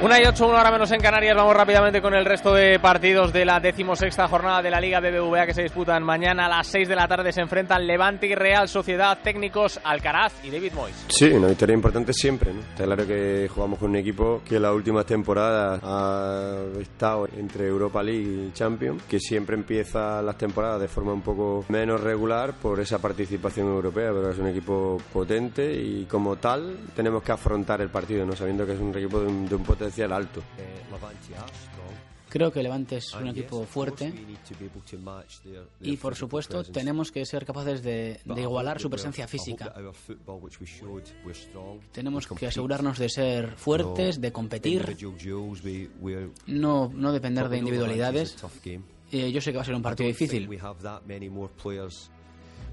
Una 0.00 0.22
y 0.22 0.24
ocho, 0.24 0.46
una 0.46 0.60
hora 0.60 0.70
menos 0.70 0.92
en 0.92 1.00
Canarias. 1.00 1.34
Vamos 1.34 1.56
rápidamente 1.56 2.00
con 2.00 2.14
el 2.14 2.24
resto 2.24 2.54
de 2.54 2.78
partidos 2.78 3.32
de 3.32 3.44
la 3.44 3.58
decimosexta 3.58 4.28
jornada 4.28 4.62
de 4.62 4.70
la 4.70 4.80
Liga 4.80 5.00
BBVA 5.00 5.44
que 5.44 5.54
se 5.54 5.62
disputan 5.64 6.04
mañana 6.04 6.46
a 6.46 6.48
las 6.48 6.68
6 6.68 6.86
de 6.86 6.94
la 6.94 7.08
tarde. 7.08 7.32
Se 7.32 7.40
enfrentan 7.40 7.84
Levante 7.84 8.28
y 8.28 8.34
Real 8.36 8.68
Sociedad, 8.68 9.18
técnicos 9.24 9.80
Alcaraz 9.82 10.34
y 10.44 10.50
David 10.50 10.72
Moyes. 10.74 11.04
Sí, 11.08 11.24
una 11.32 11.48
victoria 11.48 11.74
importante 11.74 12.12
siempre. 12.12 12.54
¿no? 12.54 12.60
Está 12.60 12.84
claro 12.84 13.04
que 13.08 13.48
jugamos 13.52 13.80
con 13.80 13.90
un 13.90 13.96
equipo 13.96 14.40
que 14.48 14.56
en 14.56 14.62
las 14.62 14.72
últimas 14.72 15.04
temporadas 15.04 15.80
ha 15.82 16.62
estado 16.80 17.26
entre 17.36 17.66
Europa 17.66 18.00
League 18.00 18.50
y 18.50 18.52
Champions, 18.52 19.02
que 19.02 19.18
siempre 19.18 19.56
empieza 19.56 20.22
las 20.22 20.38
temporadas 20.38 20.80
de 20.80 20.86
forma 20.86 21.12
un 21.12 21.22
poco 21.22 21.64
menos 21.70 22.00
regular 22.00 22.52
por 22.52 22.78
esa 22.78 23.00
participación 23.00 23.66
europea, 23.66 24.12
pero 24.12 24.30
es 24.30 24.38
un 24.38 24.46
equipo 24.46 24.98
potente 25.12 25.72
y 25.74 26.04
como 26.04 26.36
tal 26.36 26.76
tenemos 26.94 27.20
que 27.20 27.32
afrontar 27.32 27.80
el 27.80 27.88
partido, 27.88 28.24
no 28.24 28.36
sabiendo 28.36 28.64
que 28.64 28.74
es 28.74 28.80
un 28.80 28.96
equipo 28.96 29.18
de 29.18 29.26
un, 29.26 29.48
de 29.48 29.56
un 29.56 29.64
alto. 30.12 30.42
Creo 32.28 32.52
que 32.52 32.62
Levante 32.62 32.96
es 32.98 33.14
un 33.14 33.28
equipo 33.28 33.64
fuerte 33.64 34.12
y, 35.80 35.96
por 35.96 36.14
supuesto, 36.14 36.62
tenemos 36.62 37.10
que 37.10 37.24
ser 37.24 37.46
capaces 37.46 37.82
de, 37.82 38.20
de, 38.24 38.42
igualar 38.42 38.80
su 38.80 38.90
presencia 38.90 39.26
física. 39.26 39.74
Tenemos 41.92 42.26
que 42.26 42.46
asegurarnos 42.46 42.98
de 42.98 43.08
ser 43.08 43.56
fuertes, 43.56 44.20
de 44.20 44.32
competir, 44.32 44.96
no, 46.46 46.92
no 46.94 47.12
depender 47.12 47.48
de 47.48 47.58
individualidades. 47.58 48.36
Eh, 49.10 49.32
yo 49.32 49.40
sé 49.40 49.52
que 49.52 49.56
va 49.56 49.62
a 49.62 49.66
ser 49.66 49.74
un 49.74 49.82
partido 49.82 50.06
difícil. 50.06 50.48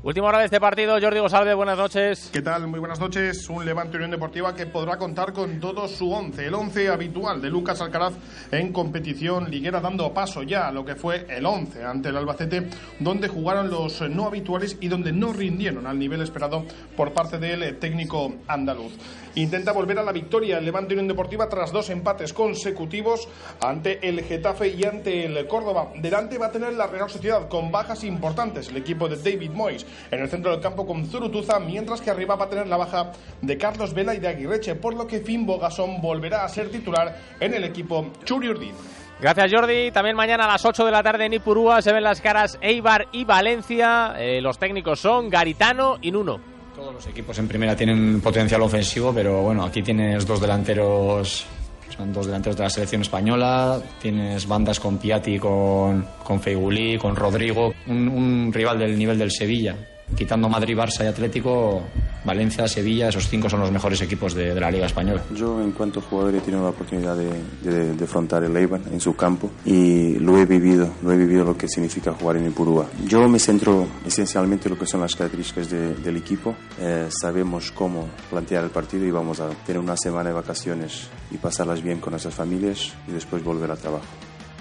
Última 0.05 0.27
hora 0.27 0.37
de 0.37 0.45
este 0.45 0.59
partido, 0.59 0.99
Jordi 1.01 1.19
Gosalve, 1.19 1.55
buenas 1.55 1.79
noches. 1.79 2.29
¿Qué 2.31 2.43
tal? 2.43 2.67
Muy 2.67 2.79
buenas 2.79 2.99
noches. 2.99 3.49
Un 3.49 3.65
Levante 3.65 3.97
Unión 3.97 4.11
Deportiva 4.11 4.53
que 4.53 4.67
podrá 4.67 4.97
contar 4.97 5.33
con 5.33 5.59
todo 5.59 5.87
su 5.87 6.11
once, 6.11 6.45
el 6.45 6.53
once 6.53 6.89
habitual 6.89 7.41
de 7.41 7.49
Lucas 7.49 7.81
Alcaraz 7.81 8.13
en 8.51 8.71
competición 8.71 9.49
liguera, 9.49 9.81
dando 9.81 10.13
paso 10.13 10.43
ya 10.43 10.67
a 10.67 10.71
lo 10.71 10.85
que 10.85 10.93
fue 10.93 11.25
el 11.27 11.43
once 11.47 11.83
ante 11.83 12.09
el 12.09 12.17
Albacete, 12.17 12.69
donde 12.99 13.29
jugaron 13.29 13.71
los 13.71 13.99
no 14.01 14.27
habituales 14.27 14.77
y 14.79 14.89
donde 14.89 15.11
no 15.11 15.33
rindieron 15.33 15.87
al 15.87 15.97
nivel 15.97 16.21
esperado 16.21 16.65
por 16.95 17.11
parte 17.11 17.39
del 17.39 17.79
técnico 17.79 18.31
andaluz. 18.47 18.93
Intenta 19.33 19.71
volver 19.71 19.97
a 19.97 20.03
la 20.03 20.11
victoria 20.11 20.59
el 20.59 20.65
Levante 20.65 20.93
Unión 20.93 21.07
Deportiva 21.07 21.49
tras 21.49 21.71
dos 21.71 21.89
empates 21.89 22.31
consecutivos 22.31 23.27
ante 23.59 24.07
el 24.07 24.21
Getafe 24.21 24.67
y 24.67 24.83
ante 24.83 25.25
el 25.25 25.47
Córdoba. 25.47 25.91
Delante 25.97 26.37
va 26.37 26.45
a 26.45 26.51
tener 26.51 26.73
la 26.73 26.85
Real 26.85 27.09
Sociedad 27.09 27.49
con 27.49 27.71
bajas 27.71 28.03
importantes, 28.03 28.69
el 28.69 28.77
equipo 28.77 29.09
de 29.09 29.17
David 29.17 29.49
Moyes 29.49 29.85
en 30.11 30.21
el 30.21 30.29
centro 30.29 30.51
del 30.51 30.61
campo 30.61 30.85
con 30.85 31.05
Zurutuza, 31.05 31.59
mientras 31.59 32.01
que 32.01 32.09
arriba 32.09 32.35
va 32.35 32.45
a 32.45 32.49
tener 32.49 32.67
la 32.67 32.77
baja 32.77 33.11
de 33.41 33.57
Carlos 33.57 33.93
Vela 33.93 34.15
y 34.15 34.19
de 34.19 34.27
Aguirreche, 34.27 34.75
por 34.75 34.95
lo 34.95 35.07
que 35.07 35.19
Finn 35.19 35.45
Bogasón 35.45 36.01
volverá 36.01 36.43
a 36.43 36.49
ser 36.49 36.69
titular 36.69 37.17
en 37.39 37.53
el 37.53 37.63
equipo 37.63 38.11
Churi 38.23 38.49
Urdin. 38.49 38.73
Gracias 39.19 39.51
Jordi. 39.51 39.91
También 39.91 40.15
mañana 40.15 40.43
a 40.45 40.47
las 40.47 40.65
8 40.65 40.85
de 40.85 40.91
la 40.91 41.01
tarde 41.01 41.25
en 41.25 41.33
Ipurúa 41.33 41.81
se 41.81 41.93
ven 41.93 42.03
las 42.03 42.19
caras 42.19 42.57
Eibar 42.61 43.07
y 43.11 43.23
Valencia. 43.23 44.13
Eh, 44.17 44.41
los 44.41 44.59
técnicos 44.59 44.99
son 44.99 45.29
Garitano 45.29 45.97
y 46.01 46.11
Nuno. 46.11 46.39
Todos 46.75 46.93
los 46.93 47.07
equipos 47.07 47.39
en 47.39 47.47
primera 47.47 47.75
tienen 47.75 48.19
potencial 48.19 48.61
ofensivo, 48.61 49.13
pero 49.13 49.41
bueno, 49.41 49.63
aquí 49.63 49.81
tienes 49.81 50.27
dos 50.27 50.41
delanteros 50.41 51.45
son 51.89 52.13
dos 52.13 52.25
delanteros 52.25 52.57
de 52.57 52.63
la 52.63 52.69
selección 52.69 53.01
española. 53.01 53.81
Tienes 54.01 54.47
bandas 54.47 54.79
con 54.79 54.97
Piatti, 54.97 55.39
con, 55.39 56.05
con 56.23 56.41
Feigulí, 56.41 56.97
con 56.97 57.15
Rodrigo. 57.15 57.73
Un, 57.87 58.07
un 58.07 58.51
rival 58.53 58.79
del 58.79 58.97
nivel 58.97 59.17
del 59.17 59.31
Sevilla. 59.31 59.75
Quitando 60.15 60.47
Madrid, 60.47 60.77
Barça 60.77 61.03
y 61.03 61.07
Atlético, 61.07 61.83
Valencia, 62.23 62.67
Sevilla, 62.67 63.09
esos 63.09 63.27
cinco 63.27 63.49
son 63.49 63.59
los 63.59 63.71
mejores 63.71 64.01
equipos 64.01 64.33
de, 64.33 64.59
la 64.59 64.71
Liga 64.71 64.85
Española. 64.85 65.23
Yo, 65.33 65.61
en 65.61 65.71
cuanto 65.71 66.01
jugador, 66.01 66.35
he 66.35 66.39
tenido 66.39 66.63
la 66.63 66.69
oportunidad 66.69 67.15
de, 67.15 67.93
de, 67.93 68.03
afrontar 68.03 68.43
el 68.43 68.55
Eibar 68.55 68.81
en 68.91 68.99
su 68.99 69.15
campo 69.15 69.51
y 69.65 70.17
lo 70.19 70.37
he 70.37 70.45
vivido, 70.45 70.89
lo 71.03 71.11
he 71.11 71.17
vivido 71.17 71.43
lo 71.43 71.57
que 71.57 71.67
significa 71.67 72.13
jugar 72.13 72.37
en 72.37 72.47
Ipurúa. 72.47 72.87
Yo 73.05 73.27
me 73.27 73.39
centro 73.39 73.87
esencialmente 74.05 74.67
en 74.67 74.75
lo 74.75 74.79
que 74.79 74.87
son 74.87 75.01
las 75.01 75.15
características 75.15 75.69
de, 75.69 75.95
del 75.95 76.17
equipo. 76.17 76.55
Eh, 76.79 77.07
sabemos 77.09 77.71
cómo 77.71 78.07
plantear 78.29 78.63
el 78.63 78.69
partido 78.69 79.05
y 79.05 79.11
vamos 79.11 79.39
a 79.39 79.49
tener 79.65 79.79
una 79.79 79.97
semana 79.97 80.29
de 80.29 80.35
vacaciones 80.35 81.09
y 81.31 81.37
pasarlas 81.37 81.81
bien 81.81 81.99
con 81.99 82.11
nuestras 82.11 82.33
familias 82.33 82.93
y 83.07 83.11
después 83.11 83.43
volver 83.43 83.71
al 83.71 83.77
trabajo. 83.77 84.05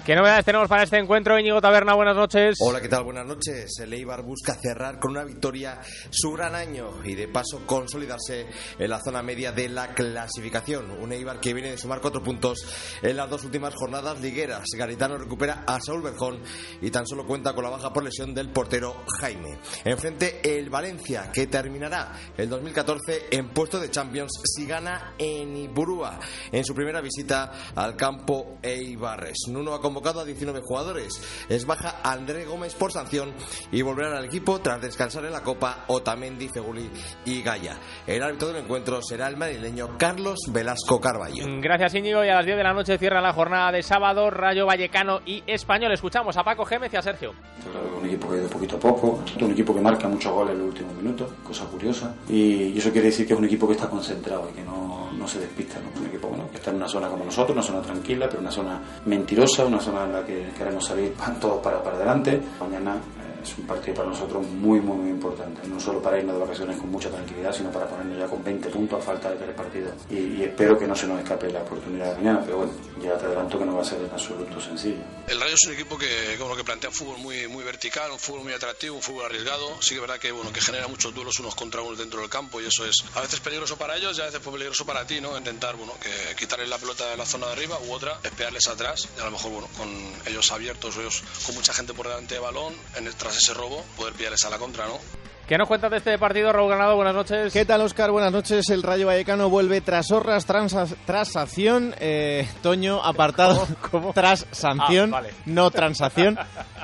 ¿Qué 0.05 0.15
novedades 0.15 0.45
tenemos 0.45 0.69
para 0.69 0.83
este 0.83 0.99
encuentro? 0.99 1.39
Íñigo 1.39 1.63
Taberna, 1.63 1.95
buenas 1.95 2.15
noches. 2.15 2.59
Hola, 2.61 2.79
¿qué 2.79 2.91
tal? 2.91 3.05
Buenas 3.05 3.25
noches. 3.25 3.79
El 3.81 3.91
Eibar 3.95 4.23
busca 4.23 4.55
cerrar 4.55 5.01
con 5.01 5.13
una 5.13 5.25
victoria 5.25 5.81
su 6.11 6.31
gran 6.33 6.55
año 6.55 7.03
y 7.03 7.15
de 7.15 7.27
paso 7.27 7.63
consolidarse 7.65 8.47
en 8.79 8.91
la 8.91 9.01
zona 9.03 9.23
media 9.23 9.53
de 9.53 9.71
la 9.71 9.95
clasificación. 9.95 10.91
Un 10.91 11.13
Eibar 11.13 11.41
que 11.41 11.55
viene 11.55 11.71
de 11.71 11.79
sumar 11.79 12.03
cuatro 12.03 12.23
puntos 12.23 12.67
en 13.01 13.17
las 13.17 13.31
dos 13.31 13.45
últimas 13.45 13.75
jornadas 13.75 14.21
ligueras. 14.21 14.67
Garitano 14.77 15.17
recupera 15.17 15.65
a 15.67 15.81
Saúl 15.81 16.03
Berjón 16.03 16.43
y 16.83 16.91
tan 16.91 17.07
solo 17.07 17.27
cuenta 17.27 17.55
con 17.55 17.65
la 17.65 17.71
baja 17.71 17.91
por 17.91 18.05
lesión 18.05 18.35
del 18.35 18.51
portero 18.51 19.05
Jaime. 19.21 19.59
Enfrente 19.87 20.39
el 20.43 20.69
Valencia, 20.69 21.31
que 21.33 21.47
terminará 21.47 22.13
el 22.37 22.51
2014 22.51 23.29
en 23.31 23.49
puesto 23.55 23.81
de 23.81 23.91
Champions 23.91 24.33
si 24.45 24.67
gana 24.67 25.15
en 25.17 25.57
Ipurúa 25.57 26.21
en 26.53 26.63
su 26.63 26.75
primera 26.75 27.01
visita 27.01 27.53
al 27.75 27.97
campo 27.97 28.59
Eibarres. 28.61 29.39
Nuno 29.49 29.73
ha 29.73 29.81
convocado 29.95 30.23
a 30.23 30.25
19 30.25 30.61
jugadores. 30.61 31.47
Es 31.49 31.67
baja 31.67 32.01
André 32.03 32.47
Gómez 32.47 32.75
por 32.75 32.91
sanción 32.91 33.33
y 33.71 33.81
volverán 33.83 34.15
al 34.15 34.25
equipo 34.25 34.61
tras 34.61 34.83
descansar 34.83 35.25
en 35.25 35.31
la 35.31 35.45
Copa 35.45 35.85
Otamendi, 35.87 36.49
Feguli 36.49 36.91
y 37.25 37.43
Gaya. 37.43 37.79
El 38.05 38.25
árbitro 38.25 38.49
del 38.49 38.65
encuentro 38.65 39.01
será 39.01 39.29
el 39.29 39.37
madrileño 39.37 39.97
Carlos 39.97 40.41
Velasco 40.51 41.01
Carballo. 41.01 41.45
Gracias 41.61 41.95
Íñigo 41.95 42.25
y 42.25 42.29
a 42.29 42.35
las 42.35 42.45
10 42.45 42.57
de 42.57 42.65
la 42.65 42.73
noche 42.73 42.99
cierra 42.99 43.21
la 43.21 43.33
jornada 43.33 43.71
de 43.71 43.85
sábado 43.85 44.31
Rayo 44.31 44.67
Vallecano 44.67 45.21
y 45.25 45.45
Español. 45.47 45.93
Escuchamos 45.93 46.37
a 46.37 46.43
Paco 46.43 46.65
Gémez 46.65 46.93
y 46.93 46.97
a 46.97 47.03
Sergio. 47.03 47.33
Un 48.01 48.09
equipo 48.09 48.29
que 48.31 48.39
de 48.39 48.49
poquito 48.49 48.75
a 48.75 48.81
poco, 48.81 49.23
un 49.41 49.53
equipo 49.53 49.73
que 49.73 49.81
marca 49.81 50.09
muchos 50.09 50.33
goles 50.33 50.55
en 50.55 50.59
los 50.59 50.69
últimos 50.71 50.95
minutos, 50.97 51.31
cosa 51.45 51.67
curiosa. 51.67 52.17
Y 52.29 52.77
eso 52.77 52.91
quiere 52.91 53.07
decir 53.07 53.29
que 53.29 53.35
es 53.35 53.39
un 53.39 53.45
equipo 53.45 53.69
que 53.69 53.75
está 53.75 53.89
concentrado 53.89 54.51
y 54.51 54.57
que 54.57 54.63
no, 54.65 54.84
no 55.25 55.29
se 55.29 55.41
despista. 55.41 55.81
¿no? 55.81 55.99
Un 55.99 56.07
equipo 56.07 56.31
que 56.51 56.59
está 56.59 56.71
en 56.71 56.77
una 56.77 56.89
zona 56.89 57.09
como 57.09 57.25
nosotros, 57.25 57.57
una 57.57 57.63
zona 57.63 57.81
tranquila, 57.81 58.29
pero 58.29 58.41
una 58.41 58.51
zona 58.51 58.81
mentirosa, 59.07 59.65
una 59.65 59.81
zona 59.81 60.05
en 60.05 60.13
la 60.13 60.25
que 60.25 60.51
queremos 60.57 60.85
salir 60.85 61.15
todos 61.41 61.63
para, 61.63 61.83
para 61.83 61.97
adelante. 61.97 62.41
Mañana 62.61 62.97
es 63.45 63.59
un 63.59 63.67
partido 63.67 63.95
para 63.95 64.09
nosotros 64.09 64.47
muy, 64.47 64.81
muy, 64.81 64.97
muy 64.97 65.11
importante. 65.11 65.67
No 65.69 65.79
solo 65.79 66.03
para 66.03 66.19
irnos 66.19 66.35
de 66.35 66.41
vacaciones 66.41 66.77
con 66.77 66.91
mucha 66.91 67.11
tranquilidad, 67.11 67.53
sino 67.53 67.71
para 67.71 67.87
ponernos 67.87 68.19
ya 68.19 68.27
con 68.27 68.43
20 68.43 68.69
puntos 68.71 69.01
a 69.01 69.03
falta 69.03 69.31
de 69.31 69.37
tres 69.37 69.55
partidos. 69.55 69.93
Y, 70.11 70.17
y 70.17 70.43
espero 70.45 70.79
que 70.79 70.87
no 70.87 70.97
se 70.97 71.07
nos 71.07 71.21
escape 71.21 71.51
la 71.51 71.63
oportunidad 71.63 72.11
de 72.11 72.17
mañana, 72.17 72.43
pero 72.45 72.59
bueno, 72.59 72.73
ya 73.03 73.17
te 73.19 73.27
adelanto 73.27 73.59
que 73.59 73.65
no 73.65 73.77
va 73.77 73.83
a 73.83 73.85
ser 73.85 74.01
en 74.01 74.11
absoluto 74.11 74.61
sencillo. 74.61 75.03
El 75.29 75.41
Rayo 75.41 75.55
es 75.55 75.67
un 75.67 75.73
equipo 75.75 75.99
que, 75.99 76.37
como 76.39 76.57
que 76.57 76.65
plantea 76.65 76.91
un 76.91 76.97
fútbol 76.97 77.19
muy, 77.19 77.47
muy 77.49 77.65
vertical, 77.65 78.11
un 78.11 78.19
fútbol 78.19 78.45
muy 78.45 78.53
atractivo, 78.53 78.97
un 78.97 79.03
fútbol 79.03 79.27
arriesgado. 79.27 79.81
Sí 79.81 79.91
que 79.91 79.97
es 79.97 80.01
verdad 80.01 80.19
que, 80.19 80.33
bueno, 80.33 80.53
que 80.53 80.61
genera 80.61 80.89
muchos 80.89 81.15
duelos 81.15 81.39
unos 81.41 81.55
contra 81.55 81.83
unos 81.83 81.99
dentro 81.99 82.21
del 82.21 82.31
campo 82.31 82.61
y 82.61 82.67
eso 82.67 82.85
es 82.85 83.05
a 83.15 83.21
veces 83.21 83.41
peligroso 83.41 83.77
para 83.77 83.97
ellos 83.97 84.17
y 84.19 84.21
a 84.21 84.27
veces 84.27 84.41
pues 84.41 84.55
peligroso 84.55 84.87
para 84.87 85.07
ti, 85.07 85.21
¿no? 85.21 85.37
Intentar, 85.37 85.77
bueno, 85.77 85.93
que 86.01 86.35
quitarles 86.37 86.69
la 86.69 86.79
pelota 86.79 87.09
de 87.11 87.17
la 87.17 87.27
zona 87.27 87.47
de 87.47 87.53
arriba 87.53 87.79
u 87.87 87.93
otra, 87.93 88.19
esperarles 88.23 88.67
atrás 88.69 89.09
y 89.17 89.21
a 89.21 89.25
lo 89.25 89.31
mejor, 89.31 89.53
bueno, 89.53 89.69
con 89.77 89.89
ellos 90.27 90.51
abiertos 90.53 90.95
ellos 90.97 91.23
con 91.45 91.55
mucha 91.55 91.73
gente 91.73 91.95
por 91.95 92.09
delante 92.09 92.35
de 92.35 92.41
balón, 92.41 92.75
en 92.97 93.07
el, 93.07 93.15
tras 93.15 93.34
ese 93.37 93.55
robo, 93.55 93.85
poder 93.97 94.15
pillarles 94.15 94.45
a 94.45 94.51
la 94.51 94.59
contra, 94.59 94.87
¿no? 94.87 94.99
¿Qué 95.49 95.59
nos 95.59 95.69
cuentas 95.69 95.91
de 95.91 95.99
este 95.99 96.17
partido, 96.19 96.51
Raúl 96.55 96.71
Granado? 96.71 96.97
Buenas 96.97 97.15
noches. 97.15 97.53
¿Qué 97.53 97.67
tal, 97.67 97.83
Oscar? 97.83 98.11
Buenas 98.11 98.33
noches. 98.33 98.71
El 98.71 98.83
Rayo 98.83 99.07
Vallecano 99.09 99.51
vuelve 99.51 99.83
tras 99.83 100.11
horras, 100.11 100.47
sanción. 101.31 101.95
Eh, 102.01 102.49
Toño 102.63 103.05
apartado 103.05 103.67
¿Cómo? 103.91 104.15
tras 104.15 104.47
sanción, 104.53 105.11
Ah, 105.13 105.17
vale. 105.21 105.35
no 105.45 105.71
transacción. 105.71 106.39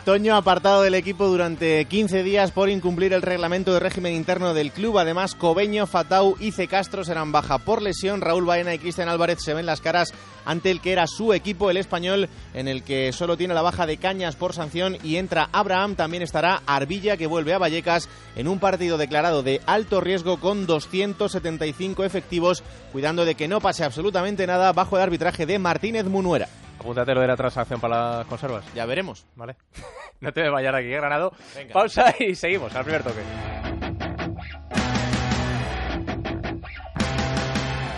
Toño 0.05 0.37
apartado 0.37 0.83
del 0.83 0.95
equipo 0.95 1.27
durante 1.29 1.87
15 1.87 2.23
días 2.23 2.51
por 2.53 2.69
incumplir 2.69 3.15
el 3.15 3.23
reglamento 3.23 3.73
de 3.73 3.81
régimen 3.81 4.15
interno 4.15 4.53
del 4.53 4.73
club. 4.73 4.99
Además, 4.99 5.35
Cobeño, 5.35 5.87
Fatau 5.87 6.37
y 6.39 6.53
C. 6.53 6.69
Castro 6.69 7.03
serán 7.03 7.33
baja 7.33 7.57
por 7.59 7.81
lesión. 7.81 8.21
Raúl 8.21 8.45
Baena 8.45 8.75
y 8.75 8.79
Cristian 8.79 9.09
Álvarez 9.09 9.39
se 9.43 9.55
ven 9.55 9.65
las 9.67 9.81
caras 9.81 10.13
ante 10.45 10.71
el 10.71 10.81
que 10.81 10.93
era 10.93 11.07
su 11.07 11.33
equipo, 11.35 11.71
el 11.71 11.77
español, 11.77 12.29
en 12.55 12.67
el 12.69 12.83
que 12.83 13.13
solo 13.13 13.37
tiene 13.37 13.55
la 13.55 13.63
baja 13.63 13.87
de 13.87 13.97
Cañas 13.99 14.37
por 14.37 14.53
sanción 14.55 14.99
y 15.03 15.17
entra 15.17 15.49
Abraham. 15.53 15.95
También 15.97 16.23
estará 16.23 16.63
Arbilla, 16.67 17.17
que 17.17 17.27
vuelve 17.27 17.53
a 17.55 17.59
Vallecas 17.59 18.09
en 18.37 18.49
un 18.49 18.50
partido 18.59 18.99
declarado 18.99 19.43
de 19.43 19.61
alto 19.67 20.01
riesgo 20.01 20.41
con 20.41 20.67
275 20.67 22.05
efectivos, 22.05 22.63
cuidando 22.93 23.25
de 23.25 23.35
que 23.35 23.49
no 23.49 23.61
pase 23.61 23.85
absolutamente 23.85 24.47
nada 24.47 24.73
bajo 24.73 24.97
el 24.97 25.03
arbitraje 25.03 25.47
de 25.47 25.59
Martínez 25.59 26.07
Munuera. 26.07 26.49
Apúntate 26.79 27.15
lo 27.15 27.21
de 27.21 27.27
la 27.27 27.37
transacción 27.37 27.79
para 27.79 28.19
las 28.19 28.27
conservas. 28.27 28.65
Ya 28.75 28.87
veremos. 28.87 29.27
Vale. 29.37 29.57
no 30.21 30.33
te 30.33 30.49
vayas 30.49 30.75
aquí, 30.75 30.87
¿eh, 30.87 30.97
Granado. 30.97 31.33
Pausa 31.73 32.15
y 32.19 32.35
seguimos 32.35 32.75
al 32.75 32.85
primer 32.85 33.03
toque. 33.03 33.21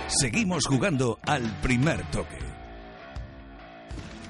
Seguimos 0.09 0.67
jugando 0.67 1.19
al 1.27 1.43
primer 1.63 2.03
toque. 2.11 2.52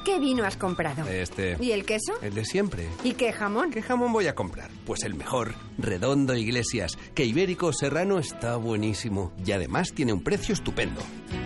¿Qué 0.04 0.18
vino 0.18 0.44
has 0.44 0.56
comprado? 0.56 1.06
Este. 1.08 1.56
¿Y 1.60 1.70
el 1.72 1.84
queso? 1.84 2.14
El 2.22 2.34
de 2.34 2.44
siempre. 2.44 2.88
¿Y 3.04 3.12
qué 3.12 3.32
jamón? 3.32 3.70
¿Qué 3.70 3.82
jamón 3.82 4.12
voy 4.12 4.26
a 4.26 4.34
comprar? 4.34 4.70
Pues 4.84 5.04
el 5.04 5.14
mejor, 5.14 5.54
Redondo 5.78 6.34
Iglesias, 6.34 6.98
que 7.14 7.24
Ibérico 7.24 7.72
Serrano 7.72 8.18
está 8.18 8.56
buenísimo 8.56 9.32
y 9.44 9.52
además 9.52 9.92
tiene 9.94 10.12
un 10.12 10.22
precio 10.22 10.54
estupendo. 10.54 11.00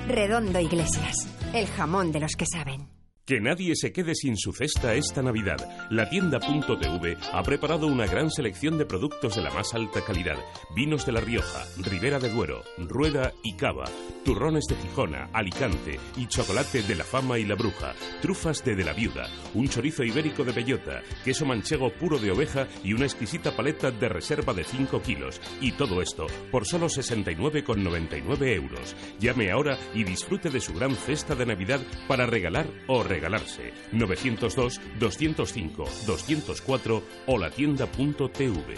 Redondo 0.09 0.59
Iglesias. 0.59 1.29
el 1.53 1.67
jamón 1.67 2.13
de 2.13 2.21
los 2.21 2.33
que 2.37 2.47
saben. 2.47 2.96
Que 3.27 3.41
nadie 3.41 3.75
se 3.75 3.91
quede 3.93 4.15
sin 4.15 4.37
su 4.37 4.53
cesta 4.53 4.95
esta 4.95 5.21
Navidad. 5.21 5.57
La 5.91 6.09
tienda.tv 6.09 7.17
ha 7.33 7.43
preparado 7.43 7.89
una 7.89 8.07
gran 8.07 8.31
selección 8.31 8.79
de 8.79 8.87
productos 8.87 9.35
de 9.35 9.43
la 9.43 9.51
más 9.51 9.75
alta 9.75 10.01
calidad. 10.05 10.37
Vinos 10.77 11.05
de 11.05 11.11
La 11.11 11.21
Rioja, 11.21 11.65
Ribera 11.79 12.21
de 12.21 12.31
Duero, 12.31 12.63
Rueda 12.79 13.33
y 13.43 13.57
Cava, 13.57 13.87
turrones 14.25 14.67
de 14.69 14.77
Gijona, 14.77 15.29
Alicante 15.33 15.99
y 16.17 16.29
chocolate 16.29 16.83
de 16.83 16.95
la 16.95 17.03
Fama 17.03 17.41
y 17.41 17.45
la 17.45 17.57
Bruja, 17.57 17.97
trufas 18.23 18.65
de 18.65 18.77
De 18.77 18.85
la 18.85 18.93
Viuda, 18.93 19.29
un 19.55 19.69
chorizo 19.69 20.05
ibérico 20.05 20.45
de 20.45 20.53
bellota, 20.53 21.03
queso 21.25 21.45
manchego 21.45 21.91
puro 21.95 22.21
de 22.21 22.31
oveja 22.31 22.69
y 22.85 22.93
una 22.93 23.07
exquisita 23.07 23.57
paleta 23.57 23.91
de 23.91 24.09
reserva 24.09 24.55
de 24.55 24.63
5 24.63 25.03
kilos. 25.03 25.41
Y 25.61 25.73
todo 25.73 26.01
esto 26.01 26.29
por 26.53 26.65
solo 26.65 26.87
69,99 26.87 28.55
euros. 28.55 28.95
Llame 29.19 29.51
ahora 29.51 29.77
y 29.95 30.05
disfrute 30.05 30.49
de 30.49 30.61
su 30.61 30.75
gran 30.75 30.95
cesta 30.95 31.35
de 31.35 31.47
Navidad 31.47 31.81
para 32.07 32.27
regalar 32.27 32.69
o 32.87 33.03
regalar 33.03 33.16
regalarse. 33.17 33.73
902 33.93 34.81
205 34.99 35.85
204 36.07 37.03
o 37.27 37.39
la 37.39 37.51
tienda.tv. 37.51 38.77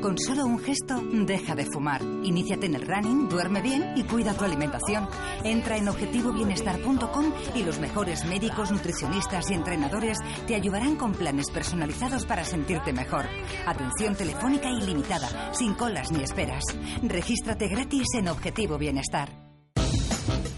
Con 0.00 0.16
solo 0.18 0.46
un 0.46 0.60
gesto, 0.60 1.02
deja 1.02 1.56
de 1.56 1.66
fumar. 1.66 2.00
Iníciate 2.22 2.66
en 2.66 2.76
el 2.76 2.86
running, 2.86 3.28
duerme 3.28 3.60
bien 3.60 3.94
y 3.96 4.04
cuida 4.04 4.32
tu 4.32 4.44
alimentación. 4.44 5.08
Entra 5.42 5.76
en 5.76 5.88
objetivobienestar.com 5.88 7.32
y 7.56 7.64
los 7.64 7.80
mejores 7.80 8.24
médicos, 8.24 8.70
nutricionistas 8.70 9.50
y 9.50 9.54
entrenadores 9.54 10.18
te 10.46 10.54
ayudarán 10.54 10.94
con 10.94 11.12
planes 11.12 11.50
personalizados 11.50 12.24
para 12.24 12.44
sentirte 12.44 12.92
mejor. 12.92 13.24
Atención 13.66 14.14
telefónica 14.14 14.70
ilimitada, 14.70 15.52
sin 15.54 15.74
colas 15.74 16.12
ni 16.12 16.22
esperas. 16.22 16.62
Regístrate 17.02 17.66
gratis 17.66 18.06
en 18.16 18.28
Objetivo 18.28 18.78
Bienestar. 18.78 19.43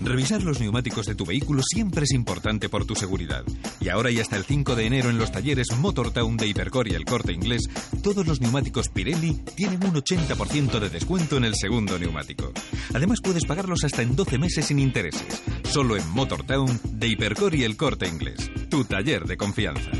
Revisar 0.01 0.43
los 0.43 0.61
neumáticos 0.61 1.07
de 1.07 1.15
tu 1.15 1.25
vehículo 1.25 1.63
siempre 1.63 2.05
es 2.05 2.13
importante 2.13 2.69
por 2.69 2.85
tu 2.85 2.95
seguridad. 2.95 3.45
Y 3.81 3.89
ahora 3.89 4.11
y 4.11 4.21
hasta 4.21 4.37
el 4.37 4.45
5 4.45 4.77
de 4.77 4.87
enero 4.87 5.11
en 5.11 5.19
los 5.19 5.33
talleres 5.33 5.69
Motortown 5.79 6.37
de 6.37 6.47
Hipercore 6.47 6.91
y 6.91 6.95
el 6.95 7.05
Corte 7.05 7.33
Inglés, 7.33 7.63
todos 8.03 8.27
los 8.27 8.41
neumáticos 8.41 8.89
Pirelli 8.89 9.35
tienen 9.55 9.85
un 9.85 9.95
80% 9.95 10.79
de 10.79 10.91
descuento 10.91 11.37
en 11.37 11.45
el 11.45 11.55
segundo 11.55 11.99
neumático. 11.99 12.53
Además 12.95 13.21
puedes 13.23 13.45
pagarlos 13.45 13.85
hasta 13.85 14.03
en 14.03 14.15
12 14.15 14.39
meses 14.39 14.67
sin 14.67 14.79
intereses. 14.79 15.43
Solo 15.65 15.97
en 15.97 16.09
Motortown 16.11 16.81
de 16.93 17.09
Hipercore 17.09 17.59
y 17.59 17.65
el 17.65 17.77
Corte 17.77 18.07
Inglés. 18.07 18.51
Tu 18.69 18.85
taller 18.85 19.25
de 19.25 19.37
confianza. 19.37 19.91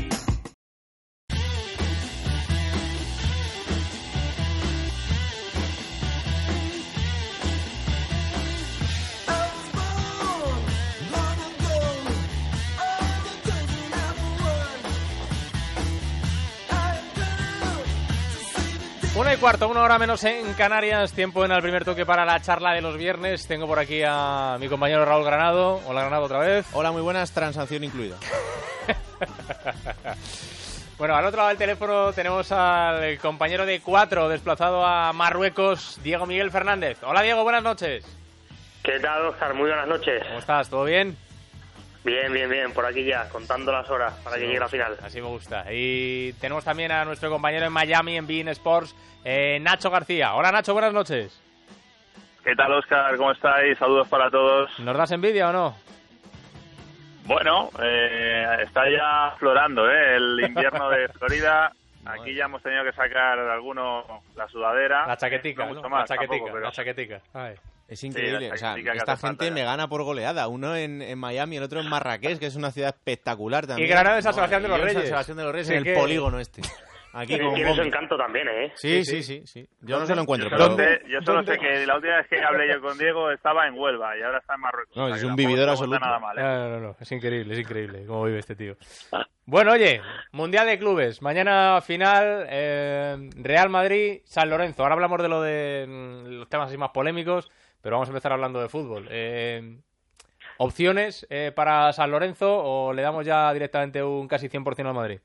Una 19.17 19.33
y 19.33 19.37
cuarto, 19.37 19.67
una 19.67 19.81
hora 19.81 19.97
menos 19.97 20.23
en 20.25 20.53
Canarias, 20.53 21.11
tiempo 21.11 21.43
en 21.43 21.51
el 21.51 21.59
primer 21.63 21.83
toque 21.83 22.05
para 22.05 22.23
la 22.23 22.39
charla 22.39 22.73
de 22.73 22.81
los 22.81 22.97
viernes. 22.97 23.47
Tengo 23.47 23.65
por 23.65 23.79
aquí 23.79 24.03
a 24.05 24.57
mi 24.59 24.69
compañero 24.69 25.05
Raúl 25.05 25.25
Granado. 25.25 25.81
Hola 25.87 26.01
Granado 26.01 26.25
otra 26.25 26.37
vez. 26.37 26.67
Hola, 26.71 26.91
muy 26.91 27.01
buenas, 27.01 27.31
transacción 27.31 27.83
incluida. 27.83 28.15
bueno, 30.99 31.15
al 31.15 31.25
otro 31.25 31.37
lado 31.37 31.49
del 31.49 31.57
teléfono 31.57 32.13
tenemos 32.13 32.51
al 32.51 33.17
compañero 33.17 33.65
de 33.65 33.79
cuatro 33.79 34.29
desplazado 34.29 34.85
a 34.85 35.11
Marruecos, 35.13 35.99
Diego 36.03 36.27
Miguel 36.27 36.51
Fernández. 36.51 36.99
Hola 37.01 37.23
Diego, 37.23 37.41
buenas 37.41 37.63
noches. 37.63 38.05
¿Qué 38.83 38.99
tal, 38.99 39.25
Oscar? 39.25 39.55
Muy 39.55 39.67
buenas 39.67 39.87
noches. 39.87 40.21
¿Cómo 40.27 40.37
estás? 40.37 40.69
¿Todo 40.69 40.83
bien? 40.83 41.17
Bien, 42.07 42.31
bien, 42.31 42.49
bien, 42.49 42.71
por 42.71 42.85
aquí 42.85 43.03
ya, 43.03 43.27
contando 43.27 43.69
las 43.69 43.89
horas 43.89 44.13
para 44.23 44.37
que 44.37 44.47
llegue 44.47 44.59
la 44.59 44.69
final. 44.69 44.95
Así 45.03 45.19
me 45.19 45.27
gusta. 45.27 45.65
Y 45.69 46.31
tenemos 46.39 46.63
también 46.63 46.89
a 46.93 47.03
nuestro 47.03 47.29
compañero 47.29 47.65
en 47.65 47.73
Miami, 47.73 48.15
en 48.15 48.25
Bean 48.25 48.47
Sports, 48.47 48.95
eh, 49.25 49.59
Nacho 49.59 49.89
García. 49.89 50.33
Hola 50.35 50.53
Nacho, 50.53 50.71
buenas 50.71 50.93
noches. 50.93 51.37
¿Qué 52.45 52.55
tal, 52.55 52.71
Oscar? 52.71 53.17
¿Cómo 53.17 53.33
estáis? 53.33 53.77
Saludos 53.77 54.07
para 54.07 54.31
todos. 54.31 54.71
¿Nos 54.79 54.95
das 54.95 55.11
envidia 55.11 55.49
o 55.49 55.51
no? 55.51 55.75
Bueno, 57.25 57.71
eh, 57.83 58.55
está 58.63 58.89
ya 58.89 59.35
florando 59.37 59.91
¿eh? 59.91 60.15
el 60.15 60.39
invierno 60.47 60.89
de 60.89 61.09
Florida. 61.19 61.73
Aquí 62.05 62.33
ya 62.33 62.45
hemos 62.45 62.63
tenido 62.63 62.85
que 62.85 62.93
sacar 62.93 63.37
alguno 63.37 64.21
la 64.37 64.47
sudadera. 64.47 65.05
La 65.07 65.17
chaquetica, 65.17 65.63
no 65.65 65.73
mucho 65.73 65.81
la 65.81 65.89
más, 65.89 66.07
chaquetica, 66.07 66.29
tampoco, 66.37 66.53
pero- 66.53 66.65
la 66.67 66.71
chaquetica. 66.71 67.19
Ay. 67.33 67.55
Es 67.87 68.03
increíble. 68.03 68.51
o 68.51 68.57
sea, 68.57 68.75
esta 68.77 69.15
gente 69.15 69.15
falta 69.17 69.51
me 69.51 69.63
gana 69.63 69.87
por 69.87 70.03
goleada. 70.03 70.47
Uno 70.47 70.75
en, 70.75 71.01
en 71.01 71.17
Miami, 71.17 71.57
el 71.57 71.63
otro 71.63 71.79
en 71.79 71.89
Marrakech, 71.89 72.37
que 72.39 72.47
es 72.47 72.55
una 72.55 72.71
ciudad 72.71 72.89
espectacular 72.95 73.65
también. 73.65 73.89
Granada 73.89 74.17
en 74.17 74.23
San 74.23 74.33
Sebastián 74.33 74.61
de 74.63 74.67
los 74.67 74.79
y 74.79 74.81
Reyes. 74.81 74.97
San 74.99 75.07
Sebastián 75.07 75.37
de 75.37 75.43
los 75.43 75.51
Reyes, 75.53 75.67
Sí 75.67 75.73
en 75.73 75.79
el 75.79 75.83
que- 75.85 75.93
polígono 75.93 76.39
este. 76.39 76.61
Aquí 77.13 77.39
con 77.39 77.55
tiene 77.55 77.73
su 77.73 77.81
encanto 77.81 78.15
también, 78.15 78.47
¿eh? 78.47 78.71
Sí, 78.75 79.03
sí, 79.03 79.23
sí, 79.23 79.41
sí. 79.45 79.67
Yo 79.81 79.97
no 79.97 80.05
se 80.05 80.13
lo 80.13 80.21
encuentro, 80.21 80.49
Yo 80.51 80.55
pero... 80.55 80.69
solo, 80.71 80.77
sé, 80.83 81.01
yo 81.07 81.19
solo 81.23 81.43
sé 81.43 81.57
que 81.57 81.85
la 81.87 81.95
última 81.95 82.17
vez 82.17 82.27
que 82.27 82.43
hablé 82.43 82.71
yo 82.71 82.79
con 82.79 82.95
Diego 82.97 83.31
estaba 83.31 83.65
en 83.65 83.73
Huelva 83.73 84.15
y 84.15 84.21
ahora 84.21 84.37
está 84.37 84.53
en 84.53 84.61
Marruecos. 84.61 84.95
No, 84.95 85.07
es 85.15 85.23
un 85.23 85.35
vividor 85.35 85.67
absoluto. 85.69 85.99
Nada 85.99 86.19
mal, 86.19 86.37
¿eh? 86.37 86.41
No, 86.43 86.69
no, 86.69 86.79
no, 86.79 86.95
es 86.99 87.11
increíble, 87.11 87.53
es 87.55 87.59
increíble 87.61 88.05
cómo 88.05 88.25
vive 88.25 88.37
este 88.37 88.55
tío. 88.55 88.75
Bueno, 89.45 89.71
oye, 89.71 89.99
Mundial 90.33 90.67
de 90.67 90.77
Clubes, 90.77 91.21
mañana 91.23 91.79
final, 91.81 92.45
eh, 92.49 93.29
Real 93.37 93.69
Madrid, 93.69 94.19
San 94.25 94.49
Lorenzo. 94.49 94.83
Ahora 94.83 94.93
hablamos 94.95 95.19
de 95.23 95.29
lo 95.29 95.41
de 95.41 95.85
mm, 95.87 96.27
los 96.39 96.49
temas 96.49 96.67
así 96.67 96.77
más 96.77 96.91
polémicos, 96.91 97.49
pero 97.87 97.95
vamos 97.95 98.09
a 98.09 98.11
empezar 98.11 98.33
hablando 98.33 98.59
de 98.59 98.67
fútbol. 98.67 99.07
Eh, 99.09 99.79
¿Opciones 100.57 101.25
eh, 101.29 101.53
para 101.55 101.93
San 101.93 102.11
Lorenzo 102.11 102.45
o 102.61 102.91
le 102.91 103.01
damos 103.01 103.25
ya 103.25 103.53
directamente 103.53 104.03
un 104.03 104.27
casi 104.27 104.49
100% 104.49 104.87
al 104.87 104.93
Madrid? 104.93 105.19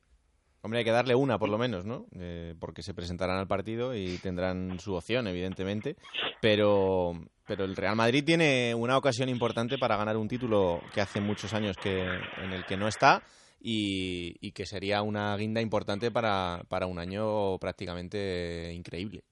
Hombre, 0.61 0.79
hay 0.79 0.85
que 0.85 0.93
darle 0.93 1.17
una 1.17 1.41
por 1.41 1.49
lo 1.49 1.59
menos, 1.59 1.85
¿no? 1.85 2.07
Eh, 2.15 2.55
porque 2.61 2.85
se 2.85 2.95
presentarán 2.95 3.39
al 3.39 3.49
partido 3.49 3.97
y 3.97 4.17
tendrán 4.19 4.79
su 4.79 4.95
opción, 4.95 5.27
evidentemente. 5.27 5.97
Pero, 6.41 7.15
pero 7.49 7.65
el 7.65 7.75
Real 7.75 7.97
Madrid 7.97 8.23
tiene 8.25 8.77
una 8.77 8.97
ocasión 8.97 9.29
importante 9.29 9.77
para 9.77 9.97
ganar 9.97 10.17
un 10.17 10.29
título 10.29 10.83
que 10.95 11.01
hace 11.01 11.21
muchos 11.21 11.55
años 11.55 11.77
que 11.77 12.01
en 12.01 12.53
el 12.53 12.65
que 12.65 12.77
no 12.77 12.87
está 12.87 13.25
y, 13.61 14.37
y 14.41 14.53
que 14.53 14.67
sería 14.67 15.03
una 15.03 15.37
guinda 15.37 15.61
importante 15.61 16.13
para, 16.13 16.63
para 16.69 16.87
un 16.87 17.01
año 17.01 17.59
prácticamente 17.59 18.73
increíble. 18.73 19.25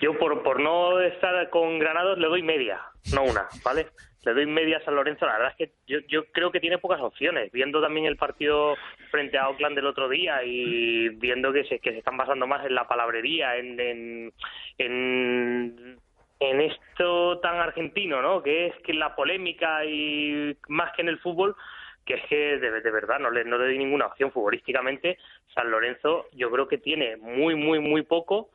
Yo, 0.00 0.18
por, 0.18 0.42
por 0.42 0.60
no 0.60 1.00
estar 1.00 1.48
con 1.50 1.78
Granados, 1.78 2.18
le 2.18 2.28
doy 2.28 2.42
media, 2.42 2.80
no 3.14 3.22
una, 3.24 3.46
¿vale? 3.64 3.86
Le 4.24 4.34
doy 4.34 4.46
media 4.46 4.78
a 4.78 4.84
San 4.84 4.94
Lorenzo. 4.94 5.26
La 5.26 5.32
verdad 5.32 5.54
es 5.58 5.68
que 5.68 5.74
yo, 5.86 5.98
yo 6.08 6.24
creo 6.26 6.52
que 6.52 6.60
tiene 6.60 6.78
pocas 6.78 7.00
opciones. 7.00 7.50
Viendo 7.50 7.80
también 7.80 8.06
el 8.06 8.16
partido 8.16 8.76
frente 9.10 9.36
a 9.36 9.48
Oakland 9.48 9.74
del 9.74 9.86
otro 9.86 10.08
día 10.08 10.44
y 10.44 11.08
viendo 11.08 11.52
que 11.52 11.64
se, 11.64 11.80
que 11.80 11.90
se 11.90 11.98
están 11.98 12.16
basando 12.16 12.46
más 12.46 12.64
en 12.64 12.74
la 12.74 12.86
palabrería, 12.86 13.56
en, 13.56 13.80
en, 13.80 14.32
en, 14.78 15.98
en 16.38 16.60
esto 16.60 17.40
tan 17.40 17.56
argentino, 17.56 18.22
¿no? 18.22 18.42
Que 18.42 18.66
es 18.66 18.76
que 18.84 18.94
la 18.94 19.16
polémica 19.16 19.84
y 19.84 20.56
más 20.68 20.92
que 20.94 21.02
en 21.02 21.08
el 21.08 21.18
fútbol, 21.18 21.56
que 22.04 22.14
es 22.14 22.24
que 22.26 22.58
de, 22.58 22.80
de 22.80 22.90
verdad 22.92 23.18
no 23.18 23.30
le, 23.30 23.44
no 23.44 23.58
le 23.58 23.64
doy 23.64 23.78
ninguna 23.78 24.06
opción 24.06 24.30
futbolísticamente. 24.30 25.18
San 25.52 25.68
Lorenzo 25.68 26.26
yo 26.32 26.48
creo 26.50 26.68
que 26.68 26.78
tiene 26.78 27.16
muy, 27.16 27.56
muy, 27.56 27.80
muy 27.80 28.02
poco 28.02 28.50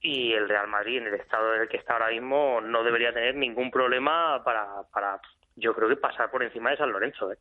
y 0.00 0.32
el 0.32 0.48
Real 0.48 0.68
Madrid 0.68 0.98
en 0.98 1.08
el 1.08 1.14
estado 1.14 1.54
en 1.54 1.62
el 1.62 1.68
que 1.68 1.78
está 1.78 1.94
ahora 1.94 2.10
mismo 2.10 2.60
no 2.60 2.82
debería 2.84 3.12
tener 3.12 3.34
ningún 3.34 3.70
problema 3.70 4.42
para, 4.44 4.82
para 4.92 5.20
yo 5.56 5.74
creo 5.74 5.88
que 5.88 5.96
pasar 5.96 6.30
por 6.30 6.42
encima 6.42 6.70
de 6.70 6.76
San 6.76 6.92
Lorenzo. 6.92 7.32
¿eh? 7.32 7.38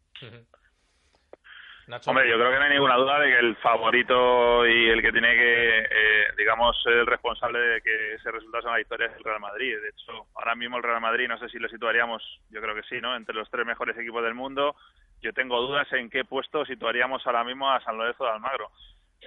Hombre, 2.07 2.27
yo 2.27 2.35
creo 2.35 2.49
que 2.49 2.57
no 2.57 2.63
hay 2.63 2.71
ninguna 2.71 2.95
duda 2.95 3.19
de 3.19 3.29
que 3.29 3.39
el 3.39 3.55
favorito 3.57 4.65
y 4.65 4.89
el 4.89 5.03
que 5.03 5.11
tiene 5.11 5.35
que, 5.35 5.79
eh, 5.79 6.27
digamos, 6.35 6.81
ser 6.81 6.93
el 6.93 7.05
responsable 7.05 7.59
de 7.59 7.81
que 7.81 8.13
ese 8.15 8.31
resultado 8.31 8.63
sea 8.63 8.71
una 8.71 8.79
victoria 8.79 9.05
es 9.05 9.17
el 9.17 9.23
Real 9.23 9.39
Madrid. 9.39 9.77
De 9.79 9.89
hecho, 9.89 10.25
ahora 10.33 10.55
mismo 10.55 10.77
el 10.77 10.83
Real 10.83 10.99
Madrid, 10.99 11.27
no 11.27 11.37
sé 11.37 11.47
si 11.47 11.59
lo 11.59 11.69
situaríamos, 11.69 12.23
yo 12.49 12.59
creo 12.59 12.73
que 12.73 12.81
sí, 12.83 12.99
¿no? 12.99 13.15
Entre 13.15 13.35
los 13.35 13.51
tres 13.51 13.67
mejores 13.67 13.95
equipos 13.97 14.23
del 14.23 14.33
mundo. 14.33 14.75
Yo 15.21 15.31
tengo 15.33 15.61
dudas 15.61 15.87
en 15.93 16.09
qué 16.09 16.25
puesto 16.25 16.65
situaríamos 16.65 17.25
ahora 17.27 17.43
mismo 17.43 17.69
a 17.69 17.79
San 17.81 17.97
Lorenzo 17.97 18.23
de 18.23 18.31
Almagro. 18.31 18.71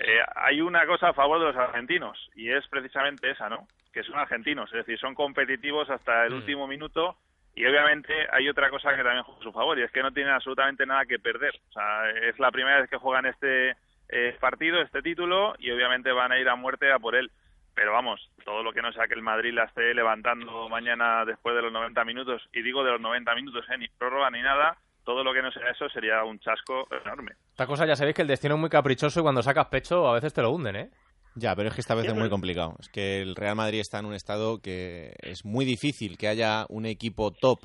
Eh, 0.01 0.21
hay 0.37 0.61
una 0.61 0.87
cosa 0.87 1.09
a 1.09 1.13
favor 1.13 1.41
de 1.41 1.47
los 1.47 1.57
argentinos 1.57 2.17
y 2.37 2.51
es 2.51 2.67
precisamente 2.69 3.31
esa, 3.31 3.49
¿no? 3.49 3.67
Que 3.93 4.05
son 4.05 4.17
argentinos, 4.17 4.71
es 4.71 4.87
decir, 4.87 4.99
son 4.99 5.15
competitivos 5.15 5.91
hasta 5.91 6.25
el 6.25 6.35
último 6.35 6.69
minuto 6.69 7.17
y 7.57 7.67
obviamente 7.67 8.15
hay 8.31 8.49
otra 8.49 8.71
cosa 8.71 8.95
que 8.95 9.03
también 9.03 9.25
juega 9.25 9.41
a 9.41 9.43
su 9.43 9.53
favor 9.53 9.77
y 9.77 9.83
es 9.83 9.91
que 9.91 10.03
no 10.03 10.13
tienen 10.13 10.33
absolutamente 10.33 10.87
nada 10.87 11.05
que 11.05 11.19
perder. 11.19 11.53
O 11.71 11.73
sea, 11.73 12.09
es 12.11 12.39
la 12.39 12.53
primera 12.53 12.81
vez 12.81 12.89
que 12.89 12.97
juegan 12.97 13.27
este 13.27 13.75
eh, 14.09 14.37
partido, 14.39 14.81
este 14.81 15.03
título 15.03 15.57
y 15.59 15.73
obviamente 15.73 16.13
van 16.13 16.31
a 16.31 16.39
ir 16.39 16.49
a 16.49 16.55
muerte 16.55 16.93
a 16.93 17.01
por 17.01 17.17
él. 17.17 17.33
Pero 17.75 17.93
vamos, 17.93 18.21
todo 18.45 18.63
lo 18.63 18.73
que 18.73 18.83
no 18.83 18.93
sea 18.93 19.09
que 19.09 19.15
el 19.15 19.23
Madrid 19.23 19.53
la 19.53 19.65
esté 19.65 19.95
levantando 19.95 20.69
mañana 20.69 21.25
después 21.25 21.57
de 21.57 21.63
los 21.63 21.73
90 21.73 22.05
minutos, 22.05 22.49
y 22.53 22.63
digo 22.63 22.85
de 22.85 22.93
los 22.93 23.01
90 23.01 23.35
minutos, 23.35 23.65
¿eh? 23.71 23.79
ni 23.79 23.89
prórroga 23.89 24.31
ni 24.31 24.43
nada, 24.43 24.77
todo 25.09 25.25
lo 25.25 25.33
que 25.33 25.41
no 25.41 25.51
sea 25.51 25.71
eso 25.71 25.89
sería 25.89 26.23
un 26.23 26.39
chasco 26.39 26.87
enorme. 27.03 27.33
Esta 27.49 27.67
cosa 27.67 27.87
ya 27.87 27.97
sabéis 27.97 28.15
que 28.15 28.21
el 28.21 28.29
destino 28.29 28.57
es 28.57 28.61
muy 28.61 28.69
caprichoso 28.69 29.21
y 29.21 29.23
cuando 29.23 29.43
sacas 29.43 29.69
pecho 29.69 30.07
a 30.07 30.13
veces 30.13 30.35
te 30.35 30.43
lo 30.43 30.51
hunden, 30.51 30.77
¿eh? 30.77 30.91
Ya, 31.35 31.57
pero 31.57 31.71
es 31.71 31.75
que 31.75 31.81
esta 31.81 31.95
vez 31.95 32.05
es 32.09 32.15
muy 32.15 32.29
complicado. 32.29 32.75
Es 32.79 32.91
que 32.91 33.23
el 33.23 33.35
Real 33.35 33.57
Madrid 33.57 33.81
está 33.81 34.01
en 34.01 34.05
un 34.05 34.13
estado 34.13 34.61
que 34.61 35.15
es 35.21 35.47
muy 35.47 35.65
difícil 35.65 36.19
que 36.19 36.29
haya 36.29 36.67
un 36.69 36.85
equipo 36.85 37.31
top 37.31 37.61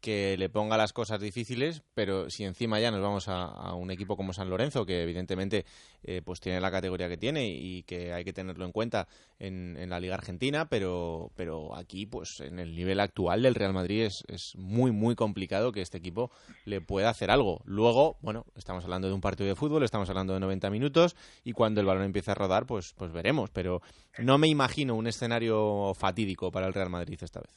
que 0.00 0.36
le 0.38 0.48
ponga 0.48 0.76
las 0.76 0.92
cosas 0.92 1.20
difíciles, 1.20 1.82
pero 1.94 2.30
si 2.30 2.44
encima 2.44 2.78
ya 2.80 2.90
nos 2.90 3.00
vamos 3.00 3.28
a, 3.28 3.74
un 3.74 3.90
equipo 3.90 4.16
como 4.16 4.32
San 4.32 4.48
Lorenzo, 4.48 4.86
que 4.86 5.02
evidentemente 5.02 5.64
eh, 6.04 6.22
pues 6.24 6.40
tiene 6.40 6.60
la 6.60 6.70
categoría 6.70 7.08
que 7.08 7.16
tiene 7.16 7.46
y 7.46 7.82
que 7.82 8.12
hay 8.12 8.24
que 8.24 8.32
tenerlo 8.32 8.64
en 8.64 8.72
cuenta 8.72 9.08
en, 9.38 9.88
la 9.88 10.00
Liga 10.00 10.14
Argentina, 10.14 10.68
pero, 10.68 11.30
pero 11.36 11.74
aquí, 11.74 12.06
pues 12.06 12.40
en 12.40 12.58
el 12.58 12.74
nivel 12.74 13.00
actual 13.00 13.42
del 13.42 13.54
Real 13.54 13.72
Madrid 13.72 14.02
es, 14.02 14.24
es 14.28 14.54
muy, 14.56 14.92
muy 14.92 15.14
complicado 15.14 15.72
que 15.72 15.80
este 15.80 15.98
equipo 15.98 16.30
le 16.64 16.80
pueda 16.80 17.08
hacer 17.08 17.30
algo. 17.30 17.60
Luego, 17.64 18.18
bueno, 18.20 18.44
estamos 18.56 18.84
hablando 18.84 19.08
de 19.08 19.14
un 19.14 19.20
partido 19.20 19.48
de 19.48 19.54
fútbol, 19.54 19.82
estamos 19.82 20.08
hablando 20.10 20.34
de 20.34 20.40
90 20.40 20.70
minutos 20.70 21.16
y 21.44 21.52
cuando 21.52 21.80
el 21.80 21.86
balón 21.86 22.04
empiece 22.04 22.30
a 22.30 22.34
rodar, 22.34 22.66
pues, 22.66 22.94
pues 22.96 23.12
veremos, 23.12 23.50
pero 23.50 23.80
no 24.18 24.38
me 24.38 24.48
imagino 24.48 24.94
un 24.94 25.06
escenario 25.06 25.94
fatídico 25.94 26.50
para 26.50 26.66
el 26.66 26.74
Real 26.74 26.90
Madrid 26.90 27.18
esta 27.22 27.40
vez. 27.40 27.50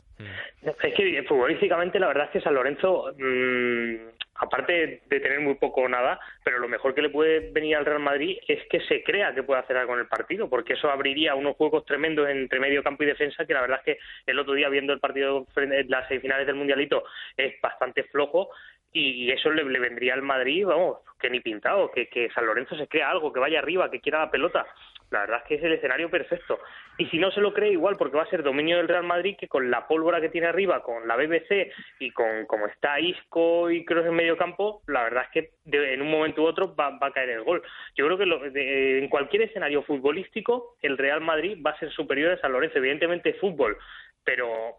Es 0.61 0.93
que 0.95 1.23
futbolísticamente 1.27 1.99
la 1.99 2.07
verdad 2.07 2.30
que 2.31 2.41
San 2.41 2.55
Lorenzo, 2.55 3.13
mm, 3.17 3.95
aparte 4.35 5.01
de 5.05 5.19
tener 5.19 5.39
muy 5.39 5.55
poco 5.55 5.81
o 5.81 5.89
nada, 5.89 6.19
pero 6.43 6.59
lo 6.59 6.67
mejor 6.67 6.95
que 6.95 7.01
le 7.01 7.09
puede 7.09 7.51
venir 7.51 7.75
al 7.75 7.85
Real 7.85 7.99
Madrid 7.99 8.37
es 8.47 8.65
que 8.69 8.81
se 8.81 9.03
crea 9.03 9.35
que 9.35 9.43
puede 9.43 9.59
hacer 9.59 9.77
algo 9.77 9.93
en 9.93 9.99
el 9.99 10.07
partido, 10.07 10.49
porque 10.49 10.73
eso 10.73 10.89
abriría 10.89 11.35
unos 11.35 11.55
juegos 11.55 11.85
tremendos 11.85 12.27
entre 12.29 12.59
medio 12.59 12.83
campo 12.83 13.03
y 13.03 13.07
defensa, 13.07 13.45
que 13.45 13.53
la 13.53 13.61
verdad 13.61 13.81
es 13.85 13.95
que 13.95 14.01
el 14.25 14.39
otro 14.39 14.53
día 14.53 14.69
viendo 14.69 14.93
el 14.93 14.99
partido 14.99 15.45
de 15.55 15.85
las 15.87 16.07
semifinales 16.07 16.47
del 16.47 16.55
Mundialito 16.55 17.03
es 17.37 17.59
bastante 17.61 18.03
flojo 18.05 18.49
y 18.93 19.31
eso 19.31 19.51
le, 19.51 19.63
vendría 19.63 20.13
al 20.15 20.21
Madrid, 20.21 20.65
vamos, 20.65 20.97
que 21.19 21.29
ni 21.29 21.39
pintado, 21.39 21.91
que, 21.91 22.07
que 22.07 22.29
San 22.31 22.45
Lorenzo 22.45 22.75
se 22.75 22.87
crea 22.87 23.09
algo, 23.09 23.31
que 23.31 23.39
vaya 23.39 23.59
arriba, 23.59 23.89
que 23.89 24.01
quiera 24.01 24.19
la 24.19 24.31
pelota. 24.31 24.65
La 25.11 25.21
verdad 25.21 25.41
es 25.41 25.47
que 25.47 25.55
es 25.55 25.63
el 25.63 25.73
escenario 25.73 26.09
perfecto. 26.09 26.59
Y 26.97 27.05
si 27.07 27.19
no 27.19 27.31
se 27.31 27.41
lo 27.41 27.53
cree, 27.53 27.71
igual, 27.71 27.97
porque 27.97 28.15
va 28.15 28.23
a 28.23 28.29
ser 28.29 28.43
dominio 28.43 28.77
del 28.77 28.87
Real 28.87 29.03
Madrid, 29.03 29.35
que 29.37 29.49
con 29.49 29.69
la 29.69 29.85
pólvora 29.85 30.21
que 30.21 30.29
tiene 30.29 30.47
arriba, 30.47 30.81
con 30.81 31.05
la 31.05 31.17
BBC 31.17 31.69
y 31.99 32.11
con 32.11 32.45
como 32.45 32.67
está 32.67 32.97
Isco 32.99 33.69
y 33.69 33.83
Kroos 33.83 34.05
en 34.05 34.13
medio 34.13 34.37
campo, 34.37 34.81
la 34.87 35.03
verdad 35.03 35.25
es 35.25 35.29
que 35.31 35.51
en 35.65 36.01
un 36.01 36.09
momento 36.09 36.41
u 36.41 36.45
otro 36.45 36.73
va, 36.75 36.97
a 36.99 37.11
caer 37.11 37.29
el 37.29 37.43
gol. 37.43 37.61
Yo 37.95 38.05
creo 38.05 38.17
que 38.17 38.99
en 38.99 39.09
cualquier 39.09 39.43
escenario 39.43 39.83
futbolístico, 39.83 40.77
el 40.81 40.97
Real 40.97 41.19
Madrid 41.19 41.57
va 41.65 41.71
a 41.71 41.79
ser 41.79 41.91
superior 41.91 42.31
a 42.31 42.39
San 42.39 42.53
Lorenzo. 42.53 42.77
Evidentemente, 42.77 43.33
fútbol, 43.33 43.77
pero 44.23 44.77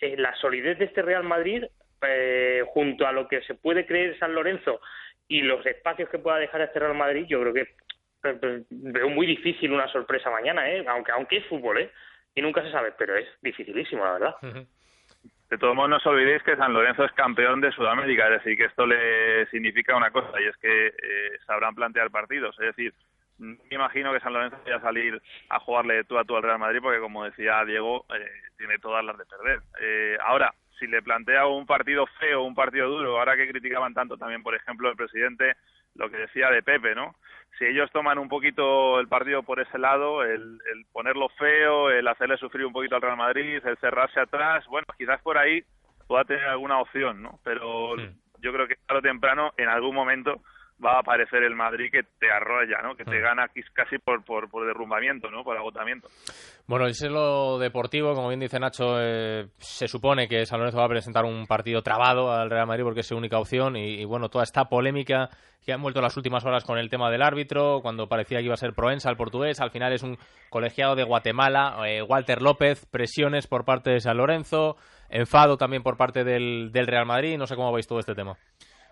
eh, 0.00 0.16
la 0.16 0.34
solidez 0.36 0.78
de 0.78 0.86
este 0.86 1.02
Real 1.02 1.22
Madrid, 1.22 1.64
eh, 2.02 2.64
junto 2.68 3.06
a 3.06 3.12
lo 3.12 3.28
que 3.28 3.42
se 3.42 3.54
puede 3.54 3.86
creer 3.86 4.18
San 4.18 4.34
Lorenzo 4.34 4.80
y 5.28 5.42
los 5.42 5.64
espacios 5.66 6.08
que 6.08 6.18
pueda 6.18 6.38
dejar 6.38 6.62
este 6.62 6.80
Real 6.80 6.94
Madrid, 6.94 7.26
yo 7.28 7.40
creo 7.40 7.54
que 7.54 7.68
veo 8.22 9.08
muy 9.08 9.26
difícil 9.26 9.72
una 9.72 9.88
sorpresa 9.88 10.30
mañana, 10.30 10.68
¿eh? 10.70 10.84
aunque, 10.88 11.12
aunque 11.12 11.36
es 11.38 11.46
fútbol, 11.46 11.78
¿eh? 11.78 11.90
y 12.34 12.42
nunca 12.42 12.62
se 12.62 12.70
sabe, 12.70 12.92
pero 12.96 13.16
es 13.16 13.26
dificilísimo, 13.42 14.04
la 14.04 14.12
verdad. 14.12 14.34
De 15.50 15.56
todos 15.56 15.74
modos, 15.74 15.90
no 15.90 15.96
os 15.96 16.06
olvidéis 16.06 16.42
que 16.42 16.56
San 16.56 16.74
Lorenzo 16.74 17.04
es 17.04 17.12
campeón 17.12 17.60
de 17.60 17.72
Sudamérica, 17.72 18.26
es 18.26 18.42
decir, 18.42 18.56
que 18.56 18.66
esto 18.66 18.86
le 18.86 19.46
significa 19.46 19.96
una 19.96 20.10
cosa, 20.10 20.40
y 20.40 20.46
es 20.46 20.56
que 20.58 20.88
eh, 20.88 21.38
sabrán 21.46 21.74
plantear 21.74 22.10
partidos. 22.10 22.54
Es 22.60 22.66
decir, 22.66 22.92
me 23.38 23.56
imagino 23.70 24.12
que 24.12 24.20
San 24.20 24.34
Lorenzo 24.34 24.58
vaya 24.64 24.76
a 24.76 24.82
salir 24.82 25.20
a 25.48 25.58
jugarle 25.60 26.04
tú 26.04 26.18
a 26.18 26.24
tú 26.24 26.36
al 26.36 26.42
Real 26.42 26.58
Madrid, 26.58 26.80
porque 26.82 27.00
como 27.00 27.24
decía 27.24 27.64
Diego, 27.64 28.04
eh, 28.14 28.30
tiene 28.58 28.78
todas 28.78 29.04
las 29.04 29.16
de 29.16 29.24
perder. 29.24 29.60
Eh, 29.80 30.18
ahora, 30.22 30.52
si 30.78 30.86
le 30.86 31.02
plantea 31.02 31.46
un 31.46 31.66
partido 31.66 32.06
feo, 32.20 32.42
un 32.42 32.54
partido 32.54 32.88
duro, 32.88 33.18
ahora 33.18 33.36
que 33.36 33.48
criticaban 33.48 33.94
tanto 33.94 34.18
también, 34.18 34.42
por 34.42 34.54
ejemplo, 34.54 34.90
el 34.90 34.96
presidente, 34.96 35.56
lo 35.94 36.10
que 36.10 36.18
decía 36.18 36.50
de 36.50 36.62
Pepe, 36.62 36.94
¿no? 36.94 37.14
si 37.58 37.64
ellos 37.64 37.90
toman 37.92 38.18
un 38.18 38.28
poquito 38.28 39.00
el 39.00 39.08
partido 39.08 39.42
por 39.42 39.60
ese 39.60 39.78
lado, 39.78 40.22
el, 40.22 40.60
ponerlo 40.92 41.28
feo, 41.30 41.90
el 41.90 42.06
hacerle 42.06 42.36
sufrir 42.36 42.66
un 42.66 42.72
poquito 42.72 42.96
al 42.96 43.02
Real 43.02 43.16
Madrid, 43.16 43.60
el 43.64 43.76
cerrarse 43.78 44.20
atrás, 44.20 44.64
bueno, 44.66 44.86
quizás 44.96 45.20
por 45.22 45.38
ahí 45.38 45.62
pueda 46.06 46.24
tener 46.24 46.44
alguna 46.44 46.78
opción, 46.80 47.22
¿no? 47.22 47.40
Pero 47.44 47.96
yo 48.40 48.52
creo 48.52 48.68
que 48.68 48.76
tarde 48.86 49.00
o 49.00 49.02
temprano, 49.02 49.52
en 49.56 49.68
algún 49.68 49.94
momento, 49.94 50.40
va 50.84 50.96
a 50.96 51.00
aparecer 51.00 51.42
el 51.42 51.54
Madrid 51.54 51.90
que 51.90 52.02
te 52.18 52.30
arrolla, 52.30 52.80
¿no? 52.82 52.94
Que 52.94 53.04
te 53.04 53.20
gana 53.20 53.46
casi 53.72 53.98
por, 53.98 54.24
por, 54.24 54.48
por 54.48 54.66
derrumbamiento, 54.66 55.30
¿no? 55.30 55.42
Por 55.42 55.56
agotamiento. 55.56 56.08
Bueno, 56.66 56.86
ese 56.86 57.06
es 57.06 57.12
lo 57.12 57.58
deportivo, 57.58 58.14
como 58.14 58.28
bien 58.28 58.40
dice 58.40 58.60
Nacho, 58.60 59.00
eh, 59.00 59.48
se 59.58 59.88
supone 59.88 60.28
que 60.28 60.46
San 60.46 60.58
Lorenzo 60.58 60.78
va 60.78 60.84
a 60.84 60.90
presentar 60.90 61.24
un 61.24 61.46
partido 61.46 61.82
trabado 61.82 62.32
al 62.32 62.50
Real 62.50 62.66
Madrid 62.66 62.84
porque 62.84 63.00
es 63.00 63.06
su 63.06 63.16
única 63.16 63.38
opción 63.38 63.76
y, 63.76 64.04
bueno, 64.04 64.28
toda 64.28 64.44
esta 64.44 64.66
polémica 64.66 65.28
que 65.64 65.72
han 65.72 65.82
vuelto 65.82 66.00
las 66.00 66.16
últimas 66.16 66.44
horas 66.44 66.64
con 66.64 66.78
el 66.78 66.88
tema 66.88 67.10
del 67.10 67.22
árbitro, 67.22 67.80
cuando 67.82 68.08
parecía 68.08 68.38
que 68.38 68.44
iba 68.44 68.54
a 68.54 68.58
ser 68.58 68.72
Proensa 68.72 69.10
el 69.10 69.16
portugués, 69.16 69.60
al 69.60 69.70
final 69.70 69.92
es 69.92 70.02
un 70.02 70.16
colegiado 70.50 70.94
de 70.94 71.04
Guatemala, 71.04 71.76
eh, 71.86 72.02
Walter 72.02 72.40
López, 72.40 72.86
presiones 72.86 73.46
por 73.46 73.64
parte 73.64 73.90
de 73.90 74.00
San 74.00 74.16
Lorenzo, 74.16 74.76
enfado 75.10 75.56
también 75.56 75.82
por 75.82 75.96
parte 75.96 76.24
del, 76.24 76.70
del 76.72 76.86
Real 76.86 77.06
Madrid, 77.06 77.36
no 77.36 77.46
sé 77.46 77.56
cómo 77.56 77.72
veis 77.72 77.86
todo 77.86 77.98
este 77.98 78.14
tema. 78.14 78.36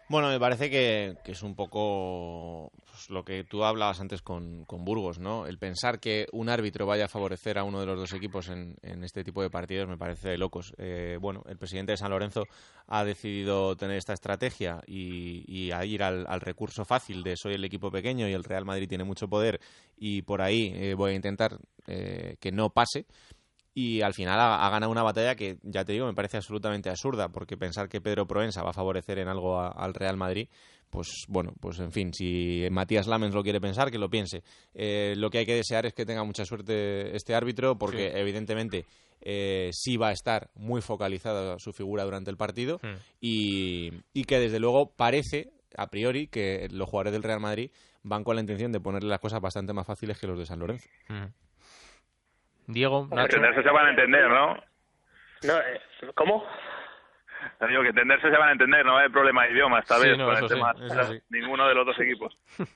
Bueno, 0.09 0.29
me 0.29 0.39
parece 0.39 0.71
que, 0.71 1.17
es 1.25 1.43
un 1.43 1.57
poco 1.57 2.71
pues, 2.85 3.11
lo 3.11 3.25
que 3.25 3.43
tú 3.43 3.65
hablabas 3.65 4.01
antes 4.01 4.23
con, 4.23 4.65
Burgos, 4.69 5.19
¿no? 5.19 5.49
El 5.49 5.59
pensar 5.59 5.99
que 5.99 6.29
un 6.31 6.49
árbitro 6.49 6.87
vaya 6.87 7.07
a 7.07 7.09
favorecer 7.09 7.59
a 7.59 7.65
uno 7.65 7.81
de 7.81 7.87
los 7.87 7.99
dos 7.99 8.13
equipos 8.13 8.49
en, 8.49 8.77
este 9.03 9.25
tipo 9.25 9.43
de 9.43 9.51
partidos 9.51 9.89
me 9.89 9.99
parece 9.99 10.39
locos. 10.39 10.73
Eh, 10.79 11.19
bueno, 11.21 11.43
el 11.49 11.59
presidente 11.59 11.91
de 11.91 11.97
San 11.97 12.13
Lorenzo 12.13 12.45
ha 12.87 13.05
decidido 13.05 13.77
tener 13.77 13.97
esta 13.97 14.13
estrategia 14.13 14.81
y, 14.87 15.73
a 15.73 15.85
ir 15.85 16.05
al, 16.05 16.41
recurso 16.41 16.85
fácil 16.85 17.25
de 17.25 17.37
soy 17.37 17.55
el 17.55 17.65
equipo 17.65 17.91
pequeño 17.91 18.29
y 18.29 18.33
el 18.33 18.45
Real 18.45 18.65
Madrid 18.65 18.89
tiene 18.89 19.03
mucho 19.03 19.27
poder 19.27 19.61
y 19.97 20.23
por 20.23 20.41
ahí 20.41 20.73
eh, 20.77 20.95
voy 20.95 21.13
a 21.13 21.15
intentar 21.15 21.59
eh, 21.89 22.37
que 22.39 22.53
no 22.53 22.71
pase 22.71 23.07
y 23.79 24.01
al 24.01 24.15
final 24.15 24.41
ha, 24.41 24.71
ganado 24.71 24.91
una 24.91 25.03
batalla 25.03 25.35
que, 25.35 25.59
ya 25.63 25.85
te 25.85 25.93
digo, 25.93 26.07
me 26.07 26.15
parece 26.15 26.39
absolutamente 26.39 26.89
absurda, 26.89 27.29
porque 27.29 27.59
pensar 27.59 27.91
que 27.91 28.01
Pedro 28.01 28.27
Proensa 28.27 28.63
va 28.63 28.71
a 28.71 28.73
favorecer 28.73 29.19
en 29.19 29.29
algo 29.29 29.61
al 29.61 29.93
Real 29.93 30.17
Madrid, 30.17 30.49
pues 30.89 31.27
bueno, 31.29 31.53
pues 31.61 31.79
en 31.81 31.93
fin, 31.93 32.11
si 32.15 32.67
Matías 32.71 33.07
Lamens 33.07 33.35
lo 33.35 33.43
quiere 33.43 33.61
pensar, 33.61 33.91
que 33.91 33.99
lo 33.99 34.09
piense. 34.09 34.43
Eh, 34.73 35.13
lo 35.19 35.29
que 35.29 35.39
hay 35.39 35.45
que 35.45 35.57
desear 35.57 35.85
es 35.85 35.93
que 35.93 36.07
tenga 36.07 36.25
mucha 36.25 36.47
suerte 36.47 37.15
este 37.15 37.35
árbitro, 37.35 37.77
porque 37.77 38.19
evidentemente 38.19 38.87
eh, 39.21 39.69
sí 39.75 39.99
va 39.99 40.09
a 40.09 40.13
estar 40.13 40.49
muy 40.55 40.81
focalizada 40.81 41.59
su 41.59 41.75
figura 41.75 42.05
durante 42.05 42.31
el 42.31 42.39
partido 42.39 42.81
hmm. 42.83 42.97
y, 43.21 43.91
que 44.25 44.39
desde 44.39 44.59
luego 44.59 44.95
parece, 44.97 45.53
a 45.77 45.89
priori, 45.89 46.29
que 46.29 46.67
los 46.71 46.89
jugadores 46.89 47.13
del 47.13 47.25
Real 47.25 47.41
Madrid 47.41 47.71
van 48.03 48.25
con 48.25 48.37
la 48.37 48.41
intención 48.41 48.73
de 48.73 48.81
ponerle 48.81 49.11
las 49.11 49.21
cosas 49.21 49.43
bastante 49.43 49.75
más 49.75 49.87
fáciles 49.87 50.19
que 50.19 50.27
los 50.27 50.39
de 50.39 50.47
San 50.47 50.61
Lorenzo. 50.61 50.89
Hmm. 51.11 51.27
Diego, 52.67 53.09
Nacho. 53.11 53.37
Entenderse 53.37 53.63
se 53.63 53.71
van 53.71 53.87
a 53.87 53.91
entender, 53.91 54.29
¿no? 54.29 54.55
no 55.43 55.59
eh, 55.59 55.81
¿Cómo? 56.15 56.45
digo 57.69 57.83
que 57.83 57.89
entenderse 57.89 58.31
se 58.31 58.37
van 58.37 58.49
a 58.49 58.53
entender, 58.53 58.85
no 58.85 58.97
hay 58.97 59.09
problema 59.09 59.45
de 59.45 59.53
idioma 59.53 59.81
esta 59.81 59.99
vez 59.99 60.17
con 60.17 60.37
el 60.37 60.49
tema, 60.49 60.75
ninguno 61.31 61.69
de 61.69 61.75
los 61.75 61.87
dos 61.87 61.99
equipos. 62.01 62.37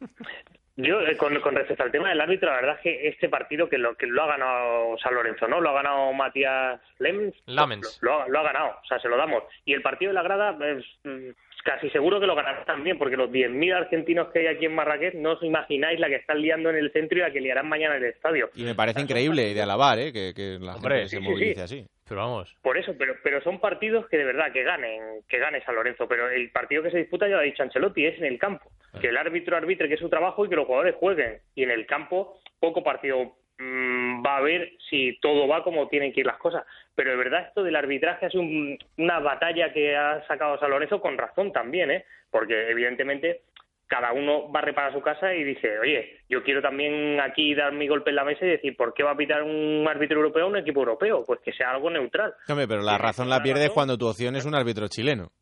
Yo, 0.77 1.01
eh, 1.01 1.17
con, 1.17 1.35
respecto 1.35 1.83
al 1.83 1.91
tema 1.91 2.09
del 2.09 2.21
árbitro, 2.21 2.49
la 2.49 2.57
verdad 2.57 2.77
es 2.77 2.81
que 2.81 3.09
este 3.09 3.29
partido 3.29 3.69
que 3.69 3.77
lo, 3.77 3.97
que 3.97 4.07
lo 4.07 4.23
ha 4.23 4.29
ganado 4.29 4.97
San 4.99 5.15
Lorenzo, 5.15 5.47
¿no? 5.47 5.61
Lo 5.61 5.71
ha 5.71 5.75
ganado 5.75 6.13
Matías 6.13 6.81
Lemens. 6.99 7.37
Lamens. 7.47 7.99
Lo, 8.01 8.27
lo, 8.29 8.39
ha 8.39 8.43
ganado, 8.43 8.79
o 8.83 8.87
sea, 8.87 8.99
se 8.99 9.09
lo 9.09 9.19
damos. 9.19 9.43
Y 9.67 9.75
el 9.75 9.83
partido 9.83 10.11
de 10.11 10.15
la 10.15 10.23
grada, 10.23 10.57
es, 10.67 10.85
mm, 11.05 11.31
casi 11.63 11.91
seguro 11.91 12.21
que 12.21 12.27
lo 12.27 12.35
ganará 12.35 12.65
también, 12.65 12.99
porque 12.99 13.17
los 13.17 13.31
10.000 13.31 13.75
argentinos 13.75 14.29
que 14.29 14.41
hay 14.41 14.47
aquí 14.49 14.67
en 14.67 14.75
Marrakech 14.75 15.15
no 15.15 15.33
os 15.33 15.43
imagináis 15.43 15.99
la 15.99 16.09
que 16.09 16.17
están 16.17 16.41
liando 16.41 16.71
en 16.71 16.77
el 16.77 16.93
centro 16.93 17.19
y 17.19 17.23
la 17.23 17.31
que 17.31 17.41
liarán 17.41 17.69
mañana 17.69 17.97
en 17.97 18.05
el 18.05 18.11
estadio. 18.11 18.51
Y 18.55 18.65
me 18.65 18.75
parece 18.75 19.01
increíble 19.01 19.51
y 19.51 19.55
de 19.55 19.63
alabar, 19.63 19.99
¿eh? 19.99 20.13
Que, 20.13 20.59
la 20.61 20.75
gente 20.75 21.09
se 21.09 21.21
movilice 21.21 21.63
así. 21.63 21.87
Pero 22.09 22.23
vamos. 22.23 22.53
Por 22.61 22.77
eso, 22.77 22.93
pero, 22.99 23.15
pero 23.23 23.41
son 23.41 23.61
partidos 23.61 24.09
que 24.09 24.19
de 24.19 24.25
verdad 24.25 24.53
que 24.53 24.65
ganen, 24.65 25.23
que 25.29 25.39
gane 25.39 25.65
San 25.65 25.77
Lorenzo. 25.77 26.09
Pero 26.09 26.29
el 26.29 26.51
partido 26.51 26.83
que 26.83 26.91
se 26.91 26.99
disputa, 26.99 27.29
ya 27.29 27.35
lo 27.35 27.39
ha 27.39 27.45
dicho 27.45 27.63
Ancelotti, 27.63 28.05
es 28.05 28.19
en 28.19 28.25
el 28.25 28.37
campo. 28.37 28.69
Que 29.01 29.11
el 29.11 29.17
árbitro 29.17 29.57
arbitre, 29.57 29.87
que 29.87 29.95
es 29.95 30.01
su 30.01 30.09
trabajo, 30.09 30.45
y 30.45 30.49
que 30.49 30.57
los 30.57 30.67
jugadores 30.67 30.97
jueguen. 30.97 31.39
Y 31.55 31.63
en 31.63 31.71
el 31.71 31.87
campo, 31.87 32.41
poco 32.59 32.83
partido 32.83 33.37
Mm, 33.61 34.25
va 34.25 34.39
a 34.39 34.41
ver 34.41 34.73
si 34.89 35.19
todo 35.21 35.47
va 35.47 35.63
como 35.63 35.87
tienen 35.89 36.15
que 36.15 36.21
ir 36.21 36.27
las 36.27 36.39
cosas. 36.39 36.65
Pero 36.95 37.11
de 37.11 37.17
verdad 37.17 37.47
esto 37.49 37.63
del 37.63 37.77
arbitraje 37.77 38.27
es 38.27 38.35
una 38.35 39.19
batalla 39.19 39.71
que 39.73 39.95
ha 39.95 40.27
sacado 40.27 40.59
San 40.59 40.71
Lorenzo 40.71 41.01
con 41.01 41.19
razón 41.19 41.53
también, 41.53 41.91
¿eh? 41.91 42.05
Porque 42.31 42.71
evidentemente 42.71 43.43
cada 43.87 44.13
uno 44.13 44.51
va 44.51 44.61
a 44.61 44.63
reparar 44.63 44.95
su 44.95 45.03
casa 45.03 45.35
y 45.35 45.45
dice, 45.45 45.79
oye, 45.79 46.21
yo 46.29 46.43
quiero 46.43 46.63
también 46.63 47.21
aquí 47.21 47.55
dar 47.55 47.73
mi 47.73 47.87
golpe 47.87 48.11
en 48.11 48.17
la 48.17 48.25
mesa 48.25 48.47
y 48.47 48.51
decir, 48.51 48.77
¿por 48.77 48.95
qué 48.95 49.03
va 49.03 49.11
a 49.11 49.17
pitar 49.17 49.43
un 49.43 49.85
árbitro 49.87 50.17
europeo 50.17 50.45
a 50.45 50.49
un 50.49 50.57
equipo 50.57 50.81
europeo? 50.81 51.25
Pues 51.27 51.41
que 51.41 51.53
sea 51.53 51.73
algo 51.73 51.91
neutral. 51.91 52.33
Hombre, 52.49 52.67
pero 52.67 52.83
la 52.83 52.97
razón 52.97 53.29
la 53.29 53.43
pierdes 53.43 53.71
cuando 53.71 53.99
tu 53.99 54.07
opción 54.07 54.37
es 54.37 54.47
un 54.47 54.55
árbitro 54.55 54.89
chileno. 54.89 55.33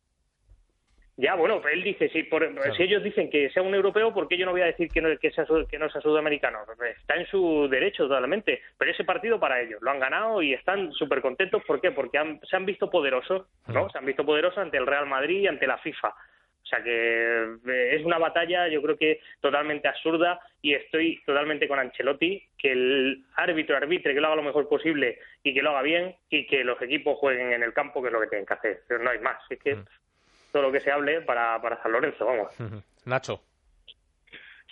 Ya, 1.21 1.35
bueno, 1.35 1.61
él 1.69 1.83
dice, 1.83 2.07
si, 2.07 2.29
si 2.77 2.83
ellos 2.83 3.03
dicen 3.03 3.29
que 3.29 3.49
sea 3.49 3.61
un 3.61 3.75
europeo, 3.75 4.13
¿por 4.13 4.29
qué 4.29 4.37
yo 4.37 4.45
no 4.45 4.53
voy 4.53 4.61
a 4.61 4.67
decir 4.67 4.89
que 4.89 5.01
no, 5.01 5.09
que 5.17 5.31
sea, 5.31 5.45
que 5.69 5.77
no 5.77 5.89
sea 5.89 5.99
sudamericano? 5.99 6.59
Está 6.97 7.15
en 7.15 7.25
su 7.27 7.67
derecho 7.69 8.07
totalmente, 8.07 8.61
pero 8.77 8.89
ese 8.89 9.03
partido 9.03 9.37
para 9.37 9.59
ellos, 9.59 9.81
lo 9.81 9.91
han 9.91 9.99
ganado 9.99 10.41
y 10.41 10.53
están 10.53 10.93
súper 10.93 11.21
contentos. 11.21 11.61
¿Por 11.67 11.81
qué? 11.81 11.91
Porque 11.91 12.39
se 12.49 12.55
han 12.55 12.65
visto 12.65 12.89
poderosos, 12.89 13.47
¿no? 13.67 13.89
Se 13.89 13.97
han 13.97 14.05
visto 14.05 14.25
poderosos 14.25 14.59
ante 14.59 14.77
el 14.77 14.87
Real 14.87 15.07
Madrid 15.07 15.41
y 15.41 15.47
ante 15.47 15.67
la 15.67 15.77
FIFA. 15.79 16.07
O 16.07 16.65
sea 16.65 16.81
que 16.81 17.57
eh, 17.67 17.95
es 17.95 18.05
una 18.05 18.17
batalla, 18.17 18.69
yo 18.69 18.81
creo 18.81 18.95
que 18.95 19.19
totalmente 19.41 19.89
absurda 19.89 20.39
y 20.61 20.73
estoy 20.73 21.21
totalmente 21.25 21.67
con 21.67 21.79
Ancelotti, 21.79 22.47
que 22.57 22.71
el 22.71 23.25
árbitro 23.35 23.75
arbitre, 23.75 24.13
que 24.13 24.21
lo 24.21 24.27
haga 24.27 24.37
lo 24.37 24.43
mejor 24.43 24.69
posible 24.69 25.19
y 25.43 25.53
que 25.53 25.61
lo 25.61 25.71
haga 25.71 25.81
bien 25.81 26.15
y 26.29 26.47
que 26.47 26.63
los 26.63 26.81
equipos 26.81 27.17
jueguen 27.17 27.51
en 27.51 27.63
el 27.63 27.73
campo, 27.73 28.01
que 28.01 28.07
es 28.07 28.13
lo 28.13 28.21
que 28.21 28.27
tienen 28.27 28.45
que 28.45 28.53
hacer. 28.53 28.83
Pero 28.87 29.03
no 29.03 29.09
hay 29.09 29.19
más, 29.19 29.39
es 29.49 29.59
que 29.59 29.79
todo 30.51 30.63
lo 30.63 30.71
que 30.71 30.79
se 30.81 30.91
hable 30.91 31.21
para, 31.21 31.61
para 31.61 31.81
San 31.81 31.91
Lorenzo, 31.91 32.25
vamos. 32.25 32.51
Nacho. 33.05 33.41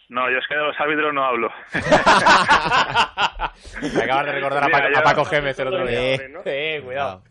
No, 0.10 0.30
yo 0.32 0.38
es 0.38 0.48
que 0.48 0.56
de 0.56 0.62
los 0.64 0.80
árbitros 0.80 1.14
no 1.14 1.24
hablo. 1.26 1.52
Me 3.94 4.04
acabas 4.04 4.26
de 4.26 4.32
recordar 4.32 4.64
a, 4.64 4.68
Mira, 4.68 4.78
Paco, 4.80 4.90
yo- 4.94 5.00
a 5.00 5.04
Paco 5.04 5.26
Gémez 5.26 5.60
el 5.60 5.68
otro 5.68 5.86
día. 5.86 6.00
Eh, 6.16 6.32
Eh, 6.46 6.82
cuidado. 6.84 7.24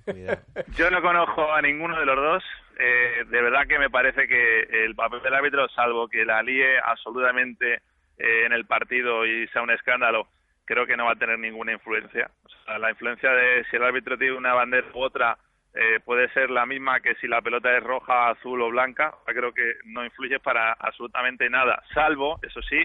Yo 0.76 0.90
no 0.90 1.00
conozco 1.02 1.52
a 1.52 1.62
ninguno 1.62 1.98
de 1.98 2.06
los 2.06 2.16
dos. 2.16 2.44
Eh, 2.78 3.24
de 3.28 3.42
verdad 3.42 3.66
que 3.66 3.78
me 3.78 3.88
parece 3.88 4.28
que 4.28 4.60
el 4.84 4.94
papel 4.94 5.22
del 5.22 5.34
árbitro, 5.34 5.66
salvo 5.70 6.08
que 6.08 6.24
la 6.26 6.42
líe 6.42 6.78
absolutamente 6.78 7.76
eh, 8.18 8.44
en 8.44 8.52
el 8.52 8.66
partido 8.66 9.24
y 9.24 9.48
sea 9.48 9.62
un 9.62 9.70
escándalo, 9.70 10.28
creo 10.66 10.86
que 10.86 10.96
no 10.96 11.06
va 11.06 11.12
a 11.12 11.16
tener 11.16 11.38
ninguna 11.38 11.72
influencia. 11.72 12.30
O 12.44 12.48
sea, 12.66 12.78
la 12.78 12.90
influencia 12.90 13.30
de 13.30 13.64
si 13.70 13.76
el 13.76 13.82
árbitro 13.84 14.18
tiene 14.18 14.36
una 14.36 14.52
bandera 14.52 14.86
u 14.92 15.00
otra 15.02 15.38
eh, 15.76 16.00
puede 16.04 16.28
ser 16.30 16.50
la 16.50 16.64
misma 16.66 17.00
que 17.00 17.14
si 17.16 17.28
la 17.28 17.42
pelota 17.42 17.76
es 17.76 17.82
roja, 17.82 18.30
azul 18.30 18.62
o 18.62 18.70
blanca. 18.70 19.14
Creo 19.26 19.52
que 19.52 19.74
no 19.84 20.04
influye 20.04 20.40
para 20.40 20.72
absolutamente 20.72 21.48
nada, 21.50 21.82
salvo, 21.92 22.38
eso 22.42 22.62
sí, 22.62 22.82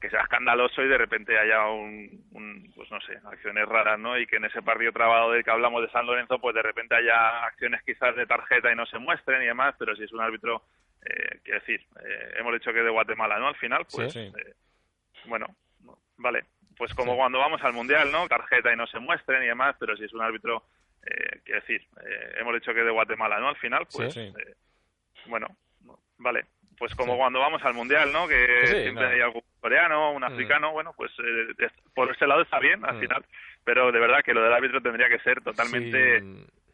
que 0.00 0.10
sea 0.10 0.20
escandaloso 0.22 0.82
y 0.82 0.88
de 0.88 0.98
repente 0.98 1.38
haya 1.38 1.66
un, 1.68 2.24
un, 2.32 2.72
pues 2.74 2.90
no 2.90 3.00
sé, 3.00 3.16
acciones 3.24 3.66
raras, 3.66 3.98
¿no? 3.98 4.18
Y 4.18 4.26
que 4.26 4.36
en 4.36 4.44
ese 4.44 4.60
partido 4.60 4.92
trabado 4.92 5.32
del 5.32 5.42
que 5.42 5.50
hablamos 5.50 5.80
de 5.82 5.88
San 5.90 6.04
Lorenzo, 6.06 6.38
pues 6.38 6.54
de 6.54 6.62
repente 6.62 6.94
haya 6.96 7.44
acciones 7.46 7.82
quizás 7.82 8.14
de 8.14 8.26
tarjeta 8.26 8.70
y 8.70 8.76
no 8.76 8.84
se 8.86 8.98
muestren 8.98 9.42
y 9.42 9.46
demás, 9.46 9.74
pero 9.78 9.96
si 9.96 10.04
es 10.04 10.12
un 10.12 10.20
árbitro, 10.20 10.62
eh, 11.02 11.40
quiero 11.42 11.60
decir, 11.60 11.80
eh, 12.04 12.34
hemos 12.38 12.52
dicho 12.52 12.72
que 12.72 12.82
de 12.82 12.90
Guatemala, 12.90 13.38
¿no? 13.38 13.48
Al 13.48 13.56
final, 13.56 13.86
pues, 13.90 14.12
Sí. 14.12 14.18
eh, 14.36 14.54
bueno, 15.26 15.46
vale, 16.18 16.44
pues 16.76 16.92
como 16.92 17.16
cuando 17.16 17.38
vamos 17.38 17.62
al 17.62 17.72
Mundial, 17.72 18.12
¿no? 18.12 18.28
Tarjeta 18.28 18.72
y 18.72 18.76
no 18.76 18.86
se 18.86 18.98
muestren 18.98 19.42
y 19.44 19.46
demás, 19.46 19.76
pero 19.80 19.96
si 19.96 20.04
es 20.04 20.12
un 20.12 20.20
árbitro, 20.20 20.62
eh, 21.06 21.40
quiero 21.44 21.60
decir, 21.60 21.82
eh, 22.04 22.34
hemos 22.40 22.54
dicho 22.54 22.74
que 22.74 22.82
de 22.82 22.90
Guatemala, 22.90 23.38
¿no? 23.40 23.48
Al 23.48 23.56
final, 23.56 23.86
pues, 23.92 24.12
Sí. 24.14 24.20
eh, 24.20 24.54
bueno, 25.26 25.48
vale, 26.18 26.46
pues 26.78 26.94
como 26.94 27.16
cuando 27.16 27.38
vamos 27.40 27.62
al 27.64 27.74
Mundial, 27.74 28.12
¿no? 28.12 28.28
Que 28.28 28.66
Sí, 28.66 28.82
siempre 28.82 29.04
no. 29.06 29.10
hay 29.10 29.20
algún 29.20 29.42
coreano, 29.60 30.12
un 30.12 30.24
africano, 30.24 30.72
bueno, 30.72 30.92
pues 30.96 31.10
eh, 31.18 31.52
es- 31.58 31.72
por 31.94 32.10
ese 32.10 32.26
lado 32.26 32.42
está 32.42 32.58
bien 32.58 32.84
al 32.84 32.98
final, 33.00 33.24
pero 33.64 33.90
de 33.90 33.98
verdad 33.98 34.22
que 34.24 34.34
lo 34.34 34.42
del 34.42 34.52
árbitro 34.52 34.80
tendría 34.82 35.08
que 35.08 35.18
ser 35.20 35.40
totalmente 35.42 36.22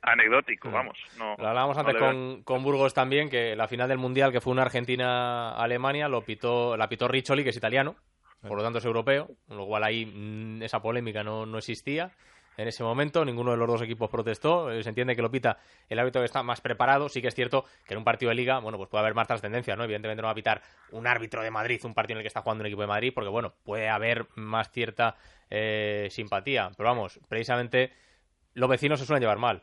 anecdótico, 0.02 0.70
vamos. 0.70 0.98
No, 1.16 1.36
Lo 1.38 1.46
hablábamos 1.48 1.76
no 1.76 1.80
antes 1.82 1.96
con, 1.96 2.42
con 2.42 2.62
Burgos 2.64 2.92
también, 2.92 3.30
que 3.30 3.54
la 3.54 3.68
final 3.68 3.88
del 3.88 3.98
Mundial, 3.98 4.32
que 4.32 4.40
fue 4.40 4.52
una 4.52 4.62
Argentina-Alemania, 4.62 6.08
lo 6.08 6.22
pitó, 6.24 6.76
la 6.76 6.88
pitó 6.88 7.06
Riccioli, 7.08 7.44
que 7.44 7.50
es 7.50 7.56
italiano, 7.56 7.94
por 8.40 8.56
lo 8.56 8.62
tanto 8.64 8.78
es 8.80 8.84
europeo, 8.84 9.28
con 9.46 9.56
lo 9.56 9.66
cual 9.66 9.84
ahí 9.84 10.04
mm, 10.06 10.62
esa 10.62 10.82
polémica 10.82 11.22
no, 11.22 11.46
no 11.46 11.58
existía. 11.58 12.10
En 12.56 12.68
ese 12.68 12.82
momento 12.84 13.24
ninguno 13.24 13.52
de 13.52 13.56
los 13.56 13.66
dos 13.66 13.80
equipos 13.82 14.10
protestó, 14.10 14.70
eh, 14.70 14.82
se 14.82 14.88
entiende 14.90 15.16
que 15.16 15.22
lo 15.22 15.30
pita 15.30 15.58
el 15.88 15.98
árbitro 15.98 16.20
que 16.20 16.26
está 16.26 16.42
más 16.42 16.60
preparado, 16.60 17.08
sí 17.08 17.22
que 17.22 17.28
es 17.28 17.34
cierto 17.34 17.64
que 17.86 17.94
en 17.94 17.98
un 17.98 18.04
partido 18.04 18.28
de 18.28 18.34
liga, 18.34 18.58
bueno, 18.58 18.76
pues 18.78 18.90
puede 18.90 19.00
haber 19.02 19.14
más 19.14 19.26
trascendencia, 19.26 19.74
¿no? 19.74 19.84
Evidentemente 19.84 20.20
no 20.20 20.26
va 20.26 20.32
a 20.32 20.34
pitar 20.34 20.60
un 20.90 21.06
árbitro 21.06 21.42
de 21.42 21.50
Madrid, 21.50 21.80
un 21.84 21.94
partido 21.94 22.16
en 22.16 22.18
el 22.18 22.24
que 22.24 22.28
está 22.28 22.42
jugando 22.42 22.62
un 22.62 22.66
equipo 22.66 22.82
de 22.82 22.88
Madrid, 22.88 23.12
porque 23.14 23.30
bueno, 23.30 23.54
puede 23.64 23.88
haber 23.88 24.26
más 24.34 24.70
cierta 24.70 25.16
eh, 25.50 26.08
simpatía, 26.10 26.70
pero 26.76 26.88
vamos, 26.90 27.18
precisamente 27.28 27.92
los 28.54 28.68
vecinos 28.68 29.00
se 29.00 29.06
suelen 29.06 29.22
llevar 29.22 29.38
mal. 29.38 29.62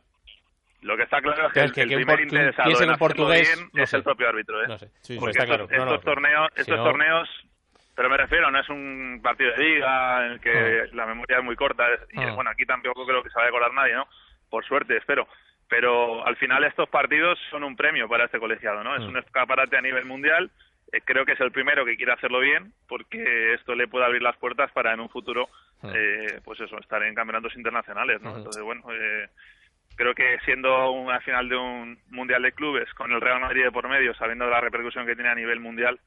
Lo 0.81 0.95
que 0.95 1.03
está 1.03 1.21
claro 1.21 1.47
es 1.47 1.53
que, 1.53 1.59
el 1.59 1.73
que 1.73 1.81
un 1.81 1.87
primer 1.89 2.05
por- 2.07 2.17
que 2.17 2.23
interesado 2.23 2.67
piense 2.69 2.83
en 2.85 2.95
portugués, 2.97 3.53
bien 3.55 3.69
no 3.73 3.83
es 3.83 3.89
sé. 3.89 3.97
el 3.97 4.03
propio 4.03 4.29
árbitro, 4.29 4.63
¿eh? 4.63 4.67
No 4.67 4.77
sé. 4.77 4.89
Sí, 5.01 5.17
Porque 5.19 5.31
está 5.31 5.43
estos, 5.43 5.67
claro. 5.67 5.85
No, 5.85 5.91
estos 5.95 6.05
torneos, 6.05 6.47
estos 6.55 6.77
torneos, 6.83 7.29
pero 7.99 8.09
me 8.09 8.15
refiero, 8.15 8.49
no 8.49 8.57
es 8.61 8.69
un 8.69 9.19
partido 9.21 9.51
de 9.51 9.57
liga 9.61 10.25
en 10.25 10.31
el 10.31 10.39
que 10.39 10.87
la 10.93 11.05
memoria 11.05 11.39
es 11.39 11.43
muy 11.43 11.57
corta, 11.57 11.85
y 12.13 12.21
Ah. 12.23 12.31
bueno, 12.33 12.49
aquí 12.49 12.65
tampoco 12.65 13.05
creo 13.05 13.21
que 13.21 13.29
se 13.29 13.35
vaya 13.35 13.47
a 13.47 13.49
acordar 13.49 13.73
nadie, 13.73 13.93
¿no? 13.93 14.07
Por 14.49 14.63
suerte, 14.63 14.95
espero. 14.95 15.27
Pero 15.67 16.25
al 16.25 16.37
final 16.37 16.63
estos 16.63 16.87
partidos 16.87 17.37
son 17.51 17.65
un 17.65 17.75
premio 17.75 18.07
para 18.07 18.23
este 18.23 18.39
colegiado, 18.39 18.85
¿no? 18.85 18.95
Es 18.95 19.01
Mm. 19.01 19.07
un 19.09 19.17
escaparate 19.17 19.75
a 19.77 19.81
nivel 19.81 20.05
mundial. 20.05 20.49
eh, 20.91 21.01
creo 21.05 21.23
que 21.23 21.33
es 21.33 21.39
el 21.41 21.51
primero 21.51 21.85
que 21.85 21.95
quiere 21.97 22.13
hacerlo 22.13 22.39
bien, 22.39 22.71
porque 22.87 23.53
esto 23.53 23.75
le 23.75 23.87
puede 23.87 24.05
abrir 24.05 24.23
las 24.23 24.35
puertas 24.37 24.71
para 24.71 24.91
en 24.91 24.99
un 25.01 25.09
futuro, 25.09 25.47
eh, 25.93 26.39
pues 26.43 26.59
eso, 26.61 26.79
estar 26.79 27.03
en 27.03 27.13
campeonatos 27.13 27.55
internacionales, 27.57 28.19
¿no? 28.23 28.35
Entonces, 28.37 28.63
bueno, 28.63 28.81
eh, 28.91 29.27
creo 29.95 30.15
que 30.15 30.39
siendo 30.45 30.89
una 30.91 31.19
final 31.19 31.47
de 31.47 31.57
un 31.57 31.99
mundial 32.09 32.41
de 32.41 32.53
clubes 32.53 32.91
con 32.95 33.11
el 33.11 33.21
Real 33.21 33.39
Madrid 33.39 33.65
de 33.65 33.71
por 33.71 33.87
medio, 33.87 34.15
sabiendo 34.15 34.45
de 34.45 34.51
la 34.51 34.61
repercusión 34.61 35.05
que 35.05 35.13
tiene 35.15 35.29
a 35.29 35.35
nivel 35.35 35.59
mundial, 35.59 35.99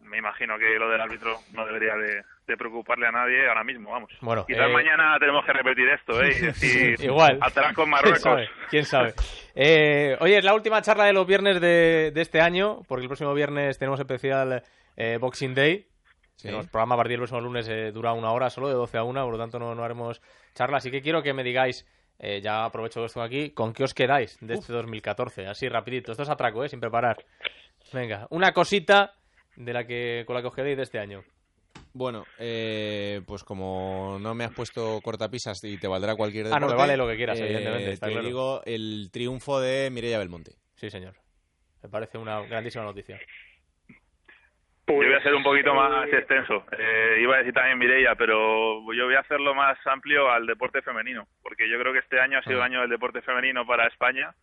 me 0.00 0.18
imagino 0.18 0.58
que 0.58 0.78
lo 0.78 0.88
del 0.88 1.00
árbitro 1.00 1.36
no 1.52 1.66
debería 1.66 1.94
de, 1.96 2.22
de 2.46 2.56
preocuparle 2.56 3.06
a 3.06 3.12
nadie 3.12 3.46
ahora 3.48 3.64
mismo, 3.64 3.90
vamos. 3.90 4.10
Bueno, 4.20 4.44
Quizás 4.46 4.68
eh, 4.68 4.72
mañana 4.72 5.16
tenemos 5.18 5.44
que 5.44 5.52
repetir 5.52 5.88
esto, 5.88 6.22
¿eh? 6.22 6.30
Y 6.36 6.40
decir, 6.46 7.04
Igual. 7.04 7.38
atrás 7.40 7.74
con 7.74 7.84
¿Quién 7.84 7.90
Marruecos. 7.90 8.22
sabe? 8.22 8.48
¿Quién 8.70 8.84
sabe? 8.84 9.14
Eh, 9.54 10.16
oye, 10.20 10.38
es 10.38 10.44
la 10.44 10.54
última 10.54 10.80
charla 10.82 11.04
de 11.04 11.12
los 11.12 11.26
viernes 11.26 11.60
de, 11.60 12.10
de 12.14 12.20
este 12.20 12.40
año, 12.40 12.80
porque 12.88 13.02
el 13.02 13.08
próximo 13.08 13.34
viernes 13.34 13.78
tenemos 13.78 14.00
especial 14.00 14.62
eh, 14.96 15.18
Boxing 15.20 15.54
Day. 15.54 15.86
Sí. 16.36 16.48
El 16.48 16.68
programa 16.68 16.94
a 16.94 16.98
partir 16.98 17.12
del 17.12 17.20
próximo 17.20 17.40
lunes 17.40 17.68
eh, 17.68 17.90
dura 17.90 18.12
una 18.12 18.30
hora 18.30 18.48
solo, 18.48 18.68
de 18.68 18.74
12 18.74 18.96
a 18.98 19.02
1, 19.02 19.22
por 19.24 19.32
lo 19.32 19.38
tanto 19.38 19.58
no, 19.58 19.74
no 19.74 19.82
haremos 19.82 20.22
charla. 20.54 20.76
Así 20.76 20.90
que 20.90 21.02
quiero 21.02 21.20
que 21.20 21.34
me 21.34 21.42
digáis, 21.42 21.84
eh, 22.20 22.40
ya 22.40 22.64
aprovecho 22.64 23.04
esto 23.04 23.20
aquí, 23.20 23.50
¿con 23.50 23.72
qué 23.72 23.82
os 23.82 23.92
quedáis 23.92 24.38
de 24.40 24.54
este 24.54 24.72
2014? 24.72 25.48
Así 25.48 25.68
rapidito, 25.68 26.12
esto 26.12 26.22
es 26.22 26.30
atraco, 26.30 26.64
¿eh? 26.64 26.68
sin 26.68 26.78
preparar. 26.78 27.16
Venga, 27.92 28.28
una 28.30 28.52
cosita 28.52 29.14
de 29.58 29.72
la 29.72 29.86
que 29.86 30.24
con 30.26 30.34
la 30.34 30.40
que 30.40 30.48
os 30.48 30.54
quedéis 30.54 30.76
de 30.76 30.84
este 30.84 30.98
año. 30.98 31.22
Bueno, 31.92 32.24
eh, 32.38 33.22
pues 33.26 33.42
como 33.44 34.18
no 34.20 34.34
me 34.34 34.44
has 34.44 34.52
puesto 34.52 35.00
cortapisas 35.02 35.62
y 35.64 35.78
te 35.78 35.88
valdrá 35.88 36.14
cualquier 36.14 36.46
Ah, 36.46 36.50
no, 36.50 36.54
me 36.54 36.72
deporte, 36.72 36.76
vale 36.76 36.96
lo 36.96 37.08
que 37.08 37.16
quieras, 37.16 37.40
eh, 37.40 37.44
evidentemente, 37.44 37.92
está 37.92 38.06
te 38.06 38.12
claro. 38.12 38.26
digo 38.26 38.62
el 38.64 39.10
triunfo 39.12 39.60
de 39.60 39.90
Mireia 39.90 40.18
Belmonte. 40.18 40.52
Sí, 40.76 40.90
señor. 40.90 41.14
Me 41.82 41.88
parece 41.88 42.18
una 42.18 42.40
grandísima 42.42 42.84
noticia. 42.84 43.18
Yo 44.86 44.94
voy 44.94 45.12
a 45.12 45.22
ser 45.22 45.34
un 45.34 45.42
poquito 45.42 45.70
eh, 45.70 45.74
más 45.74 46.08
extenso. 46.12 46.64
Eh, 46.78 47.18
iba 47.20 47.34
a 47.34 47.38
decir 47.38 47.52
también 47.52 47.78
Mireia, 47.78 48.14
pero 48.14 48.80
yo 48.94 49.04
voy 49.04 49.14
a 49.14 49.20
hacerlo 49.20 49.54
más 49.54 49.76
amplio 49.86 50.30
al 50.30 50.46
deporte 50.46 50.82
femenino, 50.82 51.28
porque 51.42 51.68
yo 51.68 51.78
creo 51.78 51.92
que 51.92 51.98
este 51.98 52.20
año 52.20 52.38
ha 52.38 52.42
sido 52.42 52.56
el 52.56 52.62
año 52.62 52.80
del 52.80 52.90
deporte 52.90 53.20
femenino 53.22 53.66
para 53.66 53.86
España. 53.86 54.34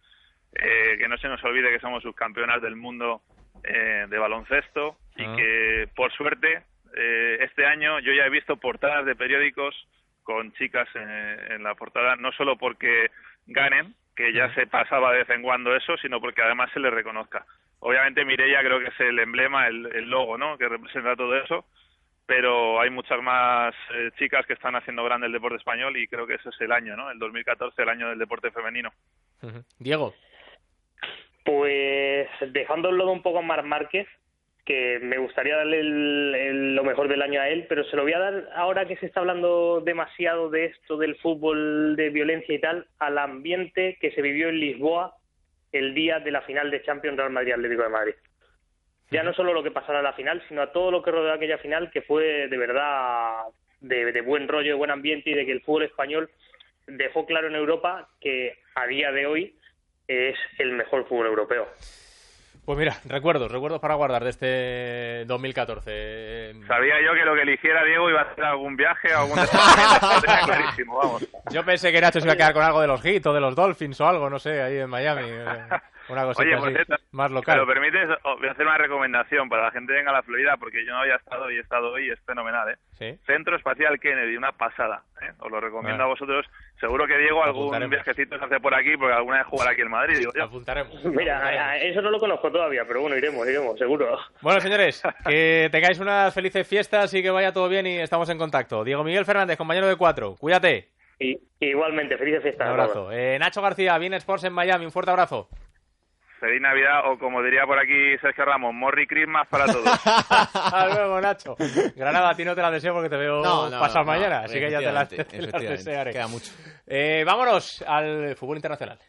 Eh, 0.53 0.97
que 0.97 1.07
no 1.09 1.17
se 1.17 1.27
nos 1.27 1.43
olvide 1.43 1.69
que 1.69 1.81
somos 1.81 2.01
subcampeonas 2.03 2.61
del 2.61 2.77
mundo 2.77 3.21
eh, 3.67 4.05
de 4.09 4.17
baloncesto 4.17 4.97
y 5.15 5.23
Ah. 5.23 5.35
que, 5.35 5.89
por 5.95 6.11
suerte, 6.13 6.63
eh, 6.95 7.37
este 7.41 7.65
año 7.65 7.99
yo 7.99 8.13
ya 8.13 8.25
he 8.25 8.29
visto 8.29 8.57
portadas 8.57 9.05
de 9.05 9.15
periódicos 9.15 9.75
con 10.23 10.53
chicas 10.53 10.87
en, 10.95 11.09
en 11.51 11.63
la 11.63 11.75
portada, 11.75 12.15
no 12.15 12.31
solo 12.31 12.57
porque 12.57 13.11
ganen, 13.47 13.93
que 14.15 14.33
ya 14.33 14.53
se 14.55 14.65
pasaba 14.67 15.11
de 15.11 15.19
vez 15.19 15.29
en 15.29 15.41
cuando 15.41 15.75
eso, 15.75 15.97
sino 15.97 16.19
porque 16.19 16.41
además 16.41 16.71
se 16.73 16.79
les 16.79 16.91
reconozca. 16.93 17.45
Obviamente 17.79 18.25
Mireia 18.25 18.61
creo 18.61 18.79
que 18.79 18.87
es 18.87 18.99
el 19.01 19.19
emblema, 19.19 19.67
el, 19.67 19.85
el 19.93 20.09
logo, 20.09 20.37
¿no? 20.37 20.57
Que 20.57 20.69
representa 20.69 21.15
todo 21.15 21.35
eso, 21.35 21.65
pero 22.25 22.79
hay 22.79 22.89
muchas 22.89 23.21
más 23.21 23.75
eh, 23.93 24.09
chicas 24.17 24.45
que 24.45 24.53
están 24.53 24.75
haciendo 24.75 25.03
grande 25.03 25.27
el 25.27 25.33
deporte 25.33 25.57
español 25.57 25.95
y 25.97 26.07
creo 26.07 26.25
que 26.25 26.35
ese 26.35 26.49
es 26.49 26.61
el 26.61 26.71
año, 26.71 26.95
¿no? 26.95 27.11
El 27.11 27.19
2014, 27.19 27.81
el 27.81 27.89
año 27.89 28.09
del 28.09 28.19
deporte 28.19 28.49
femenino. 28.51 28.91
Diego. 29.77 30.15
Pues 31.45 32.27
dejando 32.51 32.89
el 32.89 32.97
lodo 32.97 33.11
un 33.11 33.21
poco 33.21 33.39
a 33.39 33.43
Marc 33.43 33.65
Márquez, 33.65 34.07
que 34.65 34.99
me 34.99 35.19
gustaría 35.19 35.57
darle 35.57 35.83
lo 35.83 36.83
mejor 36.83 37.07
del 37.07 37.21
año 37.21 37.39
a 37.39 37.49
él, 37.49 37.67
pero 37.69 37.83
se 37.83 37.95
lo 37.95 38.01
voy 38.01 38.13
a 38.13 38.19
dar 38.19 38.49
ahora 38.55 38.87
que 38.87 38.97
se 38.97 39.05
está 39.05 39.19
hablando 39.19 39.79
demasiado 39.79 40.49
de 40.49 40.65
esto 40.65 40.97
del 40.97 41.15
fútbol, 41.17 41.95
de 41.95 42.09
violencia 42.09 42.55
y 42.55 42.59
tal, 42.59 42.87
al 42.97 43.19
ambiente 43.19 43.97
que 44.01 44.11
se 44.11 44.23
vivió 44.23 44.49
en 44.49 44.59
Lisboa 44.59 45.15
el 45.71 45.93
día 45.93 46.19
de 46.19 46.31
la 46.31 46.41
final 46.41 46.71
de 46.71 46.81
Champions 46.81 47.17
Real 47.17 47.29
Madrid 47.29 47.53
Atlético 47.53 47.83
de 47.83 47.89
Madrid. 47.89 48.15
Ya 49.11 49.21
no 49.21 49.33
solo 49.33 49.53
lo 49.53 49.61
que 49.61 49.69
pasara 49.69 49.99
en 49.99 50.05
la 50.05 50.13
final, 50.13 50.41
sino 50.47 50.63
a 50.63 50.71
todo 50.71 50.89
lo 50.89 51.03
que 51.03 51.11
rodeó 51.11 51.31
aquella 51.31 51.59
final, 51.59 51.91
que 51.91 52.01
fue 52.01 52.47
de 52.47 52.57
verdad 52.57 53.43
de, 53.81 54.11
de 54.11 54.21
buen 54.21 54.47
rollo, 54.47 54.69
de 54.69 54.77
buen 54.77 54.89
ambiente 54.89 55.29
y 55.29 55.35
de 55.35 55.45
que 55.45 55.51
el 55.51 55.61
fútbol 55.61 55.83
español 55.83 56.31
dejó 56.87 57.27
claro 57.27 57.47
en 57.47 57.55
Europa 57.55 58.09
que 58.19 58.57
a 58.73 58.87
día 58.87 59.11
de 59.11 59.27
hoy 59.27 59.55
es 60.07 60.37
el 60.59 60.73
mejor 60.73 61.07
fútbol 61.07 61.27
europeo. 61.27 61.67
Pues 62.65 62.79
mira, 62.79 62.97
recuerdos, 63.05 63.51
recuerdos 63.51 63.79
para 63.79 63.93
guardar 63.93 64.23
de 64.23 64.29
este 64.31 65.25
2014. 65.25 66.55
Sabía 66.67 66.95
yo 67.05 67.13
que 67.13 67.23
lo 67.23 67.35
que 67.35 67.43
eligiera 67.43 67.83
Diego 67.83 68.09
iba 68.09 68.21
a 68.21 68.23
hacer 68.23 68.43
algún 68.43 68.75
viaje 68.75 69.13
o 69.13 69.19
algún 69.19 69.35
tenía 70.21 70.39
clarísimo, 70.45 70.97
vamos. 70.97 71.27
Yo 71.51 71.63
pensé 71.63 71.91
que 71.91 72.01
Nacho 72.01 72.19
se 72.19 72.25
iba 72.25 72.33
a 72.33 72.37
quedar 72.37 72.53
con 72.53 72.63
algo 72.63 72.81
de 72.81 72.87
los 72.87 73.01
Heat 73.03 73.23
o 73.27 73.33
de 73.33 73.39
los 73.39 73.55
Dolphins 73.55 74.01
o 74.01 74.07
algo, 74.07 74.31
no 74.31 74.39
sé, 74.39 74.63
ahí 74.63 74.79
en 74.79 74.89
Miami. 74.89 75.29
Una 76.09 76.23
cosita 76.23 76.43
Oye, 76.43 76.53
así, 76.53 76.61
por 76.63 76.71
cierto, 76.73 76.95
más 77.11 77.29
¿me 77.31 77.35
local. 77.35 77.57
lo 77.57 77.65
permites? 77.67 78.07
Voy 78.23 78.47
a 78.47 78.51
hacer 78.51 78.65
una 78.65 78.77
recomendación 78.77 79.49
para 79.49 79.63
la 79.63 79.71
gente 79.71 79.91
que 79.93 79.97
venga 79.97 80.11
a 80.11 80.15
la 80.15 80.23
Florida, 80.23 80.55
porque 80.57 80.85
yo 80.85 80.91
no 80.91 80.99
había 80.99 81.15
estado 81.15 81.49
y 81.51 81.57
he 81.57 81.61
estado 81.61 81.91
hoy 81.91 82.09
es 82.09 82.19
fenomenal, 82.25 82.69
¿eh? 82.69 82.75
Sí. 82.97 83.19
Centro 83.25 83.55
Espacial 83.55 83.99
Kennedy, 83.99 84.37
una 84.37 84.51
pasada, 84.51 85.03
¿eh? 85.21 85.31
Os 85.39 85.51
lo 85.51 85.59
recomiendo 85.59 86.03
a 86.03 86.07
vosotros. 86.07 86.45
Seguro 86.79 87.07
que 87.07 87.17
Diego 87.17 87.43
algún 87.43 87.89
viajecito 87.89 88.37
se 88.37 88.45
hace 88.45 88.59
por 88.59 88.73
aquí, 88.75 88.95
porque 88.97 89.13
alguna 89.15 89.37
vez 89.39 89.47
jugará 89.47 89.71
aquí 89.71 89.81
en 89.81 89.89
Madrid, 89.89 90.17
digo 90.19 90.31
yo. 90.35 90.43
Apuntaremos. 90.43 91.03
Mira, 91.05 91.77
eso 91.77 92.01
no 92.01 92.11
lo 92.11 92.19
conozco 92.19 92.51
todavía, 92.51 92.83
pero 92.87 93.01
bueno, 93.01 93.15
iremos, 93.17 93.47
iremos, 93.47 93.77
seguro. 93.79 94.17
Bueno, 94.41 94.59
señores, 94.61 95.01
que 95.25 95.69
tengáis 95.71 95.99
unas 95.99 96.33
felices 96.33 96.67
fiestas 96.67 97.13
y 97.13 97.23
que 97.23 97.31
vaya 97.31 97.51
todo 97.51 97.67
bien 97.69 97.87
y 97.87 97.97
estamos 97.99 98.29
en 98.29 98.37
contacto. 98.37 98.83
Diego 98.83 99.03
Miguel 99.03 99.25
Fernández, 99.25 99.57
compañero 99.57 99.87
de 99.87 99.95
cuatro, 99.95 100.35
cuídate. 100.37 100.89
Y, 101.17 101.37
igualmente, 101.61 102.17
felices 102.17 102.39
Un 102.39 102.43
fiestas. 102.43 102.67
todos. 102.67 102.79
abrazo. 102.79 103.11
Eh, 103.13 103.39
Nacho 103.39 103.61
García, 103.61 103.97
Bien 103.97 104.13
Sports 104.15 104.43
en 104.43 104.53
Miami, 104.53 104.83
un 104.85 104.91
fuerte 104.91 105.11
abrazo. 105.11 105.47
Feliz 106.39 106.61
Navidad, 106.61 107.09
o 107.11 107.17
como 107.17 107.41
diría 107.41 107.65
por 107.65 107.79
aquí 107.79 108.17
Sergio 108.21 108.45
Ramos, 108.45 108.73
Morri 108.73 109.07
Christmas 109.07 109.47
para 109.47 109.65
todos. 109.65 109.87
Hasta 110.05 110.87
luego, 110.93 111.21
Nacho. 111.21 111.55
Granada, 111.95 112.29
a 112.31 112.35
ti 112.35 112.43
no 112.45 112.53
te 112.53 112.61
la 112.61 112.71
deseo 112.71 112.93
porque 112.93 113.09
te 113.09 113.17
veo 113.17 113.41
No, 113.41 113.69
no, 113.69 113.79
pasado 113.79 114.05
no, 114.05 114.11
mañana, 114.11 114.39
no, 114.39 114.45
así 114.45 114.59
que 114.59 114.69
ya 114.69 114.79
te 114.79 114.91
las, 114.91 115.09
te 115.09 115.41
las 115.41 115.61
desearé. 115.61 116.11
queda 116.11 116.27
mucho. 116.27 116.51
Eh, 116.85 117.23
vámonos 117.25 117.83
al 117.87 118.35
fútbol 118.35 118.57
internacional. 118.57 118.99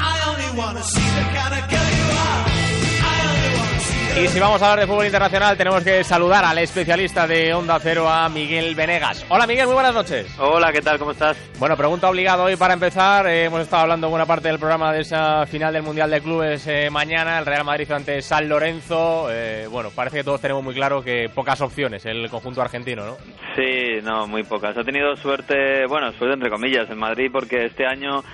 I 0.00 0.20
only 0.28 0.56
wanna 0.56 0.82
see 0.82 1.00
the 1.10 1.22
kind 1.32 1.54
of 1.62 1.70
girl 1.70 1.77
Y 4.20 4.26
si 4.26 4.40
vamos 4.40 4.60
a 4.60 4.72
hablar 4.72 4.80
de 4.80 4.92
fútbol 4.92 5.06
internacional, 5.06 5.56
tenemos 5.56 5.84
que 5.84 6.02
saludar 6.02 6.44
al 6.44 6.58
especialista 6.58 7.24
de 7.24 7.54
Onda 7.54 7.78
Cero, 7.78 8.08
a 8.08 8.28
Miguel 8.28 8.74
Venegas. 8.74 9.24
Hola 9.28 9.46
Miguel, 9.46 9.66
muy 9.66 9.74
buenas 9.74 9.94
noches. 9.94 10.26
Hola, 10.40 10.72
¿qué 10.72 10.80
tal? 10.80 10.98
¿Cómo 10.98 11.12
estás? 11.12 11.36
Bueno, 11.60 11.76
pregunta 11.76 12.10
obligada 12.10 12.42
hoy 12.42 12.56
para 12.56 12.74
empezar. 12.74 13.28
Eh, 13.28 13.44
hemos 13.44 13.60
estado 13.60 13.82
hablando 13.82 14.08
buena 14.08 14.26
parte 14.26 14.48
del 14.48 14.58
programa 14.58 14.92
de 14.92 15.02
esa 15.02 15.46
final 15.46 15.72
del 15.72 15.84
Mundial 15.84 16.10
de 16.10 16.20
Clubes 16.20 16.66
eh, 16.66 16.90
mañana, 16.90 17.38
el 17.38 17.46
Real 17.46 17.64
Madrid 17.64 17.92
ante 17.92 18.20
San 18.20 18.48
Lorenzo. 18.48 19.28
Eh, 19.30 19.68
bueno, 19.70 19.90
parece 19.94 20.16
que 20.16 20.24
todos 20.24 20.40
tenemos 20.40 20.64
muy 20.64 20.74
claro 20.74 21.00
que 21.00 21.28
pocas 21.32 21.60
opciones 21.60 22.04
el 22.04 22.28
conjunto 22.28 22.60
argentino, 22.60 23.06
¿no? 23.06 23.16
Sí, 23.54 24.00
no, 24.02 24.26
muy 24.26 24.42
pocas. 24.42 24.76
Ha 24.76 24.82
tenido 24.82 25.14
suerte, 25.14 25.86
bueno, 25.86 26.10
suerte 26.14 26.34
entre 26.34 26.50
comillas 26.50 26.90
en 26.90 26.98
Madrid 26.98 27.30
porque 27.32 27.66
este 27.66 27.86
año 27.86 28.24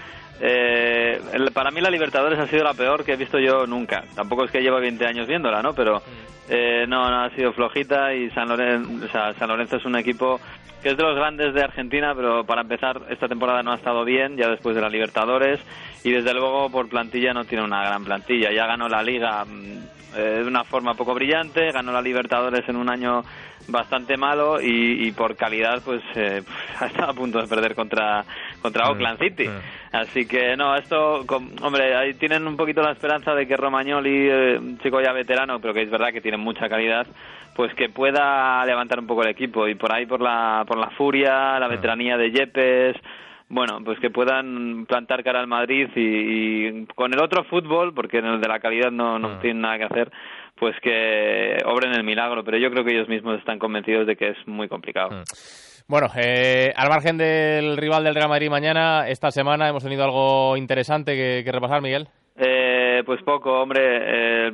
eh, 0.40 1.20
el- 1.32 1.52
para 1.52 1.70
mí 1.70 1.80
la 1.80 1.90
Libertadores 1.90 2.38
ha 2.38 2.46
sido 2.48 2.64
la 2.64 2.74
peor 2.74 3.04
que 3.04 3.12
he 3.12 3.16
visto 3.16 3.38
yo 3.38 3.66
nunca. 3.66 4.04
Tampoco 4.14 4.44
es 4.44 4.50
que 4.50 4.60
llevo 4.62 4.80
20 4.80 5.06
años 5.06 5.26
viéndola, 5.26 5.62
¿no? 5.62 5.74
Pero 5.74 6.02
eh, 6.48 6.84
no, 6.88 7.08
no 7.10 7.22
ha 7.24 7.30
sido 7.30 7.52
flojita 7.52 8.12
y 8.14 8.30
San 8.30 8.48
Lorenzo, 8.48 9.06
o 9.06 9.08
sea, 9.08 9.32
San 9.34 9.48
Lorenzo 9.48 9.76
es 9.76 9.84
un 9.84 9.96
equipo 9.96 10.40
que 10.82 10.90
es 10.90 10.96
de 10.98 11.02
los 11.02 11.16
grandes 11.16 11.54
de 11.54 11.62
Argentina, 11.62 12.12
pero 12.14 12.44
para 12.44 12.60
empezar 12.60 13.00
esta 13.08 13.26
temporada 13.26 13.62
no 13.62 13.72
ha 13.72 13.76
estado 13.76 14.04
bien, 14.04 14.36
ya 14.36 14.48
después 14.50 14.74
de 14.76 14.82
la 14.82 14.90
Libertadores 14.90 15.58
y 16.04 16.10
desde 16.10 16.34
luego 16.34 16.68
por 16.70 16.90
plantilla 16.90 17.32
no 17.32 17.44
tiene 17.46 17.64
una 17.64 17.82
gran 17.84 18.04
plantilla. 18.04 18.52
Ya 18.52 18.66
ganó 18.66 18.86
la 18.90 19.02
Liga 19.02 19.44
mm, 19.46 19.93
eh, 20.16 20.40
de 20.42 20.44
una 20.46 20.64
forma 20.64 20.94
poco 20.94 21.14
brillante, 21.14 21.70
ganó 21.72 21.92
la 21.92 22.00
Libertadores 22.02 22.68
en 22.68 22.76
un 22.76 22.88
año 22.90 23.22
bastante 23.66 24.16
malo 24.18 24.60
y, 24.60 25.06
y 25.08 25.12
por 25.12 25.36
calidad 25.36 25.80
pues 25.84 26.02
eh, 26.16 26.42
ha 26.80 26.86
estado 26.86 27.10
a 27.12 27.14
punto 27.14 27.40
de 27.40 27.46
perder 27.48 27.74
contra 27.74 28.24
contra 28.60 28.90
Oakland 28.90 29.18
City. 29.18 29.48
así 29.92 30.26
que 30.26 30.54
no 30.56 30.74
esto 30.76 31.24
com- 31.26 31.50
hombre 31.62 31.96
ahí 31.96 32.12
tienen 32.14 32.46
un 32.46 32.56
poquito 32.58 32.82
la 32.82 32.92
esperanza 32.92 33.34
de 33.34 33.46
que 33.46 33.56
Romagnoli 33.56 34.28
eh, 34.28 34.58
un 34.58 34.78
chico 34.80 35.00
ya 35.00 35.12
veterano 35.12 35.60
pero 35.60 35.72
que 35.72 35.82
es 35.82 35.90
verdad 35.90 36.12
que 36.12 36.20
tiene 36.20 36.36
mucha 36.36 36.68
calidad 36.68 37.06
pues 37.56 37.72
que 37.74 37.88
pueda 37.88 38.66
levantar 38.66 38.98
un 38.98 39.06
poco 39.06 39.22
el 39.22 39.28
equipo. 39.30 39.68
Y 39.68 39.76
por 39.76 39.94
ahí 39.94 40.06
por 40.06 40.20
la 40.20 40.64
por 40.66 40.76
la 40.76 40.90
furia 40.90 41.58
la 41.58 41.68
veteranía 41.68 42.16
de 42.18 42.32
Yepes 42.32 42.96
bueno, 43.54 43.78
pues 43.84 43.98
que 44.00 44.10
puedan 44.10 44.84
plantar 44.86 45.22
cara 45.22 45.38
al 45.40 45.46
Madrid 45.46 45.88
y, 45.94 46.00
y 46.80 46.86
con 46.94 47.12
el 47.14 47.20
otro 47.22 47.44
fútbol, 47.44 47.94
porque 47.94 48.18
en 48.18 48.26
el 48.26 48.40
de 48.40 48.48
la 48.48 48.58
calidad 48.58 48.90
no, 48.90 49.18
no 49.18 49.38
tienen 49.38 49.62
nada 49.62 49.78
que 49.78 49.84
hacer, 49.84 50.10
pues 50.58 50.74
que 50.82 51.58
obren 51.64 51.92
el 51.94 52.02
milagro. 52.02 52.42
Pero 52.44 52.58
yo 52.58 52.70
creo 52.70 52.84
que 52.84 52.92
ellos 52.92 53.08
mismos 53.08 53.38
están 53.38 53.58
convencidos 53.60 54.06
de 54.08 54.16
que 54.16 54.30
es 54.30 54.36
muy 54.48 54.68
complicado. 54.68 55.22
Bueno, 55.86 56.08
eh, 56.16 56.72
al 56.74 56.88
margen 56.88 57.16
del 57.18 57.76
rival 57.76 58.02
del 58.04 58.14
Real 58.14 58.28
Madrid 58.28 58.50
mañana, 58.50 59.06
esta 59.08 59.30
semana 59.30 59.68
hemos 59.68 59.84
tenido 59.84 60.02
algo 60.04 60.56
interesante 60.56 61.14
que, 61.14 61.42
que 61.44 61.52
repasar, 61.52 61.80
Miguel. 61.82 62.08
Eh, 62.36 63.02
pues 63.06 63.22
poco, 63.22 63.60
hombre. 63.62 63.80
eh, 63.84 64.50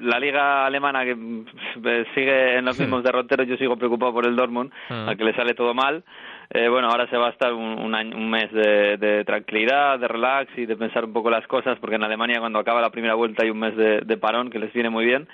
la 0.00 0.18
liga 0.18 0.64
alemana 0.64 1.04
que 1.04 1.10
eh, 1.12 2.04
sigue 2.14 2.56
en 2.58 2.64
los 2.64 2.78
mismos 2.80 3.02
derroteros, 3.02 3.46
yo 3.46 3.56
sigo 3.56 3.76
preocupado 3.76 4.12
por 4.14 4.26
el 4.26 4.36
Dortmund, 4.36 4.70
Mm. 4.88 5.08
al 5.08 5.16
que 5.18 5.24
le 5.24 5.34
sale 5.34 5.54
todo 5.54 5.74
mal. 5.74 6.02
Eh, 6.50 6.68
bueno, 6.68 6.88
ahora 6.88 7.08
se 7.08 7.16
va 7.16 7.28
a 7.28 7.30
estar 7.30 7.52
un, 7.52 7.78
un, 7.80 7.94
año- 7.94 8.16
un 8.16 8.28
mes 8.30 8.50
de, 8.52 8.96
de 8.96 9.24
tranquilidad, 9.24 9.98
de 9.98 10.08
relax 10.08 10.50
y 10.56 10.66
de 10.66 10.76
pensar 10.76 11.04
un 11.04 11.12
poco 11.12 11.30
las 11.30 11.46
cosas, 11.46 11.78
porque 11.80 11.96
en 11.96 12.04
Alemania 12.04 12.40
cuando 12.40 12.58
acaba 12.58 12.80
la 12.80 12.90
primera 12.90 13.14
vuelta 13.14 13.42
hay 13.44 13.50
un 13.50 13.58
mes 13.60 13.76
de, 13.76 14.00
de 14.00 14.16
parón 14.16 14.50
que 14.50 14.58
les 14.58 14.72
viene 14.72 14.90
muy 14.90 15.04
bien. 15.04 15.26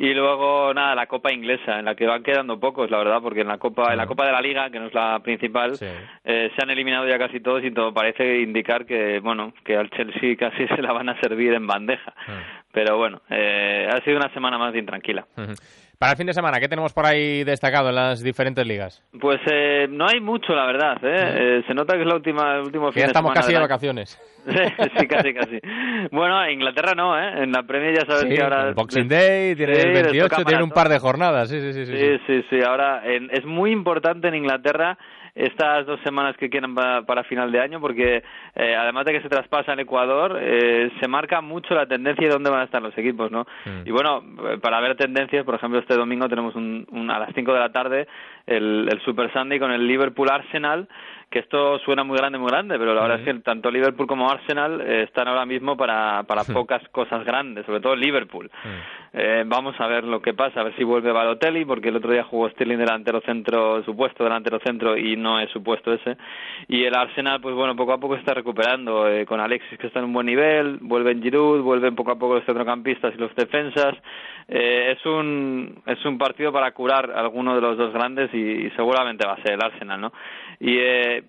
Y 0.00 0.14
luego, 0.14 0.72
nada, 0.74 0.94
la 0.94 1.06
Copa 1.06 1.32
Inglesa, 1.32 1.80
en 1.80 1.86
la 1.86 1.96
que 1.96 2.06
van 2.06 2.22
quedando 2.22 2.60
pocos, 2.60 2.88
la 2.88 2.98
verdad, 2.98 3.20
porque 3.20 3.40
en 3.40 3.48
la 3.48 3.58
Copa, 3.58 3.90
en 3.90 3.96
la 3.96 4.06
Copa 4.06 4.26
de 4.26 4.30
la 4.32 4.40
Liga, 4.40 4.70
que 4.70 4.78
no 4.78 4.86
es 4.86 4.94
la 4.94 5.18
principal, 5.24 5.74
eh, 6.24 6.52
se 6.54 6.62
han 6.62 6.70
eliminado 6.70 7.08
ya 7.08 7.18
casi 7.18 7.40
todos 7.40 7.64
y 7.64 7.72
todo 7.72 7.92
parece 7.92 8.38
indicar 8.42 8.86
que, 8.86 9.18
bueno, 9.18 9.52
que 9.64 9.76
al 9.76 9.90
Chelsea 9.90 10.36
casi 10.36 10.68
se 10.76 10.82
la 10.82 10.92
van 10.92 11.08
a 11.08 11.20
servir 11.20 11.52
en 11.52 11.66
bandeja. 11.66 12.14
Pero 12.78 12.96
bueno, 12.96 13.20
eh, 13.28 13.88
ha 13.90 14.00
sido 14.04 14.18
una 14.18 14.32
semana 14.32 14.56
más 14.56 14.72
de 14.72 14.78
intranquila. 14.78 15.26
Para 15.98 16.12
el 16.12 16.16
fin 16.16 16.28
de 16.28 16.32
semana, 16.32 16.60
¿qué 16.60 16.68
tenemos 16.68 16.92
por 16.92 17.06
ahí 17.06 17.42
destacado 17.42 17.88
en 17.88 17.96
las 17.96 18.22
diferentes 18.22 18.64
ligas? 18.64 19.02
Pues 19.20 19.40
eh, 19.50 19.88
no 19.90 20.06
hay 20.06 20.20
mucho, 20.20 20.54
la 20.54 20.64
verdad. 20.64 20.96
¿eh? 21.02 21.58
Eh, 21.58 21.62
se 21.66 21.74
nota 21.74 21.94
que 21.96 22.02
es 22.02 22.06
la 22.06 22.14
última, 22.14 22.54
el 22.54 22.60
último 22.60 22.92
fin 22.92 23.00
ya 23.00 23.06
de 23.06 23.10
estamos 23.10 23.32
semana 23.32 23.40
casi 23.40 23.48
de 23.48 23.54
del 23.54 23.62
año. 23.62 23.68
vacaciones. 23.68 24.20
sí, 24.96 25.06
casi, 25.08 25.34
casi. 25.34 25.58
Bueno, 26.12 26.44
en 26.44 26.52
Inglaterra 26.52 26.92
no, 26.94 27.18
¿eh? 27.18 27.42
En 27.42 27.50
la 27.50 27.64
Premier 27.64 27.94
ya 27.96 28.06
sabes 28.06 28.28
Sí, 28.30 28.36
que 28.36 28.40
ahora... 28.44 28.68
el 28.68 28.74
Boxing 28.74 29.08
Day, 29.08 29.56
tiene 29.56 29.74
Sí, 29.74 29.80
el 29.80 29.92
les 29.92 30.02
28, 30.04 30.28
toca 30.36 30.44
tiene 30.44 30.62
un 30.62 30.70
par 30.70 30.88
de 30.88 31.00
jornadas. 31.00 31.48
Sí, 31.50 31.60
sí, 31.60 31.72
sí. 31.72 31.84
sí, 31.84 31.96
sí. 31.96 31.98
Sí, 31.98 32.20
sí, 32.28 32.44
sí. 32.48 32.58
Ahora 32.64 33.02
en- 33.04 33.30
es 33.32 33.44
muy 33.44 33.72
importante 33.72 34.28
en 34.28 34.36
Inglaterra 34.36 34.96
estas 35.38 35.86
dos 35.86 36.00
semanas 36.02 36.36
que 36.36 36.50
quedan 36.50 36.74
pa- 36.74 37.02
para, 37.02 37.22
final 37.24 37.50
de 37.52 37.60
año 37.60 37.80
porque 37.80 38.22
eh, 38.54 38.76
además 38.76 39.04
de 39.06 39.12
que 39.12 39.20
se 39.22 39.28
traspasa 39.28 39.72
en 39.72 39.80
Ecuador, 39.80 40.36
eh, 40.40 40.90
se 41.00 41.08
marca 41.08 41.40
mucho 41.40 41.74
la 41.74 41.86
tendencia 41.86 42.26
de 42.26 42.32
dónde 42.32 42.50
van 42.50 42.60
a 42.60 42.64
estar 42.64 42.82
los 42.82 42.96
equipos, 42.98 43.30
¿no? 43.30 43.46
Y 43.86 43.90
bueno, 43.90 44.22
eh, 44.50 44.58
para 44.60 44.80
ver 44.80 44.96
tendencias, 44.96 45.44
por 45.44 45.54
ejemplo, 45.54 45.78
este 45.78 45.94
domingo 45.94 46.28
tenemos 46.28 46.54
un, 46.56 46.86
un- 46.90 47.10
a 47.10 47.18
las 47.18 47.30
5 47.34 47.52
de 47.52 47.60
la 47.60 47.70
tarde 47.72 48.08
el, 48.46 48.88
el 48.90 49.00
Super 49.02 49.32
Sunday 49.32 49.58
con 49.58 49.70
el 49.70 49.86
Liverpool 49.86 50.28
Arsenal 50.30 50.88
que 51.30 51.40
esto 51.40 51.78
suena 51.80 52.04
muy 52.04 52.16
grande, 52.16 52.38
muy 52.38 52.48
grande, 52.48 52.78
pero 52.78 52.94
la 52.94 53.02
verdad 53.02 53.20
es 53.20 53.24
que 53.24 53.34
tanto 53.40 53.70
Liverpool 53.70 54.06
como 54.06 54.30
Arsenal 54.30 54.80
eh, 54.80 55.02
están 55.02 55.28
ahora 55.28 55.44
mismo 55.44 55.76
para, 55.76 56.22
para 56.22 56.44
pocas 56.44 56.86
cosas 56.88 57.24
grandes, 57.24 57.66
sobre 57.66 57.80
todo 57.80 57.94
Liverpool. 57.94 58.50
Eh, 59.12 59.44
vamos 59.46 59.74
a 59.78 59.86
ver 59.86 60.04
lo 60.04 60.22
que 60.22 60.32
pasa, 60.32 60.60
a 60.60 60.64
ver 60.64 60.76
si 60.76 60.84
vuelve 60.84 61.12
Balotelli, 61.12 61.66
porque 61.66 61.88
el 61.88 61.96
otro 61.96 62.12
día 62.12 62.24
jugó 62.24 62.48
Sterling 62.48 62.78
delantero 62.78 63.20
centro, 63.20 63.82
supuesto 63.84 64.24
delantero 64.24 64.58
centro, 64.60 64.96
y 64.96 65.16
no 65.16 65.38
es 65.38 65.50
supuesto 65.50 65.92
ese. 65.92 66.16
Y 66.66 66.84
el 66.84 66.94
Arsenal, 66.94 67.40
pues 67.42 67.54
bueno, 67.54 67.76
poco 67.76 67.92
a 67.92 67.98
poco 67.98 68.14
está 68.14 68.32
recuperando, 68.32 69.06
eh, 69.06 69.26
con 69.26 69.40
Alexis 69.40 69.78
que 69.78 69.88
está 69.88 69.98
en 69.98 70.06
un 70.06 70.12
buen 70.14 70.26
nivel, 70.26 70.78
vuelven 70.80 71.22
Giroud, 71.22 71.62
vuelven 71.62 71.94
poco 71.94 72.12
a 72.12 72.18
poco 72.18 72.36
los 72.36 72.44
centrocampistas 72.44 73.14
y 73.14 73.18
los 73.18 73.34
defensas. 73.34 73.96
Eh, 74.50 74.96
es 74.96 75.04
un 75.04 75.82
es 75.84 76.02
un 76.06 76.16
partido 76.16 76.50
para 76.50 76.72
curar 76.72 77.10
a 77.10 77.20
alguno 77.20 77.54
de 77.54 77.60
los 77.60 77.76
dos 77.76 77.92
grandes 77.92 78.32
y, 78.32 78.38
y 78.38 78.70
seguramente 78.70 79.26
va 79.26 79.34
a 79.34 79.42
ser 79.42 79.52
el 79.52 79.62
Arsenal, 79.62 80.00
¿no? 80.00 80.12
Y, 80.60 80.78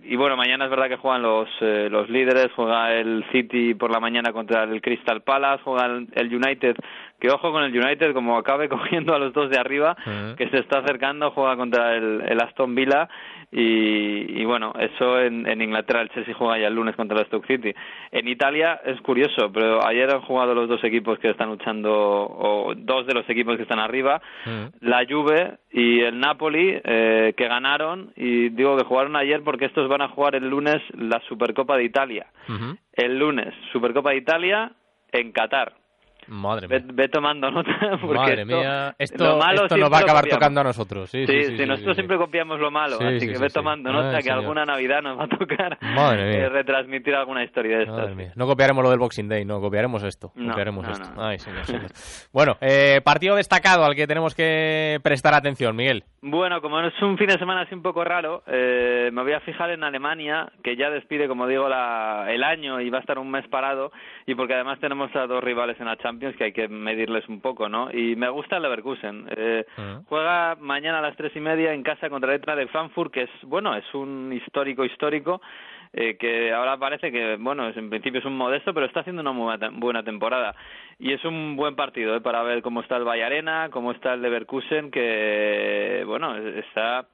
y 0.03 0.15
bueno, 0.15 0.35
mañana 0.35 0.65
es 0.65 0.71
verdad 0.71 0.89
que 0.89 0.97
juegan 0.97 1.21
los, 1.21 1.49
eh, 1.61 1.87
los 1.89 2.09
líderes, 2.09 2.51
juega 2.55 2.93
el 2.93 3.25
City 3.31 3.73
por 3.73 3.91
la 3.91 3.99
mañana 3.99 4.31
contra 4.31 4.63
el 4.63 4.81
Crystal 4.81 5.21
Palace, 5.21 5.63
juega 5.63 5.85
el 5.85 6.35
United, 6.35 6.75
que 7.19 7.29
ojo 7.29 7.51
con 7.51 7.63
el 7.63 7.77
United, 7.77 8.13
como 8.13 8.37
acabe 8.37 8.69
cogiendo 8.69 9.13
a 9.13 9.19
los 9.19 9.33
dos 9.33 9.49
de 9.49 9.57
arriba, 9.57 9.95
que 10.37 10.49
se 10.49 10.59
está 10.59 10.79
acercando, 10.79 11.31
juega 11.31 11.55
contra 11.55 11.95
el, 11.95 12.21
el 12.27 12.41
Aston 12.41 12.75
Villa 12.75 13.09
y, 13.51 14.41
y 14.41 14.45
bueno, 14.45 14.73
eso 14.79 15.19
en, 15.19 15.47
en 15.47 15.61
Inglaterra, 15.61 16.01
el 16.01 16.09
Chelsea 16.09 16.35
juega 16.35 16.59
ya 16.59 16.67
el 16.67 16.75
lunes 16.75 16.95
contra 16.95 17.19
el 17.19 17.25
Stoke 17.25 17.47
City. 17.47 17.73
En 18.11 18.27
Italia 18.27 18.79
es 18.85 19.01
curioso, 19.01 19.51
pero 19.51 19.85
ayer 19.85 20.09
han 20.09 20.21
jugado 20.21 20.53
los 20.53 20.69
dos 20.69 20.83
equipos 20.83 21.17
que 21.19 21.31
están 21.31 21.49
luchando, 21.49 21.91
o 21.91 22.73
dos 22.75 23.07
de 23.07 23.13
los 23.13 23.27
equipos 23.29 23.57
que 23.57 23.63
están 23.63 23.79
arriba, 23.79 24.21
la 24.81 25.05
Juve 25.09 25.57
y 25.71 26.01
el 26.01 26.19
Napoli 26.19 26.79
eh, 26.83 27.33
que 27.35 27.47
ganaron 27.47 28.11
y 28.15 28.49
digo 28.49 28.77
que 28.77 28.83
jugaron 28.83 29.15
ayer 29.15 29.41
porque 29.43 29.65
estos 29.65 29.87
van 29.87 30.01
a 30.01 30.09
jugar 30.09 30.35
el 30.35 30.49
lunes 30.49 30.77
la 30.93 31.19
Supercopa 31.27 31.77
de 31.77 31.83
Italia. 31.83 32.27
El 32.93 33.17
lunes, 33.17 33.53
Supercopa 33.71 34.11
de 34.11 34.17
Italia 34.17 34.71
en 35.11 35.31
Qatar. 35.31 35.73
Madre 36.29 36.67
Ve, 36.67 36.81
ve 36.93 37.09
tomando 37.09 37.49
nota. 37.51 37.69
Porque 38.01 38.15
Madre 38.17 38.41
esto, 38.43 38.57
mía, 38.57 38.95
esto, 38.97 39.23
lo 39.25 39.37
malo 39.37 39.63
esto 39.63 39.77
nos 39.77 39.91
va 39.91 39.97
a 39.97 39.99
acabar 40.01 40.21
copiamos. 40.23 40.39
tocando 40.39 40.61
a 40.61 40.63
nosotros. 40.63 41.09
Sí, 41.09 41.25
sí, 41.25 41.43
sí, 41.43 41.57
sí, 41.57 41.65
nosotros 41.65 41.77
sí, 41.79 41.85
sí. 41.85 41.93
siempre 41.95 42.17
copiamos 42.17 42.59
lo 42.59 42.71
malo, 42.71 42.97
Sí, 42.97 43.03
así 43.05 43.19
sí, 43.21 43.27
que 43.33 43.39
ve 43.39 43.49
tomando 43.49 43.89
Ay, 43.89 43.95
nota 43.95 44.17
que 44.17 44.23
señor. 44.23 44.37
alguna 44.39 44.65
Navidad 44.65 45.01
nos 45.01 45.19
va 45.19 45.23
a 45.23 45.27
tocar 45.27 45.77
mía. 45.81 46.13
eh, 46.15 46.49
retransmitir 46.49 47.15
alguna 47.15 47.43
historia 47.43 47.77
de 47.77 47.83
estas. 47.83 48.15
Mía. 48.15 48.31
No 48.35 48.45
copiaremos 48.47 48.83
lo 48.83 48.89
del 48.89 48.99
Boxing 48.99 49.27
Day, 49.29 49.45
no, 49.45 49.59
copiaremos 49.61 50.03
esto. 50.03 50.31
No, 50.35 50.49
copiaremos 50.49 50.85
no, 50.85 50.91
esto. 50.91 51.09
no. 51.15 51.23
Ay, 51.25 51.39
señor, 51.39 51.65
señor. 51.65 51.87
Bueno, 52.31 52.57
eh, 52.61 53.01
partido 53.03 53.35
destacado 53.35 53.83
al 53.85 53.95
que 53.95 54.05
tenemos 54.07 54.35
que 54.35 54.99
prestar 55.03 55.33
atención, 55.33 55.75
Miguel. 55.75 56.03
Bueno, 56.21 56.61
como 56.61 56.79
es 56.81 56.93
un 57.01 57.17
fin 57.17 57.27
de 57.27 57.39
semana 57.39 57.61
así 57.61 57.73
un 57.73 57.81
poco 57.81 58.03
raro, 58.03 58.43
eh, 58.47 59.09
me 59.11 59.23
voy 59.23 59.33
a 59.33 59.39
fijar 59.39 59.71
en 59.71 59.83
Alemania, 59.83 60.51
que 60.63 60.75
ya 60.75 60.89
despide, 60.89 61.27
como 61.27 61.47
digo, 61.47 61.67
la, 61.69 62.25
el 62.29 62.43
año 62.43 62.79
y 62.81 62.89
va 62.89 62.97
a 62.97 63.01
estar 63.01 63.17
un 63.17 63.31
mes 63.31 63.47
parado, 63.47 63.91
y 64.25 64.35
porque 64.35 64.53
además 64.53 64.79
tenemos 64.79 65.15
a 65.15 65.25
dos 65.27 65.43
rivales 65.43 65.79
en 65.79 65.85
la 65.87 65.95
Champions 65.97 66.18
que 66.35 66.45
hay 66.45 66.51
que 66.51 66.67
medirles 66.67 67.27
un 67.29 67.41
poco, 67.41 67.69
¿no? 67.69 67.91
Y 67.91 68.15
me 68.15 68.29
gusta 68.29 68.57
el 68.57 68.63
Leverkusen. 68.63 69.27
Eh, 69.35 69.65
Juega 70.07 70.55
mañana 70.59 70.99
a 70.99 71.01
las 71.01 71.15
tres 71.15 71.35
y 71.35 71.39
media 71.39 71.73
en 71.73 71.83
casa 71.83 72.09
contra 72.09 72.33
el 72.33 72.41
de 72.41 72.67
Frankfurt, 72.67 73.13
que 73.13 73.23
es, 73.23 73.29
bueno, 73.43 73.75
es 73.75 73.85
un 73.93 74.31
histórico 74.33 74.85
histórico, 74.85 75.41
eh, 75.93 76.17
que 76.17 76.53
ahora 76.53 76.77
parece 76.77 77.11
que, 77.11 77.37
bueno, 77.37 77.67
en 77.67 77.89
principio 77.89 78.19
es 78.19 78.25
un 78.25 78.37
modesto, 78.37 78.73
pero 78.73 78.85
está 78.85 78.99
haciendo 78.99 79.21
una 79.21 79.31
muy 79.31 79.45
buena, 79.45 79.69
buena 79.71 80.03
temporada. 80.03 80.55
Y 80.99 81.13
es 81.13 81.23
un 81.25 81.55
buen 81.55 81.75
partido 81.75 82.15
eh, 82.15 82.21
para 82.21 82.43
ver 82.43 82.61
cómo 82.61 82.81
está 82.81 82.97
el 82.97 83.05
Bayarena, 83.05 83.69
cómo 83.71 83.91
está 83.91 84.13
el 84.13 84.21
Leverkusen, 84.21 84.91
que, 84.91 86.03
bueno, 86.05 86.35
está... 86.37 87.07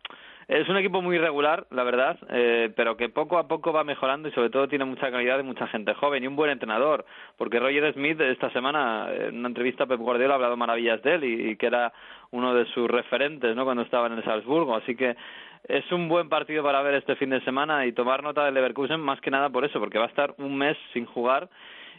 Es 0.48 0.70
un 0.70 0.78
equipo 0.78 1.02
muy 1.02 1.16
irregular, 1.16 1.66
la 1.72 1.84
verdad, 1.84 2.18
eh, 2.30 2.72
pero 2.76 2.96
que 2.96 3.10
poco 3.10 3.40
a 3.40 3.48
poco 3.48 3.74
va 3.74 3.84
mejorando 3.84 4.30
y 4.30 4.32
sobre 4.32 4.52
todo 4.52 4.68
tiene 4.68 4.86
mucha 4.86 5.10
calidad 5.10 5.40
y 5.40 5.44
mucha 5.44 5.68
gente 5.68 5.96
joven 5.96 6.24
y 6.24 6.28
un 6.28 6.36
buen 6.36 6.52
entrenador, 6.52 7.06
porque 7.36 7.60
Roger 7.60 7.94
Smith 7.94 8.22
esta 8.22 8.52
semana 8.52 9.08
en 9.12 9.40
una 9.40 9.48
entrevista 9.48 9.86
a 9.86 9.88
Pep 9.88 10.00
Guardiola 10.00 10.34
ha 10.34 10.36
hablado 10.36 10.56
maravillas 10.56 11.02
de 11.02 11.16
él 11.16 11.24
y, 11.24 11.56
que 11.58 11.66
era 11.66 11.94
uno 12.32 12.54
de 12.54 12.66
sus 12.68 12.90
referentes, 12.90 13.56
¿no? 13.56 13.64
Cuando 13.64 13.84
estaba 13.84 14.06
en 14.08 14.14
el 14.14 14.24
Salzburgo, 14.24 14.76
así 14.76 14.96
que 14.96 15.16
es 15.68 15.92
un 15.92 16.08
buen 16.08 16.30
partido 16.30 16.64
para 16.64 16.84
ver 16.84 16.94
este 16.94 17.16
fin 17.16 17.32
de 17.32 17.42
semana 17.42 17.88
y 17.88 17.94
tomar 17.94 18.22
nota 18.22 18.46
del 18.46 18.54
Leverkusen 18.54 19.00
más 19.00 19.20
que 19.22 19.32
nada 19.32 19.50
por 19.50 19.66
eso, 19.66 19.80
porque 19.80 19.98
va 19.98 20.06
a 20.06 20.10
estar 20.10 20.36
un 20.38 20.56
mes 20.56 20.78
sin 20.94 21.06
jugar 21.06 21.50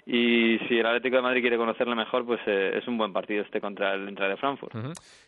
y 0.07 0.59
si 0.69 0.79
el 0.79 0.87
Atlético 0.87 1.17
de 1.17 1.23
Madrid 1.23 1.41
quiere 1.41 1.57
conocerle 1.57 1.97
mejor, 1.97 2.25
pues 2.25 2.41
eh, 2.47 2.79
es 2.81 2.87
un 2.87 2.97
buen 2.97 3.13
partido 3.13 3.43
este 3.43 3.61
contra 3.61 3.95
el 3.95 4.07
Eintracht 4.07 4.31
de 4.31 4.37
Frankfurt. 4.37 4.73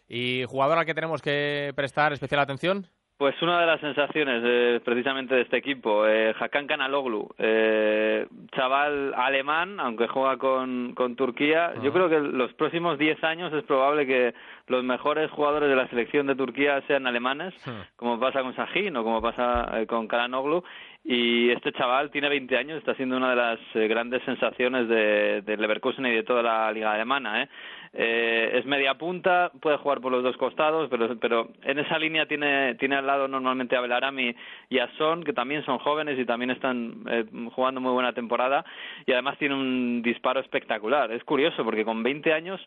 ¿Y 0.09 0.45
jugador 0.47 0.79
al 0.79 0.87
que 0.87 0.95
tenemos 0.95 1.21
que 1.21 1.73
prestar 1.75 2.13
especial 2.13 2.41
atención? 2.41 2.87
Pues 3.19 3.35
una 3.43 3.59
de 3.59 3.67
las 3.67 3.81
sensaciones 3.81 4.45
eh, 4.47 4.81
precisamente 4.85 5.35
de 5.35 5.41
este 5.41 5.57
equipo, 5.57 6.07
eh, 6.07 6.33
Hakan 6.39 6.69
Kanaloglu, 6.69 7.29
eh, 7.37 8.29
chaval 8.55 9.13
alemán, 9.13 9.81
aunque 9.81 10.07
juega 10.07 10.37
con, 10.37 10.95
con 10.95 11.17
Turquía, 11.17 11.73
yo 11.83 11.93
creo 11.93 12.09
que 12.09 12.21
los 12.21 12.53
próximos 12.53 12.97
10 12.97 13.25
años 13.25 13.53
es 13.53 13.65
probable 13.65 14.07
que 14.07 14.35
los 14.69 14.85
mejores 14.85 15.33
jugadores 15.33 15.69
de 15.69 15.75
la 15.75 15.89
selección 15.89 16.29
de 16.29 16.37
Turquía 16.37 16.81
sean 16.87 17.09
alemanes, 17.09 17.55
como 17.97 18.21
pasa 18.21 18.41
con 18.43 18.55
Sahin 18.55 18.97
o 18.97 19.03
como 19.03 19.21
pasa 19.21 19.81
eh, 19.81 19.87
con 19.89 20.07
Kanaloglu, 20.07 20.63
y 21.05 21.51
este 21.51 21.73
chaval 21.73 22.13
tiene 22.13 22.29
20 22.29 22.57
años, 22.57 22.79
está 22.79 22.95
siendo 22.95 23.17
una 23.17 23.31
de 23.31 23.37
las 23.37 23.59
eh, 23.75 23.89
grandes 23.89 24.23
sensaciones 24.25 24.89
de, 24.89 25.43
de 25.43 25.57
Leverkusen 25.57 26.07
y 26.07 26.13
de 26.13 26.23
toda 26.23 26.43
la 26.43 26.71
liga 26.71 26.93
alemana, 26.93 27.43
¿eh? 27.43 27.49
Eh, 27.95 28.51
es 28.55 28.67
media 28.67 28.95
punta, 28.95 29.51
puede 29.61 29.79
jugar 29.79 30.01
por 30.01 30.13
los 30.13 30.23
dos 30.23 30.37
costados, 30.37 30.89
pero, 30.91 31.17
pero 31.19 31.49
en 31.63 31.79
esa 31.79 31.99
línea 31.99 32.27
tiene, 32.27 32.75
tiene 32.75 32.97
al 32.97 33.07
lado 33.07 33.29
normalmente 33.29 33.77
a 33.77 33.81
Belarami 33.81 34.35
y 34.69 34.79
a 34.79 34.89
Son, 34.99 35.25
que 35.25 35.33
también 35.33 35.65
son 35.65 35.79
jóvenes 35.79 36.19
y 36.19 36.25
también 36.27 36.51
están 36.51 37.03
eh, 37.09 37.25
jugando 37.55 37.81
muy 37.81 37.93
buena 37.93 38.13
temporada, 38.13 38.65
y 39.07 39.13
además 39.13 39.39
tiene 39.39 39.55
un 39.55 40.03
disparo 40.03 40.41
espectacular. 40.41 41.11
Es 41.13 41.25
curioso, 41.25 41.65
porque 41.65 41.85
con 41.85 42.03
20 42.03 42.33
años 42.33 42.61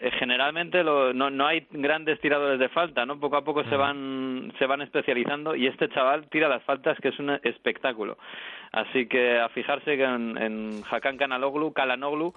eh, 0.00 0.10
generalmente 0.18 0.82
lo- 0.82 1.12
no, 1.14 1.30
no 1.30 1.46
hay 1.46 1.66
grandes 1.70 2.20
tiradores 2.20 2.58
de 2.58 2.68
falta, 2.70 3.06
¿no? 3.06 3.18
Poco 3.20 3.36
a 3.36 3.44
poco 3.44 3.62
se 3.64 3.76
van 3.76 4.52
se 4.58 4.66
van 4.66 4.82
especializando 4.82 5.54
y 5.54 5.66
este 5.66 5.88
chaval 5.90 6.28
tira 6.28 6.48
las 6.48 6.62
faltas 6.64 6.98
que 7.00 7.08
es 7.08 7.18
un 7.18 7.30
espectáculo. 7.42 8.18
Así 8.72 9.06
que 9.06 9.38
a 9.38 9.48
fijarse 9.50 9.96
que 9.96 10.04
en, 10.04 10.36
en 10.36 10.82
Hakan 10.90 11.16
Kanaloglu, 11.16 11.72
Kalanoglu 11.72 12.34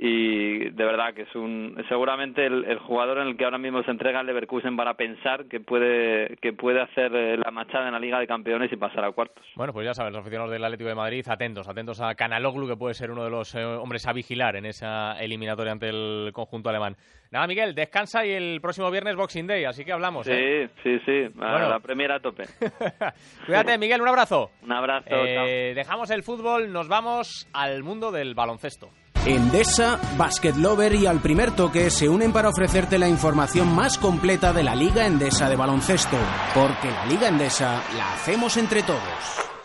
y 0.00 0.70
de 0.70 0.84
verdad 0.84 1.12
que 1.12 1.22
es 1.22 1.34
un 1.34 1.74
seguramente 1.88 2.46
el, 2.46 2.64
el 2.66 2.78
jugador 2.78 3.18
en 3.18 3.26
el 3.28 3.36
que 3.36 3.44
ahora 3.44 3.58
mismo 3.58 3.82
se 3.82 3.90
entrega 3.90 4.20
el 4.20 4.26
Leverkusen 4.26 4.76
para 4.76 4.94
pensar 4.94 5.46
que 5.46 5.58
puede 5.58 6.36
que 6.40 6.52
puede 6.52 6.80
hacer 6.80 7.12
eh, 7.16 7.36
la 7.36 7.50
machada 7.50 7.86
en 7.88 7.92
la 7.94 7.98
Liga 7.98 8.20
de 8.20 8.26
Campeones 8.28 8.72
y 8.72 8.76
pasar 8.76 9.04
a 9.04 9.10
cuartos. 9.10 9.44
Bueno, 9.56 9.72
pues 9.72 9.84
ya 9.84 9.94
saben, 9.94 10.12
los 10.12 10.20
aficionados 10.20 10.52
del 10.52 10.64
Atlético 10.64 10.88
de 10.88 10.94
Madrid, 10.94 11.24
atentos, 11.28 11.68
atentos 11.68 12.00
a 12.00 12.14
Canaloglu, 12.14 12.68
que 12.68 12.76
puede 12.76 12.94
ser 12.94 13.10
uno 13.10 13.24
de 13.24 13.30
los 13.30 13.52
eh, 13.56 13.64
hombres 13.64 14.06
a 14.06 14.12
vigilar 14.12 14.54
en 14.56 14.66
esa 14.66 15.18
eliminatoria 15.20 15.72
ante 15.72 15.88
el 15.88 16.30
conjunto 16.32 16.68
alemán. 16.70 16.96
Nada, 17.30 17.46
Miguel, 17.46 17.74
descansa 17.74 18.24
y 18.24 18.30
el 18.30 18.60
próximo 18.62 18.90
viernes 18.90 19.16
Boxing 19.16 19.46
Day, 19.46 19.64
así 19.64 19.84
que 19.84 19.92
hablamos. 19.92 20.24
Sí, 20.26 20.32
¿eh? 20.32 20.68
sí, 20.82 20.98
sí, 21.04 21.24
a 21.40 21.50
Bueno. 21.50 21.68
la 21.68 21.80
primera 21.80 22.14
a 22.14 22.20
tope. 22.20 22.44
Cuídate, 23.46 23.76
Miguel, 23.78 24.00
un 24.00 24.08
abrazo. 24.08 24.50
Un 24.62 24.72
abrazo, 24.72 25.06
Eh, 25.10 25.72
dejamos 25.74 26.10
el 26.10 26.22
fútbol, 26.22 26.72
nos 26.72 26.88
vamos 26.88 27.46
al 27.52 27.82
mundo 27.82 28.12
del 28.12 28.34
baloncesto. 28.34 28.88
Endesa, 29.28 29.98
Basket 30.16 30.54
Lover 30.54 30.94
y 30.94 31.06
Al 31.06 31.20
Primer 31.20 31.50
Toque 31.50 31.90
se 31.90 32.08
unen 32.08 32.32
para 32.32 32.48
ofrecerte 32.48 32.98
la 32.98 33.08
información 33.08 33.74
más 33.74 33.98
completa 33.98 34.54
de 34.54 34.62
la 34.62 34.74
Liga 34.74 35.06
Endesa 35.06 35.50
de 35.50 35.56
baloncesto, 35.56 36.16
porque 36.54 36.90
la 36.90 37.04
Liga 37.04 37.28
Endesa 37.28 37.82
la 37.96 38.14
hacemos 38.14 38.56
entre 38.56 38.82
todos. 38.82 39.57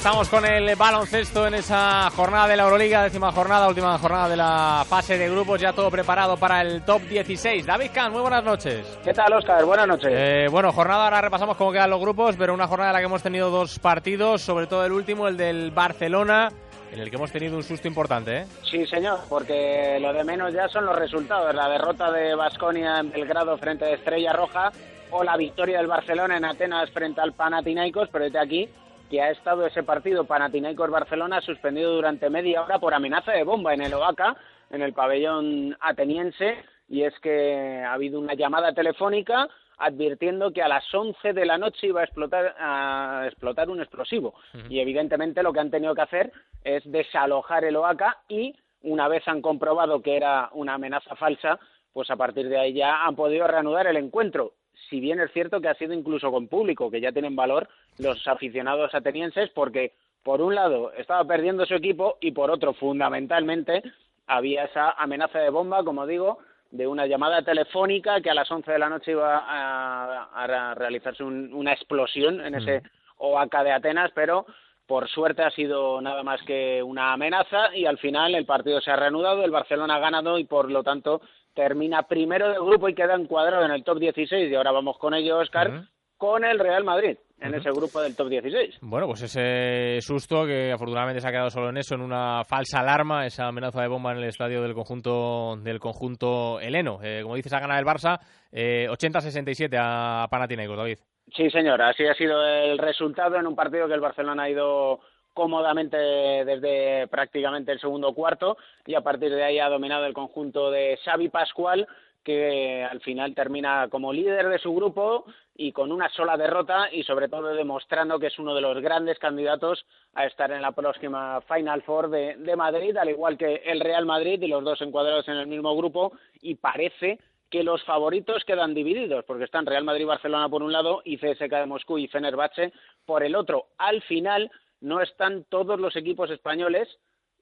Estamos 0.00 0.30
con 0.30 0.46
el 0.46 0.74
baloncesto 0.76 1.46
en 1.46 1.52
esa 1.52 2.08
jornada 2.08 2.48
de 2.48 2.56
la 2.56 2.62
Euroliga, 2.62 3.02
décima 3.02 3.32
jornada, 3.32 3.68
última 3.68 3.98
jornada 3.98 4.30
de 4.30 4.36
la 4.38 4.82
fase 4.88 5.18
de 5.18 5.28
grupos, 5.28 5.60
ya 5.60 5.74
todo 5.74 5.90
preparado 5.90 6.38
para 6.38 6.62
el 6.62 6.82
top 6.86 7.02
16. 7.02 7.66
David 7.66 7.90
Kahn, 7.92 8.10
muy 8.10 8.22
buenas 8.22 8.42
noches. 8.42 8.98
¿Qué 9.04 9.12
tal, 9.12 9.30
Oscar? 9.34 9.62
Buenas 9.66 9.86
noches. 9.86 10.10
Eh, 10.10 10.48
bueno, 10.50 10.72
jornada, 10.72 11.04
ahora 11.04 11.20
repasamos 11.20 11.54
cómo 11.58 11.70
quedan 11.70 11.90
los 11.90 12.00
grupos, 12.00 12.34
pero 12.38 12.54
una 12.54 12.66
jornada 12.66 12.92
en 12.92 12.94
la 12.94 12.98
que 13.00 13.04
hemos 13.04 13.22
tenido 13.22 13.50
dos 13.50 13.78
partidos, 13.78 14.40
sobre 14.40 14.66
todo 14.66 14.86
el 14.86 14.92
último, 14.92 15.28
el 15.28 15.36
del 15.36 15.70
Barcelona, 15.70 16.48
en 16.90 16.98
el 16.98 17.10
que 17.10 17.16
hemos 17.16 17.30
tenido 17.30 17.58
un 17.58 17.62
susto 17.62 17.86
importante. 17.86 18.38
¿eh? 18.38 18.46
Sí, 18.70 18.86
señor, 18.86 19.18
porque 19.28 19.98
lo 20.00 20.14
de 20.14 20.24
menos 20.24 20.54
ya 20.54 20.66
son 20.68 20.86
los 20.86 20.96
resultados. 20.98 21.54
La 21.54 21.68
derrota 21.68 22.10
de 22.10 22.34
Basconia 22.34 23.00
en 23.00 23.10
Belgrado 23.10 23.58
frente 23.58 23.84
a 23.84 23.90
Estrella 23.90 24.32
Roja 24.32 24.72
o 25.10 25.22
la 25.22 25.36
victoria 25.36 25.76
del 25.76 25.88
Barcelona 25.88 26.38
en 26.38 26.46
Atenas 26.46 26.88
frente 26.88 27.20
al 27.20 27.34
Panathinaikos, 27.34 28.08
pero 28.10 28.24
desde 28.24 28.38
aquí 28.38 28.66
que 29.10 29.20
ha 29.20 29.30
estado 29.30 29.66
ese 29.66 29.82
partido 29.82 30.24
Panathinaikos-Barcelona 30.24 31.40
suspendido 31.40 31.94
durante 31.94 32.30
media 32.30 32.62
hora 32.62 32.78
por 32.78 32.94
amenaza 32.94 33.32
de 33.32 33.42
bomba 33.42 33.74
en 33.74 33.82
el 33.82 33.92
Oaca, 33.92 34.36
en 34.70 34.82
el 34.82 34.92
pabellón 34.92 35.76
ateniense, 35.80 36.64
y 36.88 37.02
es 37.02 37.18
que 37.20 37.82
ha 37.84 37.92
habido 37.92 38.20
una 38.20 38.34
llamada 38.34 38.72
telefónica 38.72 39.48
advirtiendo 39.78 40.52
que 40.52 40.62
a 40.62 40.68
las 40.68 40.84
11 40.94 41.32
de 41.32 41.46
la 41.46 41.58
noche 41.58 41.88
iba 41.88 42.02
a 42.02 42.04
explotar, 42.04 42.54
a 42.58 43.24
explotar 43.26 43.68
un 43.70 43.80
explosivo. 43.80 44.34
Y 44.68 44.78
evidentemente 44.78 45.42
lo 45.42 45.52
que 45.52 45.60
han 45.60 45.70
tenido 45.70 45.94
que 45.94 46.02
hacer 46.02 46.32
es 46.62 46.82
desalojar 46.90 47.64
el 47.64 47.76
OACA 47.76 48.18
y 48.28 48.54
una 48.82 49.08
vez 49.08 49.26
han 49.26 49.40
comprobado 49.42 50.02
que 50.02 50.16
era 50.16 50.50
una 50.52 50.74
amenaza 50.74 51.16
falsa, 51.16 51.58
pues 51.92 52.10
a 52.10 52.16
partir 52.16 52.48
de 52.48 52.58
ahí 52.58 52.74
ya 52.74 53.04
han 53.04 53.16
podido 53.16 53.46
reanudar 53.46 53.86
el 53.86 53.96
encuentro. 53.96 54.52
Si 54.90 55.00
bien 55.00 55.20
es 55.20 55.32
cierto 55.32 55.60
que 55.60 55.68
ha 55.68 55.74
sido 55.74 55.94
incluso 55.94 56.30
con 56.30 56.48
público, 56.48 56.90
que 56.90 57.00
ya 57.00 57.12
tienen 57.12 57.36
valor 57.36 57.68
los 57.98 58.26
aficionados 58.28 58.94
atenienses, 58.94 59.48
porque 59.50 59.92
por 60.22 60.42
un 60.42 60.54
lado 60.54 60.92
estaba 60.92 61.24
perdiendo 61.24 61.64
su 61.64 61.74
equipo 61.74 62.18
y 62.20 62.32
por 62.32 62.50
otro, 62.50 62.74
fundamentalmente, 62.74 63.82
había 64.26 64.64
esa 64.64 64.90
amenaza 64.92 65.38
de 65.38 65.50
bomba, 65.50 65.82
como 65.84 66.06
digo, 66.06 66.38
de 66.70 66.86
una 66.86 67.06
llamada 67.06 67.42
telefónica 67.42 68.20
que 68.20 68.30
a 68.30 68.34
las 68.34 68.50
11 68.50 68.70
de 68.72 68.78
la 68.78 68.88
noche 68.88 69.12
iba 69.12 69.38
a, 69.38 70.24
a 70.34 70.74
realizarse 70.74 71.24
un- 71.24 71.52
una 71.52 71.72
explosión 71.72 72.40
en 72.44 72.54
ese 72.54 72.82
OACA 73.18 73.64
de 73.64 73.72
Atenas, 73.72 74.10
pero 74.14 74.46
por 74.86 75.08
suerte 75.08 75.42
ha 75.42 75.50
sido 75.50 76.00
nada 76.00 76.22
más 76.22 76.40
que 76.42 76.82
una 76.82 77.12
amenaza 77.12 77.74
y 77.76 77.86
al 77.86 77.98
final 77.98 78.34
el 78.34 78.44
partido 78.46 78.80
se 78.80 78.90
ha 78.90 78.96
reanudado, 78.96 79.44
el 79.44 79.50
Barcelona 79.50 79.96
ha 79.96 80.00
ganado 80.00 80.38
y 80.38 80.44
por 80.44 80.70
lo 80.70 80.82
tanto 80.82 81.20
termina 81.54 82.04
primero 82.04 82.48
del 82.48 82.62
grupo 82.62 82.88
y 82.88 82.94
queda 82.94 83.14
encuadrado 83.14 83.64
en 83.64 83.72
el 83.72 83.84
top 83.84 83.98
16 83.98 84.50
y 84.50 84.54
ahora 84.54 84.72
vamos 84.72 84.98
con 84.98 85.14
ello, 85.14 85.38
Oscar, 85.38 85.84
con 86.16 86.44
el 86.44 86.58
Real 86.58 86.84
Madrid 86.84 87.16
en 87.40 87.54
ese 87.54 87.70
grupo 87.70 88.00
del 88.00 88.14
top 88.14 88.28
16. 88.28 88.78
Bueno, 88.82 89.06
pues 89.06 89.22
ese 89.22 90.00
susto 90.00 90.44
que 90.44 90.72
afortunadamente 90.72 91.20
se 91.20 91.28
ha 91.28 91.30
quedado 91.30 91.50
solo 91.50 91.70
en 91.70 91.78
eso, 91.78 91.94
en 91.94 92.02
una 92.02 92.44
falsa 92.44 92.80
alarma, 92.80 93.26
esa 93.26 93.46
amenaza 93.46 93.80
de 93.80 93.88
bomba 93.88 94.12
en 94.12 94.18
el 94.18 94.24
estadio 94.24 94.62
del 94.62 94.74
conjunto 94.74 95.56
del 95.56 95.80
conjunto 95.80 96.60
heleno. 96.60 96.98
Eh, 97.02 97.20
como 97.22 97.36
dices, 97.36 97.52
ha 97.52 97.60
ganado 97.60 97.80
el 97.80 97.86
Barça 97.86 98.18
eh, 98.52 98.86
80-67 98.90 99.76
a 99.80 100.28
Panathinaikos, 100.30 100.76
David. 100.76 100.98
Sí, 101.34 101.48
señor, 101.50 101.80
así 101.80 102.04
ha 102.06 102.14
sido 102.14 102.44
el 102.44 102.78
resultado 102.78 103.36
en 103.36 103.46
un 103.46 103.54
partido 103.54 103.86
que 103.86 103.94
el 103.94 104.00
Barcelona 104.00 104.44
ha 104.44 104.50
ido 104.50 105.00
cómodamente 105.40 105.96
desde 105.96 107.08
prácticamente 107.08 107.72
el 107.72 107.80
segundo 107.80 108.12
cuarto 108.12 108.58
y 108.84 108.94
a 108.94 109.00
partir 109.00 109.30
de 109.30 109.42
ahí 109.42 109.58
ha 109.58 109.70
dominado 109.70 110.04
el 110.04 110.12
conjunto 110.12 110.70
de 110.70 110.98
Xavi 111.02 111.30
Pascual 111.30 111.88
que 112.22 112.84
al 112.84 113.00
final 113.00 113.34
termina 113.34 113.88
como 113.88 114.12
líder 114.12 114.50
de 114.50 114.58
su 114.58 114.74
grupo 114.74 115.24
y 115.56 115.72
con 115.72 115.92
una 115.92 116.10
sola 116.10 116.36
derrota 116.36 116.92
y 116.92 117.04
sobre 117.04 117.30
todo 117.30 117.54
demostrando 117.54 118.18
que 118.18 118.26
es 118.26 118.38
uno 118.38 118.54
de 118.54 118.60
los 118.60 118.82
grandes 118.82 119.18
candidatos 119.18 119.86
a 120.12 120.26
estar 120.26 120.52
en 120.52 120.60
la 120.60 120.72
próxima 120.72 121.40
Final 121.48 121.80
Four 121.84 122.10
de, 122.10 122.36
de 122.36 122.56
Madrid, 122.56 122.94
al 122.98 123.08
igual 123.08 123.38
que 123.38 123.62
el 123.64 123.80
Real 123.80 124.04
Madrid 124.04 124.42
y 124.42 124.46
los 124.46 124.62
dos 124.62 124.82
encuadrados 124.82 125.26
en 125.28 125.36
el 125.36 125.46
mismo 125.46 125.74
grupo 125.74 126.12
y 126.42 126.56
parece 126.56 127.18
que 127.48 127.64
los 127.64 127.82
favoritos 127.84 128.44
quedan 128.44 128.74
divididos, 128.74 129.24
porque 129.24 129.44
están 129.44 129.64
Real 129.64 129.84
Madrid 129.84 130.04
Barcelona 130.04 130.50
por 130.50 130.62
un 130.62 130.72
lado 130.72 131.00
y 131.02 131.16
CSK 131.16 131.50
de 131.50 131.66
Moscú 131.66 131.96
y 131.96 132.08
Fenerbahce 132.08 132.74
por 133.06 133.24
el 133.24 133.34
otro. 133.34 133.68
Al 133.78 134.02
final 134.02 134.50
no 134.80 135.00
están 135.00 135.44
todos 135.44 135.78
los 135.78 135.96
equipos 135.96 136.30
españoles 136.30 136.88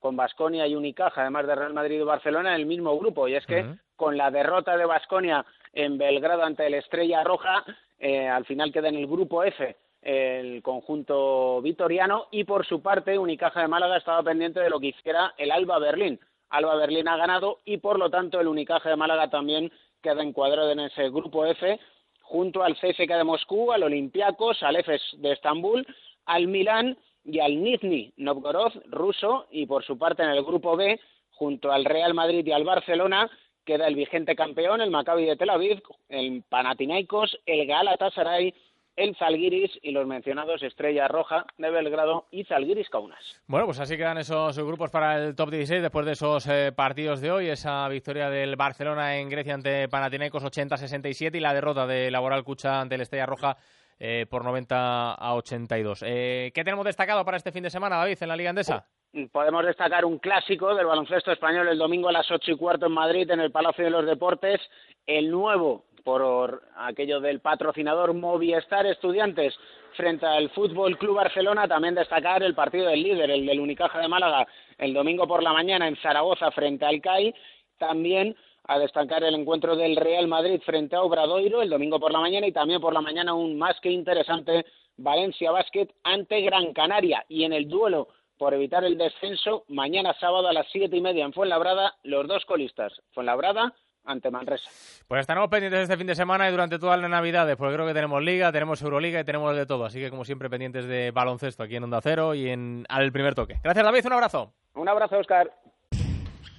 con 0.01 0.17
Basconia 0.17 0.67
y 0.67 0.75
Unicaja, 0.75 1.23
además 1.23 1.47
de 1.47 1.55
Real 1.55 1.75
Madrid 1.75 2.01
y 2.01 2.05
Barcelona, 2.05 2.55
en 2.55 2.61
el 2.61 2.67
mismo 2.67 2.97
grupo. 2.99 3.27
Y 3.29 3.35
es 3.35 3.45
que 3.47 3.67
con 3.97 4.17
la 4.17 4.31
derrota 4.31 4.77
de 4.77 4.85
Basconia 4.85 5.45
en 5.73 5.99
Belgrado 5.99 6.45
ante 6.45 6.67
el 6.67 6.75
Estrella 6.75 7.25
Roja, 7.25 7.65
eh, 7.99 8.29
al 8.29 8.45
final 8.45 8.73
queda 8.73 8.89
en 8.89 8.97
el 8.97 9.07
grupo 9.07 9.43
F 9.43 9.77
el 10.03 10.63
conjunto 10.63 11.61
vitoriano 11.61 12.29
y 12.31 12.45
por 12.45 12.65
su 12.65 12.81
parte 12.81 13.19
Unicaja 13.19 13.61
de 13.61 13.69
Málaga 13.69 13.97
estaba 13.97 14.23
pendiente 14.23 14.61
de 14.61 14.71
lo 14.71 14.79
que 14.79 14.89
hiciera 14.89 15.35
el 15.37 15.51
Alba 15.51 15.79
Berlín. 15.79 16.21
Alba 16.51 16.77
Berlín 16.77 17.09
ha 17.09 17.17
ganado 17.17 17.59
y 17.65 17.79
por 17.79 17.99
lo 17.99 18.09
tanto 18.09 18.41
el 18.41 18.47
Unicaja 18.47 18.89
de 18.89 18.97
Málaga 18.97 19.29
también 19.29 19.73
queda 20.01 20.23
encuadrado 20.23 20.71
en 20.71 20.81
ese 20.81 21.11
grupo 21.11 21.45
F 21.45 21.79
junto 22.23 22.63
al 22.63 22.77
CSK 22.77 23.09
de 23.09 23.25
Moscú, 23.25 23.73
al 23.73 23.83
Olympiacos, 23.83 24.63
al 24.63 24.77
EFES 24.77 25.03
de 25.19 25.33
Estambul, 25.33 25.87
al 26.27 26.47
Milán 26.47 26.97
y 27.29 27.41
al 27.41 27.63
Nizhny 27.63 28.13
Novgorod 28.17 28.73
ruso 28.87 29.47
y 29.51 29.67
por 29.67 29.85
su 29.85 29.99
parte 29.99 30.23
en 30.23 30.31
el 30.31 30.43
grupo 30.43 30.77
B 30.77 30.99
junto 31.31 31.71
al 31.71 31.85
Real 31.85 32.15
Madrid 32.15 32.45
y 32.47 32.53
al 32.53 32.65
Barcelona 32.65 33.31
queda 33.65 33.87
el 33.87 33.95
vigente 33.95 34.35
campeón, 34.35 34.81
el 34.81 34.91
Maccabi 34.91 35.27
de 35.27 35.37
Tel 35.37 35.51
Aviv, 35.51 35.83
el 36.09 36.43
Panathinaikos, 36.49 37.39
el 37.45 37.67
Galatasaray, 37.67 38.55
el 38.97 39.15
Zalgiris 39.15 39.79
y 39.83 39.93
los 39.93 40.07
mencionados 40.07 40.63
Estrella 40.63 41.07
Roja 41.07 41.45
de 41.59 41.71
Belgrado 41.71 42.27
y 42.31 42.45
Zalgiris 42.45 42.89
Kaunas. 42.89 43.43
Bueno, 43.47 43.67
pues 43.67 43.79
así 43.79 43.97
quedan 43.97 44.19
esos 44.19 44.59
grupos 44.59 44.91
para 44.91 45.23
el 45.23 45.37
top 45.37 45.51
16 45.51 45.83
después 45.83 46.07
de 46.07 46.13
esos 46.13 46.47
eh, 46.47 46.73
partidos 46.75 47.21
de 47.21 47.31
hoy, 47.31 47.49
esa 47.49 47.87
victoria 47.89 48.31
del 48.31 48.57
Barcelona 48.57 49.19
en 49.19 49.29
Grecia 49.29 49.55
ante 49.55 49.89
Panathinaikos 49.89 50.43
80-67 50.43 51.37
y 51.37 51.41
la 51.41 51.55
derrota 51.55 51.87
de 51.87 52.11
Laboral 52.11 52.45
Cucha 52.45 52.81
ante 52.81 52.95
el 52.95 53.03
Estrella 53.03 53.27
Roja 53.27 53.59
eh, 53.99 54.27
por 54.29 54.45
90 54.45 55.15
a 55.15 55.35
82. 55.35 56.03
Eh, 56.07 56.51
¿Qué 56.55 56.65
tenemos 56.65 56.85
destacado 56.85 57.25
para 57.25 57.37
este 57.37 57.53
fin 57.53 57.63
de 57.63 57.71
semana, 57.71 57.97
David, 57.97 58.19
en 58.21 58.29
la 58.29 58.37
Liga 58.37 58.51
Endesa? 58.51 58.87
podemos 59.33 59.65
destacar 59.65 60.05
un 60.05 60.19
clásico 60.19 60.75
del 60.75 60.87
baloncesto 60.87 61.33
español 61.33 61.67
el 61.67 61.79
domingo 61.79 62.11
a 62.11 62.13
las 62.13 62.31
ocho 62.31 62.53
y 62.53 62.57
cuarto 62.57 62.87
en 62.87 62.93
Madrid, 62.93 63.29
en 63.31 63.41
el 63.41 63.51
Palacio 63.51 63.85
de 63.85 63.91
los 63.91 64.05
Deportes, 64.05 64.61
el 65.07 65.31
nuevo 65.31 65.87
por 66.05 66.63
aquello 66.77 67.21
del 67.21 67.41
patrocinador 67.41 68.15
Movistar 68.15 68.87
Estudiantes 68.87 69.55
frente 69.95 70.27
al 70.27 70.51
Fútbol 70.51 70.97
Club 70.97 71.17
Barcelona, 71.17 71.67
también 71.67 71.95
destacar 71.95 72.43
el 72.43 72.55
partido 72.55 72.87
del 72.87 73.03
líder, 73.03 73.31
el 73.31 73.45
del 73.45 73.61
Unicaja 73.61 73.99
de 73.99 74.09
Málaga, 74.09 74.47
el 74.77 74.95
domingo 74.95 75.27
por 75.27 75.43
la 75.43 75.53
mañana 75.53 75.89
en 75.89 75.97
Zaragoza 75.97 76.51
frente 76.51 76.87
al 76.87 77.01
CAI, 77.01 77.35
también 77.79 78.37
a 78.69 78.79
destacar 78.79 79.25
el 79.25 79.35
encuentro 79.35 79.75
del 79.75 79.97
Real 79.97 80.29
Madrid 80.29 80.61
frente 80.65 80.95
a 80.95 81.03
Obradoiro 81.03 81.63
el 81.63 81.71
domingo 81.71 81.99
por 81.99 82.13
la 82.13 82.21
mañana 82.21 82.47
y 82.47 82.53
también 82.53 82.81
por 82.81 82.93
la 82.93 83.01
mañana 83.01 83.35
un 83.35 83.59
más 83.59 83.81
que 83.81 83.91
interesante 83.91 84.67
Valencia 84.97 85.51
Basket 85.51 85.89
ante 86.05 86.43
Gran 86.43 86.73
Canaria 86.73 87.25
y 87.29 87.45
en 87.45 87.53
el 87.53 87.69
duelo 87.69 88.09
por 88.37 88.55
evitar 88.55 88.85
el 88.85 88.97
descenso, 88.97 89.65
mañana 89.69 90.15
sábado 90.21 90.49
a 90.49 90.53
las 90.53 90.67
siete 90.71 90.97
y 90.97 91.01
media 91.01 91.25
en 91.25 91.33
Fuenlabrada, 91.33 91.97
los 92.05 92.29
dos 92.29 92.45
colistas, 92.45 92.93
Fuenlabrada 93.13 93.75
ante 94.05 94.31
Manresa. 94.31 94.71
Pues 95.07 95.21
estaremos 95.21 95.51
pendientes 95.51 95.81
este 95.81 95.97
fin 95.97 96.07
de 96.07 96.15
semana 96.15 96.49
y 96.49 96.51
durante 96.51 96.79
todas 96.79 97.01
las 97.01 97.11
navidades, 97.11 97.57
porque 97.57 97.75
creo 97.75 97.87
que 97.87 97.95
tenemos 97.95 98.23
Liga, 98.23 98.53
tenemos 98.53 98.81
Euroliga 98.81 99.21
y 99.21 99.25
tenemos 99.25 99.55
de 99.57 99.67
todo. 99.67 99.85
Así 99.85 99.99
que, 99.99 100.09
como 100.09 100.25
siempre, 100.25 100.49
pendientes 100.49 100.87
de 100.87 101.11
baloncesto 101.11 101.63
aquí 101.63 101.77
en 101.77 101.85
Onda 101.85 102.01
Cero 102.01 102.35
y 102.35 102.49
en 102.49 102.87
Al 102.89 103.13
Primer 103.13 103.35
Toque. 103.35 103.57
Gracias, 103.63 103.85
David. 103.85 104.07
Un 104.07 104.13
abrazo. 104.13 104.53
Un 104.75 104.89
abrazo, 104.89 105.19
Oscar. 105.19 105.53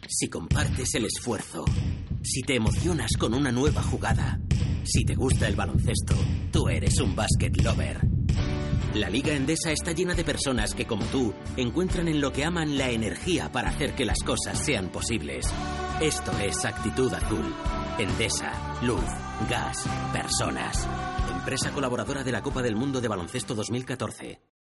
Si 0.08 0.30
compartes 0.30 0.96
el 0.96 1.06
esfuerzo, 1.06 1.66
si 2.30 2.44
te 2.44 2.56
emocionas 2.56 3.10
con 3.18 3.34
una 3.34 3.52
nueva 3.52 3.82
jugada, 3.82 4.40
si 4.84 5.04
te 5.04 5.16
gusta 5.16 5.48
el 5.48 5.56
baloncesto, 5.56 6.14
tú 6.52 6.70
eres 6.70 7.00
un 7.00 7.16
basket 7.16 7.52
lover. 7.64 8.02
La 8.94 9.10
Liga 9.10 9.34
Endesa 9.34 9.72
está 9.72 9.94
llena 9.94 10.14
de 10.14 10.24
personas 10.24 10.76
que, 10.76 10.86
como 10.86 11.06
tú, 11.06 11.34
encuentran 11.58 12.08
en 12.08 12.22
lo 12.22 12.32
que 12.32 12.46
aman 12.46 12.78
la 12.78 12.92
energía 12.92 13.52
para 13.52 13.70
hacer 13.70 13.96
que 13.96 14.06
las 14.06 14.20
cosas 14.20 14.64
sean 14.64 14.90
posibles. 14.90 15.48
Esto 16.02 16.32
es 16.40 16.66
Actitud 16.66 17.12
Azul. 17.14 17.52
Endesa, 17.98 18.78
luz, 18.84 19.04
gas, 19.50 19.88
personas. 20.14 20.88
Empresa 21.32 21.72
colaboradora 21.72 22.24
de 22.24 22.32
la 22.32 22.44
Copa 22.44 22.62
del 22.62 22.76
Mundo 22.76 23.02
de 23.02 23.08
Baloncesto 23.08 23.56
2014. 23.56 24.59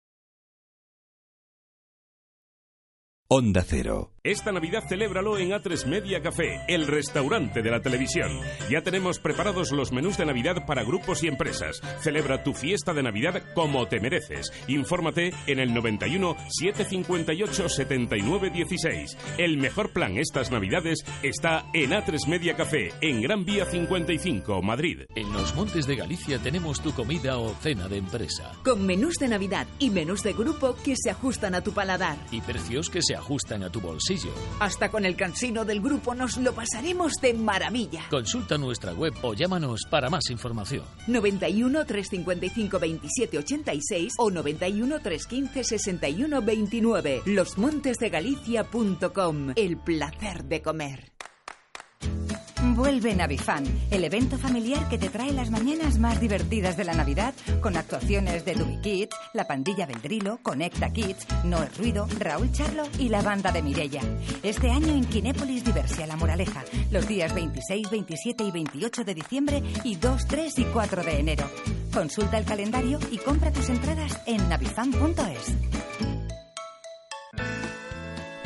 Onda 3.37 3.65
Cero. 3.67 4.11
Esta 4.23 4.51
Navidad 4.51 4.85
celébralo 4.87 5.37
en 5.37 5.51
A3 5.51 5.85
Media 5.85 6.19
Café, 6.19 6.61
el 6.67 6.87
restaurante 6.87 7.61
de 7.61 7.69
la 7.69 7.81
televisión. 7.81 8.31
Ya 8.71 8.81
tenemos 8.81 9.19
preparados 9.19 9.71
los 9.71 9.91
menús 9.91 10.17
de 10.17 10.25
Navidad 10.25 10.65
para 10.65 10.83
grupos 10.83 11.21
y 11.21 11.27
empresas. 11.27 11.79
Celebra 11.99 12.43
tu 12.43 12.53
fiesta 12.53 12.93
de 12.93 13.03
Navidad 13.03 13.43
como 13.53 13.87
te 13.87 13.99
mereces. 13.99 14.51
Infórmate 14.67 15.31
en 15.45 15.59
el 15.59 15.73
91 15.75 16.37
758 16.47 17.69
79 17.69 18.49
16. 18.51 19.17
El 19.37 19.57
mejor 19.57 19.91
plan 19.91 20.17
estas 20.17 20.49
Navidades 20.49 21.05
está 21.21 21.65
en 21.73 21.91
A3 21.91 22.27
Media 22.27 22.55
Café, 22.55 22.93
en 23.01 23.21
Gran 23.21 23.45
Vía 23.45 23.65
55, 23.65 24.63
Madrid. 24.63 25.01
En 25.13 25.31
los 25.33 25.53
Montes 25.53 25.85
de 25.85 25.97
Galicia 25.97 26.39
tenemos 26.39 26.81
tu 26.81 26.93
comida 26.93 27.37
o 27.37 27.53
cena 27.61 27.87
de 27.87 27.97
empresa. 27.97 28.53
Con 28.63 28.87
menús 28.87 29.17
de 29.19 29.27
Navidad 29.27 29.67
y 29.77 29.91
menús 29.91 30.23
de 30.23 30.33
grupo 30.33 30.75
que 30.83 30.95
se 30.95 31.11
ajustan 31.11 31.53
a 31.53 31.61
tu 31.61 31.73
paladar. 31.73 32.17
Y 32.31 32.41
precios 32.41 32.89
que 32.89 33.03
se 33.03 33.13
ajustan 33.13 33.24
a 33.63 33.69
tu 33.69 33.79
bolsillo. 33.81 34.29
Hasta 34.59 34.91
con 34.91 35.05
el 35.05 35.15
cansino 35.15 35.63
del 35.65 35.81
grupo 35.81 36.13
nos 36.13 36.37
lo 36.37 36.53
pasaremos 36.53 37.13
de 37.21 37.33
maravilla. 37.33 38.03
Consulta 38.09 38.57
nuestra 38.57 38.91
web 38.93 39.13
o 39.23 39.33
llámanos 39.33 39.81
para 39.89 40.09
más 40.09 40.29
información. 40.29 40.83
91 41.07 41.85
355 41.85 42.79
27 42.79 43.37
86 43.39 44.13
o 44.19 44.29
91 44.29 44.99
315 44.99 45.63
61 45.63 46.41
29. 46.41 47.21
Losmontesdegalicia.com. 47.25 49.53
El 49.55 49.77
placer 49.77 50.43
de 50.43 50.61
comer. 50.61 51.13
Vuelve 52.75 53.15
Navifan, 53.15 53.63
el 53.89 54.03
evento 54.03 54.37
familiar 54.37 54.89
que 54.89 54.97
te 54.97 55.07
trae 55.07 55.31
las 55.31 55.49
mañanas 55.49 55.97
más 55.97 56.19
divertidas 56.19 56.75
de 56.75 56.83
la 56.83 56.93
Navidad, 56.93 57.33
con 57.61 57.77
actuaciones 57.77 58.43
de 58.43 58.53
Dubi 58.53 58.81
Kids, 58.81 59.15
la 59.33 59.47
pandilla 59.47 59.85
Beldrilo, 59.85 60.39
Conecta 60.43 60.91
Kids, 60.91 61.25
No 61.45 61.63
es 61.63 61.77
Ruido, 61.77 62.05
Raúl 62.19 62.51
Charlo 62.51 62.83
y 62.99 63.07
la 63.07 63.21
banda 63.21 63.53
de 63.53 63.61
Mirella. 63.61 64.01
Este 64.43 64.69
año 64.71 64.89
en 64.89 65.05
Kinépolis 65.05 65.63
Diversia 65.63 66.05
La 66.05 66.17
Moraleja, 66.17 66.65
los 66.91 67.07
días 67.07 67.33
26, 67.33 67.89
27 67.89 68.43
y 68.43 68.51
28 68.51 69.03
de 69.05 69.15
diciembre 69.15 69.63
y 69.85 69.95
2, 69.95 70.27
3 70.27 70.59
y 70.59 70.63
4 70.65 71.03
de 71.03 71.19
enero. 71.19 71.49
Consulta 71.93 72.37
el 72.37 72.43
calendario 72.43 72.99
y 73.09 73.19
compra 73.19 73.53
tus 73.53 73.69
entradas 73.69 74.19
en 74.25 74.49
navifan.es. 74.49 75.84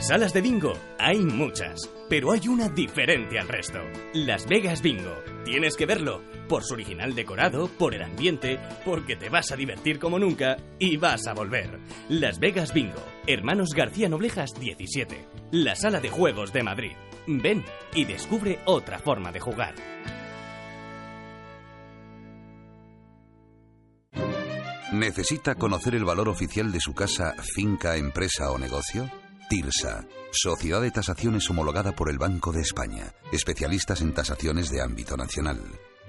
Salas 0.02 0.34
de 0.34 0.42
bingo 0.42 0.74
hay 0.98 1.20
muchas, 1.20 1.90
pero 2.10 2.32
hay 2.32 2.48
una 2.48 2.70
diferente 2.70 3.38
al 3.38 3.50
resto. 3.50 3.80
Las 4.14 4.48
Vegas 4.48 4.82
Bingo. 4.82 5.14
Tienes 5.44 5.76
que 5.76 5.86
verlo. 5.86 6.22
Por 6.48 6.64
su 6.64 6.74
original 6.74 7.14
decorado, 7.14 7.68
por 7.68 7.94
el 7.94 8.04
ambiente, 8.04 8.60
porque 8.86 9.18
te 9.18 9.30
vas 9.30 9.52
a 9.52 9.58
divertir 9.58 10.00
como 10.00 10.18
nunca 10.18 10.56
y 10.80 10.96
vas 10.96 11.28
a 11.28 11.34
volver. 11.34 11.80
Las 12.08 12.40
Vegas 12.40 12.74
Bingo. 12.74 13.04
Hermanos 13.28 13.72
García 13.76 14.08
Noblejas 14.08 14.52
17. 14.58 15.28
La 15.52 15.76
sala 15.76 16.00
de 16.00 16.10
juegos 16.10 16.54
de 16.54 16.64
Madrid. 16.64 16.94
Ven 17.28 17.66
y 17.94 18.06
descubre 18.06 18.60
otra 18.66 19.00
forma 19.00 19.34
de 19.34 19.40
jugar. 19.42 19.76
¿Necesita 24.94 25.56
conocer 25.56 25.94
el 25.94 26.06
valor 26.06 26.30
oficial 26.30 26.72
de 26.72 26.80
su 26.80 26.94
casa, 26.94 27.36
finca, 27.54 27.98
empresa 27.98 28.50
o 28.50 28.58
negocio? 28.58 29.10
TIRSA, 29.50 30.06
Sociedad 30.32 30.80
de 30.80 30.92
Tasaciones 30.92 31.50
homologada 31.50 31.96
por 31.96 32.12
el 32.12 32.20
Banco 32.20 32.52
de 32.52 32.62
España, 32.62 33.16
especialistas 33.32 34.02
en 34.02 34.14
tasaciones 34.14 34.70
de 34.70 34.80
ámbito 34.80 35.18
nacional. 35.18 35.60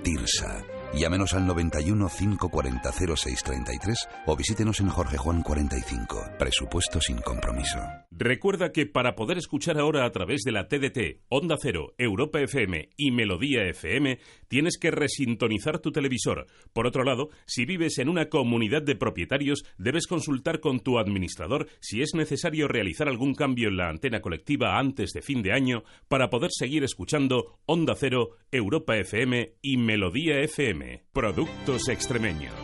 TIRSA, 0.03 0.63
Llámenos 0.93 1.35
al 1.35 1.47
91 1.47 2.09
540 2.09 2.93
0633 2.93 4.09
o 4.27 4.37
visítenos 4.37 4.81
en 4.81 4.89
Jorge 4.89 5.17
Juan 5.19 5.43
45. 5.43 6.33
Presupuesto 6.37 7.01
sin 7.01 7.19
compromiso. 7.19 7.79
Recuerda 8.11 8.73
que 8.73 8.87
para 8.87 9.15
poder 9.15 9.39
escuchar 9.39 9.79
ahora 9.79 10.05
a 10.05 10.11
través 10.11 10.43
de 10.43 10.51
la 10.51 10.67
TDT, 10.67 11.23
Onda 11.29 11.57
Cero, 11.61 11.95
Europa 11.97 12.41
FM 12.41 12.89
y 12.97 13.13
Melodía 13.13 13.69
FM, 13.69 14.19
tienes 14.49 14.79
que 14.79 14.91
resintonizar 14.91 15.79
tu 15.79 15.93
televisor. 15.93 16.47
Por 16.73 16.89
otro 16.89 17.05
lado, 17.05 17.31
si 17.47 17.65
vives 17.65 17.99
en 17.99 18.09
una 18.09 18.29
comunidad 18.29 18.83
de 18.83 18.97
propietarios, 18.97 19.65
debes 19.79 20.09
consultar 20.09 20.59
con 20.59 20.81
tu 20.81 20.99
administrador 20.99 21.69
si 21.81 22.03
es 22.03 22.15
necesario 22.15 22.67
realizar 22.67 23.09
algún 23.09 23.35
cambio 23.35 23.69
en 23.69 23.77
la 23.77 23.89
antena 23.89 24.21
colectiva 24.21 24.79
antes 24.79 25.13
de 25.13 25.23
fin 25.23 25.43
de 25.43 25.53
año 25.53 25.85
para 26.09 26.31
poder 26.31 26.51
seguir 26.53 26.83
escuchando 26.83 27.59
Onda 27.65 27.95
Cero, 27.97 28.31
Europa 28.51 28.97
FM 28.97 29.55
y 29.63 29.77
Melodía 29.77 30.41
FM. 30.41 30.80
Productos 31.13 31.89
extremeños. 31.89 32.55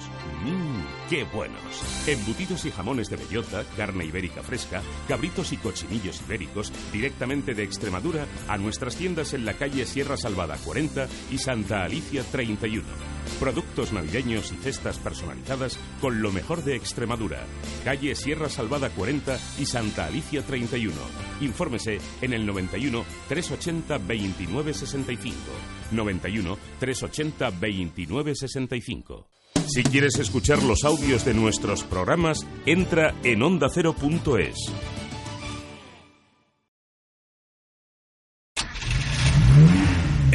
Mmm, 0.44 0.75
qué 1.08 1.24
buenos. 1.24 1.60
Embutidos 2.06 2.64
y 2.64 2.70
jamones 2.70 3.10
de 3.10 3.16
bellota, 3.16 3.64
carne 3.76 4.04
ibérica 4.04 4.42
fresca, 4.42 4.82
cabritos 5.08 5.52
y 5.52 5.56
cochinillos 5.56 6.22
ibéricos, 6.26 6.72
directamente 6.92 7.54
de 7.54 7.62
Extremadura 7.62 8.26
a 8.48 8.58
nuestras 8.58 8.96
tiendas 8.96 9.34
en 9.34 9.44
la 9.44 9.54
calle 9.54 9.86
Sierra 9.86 10.16
Salvada 10.16 10.56
40 10.64 11.08
y 11.30 11.38
Santa 11.38 11.84
Alicia 11.84 12.22
31. 12.24 12.84
Productos 13.40 13.92
navideños 13.92 14.52
y 14.52 14.56
cestas 14.56 14.98
personalizadas 14.98 15.78
con 16.00 16.22
lo 16.22 16.32
mejor 16.32 16.64
de 16.64 16.76
Extremadura. 16.76 17.44
Calle 17.84 18.14
Sierra 18.14 18.48
Salvada 18.48 18.88
40 18.90 19.38
y 19.58 19.66
Santa 19.66 20.06
Alicia 20.06 20.42
31. 20.42 20.94
Infórmese 21.40 21.98
en 22.22 22.32
el 22.32 22.46
91 22.46 23.04
380 23.28 23.98
29 23.98 24.74
65. 24.74 25.36
91 25.92 26.58
380 26.78 27.50
29 27.50 28.34
65. 28.34 29.35
Si 29.66 29.82
quieres 29.82 30.18
escuchar 30.18 30.62
los 30.62 30.84
audios 30.84 31.24
de 31.24 31.34
nuestros 31.34 31.82
programas, 31.82 32.46
entra 32.66 33.14
en 33.24 33.42
ondacero.es. 33.42 34.72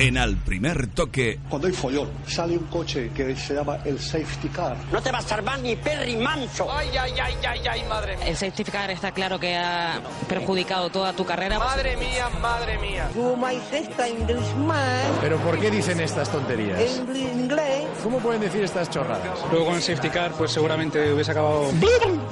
En 0.02 0.18
al 0.18 0.36
primer 0.38 0.88
toque, 0.88 1.38
Cuando 1.48 1.68
hay 1.68 1.74
follón, 1.74 2.10
sale 2.26 2.58
un 2.58 2.66
coche 2.66 3.12
que 3.14 3.36
se 3.36 3.54
llama 3.54 3.78
el 3.86 4.00
safety 4.00 4.50
car. 4.50 4.76
No 4.92 5.00
te 5.00 5.12
va 5.12 5.20
a 5.20 5.22
salvar 5.22 5.60
ni 5.60 5.76
Perry 5.76 6.18
Manso. 6.18 6.68
Ay, 6.72 6.90
ay, 7.00 7.14
ay, 7.22 7.36
ay, 7.48 7.60
ay, 7.70 7.84
madre 7.88 8.18
mía. 8.18 8.26
El 8.26 8.36
safety 8.36 8.64
car 8.64 8.90
está 8.90 9.12
claro 9.12 9.40
que 9.40 9.56
ha 9.56 10.02
perjudicado 10.28 10.90
toda 10.90 11.14
tu 11.14 11.24
carrera. 11.24 11.60
Madre 11.60 11.96
mía, 11.98 12.30
madre 12.42 12.80
mía. 12.80 13.12
You 13.14 13.38
sister 13.70 14.08
Englishman. 14.08 15.20
¿Pero 15.22 15.38
por 15.38 15.60
qué 15.60 15.70
dicen 15.70 16.00
estas 16.00 16.32
tonterías? 16.32 16.82
En 16.82 17.16
inglés. 17.16 17.86
¿Cómo 18.02 18.18
pueden 18.18 18.42
decir 18.42 18.64
estas 18.64 18.90
chorradas? 18.90 19.38
Luego 19.52 19.68
con 19.68 19.76
el 19.76 19.84
safety 19.84 20.10
car, 20.10 20.32
pues 20.32 20.52
seguramente 20.52 21.14
hubiese 21.14 21.30
acabado. 21.30 21.72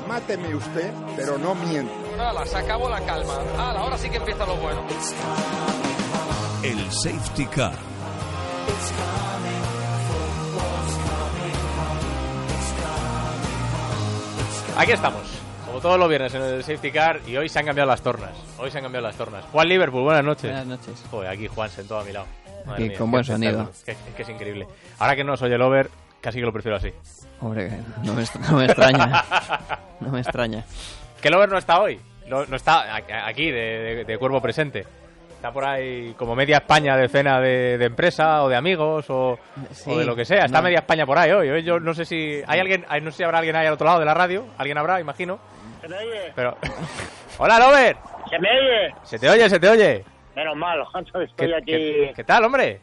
Máteme 0.08 0.56
usted, 0.56 0.92
pero 1.16 1.38
no 1.38 1.54
miento. 1.54 1.94
Hala, 2.18 2.48
se 2.48 2.58
acabó 2.58 2.90
la 2.90 3.00
calma. 3.02 3.36
Hala, 3.60 3.82
ahora 3.82 3.98
sí 4.00 4.10
que 4.10 4.18
empieza 4.18 4.44
lo 4.48 4.56
bueno. 4.56 4.82
El 6.64 6.92
safety 6.92 7.46
car. 7.46 7.74
Aquí 14.78 14.92
estamos, 14.94 15.22
como 15.66 15.80
todos 15.82 16.00
los 16.00 16.08
viernes 16.08 16.34
en 16.34 16.42
el 16.42 16.64
safety 16.64 16.92
car 16.92 17.20
y 17.28 17.36
hoy 17.36 17.50
se 17.50 17.60
han 17.60 17.66
cambiado 17.66 17.90
las 17.90 18.02
tornas. 18.02 18.32
Hoy 18.58 18.72
se 18.72 18.78
han 18.78 18.84
cambiado 18.84 19.06
las 19.06 19.16
tornas. 19.18 19.44
Juan 19.52 19.68
Liverpool, 19.68 20.04
buenas 20.04 20.24
noches. 20.24 20.44
Buenas 20.44 20.66
noches. 20.68 21.04
Joder, 21.12 21.30
aquí 21.30 21.48
Juan 21.48 21.70
sentado 21.70 22.00
a 22.00 22.04
mi 22.06 22.14
lado. 22.14 22.28
Aquí 22.72 22.84
mía, 22.90 22.98
con 22.98 23.12
buen 23.12 23.24
sonido. 23.26 23.70
Que, 23.86 23.96
que 24.16 24.22
es 24.24 24.30
increíble. 24.30 24.68
Ahora 25.00 25.16
que 25.18 25.24
no 25.26 25.36
soy 25.36 25.52
el 25.52 25.62
over, 25.62 25.90
casi 26.22 26.40
que 26.40 26.46
lo 26.46 26.54
prefiero 26.54 26.78
así. 26.78 26.92
Hombre, 27.42 27.72
no 28.04 28.14
me, 28.14 28.24
no 28.50 28.58
me 28.58 28.66
extraña. 28.66 29.26
No 30.00 30.10
me 30.12 30.20
extraña. 30.22 30.64
Que 31.22 31.28
el 31.28 31.34
over 31.34 31.50
no 31.50 31.58
está 31.58 31.82
hoy. 31.82 32.00
No, 32.28 32.46
no 32.46 32.56
está 32.56 32.96
aquí, 33.28 33.52
de, 33.52 33.60
de- 33.60 34.06
de 34.06 34.18
cuerpo 34.18 34.42
presente. 34.42 34.86
Está 35.40 35.54
por 35.54 35.64
ahí 35.64 36.14
como 36.18 36.36
media 36.36 36.58
España 36.58 36.98
de 36.98 37.08
cena 37.08 37.40
de, 37.40 37.78
de 37.78 37.86
empresa 37.86 38.44
o 38.44 38.50
de 38.50 38.58
amigos 38.58 39.06
o, 39.10 39.40
Sí, 39.72 39.90
o 39.90 39.98
de 39.98 40.04
lo 40.04 40.14
que 40.14 40.26
sea. 40.26 40.44
Está 40.44 40.58
no. 40.58 40.66
media 40.66 40.80
España 40.80 41.06
por 41.06 41.18
ahí 41.18 41.32
hoy. 41.32 41.50
Hoy 41.50 41.64
Yo 41.64 41.80
no 41.80 41.94
sé 41.94 42.04
si 42.04 42.42
hay 42.46 42.60
alguien, 42.60 42.84
hay- 42.90 43.00
no 43.00 43.10
sé 43.10 43.18
si 43.18 43.24
habrá 43.24 43.38
alguien 43.38 43.56
ahí 43.56 43.66
al 43.66 43.74
otro 43.76 43.86
lado 43.86 44.00
de 44.00 44.06
la 44.06 44.14
radio. 44.14 44.46
Alguien 44.58 44.78
habrá, 44.78 45.00
imagino. 45.00 45.40
¿Se 45.80 45.88
me 45.88 45.96
oye? 45.98 46.34
Pero 46.36 46.58
hola, 47.38 47.58
Lover. 47.58 47.96
¿Se 48.30 48.38
me 48.38 48.50
oye? 48.50 48.96
Se 49.04 49.18
te 49.18 49.30
oye, 49.30 49.50
se 49.50 49.60
te 49.62 49.70
oye. 49.70 50.04
Menos 50.36 50.58
mal, 50.58 50.82
estoy 51.00 51.28
¿Qué, 51.38 51.56
aquí. 51.56 51.72
qué- 51.72 52.12
qué 52.18 52.24
tal, 52.26 52.44
hombre? 52.44 52.82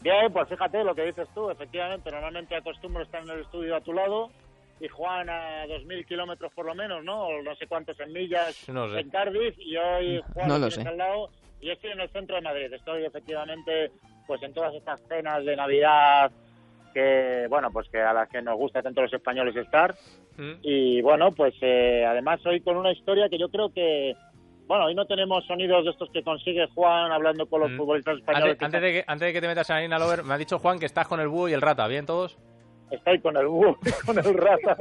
Bien, 0.00 0.32
pues 0.32 0.48
fíjate 0.48 0.84
lo 0.84 0.94
que 0.94 1.06
dices 1.06 1.26
tú, 1.34 1.50
efectivamente, 1.50 2.12
normalmente 2.12 2.54
acostumbro 2.54 3.02
estar 3.02 3.20
en 3.24 3.30
el 3.30 3.40
estudio 3.40 3.74
a 3.74 3.80
tu 3.80 3.92
lado 3.92 4.30
y 4.78 4.86
Juan 4.86 5.28
a 5.28 5.64
2.000 5.66 6.06
kilómetros 6.06 6.52
por 6.54 6.66
lo 6.66 6.74
menos, 6.76 7.02
¿no? 7.02 7.24
O 7.26 7.42
no 7.42 7.52
sé 7.56 7.66
cuántos 7.66 7.98
en 7.98 8.12
millas 8.12 8.68
No 8.68 8.88
sé. 8.90 9.00
en 9.00 9.10
Cardiff 9.10 9.56
y 9.58 9.76
hoy 9.76 10.22
Juan 10.34 10.46
No 10.46 10.58
lo 10.60 10.70
sé. 10.70 10.82
al 10.86 10.96
lado 10.96 11.30
yo 11.60 11.72
estoy 11.72 11.90
en 11.90 12.00
el 12.00 12.10
centro 12.10 12.36
de 12.36 12.42
Madrid. 12.42 12.72
Estoy 12.72 13.04
efectivamente 13.04 13.90
pues 14.26 14.42
en 14.42 14.52
todas 14.52 14.74
estas 14.74 15.00
cenas 15.08 15.44
de 15.44 15.56
Navidad 15.56 16.32
que, 16.92 17.46
bueno, 17.48 17.70
pues 17.70 17.88
que 17.88 18.00
a 18.00 18.12
las 18.12 18.28
que 18.28 18.42
nos 18.42 18.56
gusta 18.56 18.82
tanto 18.82 19.02
los 19.02 19.12
españoles 19.12 19.54
estar 19.56 19.94
y 20.62 21.00
bueno, 21.00 21.30
pues 21.32 21.54
eh, 21.62 22.04
además 22.06 22.44
hoy 22.44 22.60
con 22.60 22.76
una 22.76 22.92
historia 22.92 23.28
que 23.28 23.38
yo 23.38 23.48
creo 23.48 23.72
que, 23.72 24.14
bueno, 24.66 24.86
hoy 24.86 24.94
no 24.94 25.06
tenemos 25.06 25.46
sonidos 25.46 25.84
de 25.84 25.90
estos 25.92 26.10
que 26.10 26.22
consigue 26.22 26.66
Juan 26.74 27.10
hablando 27.10 27.46
con 27.46 27.60
los 27.60 27.72
futbolistas 27.72 28.18
españoles. 28.18 28.52
Antes, 28.52 28.64
antes 28.64 28.82
de 28.82 28.92
que, 28.92 29.04
antes 29.06 29.26
de 29.28 29.32
que 29.32 29.40
te 29.40 29.48
metas 29.48 29.70
en 29.70 29.90
la 29.90 29.98
Lover, 29.98 30.24
me 30.24 30.34
ha 30.34 30.38
dicho 30.38 30.58
Juan 30.58 30.78
que 30.78 30.86
estás 30.86 31.08
con 31.08 31.20
el 31.20 31.28
búho 31.28 31.48
y 31.48 31.54
el 31.54 31.62
rata. 31.62 31.86
¿Bien 31.88 32.04
todos? 32.04 32.38
Estoy 32.90 33.20
con 33.20 33.36
el 33.36 33.46
búho 33.46 33.76
con 34.06 34.18
el 34.18 34.34
rata. 34.34 34.76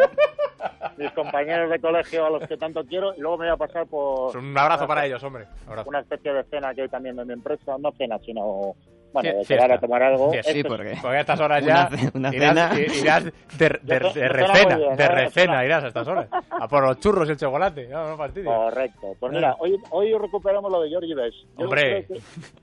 Mis 0.97 1.11
compañeros 1.11 1.69
de 1.69 1.79
colegio 1.79 2.25
a 2.25 2.29
los 2.29 2.47
que 2.47 2.57
tanto 2.57 2.85
quiero 2.85 3.13
y 3.15 3.19
luego 3.19 3.37
me 3.37 3.45
voy 3.47 3.53
a 3.53 3.57
pasar 3.57 3.85
por... 3.87 4.35
Un 4.37 4.57
abrazo 4.57 4.87
para 4.87 5.05
ellos, 5.05 5.21
hombre. 5.23 5.45
Abrazo. 5.67 5.89
Una 5.89 5.99
especie 5.99 6.31
de 6.33 6.43
cena 6.45 6.73
que 6.73 6.83
hay 6.83 6.89
también 6.89 7.19
en 7.19 7.27
mi 7.27 7.33
empresa, 7.33 7.75
no 7.79 7.91
cena, 7.93 8.17
sino... 8.25 8.75
Bueno, 9.13 9.29
de 9.39 9.45
quedar 9.45 9.71
a 9.71 9.79
tomar 9.79 10.03
algo. 10.03 10.29
Sí, 10.33 10.39
es- 10.43 10.65
porque- 10.67 10.97
porque 11.01 11.17
a 11.17 11.19
estas 11.21 11.39
horas 11.39 11.63
ya 11.63 11.89
una 12.13 12.35
irás, 12.35 12.53
cena. 12.53 12.71
i- 12.81 12.99
irás 12.99 13.23
de, 13.57 13.69
recena, 13.69 14.75
bien, 14.75 14.95
de 14.97 15.03
¿eh? 15.03 15.07
recena 15.07 15.29
Cena. 15.29 15.65
irás 15.65 15.83
a 15.85 15.87
estas 15.87 16.05
horas. 16.09 16.27
A 16.51 16.67
por 16.67 16.83
los 16.85 16.99
churros 16.99 17.25
y 17.29 17.31
el 17.31 17.37
chocolate. 17.37 17.87
No, 17.87 18.09
no. 18.09 18.17
Correcto. 18.17 19.15
Pues 19.17 19.31
mira, 19.31 19.55
hoy, 19.59 19.77
hoy 19.91 20.13
recuperamos 20.17 20.69
lo 20.69 20.81
de 20.81 20.89
Georgie 20.89 21.15
Best. 21.15 21.37
Yo 21.57 21.63
Hombre. 21.63 22.07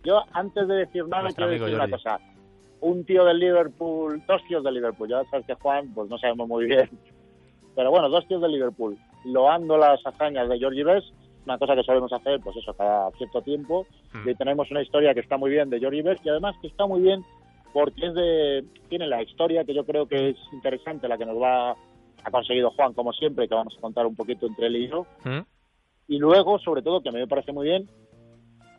yo 0.05 0.23
antes 0.35 0.69
de 0.69 0.75
decir 0.75 1.09
nada 1.09 1.31
quiero 1.35 1.51
decir 1.53 1.75
una 1.75 1.89
cosa. 1.89 2.19
Un 2.83 3.05
tío 3.05 3.25
del 3.25 3.39
Liverpool, 3.39 4.23
dos 4.27 4.43
tíos 4.47 4.63
del 4.63 4.75
Liverpool, 4.75 5.09
ya 5.09 5.25
sabes 5.31 5.47
que 5.47 5.55
Juan, 5.55 5.93
pues 5.95 6.11
no 6.11 6.19
sabemos 6.19 6.49
muy 6.49 6.67
bien. 6.67 6.91
Pero 7.75 7.91
bueno, 7.91 8.11
dos 8.11 8.27
tíos 8.29 8.43
del 8.43 8.53
Liverpool, 8.53 8.99
loando 9.25 9.79
las 9.79 10.05
hazañas 10.07 10.49
de 10.49 10.59
Georgie 10.59 10.85
Best, 10.85 11.09
una 11.47 11.59
cosa 11.59 11.75
que 11.75 11.83
solemos 11.83 12.13
hacer, 12.13 12.41
pues 12.41 12.57
eso, 12.57 12.75
cada 12.75 13.11
cierto 13.13 13.41
tiempo. 13.41 13.87
Hmm. 14.13 14.29
Y 14.29 14.35
tenemos 14.35 14.71
una 14.71 14.83
historia 14.83 15.15
que 15.15 15.21
está 15.21 15.37
muy 15.39 15.51
bien 15.51 15.71
de 15.71 15.81
Georgie 15.81 16.03
Best 16.03 16.25
y 16.27 16.29
además 16.29 16.55
que 16.61 16.69
está 16.69 16.87
muy 16.87 17.01
bien 17.01 17.25
porque 17.73 18.07
es 18.07 18.15
de, 18.15 18.65
tiene 18.89 19.07
la 19.07 19.23
historia 19.23 19.65
que 19.65 19.75
yo 19.75 19.85
creo 19.85 20.07
que 20.07 20.31
es 20.31 20.37
interesante, 20.53 21.09
la 21.09 21.17
que 21.17 21.25
nos 21.25 21.41
va, 21.41 21.71
ha 21.71 22.31
conseguido 22.31 22.71
Juan, 22.71 22.93
como 22.93 23.13
siempre, 23.13 23.49
que 23.49 23.55
vamos 23.55 23.75
a 23.77 23.81
contar 23.81 24.07
un 24.07 24.15
poquito 24.15 24.47
entre 24.47 24.67
él 24.67 24.77
y 24.77 24.89
yo. 24.89 25.07
¿Mm? 25.25 25.41
Y 26.09 26.19
luego, 26.19 26.59
sobre 26.59 26.83
todo, 26.83 27.01
que 27.01 27.09
a 27.09 27.13
mí 27.13 27.19
me 27.19 27.27
parece 27.27 27.53
muy 27.53 27.69
bien, 27.69 27.89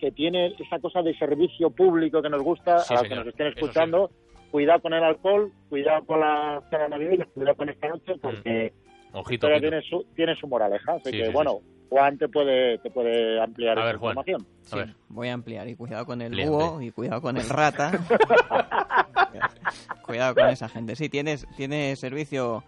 que 0.04 0.12
tiene 0.12 0.48
esa 0.60 0.80
cosa 0.80 1.02
de 1.02 1.18
servicio 1.18 1.70
público 1.70 2.22
que 2.22 2.30
nos 2.30 2.44
gusta 2.44 2.80
Sí, 2.80 2.94
a 2.94 2.98
los 3.00 3.08
que 3.08 3.16
nos 3.16 3.28
estén 3.28 3.48
escuchando. 3.48 4.12
Cuidado 4.52 4.82
con 4.82 4.94
el 4.94 5.02
alcohol, 5.02 5.50
cuidado 5.70 6.06
con 6.06 6.20
la 6.20 6.62
cena 6.70 6.90
navideña, 6.90 7.26
cuidado 7.34 7.56
con 7.56 7.70
esta 7.70 7.88
noche, 7.88 8.16
porque 8.22 8.74
Mm. 9.14 9.18
Ojito, 9.18 9.48
tiene 9.60 9.82
su, 9.84 10.04
tiene 10.16 10.36
su 10.36 10.46
moraleja. 10.48 10.94
Así 10.96 11.12
Sí, 11.12 11.18
que, 11.20 11.26
sí, 11.28 11.32
bueno, 11.32 11.60
Juan 11.90 12.18
te 12.18 12.28
puede, 12.28 12.80
te 12.80 12.90
puede 12.92 13.40
ampliar 13.42 13.78
A 13.78 13.82
esa 13.82 13.86
ver, 13.88 13.96
Juan. 13.98 14.18
información. 14.18 14.48
Sí, 14.64 14.94
voy 15.08 15.28
a 15.30 15.34
ampliar 15.36 15.68
y 15.70 15.76
cuidado 15.76 16.06
con 16.06 16.22
el 16.22 16.36
búho 16.48 16.82
y 16.82 16.92
cuidado 16.92 17.22
con 17.22 17.38
el 17.38 17.48
rata. 17.48 17.92
cuidado 20.06 20.36
con 20.36 20.50
esa 20.50 20.68
gente. 20.68 20.96
Sí, 20.98 21.08
tienes, 21.10 21.48
tiene 21.56 21.96
servicio 21.96 22.64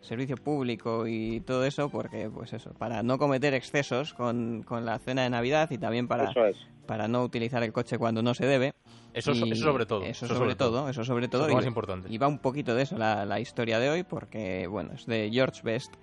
servicio 0.00 0.36
público 0.36 1.08
y 1.08 1.40
todo 1.40 1.64
eso 1.64 1.90
porque 1.90 2.30
pues 2.32 2.52
eso 2.52 2.72
para 2.74 3.02
no 3.02 3.18
cometer 3.18 3.52
excesos 3.54 4.14
con, 4.14 4.62
con 4.62 4.86
la 4.86 5.00
cena 5.00 5.24
de 5.24 5.30
navidad 5.30 5.68
y 5.72 5.78
también 5.78 6.06
para 6.06 6.30
Eso 6.30 6.46
es. 6.46 6.56
Para 6.88 7.06
no 7.06 7.22
utilizar 7.22 7.62
el 7.62 7.72
coche 7.72 7.98
cuando 7.98 8.20
no 8.22 8.34
se 8.34 8.46
debe 8.46 8.74
Eso 9.14 9.32
so- 9.34 9.46
Y 9.46 9.52
eso 9.52 9.62
sobre 9.62 9.86
todo, 9.86 10.02
eso, 10.02 10.26
eso 10.26 10.26
sobre 10.26 10.38
sobre 10.38 10.54
todo, 10.56 10.70
todo. 10.80 10.88
eso 10.88 11.04
sobre 11.04 11.26
Eso 11.26 11.30
todo 11.30 11.42
es 11.42 11.46
lo 11.48 11.52
y- 11.52 11.56
más 11.56 11.66
importante. 11.66 12.08
y 12.12 12.18
va 12.18 12.26
un 12.26 12.38
poquito 12.40 12.74
de 12.74 12.82
eso 12.82 12.98
la, 12.98 13.24
la 13.24 13.38
historia 13.38 13.78
de 13.78 13.90
hoy 13.90 14.02
porque 14.02 14.66
bueno 14.66 14.94
es 14.94 15.06
de 15.06 15.30
George 15.32 15.60
Best 15.62 15.94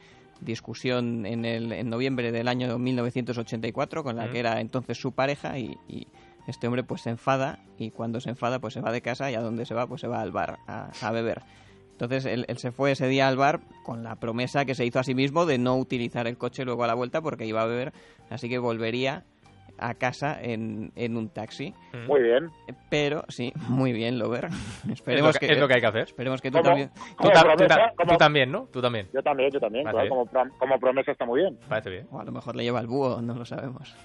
discusión 0.42 1.26
en 1.26 1.44
el 1.46 1.72
en 1.72 1.90
noviembre 1.90 2.32
del 2.32 2.48
año 2.48 2.78
1984 2.78 4.04
con 4.04 4.16
la 4.18 4.28
Mm. 4.28 4.32
que 4.32 4.40
era 4.40 4.62
entonces 4.62 4.98
su 5.00 5.12
pareja 5.12 5.58
y, 5.60 5.78
y 5.88 6.08
este 6.48 6.68
hombre 6.68 6.84
pues 6.84 7.02
se 7.02 7.10
enfada 7.10 7.60
y 7.78 7.92
cuando 7.92 8.20
se 8.20 8.30
enfada 8.30 8.60
pues 8.60 8.74
se 8.74 8.82
va 8.82 8.92
de 8.92 9.02
casa 9.02 9.32
y 9.32 9.36
a 9.36 9.42
dónde 9.42 9.66
se 9.66 9.74
va 9.74 9.88
pues 9.88 10.02
se 10.02 10.08
va 10.08 10.22
al 10.22 10.32
bar 10.32 10.60
a, 10.68 10.92
a 11.02 11.12
beber 11.12 11.42
entonces 11.94 12.26
él, 12.26 12.46
él 12.50 12.58
se 12.58 12.72
fue 12.72 12.92
ese 12.92 13.08
día 13.08 13.28
al 13.28 13.38
bar 13.38 13.62
con 13.86 14.04
la 14.04 14.18
promesa 14.18 14.66
que 14.66 14.76
se 14.76 14.86
hizo 14.86 15.00
a 15.00 15.04
sí 15.04 15.16
mismo 15.16 15.46
de 15.46 15.58
no 15.58 15.78
utilizar 15.78 16.28
el 16.28 16.38
coche 16.38 16.66
luego 16.66 16.84
a 16.84 16.88
la 16.88 16.94
vuelta 16.94 17.22
porque 17.22 17.46
iba 17.46 17.62
a 17.62 17.66
beber 17.66 17.94
así 18.30 18.50
que 18.50 18.58
volvería 18.60 19.24
a 19.78 19.94
casa 19.96 20.38
en, 20.42 20.92
en 20.96 21.18
un 21.18 21.30
taxi. 21.30 21.74
Muy 22.08 22.22
bien. 22.24 22.50
Pero, 22.90 23.24
sí, 23.30 23.52
muy 23.70 23.94
bien, 23.94 24.18
Lover. 24.20 24.48
Esperemos 24.92 25.36
es, 25.36 25.42
lo 25.42 25.48
que, 25.48 25.54
es 25.54 25.60
lo 25.60 25.68
que 25.68 25.74
hay 25.76 25.82
que 25.82 25.88
hacer. 25.88 26.02
Esperemos 26.04 26.42
que 26.42 26.50
tú 26.52 26.58
¿Cómo? 26.58 26.70
también... 26.70 26.90
Tú, 27.22 27.30
ta- 27.30 27.56
tú 27.58 27.66
ta- 27.68 27.94
tú 28.08 28.18
también, 28.18 28.52
¿no? 28.52 28.68
Tú 28.72 28.82
también. 28.82 29.08
Yo 29.14 29.22
también, 29.22 29.52
yo 29.52 29.60
también. 29.60 29.86
Claro, 29.86 30.10
como, 30.10 30.26
como 30.58 30.80
promesa 30.80 31.12
está 31.12 31.26
muy 31.26 31.42
bien. 31.42 31.58
Parece 31.70 31.90
bien. 31.90 32.08
O 32.12 32.20
a 32.20 32.24
lo 32.24 32.32
mejor 32.32 32.56
le 32.56 32.64
lleva 32.64 32.80
el 32.80 32.88
búho, 32.88 33.22
no 33.22 33.34
lo 33.36 33.46
sabemos. 33.46 33.96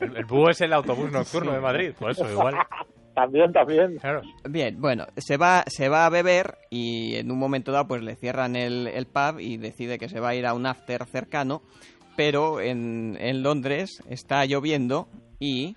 El, 0.00 0.16
el 0.16 0.24
búho 0.24 0.50
es 0.50 0.60
el 0.60 0.72
autobús 0.72 1.10
nocturno 1.12 1.52
de 1.54 1.60
Madrid, 1.60 1.92
por 1.98 2.10
eso 2.10 2.30
igual. 2.30 2.54
También, 3.14 3.52
también. 3.52 3.96
Claro. 3.96 4.22
Bien, 4.48 4.80
bueno, 4.80 5.06
se 5.16 5.36
va, 5.38 5.64
se 5.66 5.88
va 5.88 6.06
a 6.06 6.08
beber 6.08 6.56
y 6.70 7.16
en 7.16 7.32
un 7.32 7.38
momento 7.40 7.72
dado 7.72 7.88
pues 7.88 8.00
le 8.00 8.14
cierran 8.14 8.54
el, 8.54 8.86
el 8.86 9.06
pub 9.06 9.40
y 9.40 9.56
decide 9.56 9.98
que 9.98 10.08
se 10.08 10.20
va 10.20 10.28
a 10.28 10.34
ir 10.36 10.46
a 10.46 10.54
un 10.54 10.66
after 10.66 11.04
cercano, 11.04 11.62
pero 12.18 12.60
en, 12.60 13.16
en 13.20 13.44
Londres 13.44 14.02
está 14.10 14.44
lloviendo 14.44 15.06
y 15.38 15.76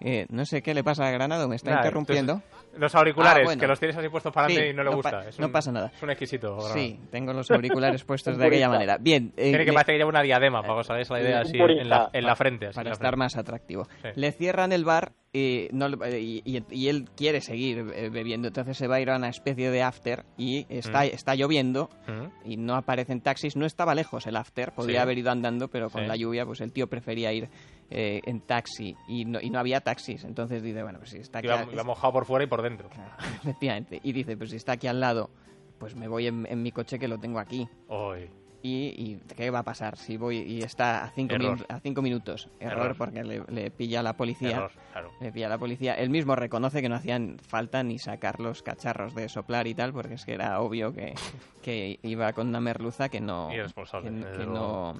eh, 0.00 0.24
no 0.30 0.46
sé 0.46 0.62
qué 0.62 0.72
le 0.72 0.82
pasa 0.82 1.06
a 1.06 1.10
Granado, 1.10 1.46
me 1.48 1.56
está 1.56 1.70
Nada, 1.72 1.82
interrumpiendo. 1.82 2.32
entonces, 2.32 2.80
los 2.80 2.94
auriculares, 2.94 3.42
Ah, 3.42 3.44
bueno. 3.44 3.60
que 3.60 3.66
los 3.66 3.78
tienes 3.78 3.94
así 3.98 4.08
puestos 4.08 4.32
para 4.32 4.46
adelante 4.46 4.68
Sí, 4.68 4.72
y 4.72 4.74
no 4.76 4.82
le 4.84 4.90
no 4.90 4.96
gusta. 4.96 5.10
pa- 5.10 5.28
es 5.28 5.38
no 5.38 5.46
un- 5.48 5.52
pasa 5.52 5.70
nada. 5.70 5.92
Es 5.94 6.02
un 6.02 6.08
exquisito. 6.10 6.56
Granado. 6.56 6.72
Sí, 6.74 6.98
tengo 7.10 7.32
los 7.34 7.50
auriculares 7.50 8.02
puestos 8.04 8.38
de 8.38 8.46
aquella 8.46 8.70
manera. 8.70 8.96
Bien, 8.98 9.34
eh, 9.36 9.50
Tiene 9.50 9.58
que 9.58 9.64
le- 9.66 9.72
parecer 9.74 9.92
que 9.94 9.98
lleva 9.98 10.08
una 10.08 10.22
diadema, 10.22 10.62
para 10.62 10.74
que 10.74 10.80
os 10.80 10.90
hagáis 10.90 11.10
la 11.10 11.20
idea 11.20 11.40
así 11.42 11.58
en 11.58 11.88
la, 11.90 12.08
en 12.10 12.24
la 12.24 12.34
frente. 12.36 12.66
así 12.68 12.74
para 12.74 12.86
en 12.86 12.88
la 12.88 12.92
estar 12.94 13.08
frente. 13.10 13.16
más 13.18 13.36
atractivo. 13.36 13.84
Sí. 14.02 14.08
Le 14.14 14.32
cierran 14.32 14.72
el 14.72 14.86
bar 14.86 15.12
y, 15.32 15.68
no, 15.72 15.88
y, 15.88 16.42
y- 16.44 16.64
y 16.70 16.88
él 16.88 17.08
quiere 17.16 17.40
seguir 17.40 17.78
eh, 17.94 18.10
bebiendo, 18.10 18.48
entonces 18.48 18.76
se 18.76 18.86
va 18.86 18.96
a 18.96 19.00
ir 19.00 19.08
a 19.10 19.16
una 19.16 19.28
especie 19.30 19.70
de 19.70 19.82
after 19.82 20.24
y 20.36 20.66
está, 20.68 21.00
Mm. 21.04 21.14
está 21.14 21.34
lloviendo 21.34 21.88
Mm. 22.06 22.50
y 22.50 22.56
no 22.58 22.74
aparecen 22.74 23.20
taxis. 23.22 23.56
No 23.56 23.64
estaba 23.64 23.94
lejos 23.94 24.26
el 24.26 24.36
after, 24.36 24.72
podría 24.72 24.98
Sí. 24.98 25.02
haber 25.02 25.18
ido 25.18 25.30
andando, 25.30 25.68
pero 25.68 25.88
con 25.88 26.02
Sí. 26.02 26.08
la 26.08 26.16
lluvia 26.16 26.44
pues 26.44 26.60
el 26.60 26.72
tío 26.72 26.86
prefería 26.88 27.32
ir 27.32 27.48
eh, 27.94 28.20
en 28.24 28.40
taxi 28.40 28.96
y 29.08 29.24
no, 29.26 29.38
y 29.40 29.50
no 29.50 29.58
había 29.58 29.80
taxis. 29.80 30.24
Entonces 30.24 30.62
dice, 30.62 30.82
bueno, 30.82 30.98
pues 30.98 31.10
si 31.10 31.18
está 31.18 31.40
aquí... 31.40 31.48
Iba 31.48 31.84
mojado 31.84 32.12
por 32.12 32.24
fuera 32.24 32.44
y 32.44 32.48
por 32.48 32.62
dentro. 32.62 32.88
Efectivamente. 33.42 34.00
Y 34.02 34.12
dice, 34.12 34.36
pues 34.36 34.50
si 34.50 34.56
está 34.56 34.72
aquí 34.72 34.86
al 34.86 34.98
lado, 35.00 35.30
pues 35.78 35.94
me 35.96 36.08
voy 36.08 36.26
en, 36.26 36.46
en 36.50 36.62
mi 36.62 36.72
coche 36.72 36.98
que 36.98 37.06
lo 37.08 37.18
tengo 37.18 37.38
aquí. 37.38 37.68
Hoy. 37.88 38.30
Y, 38.64 38.94
y 38.96 39.20
¿qué 39.36 39.50
va 39.50 39.58
a 39.60 39.62
pasar 39.64 39.96
si 39.96 40.16
voy 40.16 40.38
y 40.38 40.62
está 40.62 41.02
a 41.04 41.10
cinco, 41.10 41.34
a 41.68 41.80
cinco 41.80 42.00
minutos? 42.00 42.48
Error, 42.60 42.78
Error. 42.84 42.96
porque 42.96 43.24
le, 43.24 43.42
le 43.48 43.70
pilla 43.72 44.02
la 44.02 44.12
policía. 44.16 44.50
Error, 44.56 44.70
claro. 44.92 45.10
Le 45.20 45.32
pilla 45.32 45.48
la 45.48 45.58
policía. 45.58 45.94
Él 45.94 46.10
mismo 46.10 46.36
reconoce 46.36 46.80
que 46.80 46.88
no 46.88 46.94
hacían 46.94 47.38
falta 47.40 47.82
ni 47.82 47.98
sacar 47.98 48.38
los 48.38 48.62
cacharros 48.62 49.14
de 49.16 49.28
soplar 49.28 49.66
y 49.66 49.74
tal, 49.74 49.92
porque 49.92 50.14
es 50.14 50.24
que 50.24 50.34
era 50.34 50.60
obvio 50.60 50.92
que, 50.94 51.14
que 51.62 51.98
iba 52.02 52.32
con 52.32 52.48
una 52.48 52.60
merluza 52.60 53.08
que 53.08 53.20
no... 53.20 53.52
Irresponsable, 53.52 54.10
que- 54.10 54.44
luego. 54.44 54.94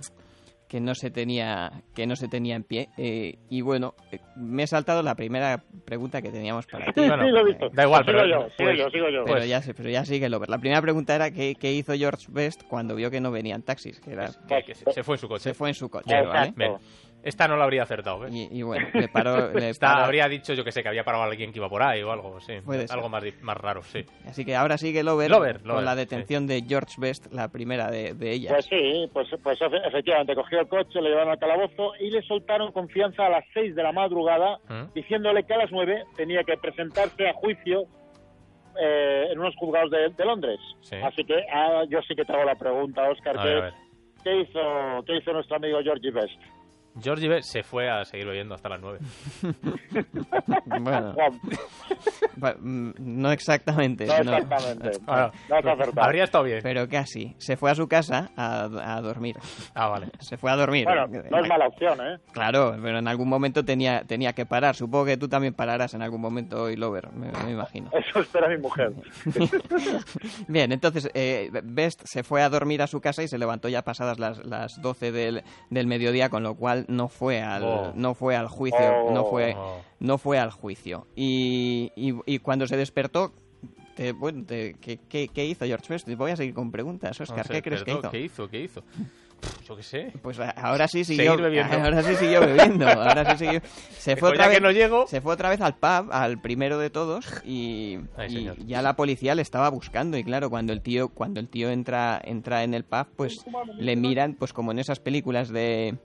Que 0.73 0.81
no 0.81 0.95
se 0.95 1.11
tenía 1.11 1.71
que 1.95 2.07
no 2.07 2.17
se 2.17 2.29
tenía 2.29 2.57
en 2.57 2.63
pie 2.65 2.89
Eh, 2.97 3.35
y 3.51 3.61
bueno 3.61 3.93
eh, 4.11 4.21
me 4.37 4.63
he 4.63 4.67
saltado 4.67 5.03
la 5.03 5.15
primera 5.15 5.63
pregunta 5.85 6.23
que 6.23 6.31
teníamos 6.31 6.67
para 6.67 6.87
ti 6.95 7.07
Bueno, 7.07 7.25
Sí, 7.25 7.31
lo 7.31 7.41
he 7.41 7.45
visto. 7.45 7.69
da 7.75 7.83
igual, 7.85 8.07
Sigo 8.07 8.19
pero- 8.19 8.27
yo, 8.27 8.41
sigo 8.45 8.55
pues- 8.57 8.79
yo, 8.79 8.89
sigo 8.91 9.09
yo. 9.11 9.25
pero 9.25 9.37
Pues- 9.37 9.49
ya 9.51 9.61
sé, 9.61 9.75
pero 9.75 9.91
ya 9.91 10.07
sigue 10.07 10.31
Lover. 10.31 10.49
La 10.49 10.57
primera 10.57 10.81
pregunta 10.81 11.15
era 11.15 11.31
qué, 11.31 11.55
qué 11.61 11.75
hizo 11.75 11.93
George 11.93 12.25
Best 12.31 12.63
cuando 12.69 12.95
vio 12.95 13.11
que 13.11 13.21
no 13.21 13.31
venían 13.31 13.61
taxis, 13.63 14.01
que 14.01 14.13
era 14.13 14.31
Que- 14.49 14.63
que 14.65 14.75
se, 14.75 14.91
se 14.91 15.03
fue 15.05 15.17
en 15.17 15.21
su 15.21 15.29
coche. 15.29 15.43
se 15.43 15.53
fue 15.55 15.69
en 15.69 15.75
su 15.75 15.91
coche. 15.91 16.11
Esta 17.23 17.47
no 17.47 17.57
la 17.57 17.65
habría 17.65 17.85
acertado, 17.85 18.19
¿ves? 18.21 18.33
Y, 18.35 18.49
y 18.51 18.63
bueno, 18.63 18.87
le 18.95 19.07
paró, 19.09 19.53
le 19.55 19.69
Esta 19.71 19.93
paró- 19.95 20.05
habría 20.07 20.29
dicho, 20.29 20.55
yo 20.55 20.65
que 20.65 20.73
sé, 20.73 20.83
que 20.83 20.89
había 20.89 21.05
parado 21.05 21.23
a 21.23 21.27
alguien 21.27 21.53
que 21.53 21.59
iba 21.61 21.69
por 21.69 21.83
ahí 21.83 22.03
o 22.03 22.11
algo, 22.11 22.41
sí. 22.41 22.55
Puede 22.65 22.89
ser. 22.89 22.97
Algo 22.97 23.09
más, 23.09 23.23
más 23.43 23.57
raro, 23.57 23.83
sí. 23.85 24.05
Así 24.27 24.45
que 24.45 24.57
ahora 24.57 24.77
sigue 24.77 25.03
Lover, 25.05 25.31
Lover, 25.31 25.59
con 25.61 25.69
Lover, 25.69 25.85
la 25.85 25.95
detención 25.95 26.47
de 26.47 26.63
George 26.67 26.95
Best, 26.99 27.33
la 27.33 27.49
primera 27.49 27.91
de, 27.91 28.15
de 28.15 28.33
ellas. 28.33 28.53
Pues 28.53 28.65
sí, 28.67 29.09
pues, 29.13 29.29
pues 29.43 29.61
efe- 29.61 29.87
efectivamente, 29.87 30.35
cogió 30.35 30.61
el 30.61 30.67
coche, 30.69 31.01
le 31.01 31.11
llevaron 31.11 31.31
al 31.33 31.39
calabozo 31.39 31.93
y 32.01 32.11
le 32.11 32.23
soltaron 32.23 32.73
confianza 32.73 33.27
a 33.27 33.31
las 33.31 33.45
6 33.55 33.75
de 33.77 33.83
la 33.83 33.93
madrugada, 33.93 34.59
¿Mm? 34.69 34.93
diciéndole 34.95 35.45
que 35.45 35.55
a 35.55 35.59
las 35.59 35.71
9 35.71 36.05
tenía 36.17 36.43
que 36.43 36.57
presentarse 36.57 37.29
a 37.29 37.35
juicio 37.35 37.85
eh, 38.81 39.29
en 39.31 39.39
unos 39.39 39.55
juzgados 39.57 39.91
de, 39.91 40.09
de 40.09 40.25
Londres. 40.25 40.59
Sí. 40.81 40.97
Así 40.97 41.25
que 41.25 41.35
ah, 41.53 41.83
yo 41.89 42.01
sí 42.03 42.15
que 42.15 42.25
te 42.25 42.33
hago 42.33 42.45
la 42.45 42.55
pregunta, 42.57 43.09
Oscar, 43.11 43.39
A 43.39 43.43
¿qué, 43.43 43.49
ver, 43.49 43.59
a 43.59 43.61
ver. 43.63 43.75
¿qué 44.25 44.41
hizo, 44.41 45.05
¿qué 45.07 45.17
hizo 45.19 45.33
nuestro 45.33 45.57
amigo 45.57 45.79
Georgie 45.83 46.11
Best? 46.11 46.41
George 47.01 47.25
Ives 47.27 47.47
se 47.47 47.63
fue 47.63 47.89
a 47.91 48.05
seguir 48.05 48.27
bebiendo 48.27 48.55
hasta 48.55 48.69
las 48.69 48.81
9. 48.81 48.99
bueno, 50.81 51.15
mm, 52.61 52.91
no 52.99 53.33
exactamente. 53.33 54.07
No 54.07 54.15
exactamente. 54.15 54.91
Ah, 55.07 55.31
No. 55.49 56.03
Habría 56.03 56.25
estado 56.25 56.45
bien. 56.45 56.61
Pero 56.63 56.89
casi. 56.89 57.35
Se 57.39 57.57
fue 57.57 57.71
a 57.71 57.75
su 57.75 57.89
casa 57.89 58.31
a, 58.37 58.65
a 58.97 59.01
dormir. 59.01 59.37
Ah, 59.75 59.89
vale. 59.89 60.09
Se 60.21 60.37
fue 60.37 60.51
a 60.51 60.57
dormir. 60.57 60.85
Bueno, 60.85 61.07
no 61.09 61.41
es 61.43 61.49
mala 61.49 61.67
opción, 61.67 61.99
¿eh? 62.01 62.19
Claro, 62.33 62.77
pero 62.83 62.99
en 62.99 63.09
algún 63.09 63.29
momento 63.29 63.65
tenía, 63.65 64.03
tenía 64.05 64.33
que 64.33 64.47
parar. 64.47 64.75
Supongo 64.75 65.07
que 65.07 65.17
tú 65.17 65.29
también 65.29 65.55
pararás 65.55 65.95
en 65.95 66.03
algún 66.03 66.21
momento 66.21 66.63
hoy, 66.63 66.77
Lover, 66.77 67.13
me, 67.13 67.31
me 67.45 67.51
imagino. 67.53 67.91
Eso 67.93 68.21
espera 68.21 68.49
mi 68.49 68.59
mujer. 68.59 68.93
Bien, 70.49 70.73
entonces 70.73 71.11
eh, 71.15 71.51
Best 71.65 72.03
se 72.05 72.23
fue 72.23 72.43
a 72.43 72.49
dormir 72.49 72.83
a 72.83 72.87
su 72.87 73.01
casa 73.01 73.23
y 73.23 73.29
se 73.29 73.39
levantó 73.39 73.69
ya 73.69 73.83
pasadas 73.83 74.19
las, 74.19 74.45
las 74.47 74.81
12 74.81 75.13
del, 75.13 75.43
del 75.71 75.87
mediodía, 75.87 76.29
con 76.29 76.43
lo 76.43 76.55
cual 76.55 76.82
no 76.89 77.09
fue 77.09 77.41
al, 77.43 77.63
Oh. 77.65 77.93
no 77.95 78.15
fue 78.15 78.37
al 78.37 78.49
juicio. 78.49 78.79
Oh. 78.81 79.13
No, 79.13 79.25
fue, 79.27 79.55
Oh. 79.57 79.81
no 80.01 80.19
fue 80.19 80.39
al 80.39 80.51
juicio. 80.51 81.07
Y, 81.17 81.93
y, 81.97 82.15
y 82.27 82.39
cuando 82.39 82.67
se 82.67 82.77
despertó, 82.77 83.33
te- 83.97 84.13
bueno, 84.13 84.45
te- 84.47 84.75
¿qué, 84.81 84.99
qué, 85.09 85.29
qué 85.29 85.45
hizo 85.47 85.65
George 85.67 85.87
Best? 85.89 86.09
Voy 86.15 86.31
a 86.31 86.37
seguir 86.37 86.55
con 86.55 86.71
preguntas, 86.71 87.21
Oscar. 87.21 87.39
No 87.39 87.45
sé, 87.45 87.53
¿Qué 87.55 87.63
crees 87.63 87.85
que 87.85 87.93
hizo? 87.93 88.11
¿Qué 88.11 88.21
hizo? 88.21 88.49
¿Qué 88.49 88.61
hizo? 88.61 88.83
Yo 89.67 89.75
qué 89.77 89.83
sé. 89.83 90.13
Pues 90.23 90.39
ahora 90.39 90.87
sí 90.87 91.05
siguió 91.05 91.37
bebiendo. 91.37 91.75
Ahora 91.77 92.01
sí 92.05 92.15
siguió 92.15 92.41
bebiendo. 92.43 92.87
Ahora 92.89 93.37
sí 93.37 93.45
siguió. 93.45 93.61
Se 93.91 94.15
fue 94.15 94.29
otra 94.29 94.45
ya 94.45 94.49
vez. 94.51 94.59
que 94.59 94.63
no 94.63 94.71
llego- 94.71 95.09
Se 95.09 95.21
fue 95.21 95.35
otra 95.35 95.51
vez 95.51 95.61
al 95.61 95.75
pub, 95.75 96.13
al 96.13 96.41
primero 96.41 96.79
de 96.79 96.91
todos 96.91 97.27
y, 97.45 97.99
Ay, 98.17 98.53
y 98.61 98.67
ya 98.67 98.83
la 98.83 98.95
policía 98.95 99.35
le 99.35 99.43
estaba 99.43 99.69
buscando 99.69 100.17
y 100.17 100.23
claro 100.23 100.49
cuando 100.49 100.73
el 100.73 100.81
tío 100.81 101.09
cuando 101.09 101.41
el 101.41 101.49
tío 101.49 101.71
entra 101.71 102.21
entra 102.23 102.63
en 102.63 102.73
el 102.73 102.85
pub 102.85 103.09
pues 103.17 103.45
le 103.79 103.97
miran 103.97 104.35
pues 104.35 104.53
como 104.53 104.71
en 104.71 104.79
esas 104.79 105.01
películas 105.01 105.49
de 105.49 105.97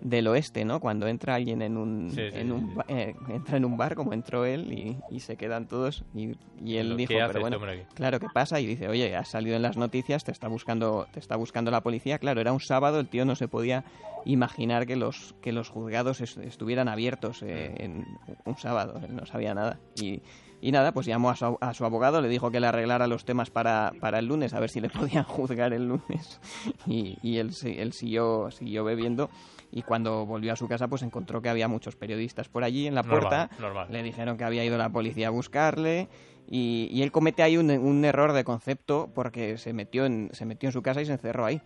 del 0.00 0.28
oeste, 0.28 0.64
¿no? 0.64 0.78
Cuando 0.80 1.08
entra 1.08 1.34
alguien 1.34 1.60
en 1.62 1.76
un, 1.76 2.10
Sí, 2.10 2.30
sí, 2.30 2.38
en 2.38 2.52
un 2.52 2.82
eh, 2.88 3.14
entra 3.28 3.56
en 3.56 3.64
un 3.64 3.76
bar 3.76 3.94
como 3.96 4.12
entró 4.12 4.44
él 4.44 4.72
y, 4.72 4.96
y 5.14 5.20
se 5.20 5.36
quedan 5.36 5.66
todos 5.66 6.04
y, 6.14 6.36
y 6.64 6.76
él 6.76 6.96
dijo, 6.96 7.14
que 7.14 7.18
pero 7.18 7.28
este 7.28 7.38
bueno, 7.40 7.56
hombre 7.56 7.72
aquí". 7.72 7.82
claro, 7.94 8.20
¿qué 8.20 8.28
pasa? 8.28 8.60
Y 8.60 8.66
dice, 8.66 8.88
oye, 8.88 9.16
has 9.16 9.28
salido 9.28 9.56
en 9.56 9.62
las 9.62 9.76
noticias, 9.76 10.22
te 10.24 10.30
está 10.30 10.46
buscando, 10.48 11.06
te 11.12 11.18
está 11.20 11.34
buscando 11.36 11.70
la 11.70 11.80
policía. 11.80 12.18
Claro, 12.18 12.40
era 12.40 12.52
un 12.52 12.60
sábado, 12.60 13.00
el 13.00 13.08
tío 13.08 13.24
no 13.24 13.34
se 13.34 13.48
podía 13.48 13.84
imaginar 14.24 14.86
que 14.86 14.96
los 14.96 15.34
que 15.40 15.52
los 15.52 15.68
juzgados 15.68 16.20
es- 16.20 16.36
estuvieran 16.36 16.88
abiertos 16.88 17.42
eh, 17.42 17.74
en 17.78 18.04
un 18.44 18.56
sábado, 18.56 19.00
él 19.04 19.14
no 19.16 19.26
sabía 19.26 19.54
nada. 19.54 19.80
Y, 19.96 20.22
y 20.60 20.72
nada, 20.72 20.92
pues 20.92 21.06
llamó 21.06 21.30
a 21.30 21.36
su, 21.36 21.56
a 21.60 21.72
su 21.74 21.84
abogado, 21.84 22.20
le 22.20 22.28
dijo 22.28 22.50
que 22.50 22.60
le 22.60 22.66
arreglara 22.66 23.06
los 23.06 23.24
temas 23.24 23.48
para, 23.50 23.92
para 24.00 24.18
el 24.18 24.26
lunes, 24.26 24.54
a 24.54 24.60
ver 24.60 24.70
si 24.70 24.80
le 24.80 24.88
podían 24.90 25.24
juzgar 25.24 25.72
el 25.72 25.88
lunes. 25.88 26.40
Y, 26.86 27.16
y 27.22 27.38
él, 27.38 27.50
él 27.64 27.92
siguió, 27.92 28.50
siguió 28.50 28.82
bebiendo. 28.84 29.28
Y 29.70 29.82
cuando 29.82 30.24
volvió 30.24 30.52
a 30.52 30.56
su 30.56 30.66
casa, 30.68 30.88
pues 30.88 31.02
encontró 31.02 31.42
que 31.42 31.48
había 31.48 31.68
muchos 31.68 31.94
periodistas 31.96 32.48
por 32.48 32.64
allí 32.64 32.86
en 32.86 32.94
la 32.94 33.02
Normal, 33.02 33.20
puerta. 33.20 33.50
normal. 33.60 33.86
Le 33.90 34.02
dijeron 34.02 34.36
que 34.38 34.44
había 34.44 34.64
ido 34.64 34.78
la 34.78 34.88
policía 34.88 35.28
a 35.28 35.30
buscarle. 35.30 36.08
Y, 36.50 36.88
y 36.90 37.02
él 37.02 37.12
comete 37.12 37.42
ahí 37.42 37.58
un, 37.58 37.70
un 37.70 38.04
error 38.06 38.32
de 38.32 38.42
concepto 38.44 39.10
porque 39.14 39.58
se 39.58 39.74
metió, 39.74 40.06
en, 40.06 40.30
se 40.32 40.46
metió 40.46 40.68
en 40.68 40.72
su 40.72 40.80
casa 40.80 41.02
y 41.02 41.06
se 41.06 41.12
encerró 41.12 41.44
ahí. 41.44 41.60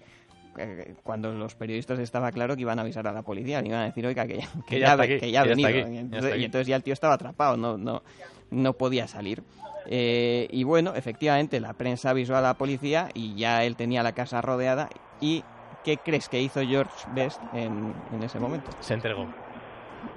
Eh, 0.58 0.94
Cuando 1.04 1.32
los 1.32 1.54
periodistas 1.54 1.98
estaba 2.00 2.32
claro 2.32 2.56
que 2.56 2.62
iban 2.62 2.78
a 2.78 2.82
avisar 2.82 3.06
a 3.06 3.12
la 3.12 3.22
policía, 3.22 3.62
le 3.62 3.68
iban 3.68 3.80
a 3.80 3.84
decir, 3.84 4.04
oiga, 4.04 4.26
que, 4.26 4.38
ya- 4.38 4.48
que 4.66 4.74
Que 4.74 4.80
ya, 4.80 4.86
ya 4.88 4.92
ha- 5.00 5.04
aquí, 5.04 5.18
que 5.20 5.30
ya 5.30 5.40
ha 5.42 5.46
ya 5.46 5.52
está 5.52 5.68
venido. 5.68 5.86
aquí, 5.86 5.94
Y 5.94 5.98
entonces, 5.98 6.36
y 6.40 6.44
entonces 6.44 6.66
ya 6.66 6.76
el 6.76 6.82
tío 6.82 6.92
estaba 6.92 7.14
atrapado, 7.14 7.56
no, 7.56 7.78
no, 7.78 8.02
no 8.50 8.72
podía 8.72 9.06
salir. 9.06 9.44
Eh, 9.86 10.48
y 10.50 10.64
bueno, 10.64 10.94
efectivamente, 10.94 11.58
la 11.60 11.72
prensa 11.74 12.10
avisó 12.10 12.36
a 12.36 12.40
la 12.40 12.54
policía 12.54 13.08
y 13.14 13.34
ya 13.36 13.64
él 13.64 13.76
tenía 13.76 14.02
la 14.02 14.12
casa 14.12 14.40
rodeada. 14.42 14.88
¿Y 15.20 15.44
qué 15.84 15.96
crees 15.98 16.28
que 16.28 16.40
hizo 16.40 16.60
George 16.62 17.06
Best 17.14 17.40
en, 17.52 17.94
en 18.12 18.22
ese 18.22 18.38
momento? 18.38 18.70
Se 18.80 18.94
entregó. 18.94 19.26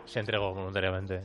Se 0.06 0.20
entregó 0.20 0.54
voluntariamente. 0.54 1.22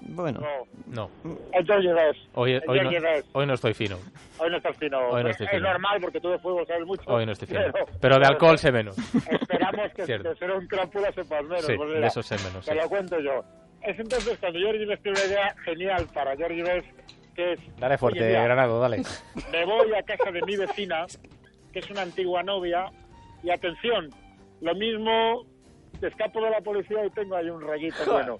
Bueno, 0.00 0.40
No. 0.86 1.10
Best. 1.24 2.18
Hoy, 2.34 2.54
hoy, 2.66 2.80
no, 2.80 2.90
hoy 3.32 3.46
no 3.46 3.54
estoy 3.54 3.74
fino. 3.74 3.96
Hoy 4.38 4.48
no 4.50 4.56
estás 4.58 4.76
fino. 4.76 4.98
Hoy 5.08 5.24
no 5.24 5.30
estoy 5.30 5.46
es 5.46 5.52
fino. 5.52 5.68
normal 5.68 5.98
porque 6.00 6.20
tú 6.20 6.28
de 6.30 6.38
fútbol 6.38 6.66
sabes 6.66 6.86
mucho. 6.86 7.02
Hoy 7.12 7.26
no 7.26 7.32
estoy 7.32 7.48
fino. 7.48 7.60
Pero, 7.72 7.86
Pero 8.00 8.18
de 8.18 8.26
alcohol 8.26 8.58
sé 8.58 8.70
menos. 8.70 8.96
Esperamos 9.28 9.92
que 9.94 10.04
Cierto. 10.06 10.28
de 10.30 10.36
ser 10.36 10.50
un 10.52 10.66
crápula 10.68 11.12
sepas 11.12 11.42
menos. 11.42 11.66
Sí, 11.66 11.74
Pues 11.76 11.90
de 12.00 12.06
eso 12.06 12.22
sé 12.22 12.36
menos, 12.38 12.64
Te 12.64 12.72
sí. 12.72 12.78
lo 12.78 12.88
cuento 12.88 13.18
yo. 13.20 13.44
Es 13.82 13.98
entonces 13.98 14.38
cuando 14.38 14.58
Georgie 14.58 14.86
Best 14.86 15.02
tiene 15.02 15.18
una 15.20 15.26
idea 15.28 15.54
genial 15.64 16.06
para 16.14 16.36
Georgie 16.36 16.62
Best, 16.62 16.88
que 17.34 17.52
es... 17.54 17.60
Dale 17.78 17.98
fuerte, 17.98 18.30
Granado, 18.30 18.80
dale. 18.80 19.02
Me 19.52 19.64
voy 19.64 19.92
a 19.94 20.02
casa 20.04 20.30
de 20.30 20.42
mi 20.42 20.56
vecina, 20.56 21.06
que 21.72 21.80
es 21.80 21.90
una 21.90 22.02
antigua 22.02 22.42
novia, 22.42 22.86
y 23.42 23.50
atención, 23.50 24.08
lo 24.60 24.74
mismo, 24.74 25.44
escapo 26.02 26.42
de 26.42 26.50
la 26.50 26.60
policía 26.60 27.04
y 27.04 27.10
tengo 27.10 27.36
ahí 27.36 27.48
un 27.50 27.60
rayito 27.60 27.96
bueno. 28.10 28.38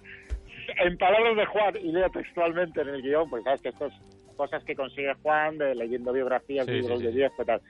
En 0.85 0.99
palabras 0.99 1.37
de 1.37 1.47
Juan, 1.47 1.77
y 1.81 1.93
leo 1.93 2.11
textualmente 2.11 2.83
en 2.83 2.89
el 2.89 3.03
guion, 3.03 3.29
pues 3.31 3.43
sabes 3.45 3.62
que 3.62 3.70
estas 3.70 3.93
cosas 4.37 4.62
que 4.65 4.75
consigue 4.75 5.15
Juan, 5.23 5.59
de 5.59 5.75
leyendo 5.75 6.12
biografías, 6.12 6.66
Sí, 6.66 6.73
libros 6.73 6.99
sí, 7.01 7.07
de 7.07 7.12
viejo 7.12 7.43
y 7.43 7.47
tal. 7.47 7.61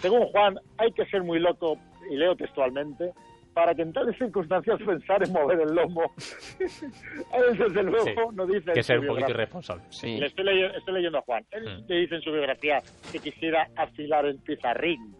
Según 0.00 0.26
Juan, 0.28 0.58
hay 0.78 0.90
que 0.92 1.04
ser 1.06 1.22
muy 1.22 1.38
loco, 1.38 1.78
y 2.10 2.16
leo 2.16 2.34
textualmente, 2.34 3.12
para 3.56 3.74
que 3.74 3.80
en 3.80 3.90
tales 3.94 4.14
circunstancias 4.18 4.78
pensar 4.84 5.22
en 5.26 5.32
mover 5.32 5.58
el 5.62 5.74
lomo. 5.74 6.12
Él, 6.60 7.56
desde 7.58 7.82
luego, 7.84 8.04
Sí. 8.04 8.12
no 8.34 8.46
dice 8.46 8.72
Que 8.72 8.82
su 8.82 8.92
un 8.92 9.06
poquito 9.06 9.30
irresponsable. 9.30 9.82
Sí. 9.88 10.18
Le 10.20 10.26
estoy, 10.26 10.44
ley- 10.44 10.70
estoy 10.76 10.92
leyendo 10.94 11.16
a 11.18 11.22
Juan. 11.22 11.42
Él 11.52 11.64
Mm. 11.64 11.84
le 11.88 11.96
dice 12.00 12.14
en 12.16 12.20
su 12.20 12.32
biografía 12.32 12.82
que 13.10 13.18
quisiera 13.18 13.66
afilar 13.74 14.26
el 14.26 14.38
pizarrín. 14.40 15.14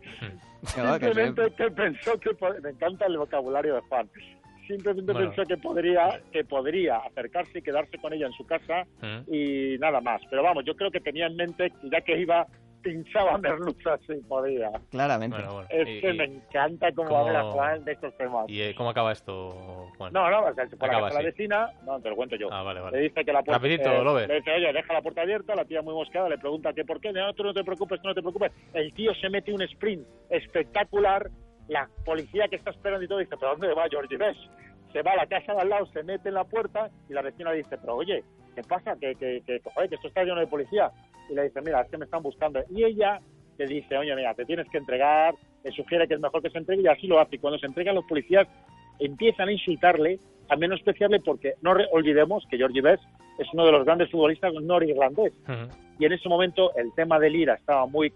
Que 0.61 0.67
Simplemente 0.69 1.51
que 1.57 1.71
pensó 1.71 2.21
que... 2.21 2.31
Me 2.63 2.71
encanta 2.71 3.07
el 3.07 3.17
vocabulario 3.17 3.75
de 3.77 3.81
Juan. 3.89 4.11
Simplemente 4.67 5.13
Bueno. 5.15 5.29
pensó 5.33 5.49
que 5.49 5.57
podría, 5.57 6.21
que 6.31 6.45
podría 6.45 6.97
acercarse 6.99 7.61
y 7.61 7.63
quedarse 7.63 7.97
con 7.97 8.13
ella 8.13 8.27
en 8.27 8.33
su 8.35 8.45
casa 8.45 8.85
Mm. 9.01 9.33
y 9.35 9.79
nada 9.79 10.03
más. 10.03 10.21
Pero 10.29 10.43
vamos, 10.43 10.63
yo 10.67 10.77
creo 10.77 10.91
que 10.91 11.01
tenía 11.01 11.27
en 11.27 11.37
mente 11.37 11.71
que 11.71 11.89
ya 11.91 12.03
que 12.03 12.19
iba, 12.21 12.47
pinchaba 12.87 13.37
merluzas 13.39 14.01
si 14.07 14.15
podía. 14.29 14.71
Claramente. 14.91 15.37
Bueno, 15.37 15.53
bueno. 15.55 15.69
Es 15.71 15.89
Y- 15.89 16.01
que 16.01 16.11
y- 16.11 16.17
me 16.19 16.25
encanta 16.25 16.93
cómo, 16.93 17.09
cómo- 17.09 17.27
habla 17.27 17.43
Juan 17.43 17.85
de 17.85 17.93
estos 17.93 18.17
temas. 18.17 18.45
¿Y 18.49 18.63
eh, 18.63 18.75
cómo 18.77 18.91
acaba 18.91 19.13
esto, 19.13 19.89
Juan? 19.99 20.13
No, 20.13 20.31
no, 20.31 20.45
o 20.45 20.55
sea, 20.55 20.67
por 20.67 20.89
Acaba 20.89 21.11
la, 21.11 21.21
vecina, 21.23 21.71
no, 21.85 22.01
te 22.01 22.11
lo 22.11 22.17
cuento 22.17 22.37
yo. 22.37 22.49
Ah, 22.53 22.63
vale, 22.63 22.81
vale. 22.81 22.97
Le 22.99 23.03
dice 23.05 23.25
que 23.25 23.33
la 23.33 23.43
puerta. 23.43 23.59
Rapidito, 23.59 24.05
Lobe. 24.05 24.27
Le 24.29 24.37
dice, 24.37 24.53
oye, 24.53 24.73
deja 24.73 24.93
la 24.93 25.03
puerta 25.03 25.23
abierta, 25.23 25.55
la 25.55 25.65
tía 25.65 25.83
muy 25.83 25.95
mosqueada, 25.95 26.29
le 26.29 26.39
pregunta 26.39 26.73
que 26.73 26.85
por 26.85 27.01
qué, 27.01 27.13
no, 27.13 27.33
tú 27.35 27.43
no 27.43 27.53
te 27.53 27.65
preocupes, 27.65 28.01
tú 28.01 28.09
no 28.09 28.15
te 28.15 28.21
preocupes. 28.23 28.53
El 28.73 28.93
tío 28.95 29.13
se 29.15 29.29
mete 29.29 29.53
un 29.53 29.63
sprint 29.63 30.07
espectacular, 30.31 31.29
la 31.69 31.89
policía 32.05 32.47
que 32.49 32.57
está 32.57 32.71
esperando 32.71 33.05
y 33.05 33.09
todo 33.09 33.19
dice, 33.19 33.37
¿pero 33.39 33.53
dónde 33.53 33.75
va 33.75 33.89
Georgie 33.91 34.17
Bess? 34.17 34.37
Se 34.97 35.03
va 35.03 35.13
a 35.13 35.17
la 35.17 35.27
casa 35.27 35.53
de 35.53 35.61
al 35.61 35.69
lado, 35.69 35.85
se 35.93 36.03
mete 36.03 36.29
en 36.31 36.37
la 36.37 36.45
puerta 36.45 36.89
y 37.07 37.13
la 37.13 37.21
vecina 37.21 37.51
le 37.51 37.59
dice, 37.59 37.77
pero 37.77 37.97
oye, 37.97 38.25
¿qué 38.55 38.63
pasa? 38.63 38.97
Que, 38.99 39.15
que, 39.15 39.43
que, 39.47 39.61
joder, 39.63 39.91
que 39.91 39.97
esto 39.97 40.09
está 40.09 40.25
lleno 40.25 40.41
de 40.41 40.47
policía. 40.47 40.91
Y 41.29 41.35
le 41.35 41.43
dice, 41.43 41.61
mira, 41.61 41.83
es 41.83 41.91
que 41.91 41.99
me 41.99 42.07
están 42.07 42.23
buscando. 42.23 42.61
Y 42.71 42.83
ella 42.83 43.21
le 43.59 43.67
dice, 43.67 43.99
oye, 43.99 44.17
mira, 44.17 44.33
te 44.33 44.47
tienes 44.47 44.67
que 44.71 44.79
entregar, 44.79 45.35
le 45.65 45.71
sugiere 45.73 46.09
que 46.09 46.15
es 46.15 46.21
mejor 46.21 46.41
que 46.41 46.49
se 46.49 46.57
entregue 46.57 46.81
y 46.81 46.87
así 46.87 47.07
lo 47.09 47.21
hace. 47.21 47.37
Y 47.37 47.39
cuando 47.41 47.59
se 47.59 47.67
entregan 47.67 47.95
los 47.95 48.07
policías, 48.07 48.49
empiezan 48.99 49.49
a 49.49 49.53
insultarle, 49.53 50.19
a 50.49 50.57
menospreciarle, 50.57 51.21
porque 51.21 51.57
no 51.61 51.75
re- 51.75 51.89
olvidemos 51.93 52.47
que 52.49 52.57
Georgie 52.57 52.81
Best 52.81 53.05
es 53.39 53.47
uno 53.53 53.67
de 53.67 53.73
los 53.73 53.85
grandes 53.85 54.11
futbolistas 54.11 54.55
norirlandés. 54.55 55.35
Y 55.99 56.07
en 56.07 56.13
ese 56.15 56.27
momento 56.31 56.75
el 56.77 56.91
tema 56.95 57.19
del 57.19 57.37
IRA 57.37 57.53
estaba 57.57 57.85
muy 57.85 58.09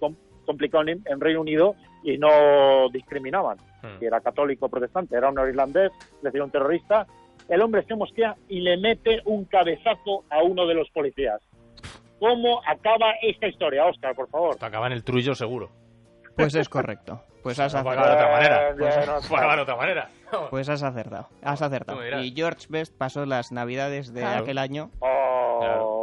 complicado 0.51 0.87
en, 0.89 1.03
en 1.07 1.21
Reino 1.21 1.41
Unido 1.41 1.75
y 2.03 2.19
no 2.19 2.89
discriminaban. 2.93 3.59
Si 3.99 4.05
era 4.05 4.21
católico 4.21 4.67
o 4.67 4.69
protestante, 4.69 5.17
era 5.17 5.29
un 5.29 5.35
norirlandés, 5.37 5.91
le 6.23 6.29
decía 6.31 6.45
un 6.45 6.51
terrorista. 6.51 7.07
El 7.49 7.63
hombre 7.63 7.83
se 7.85 7.95
mosquea 7.97 8.37
y 8.49 8.61
le 8.61 8.77
mete 8.77 9.21
un 9.25 9.45
cabezazo 9.45 10.25
a 10.31 10.43
uno 10.43 10.67
de 10.67 10.75
los 10.75 10.89
policías. 10.91 11.41
¿Cómo 12.19 12.61
acaba 12.67 13.13
esta 13.23 13.47
historia, 13.49 13.87
Oscar, 13.87 14.15
por 14.15 14.29
favor? 14.29 14.57
Acaba 14.61 14.87
en 14.89 14.93
el 14.93 15.03
trullo 15.05 15.35
seguro. 15.35 15.71
Pues 16.37 16.55
es 16.55 16.69
correcto. 16.69 17.23
Pues 17.43 17.59
has 17.59 17.75
No 17.75 17.83
puede 17.83 17.99
acertado. 17.99 18.19
acabar 18.37 18.43
de 18.43 18.45
otra 18.45 18.59
manera. 18.59 18.77
Pues, 18.77 18.97
bien, 18.97 19.07
No 19.15 19.21
puede 19.29 19.37
acabar 19.41 19.57
de 19.57 19.63
otra 19.63 19.77
manera. 19.77 20.11
pues 20.51 20.69
has 20.69 20.83
acertado. 20.83 21.29
Has 21.43 21.63
acertado. 21.63 22.21
Y 22.21 22.33
George 22.37 22.67
Best 22.69 22.97
pasó 22.97 23.25
las 23.25 23.51
navidades 23.53 24.13
de 24.13 24.21
Claro. 24.21 24.43
aquel 24.43 24.59
año 24.59 24.91
Oh. 25.01 25.40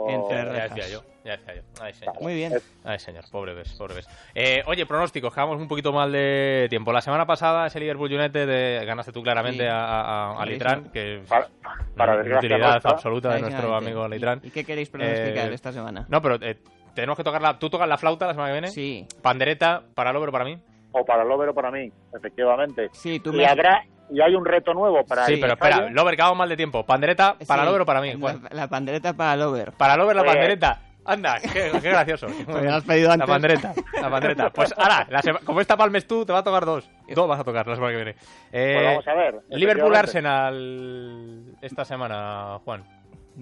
Entre 0.10 0.36
ya 0.46 0.68
decía 0.68 0.88
yo, 0.90 1.02
ya 1.24 1.38
decía 1.38 1.56
yo. 1.56 1.62
Ay, 1.82 1.94
señor. 1.94 2.16
Muy 2.22 2.36
bien. 2.36 2.54
Ay, 2.84 3.00
señor, 3.00 3.24
pobre 3.32 3.54
ves, 3.54 3.74
pobre 3.74 3.96
ves. 3.96 4.08
Eh, 4.36 4.64
oye, 4.66 4.86
pronósticos, 4.86 5.34
quedamos 5.34 5.60
un 5.60 5.68
poquito 5.68 5.92
mal 5.92 6.12
de 6.12 6.68
tiempo. 6.70 6.92
La 6.94 7.02
semana 7.02 7.26
pasada 7.26 7.68
ese 7.68 7.80
Liverpool 7.80 8.12
United 8.14 8.48
eh, 8.50 8.86
ganaste 8.86 9.12
tú 9.12 9.22
claramente 9.24 9.64
Sí. 9.64 9.70
a, 9.70 10.32
a, 10.42 10.46
que 10.94 11.18
es 11.20 11.28
Para- 11.28 11.48
para 11.96 12.18
desgracia 12.18 12.48
utilidad 12.48 12.82
absoluta 12.84 13.34
de 13.34 13.42
nuestro 13.42 13.76
amigo 13.76 14.08
Litran. 14.08 14.42
¿Y 14.44 14.52
qué 14.52 14.64
queréis 14.64 14.90
pronosticar 14.90 15.50
Eh, 15.52 15.54
esta 15.54 15.72
semana? 15.72 16.06
No, 16.10 16.22
pero 16.22 16.36
eh, 16.42 16.58
tenemos 16.94 17.18
que 17.18 17.24
tocar 17.24 17.42
la... 17.42 17.60
¿Tú 17.60 17.70
tocas 17.70 17.88
la 17.88 17.98
flauta 17.98 18.26
la 18.28 18.34
semana 18.34 18.50
que 18.50 18.54
viene? 18.54 18.68
Sí. 18.70 19.06
Pandereta 19.22 19.84
para 19.94 20.12
Lover 20.14 20.32
para 20.32 20.46
mí. 20.46 20.58
O 20.92 21.04
para 21.06 21.24
Lover 21.24 21.50
o 21.50 21.54
para 21.54 21.70
mí, 21.70 21.92
efectivamente. 22.16 22.90
Sí, 22.94 23.20
tú 23.20 23.32
y 23.34 23.38
me- 23.38 23.46
habrá 23.46 23.84
y 24.10 24.22
hay 24.22 24.36
un 24.36 24.46
reto 24.46 24.74
nuevo 24.74 25.04
para 25.06 25.26
Sí, 25.26 25.38
pero 25.38 25.54
espera, 25.54 25.76
ensayo. 25.78 25.94
Lover, 25.96 26.16
que 26.16 26.22
vamos 26.22 26.38
mal 26.38 26.50
de 26.50 26.58
tiempo. 26.58 26.86
Pandereta 26.86 27.36
para 27.48 27.62
Sí, 27.64 27.68
Lover 27.68 27.82
o 27.82 27.86
para 27.86 28.02
mí. 28.02 28.14
La, 28.14 28.20
Juan? 28.20 28.42
la 28.52 28.68
pandereta 28.68 29.14
para 29.14 29.36
Lover. 29.36 29.72
Para 29.74 29.96
Lover 29.98 30.16
la 30.16 30.22
Oye. 30.24 30.32
pandereta. 30.32 30.82
Anda, 31.10 31.40
qué, 31.42 31.72
qué 31.82 31.90
gracioso. 31.90 32.28
Pues 32.46 32.58
me 32.62 32.64
lo 32.70 32.76
has 32.76 32.84
pedido 32.84 33.12
antes. 33.12 33.28
La 33.28 33.34
pandereta, 33.34 33.74
la 34.02 34.10
pandereta. 34.10 34.50
Pues 34.54 34.74
ahora, 34.78 35.08
la 35.10 35.22
sema- 35.22 35.40
como 35.46 35.62
esta 35.62 35.78
palmes 35.78 36.06
tú, 36.06 36.26
te 36.26 36.34
va 36.34 36.40
a 36.40 36.44
tocar 36.44 36.66
dos. 36.66 36.90
Dos 37.16 37.28
vas 37.30 37.40
a 37.40 37.44
tocar 37.46 37.66
la 37.66 37.76
semana 37.76 37.92
que 37.94 38.04
viene. 38.04 38.16
Eh, 38.52 38.74
Pues 38.76 38.86
vamos 38.86 39.08
a 39.08 39.14
ver, 39.14 39.36
Liverpool 39.50 39.94
efectivamente. 39.96 39.98
Arsenal 40.00 41.56
esta 41.62 41.86
semana, 41.86 42.60
Juan. 42.66 42.84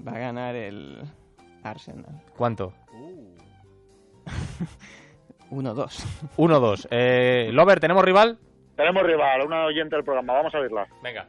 Va 0.07 0.11
a 0.11 0.19
ganar 0.19 0.55
el 0.55 1.01
Arsenal. 1.63 2.21
¿Cuánto? 2.37 2.71
1-2. 5.51 6.05
1-2. 6.37 6.87
Eh, 6.91 7.49
Lover, 7.51 7.79
¿tenemos 7.79 8.03
rival? 8.03 8.37
Tenemos 8.75 9.03
rival, 9.03 9.41
una 9.45 9.65
oyente 9.65 9.95
del 9.95 10.03
programa, 10.03 10.33
vamos 10.33 10.53
a 10.53 10.59
verla. 10.59 10.85
Venga. 11.01 11.25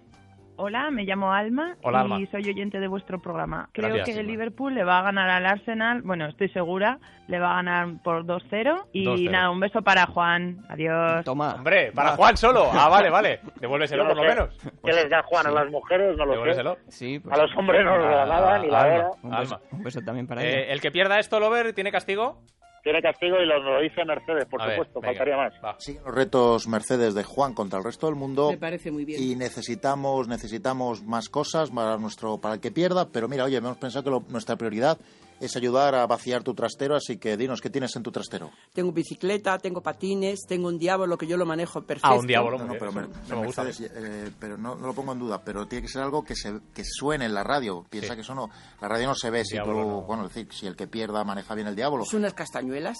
Hola, 0.58 0.90
me 0.90 1.04
llamo 1.04 1.34
Alma 1.34 1.76
Hola, 1.82 1.98
y 2.08 2.12
Alma. 2.14 2.26
soy 2.30 2.48
oyente 2.48 2.80
de 2.80 2.88
vuestro 2.88 3.20
programa. 3.20 3.68
Creo 3.72 3.88
Gracias, 3.88 4.06
que 4.06 4.12
el 4.14 4.20
Alma. 4.20 4.30
Liverpool 4.32 4.74
le 4.74 4.84
va 4.84 5.00
a 5.00 5.02
ganar 5.02 5.28
al 5.28 5.44
Arsenal, 5.44 6.00
bueno, 6.00 6.26
estoy 6.28 6.48
segura, 6.48 6.98
le 7.28 7.38
va 7.38 7.52
a 7.52 7.54
ganar 7.56 7.88
por 8.02 8.24
2-0 8.24 8.86
y 8.94 9.04
2-0. 9.04 9.30
nada, 9.30 9.50
un 9.50 9.60
beso 9.60 9.82
para 9.82 10.06
Juan. 10.06 10.64
Adiós. 10.70 11.26
Toma. 11.26 11.56
Hombre, 11.56 11.92
para 11.92 12.12
Juan 12.16 12.38
solo. 12.38 12.70
Ah, 12.72 12.88
vale, 12.88 13.10
vale. 13.10 13.40
Devuélveselo 13.60 14.04
Yo 14.04 14.08
por 14.08 14.16
lo 14.16 14.22
sé. 14.22 14.28
menos. 14.30 14.58
¿Qué 14.82 14.92
les 14.94 15.10
da 15.10 15.22
Juan 15.24 15.46
a 15.46 15.50
las 15.50 15.70
mujeres? 15.70 16.16
No 16.16 16.24
lo 16.24 16.32
sé. 16.32 16.38
Devuélveselo. 16.38 16.76
Sí, 16.88 17.20
A 17.30 17.36
los 17.36 17.54
hombres 17.54 17.84
no 17.84 17.98
les 17.98 18.08
da 18.08 18.24
nada, 18.24 18.58
ni 18.58 18.68
la 18.70 18.80
Alma, 18.80 18.94
hora. 18.96 19.10
Un 19.22 19.30
beso, 19.38 19.54
Alma. 19.56 19.66
un 19.72 19.82
beso 19.82 20.00
también 20.00 20.26
para 20.26 20.42
Eh, 20.42 20.62
ella. 20.64 20.72
el 20.72 20.80
que 20.80 20.90
pierda 20.90 21.18
esto, 21.18 21.38
Lover, 21.38 21.74
¿tiene 21.74 21.92
castigo? 21.92 22.40
Tiene 22.86 23.02
castigo 23.02 23.36
y 23.40 23.46
lo, 23.46 23.58
lo 23.58 23.80
dice 23.80 24.04
Mercedes, 24.04 24.44
por 24.44 24.62
A 24.62 24.66
ver, 24.66 24.76
supuesto, 24.76 25.00
venga. 25.00 25.12
faltaría 25.18 25.36
más. 25.36 25.52
Va. 25.64 25.74
Siguen 25.80 26.04
los 26.04 26.14
retos 26.14 26.68
Mercedes 26.68 27.14
de 27.14 27.24
Juan 27.24 27.52
contra 27.52 27.80
el 27.80 27.84
resto 27.84 28.06
del 28.06 28.14
mundo. 28.14 28.48
Me 28.52 28.58
parece 28.58 28.92
muy 28.92 29.04
bien. 29.04 29.20
Y 29.20 29.34
necesitamos 29.34 30.28
necesitamos 30.28 31.02
más 31.02 31.28
cosas 31.28 31.70
para 31.70 31.96
nuestro 31.98 32.38
para 32.38 32.54
el 32.54 32.60
que 32.60 32.70
pierda, 32.70 33.08
pero 33.08 33.26
mira, 33.26 33.42
oye, 33.42 33.56
hemos 33.56 33.76
pensado 33.78 34.04
que 34.04 34.10
lo- 34.10 34.22
nuestra 34.28 34.54
prioridad 34.54 34.98
es 35.40 35.54
ayudar 35.56 35.94
a 35.94 36.06
vaciar 36.06 36.42
tu 36.42 36.54
trastero, 36.54 36.96
así 36.96 37.18
que 37.18 37.36
dinos 37.36 37.60
qué 37.60 37.70
tienes 37.70 37.94
en 37.96 38.02
tu 38.02 38.10
trastero. 38.10 38.50
Tengo 38.72 38.92
bicicleta, 38.92 39.58
tengo 39.58 39.82
patines, 39.82 40.40
tengo 40.48 40.68
un 40.68 40.78
diablo 40.78 41.18
que 41.18 41.26
yo 41.26 41.36
lo 41.36 41.44
manejo 41.46 41.82
perfecto. 41.82 42.08
Ah, 42.08 42.18
un 42.18 42.26
diablo. 42.26 42.58
No, 42.58 42.64
no, 42.64 42.72
pero, 42.78 42.92
Mer- 42.92 43.08
eso 43.24 43.36
me 43.36 43.46
gusta. 43.46 43.64
Mercedes, 43.64 43.92
eh, 43.94 44.30
pero 44.38 44.56
no, 44.56 44.74
no 44.76 44.86
lo 44.86 44.94
pongo 44.94 45.12
en 45.12 45.18
duda, 45.18 45.42
pero 45.44 45.66
tiene 45.66 45.82
que 45.82 45.92
ser 45.92 46.02
algo 46.02 46.22
que 46.24 46.34
se 46.34 46.60
que 46.74 46.84
suene 46.84 47.26
en 47.26 47.34
la 47.34 47.42
radio. 47.44 47.84
Piensa 47.90 48.10
Sí. 48.10 48.14
que 48.16 48.20
eso 48.22 48.34
no, 48.34 48.48
la 48.80 48.88
radio 48.88 49.08
no 49.08 49.14
se 49.14 49.30
ve 49.30 49.44
si 49.44 49.54
Diablo 49.56 49.72
tú- 49.82 49.88
no. 49.88 50.02
bueno, 50.02 50.26
es 50.26 50.34
decir, 50.34 50.52
si 50.52 50.66
el 50.66 50.76
que 50.76 50.86
pierda 50.86 51.22
maneja 51.24 51.54
bien 51.54 51.66
el 51.68 51.76
diablo. 51.76 52.02
¿Es 52.04 52.14
unas 52.14 52.34
castañuelas? 52.34 52.96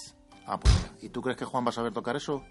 Ah, 0.46 0.60
pues. 0.60 0.74
¿Y 1.02 1.08
tú 1.08 1.22
crees 1.22 1.36
que 1.38 1.44
Juan 1.44 1.64
va 1.64 1.70
a 1.70 1.72
saber 1.72 1.92
tocar 1.92 2.16
eso? 2.16 2.42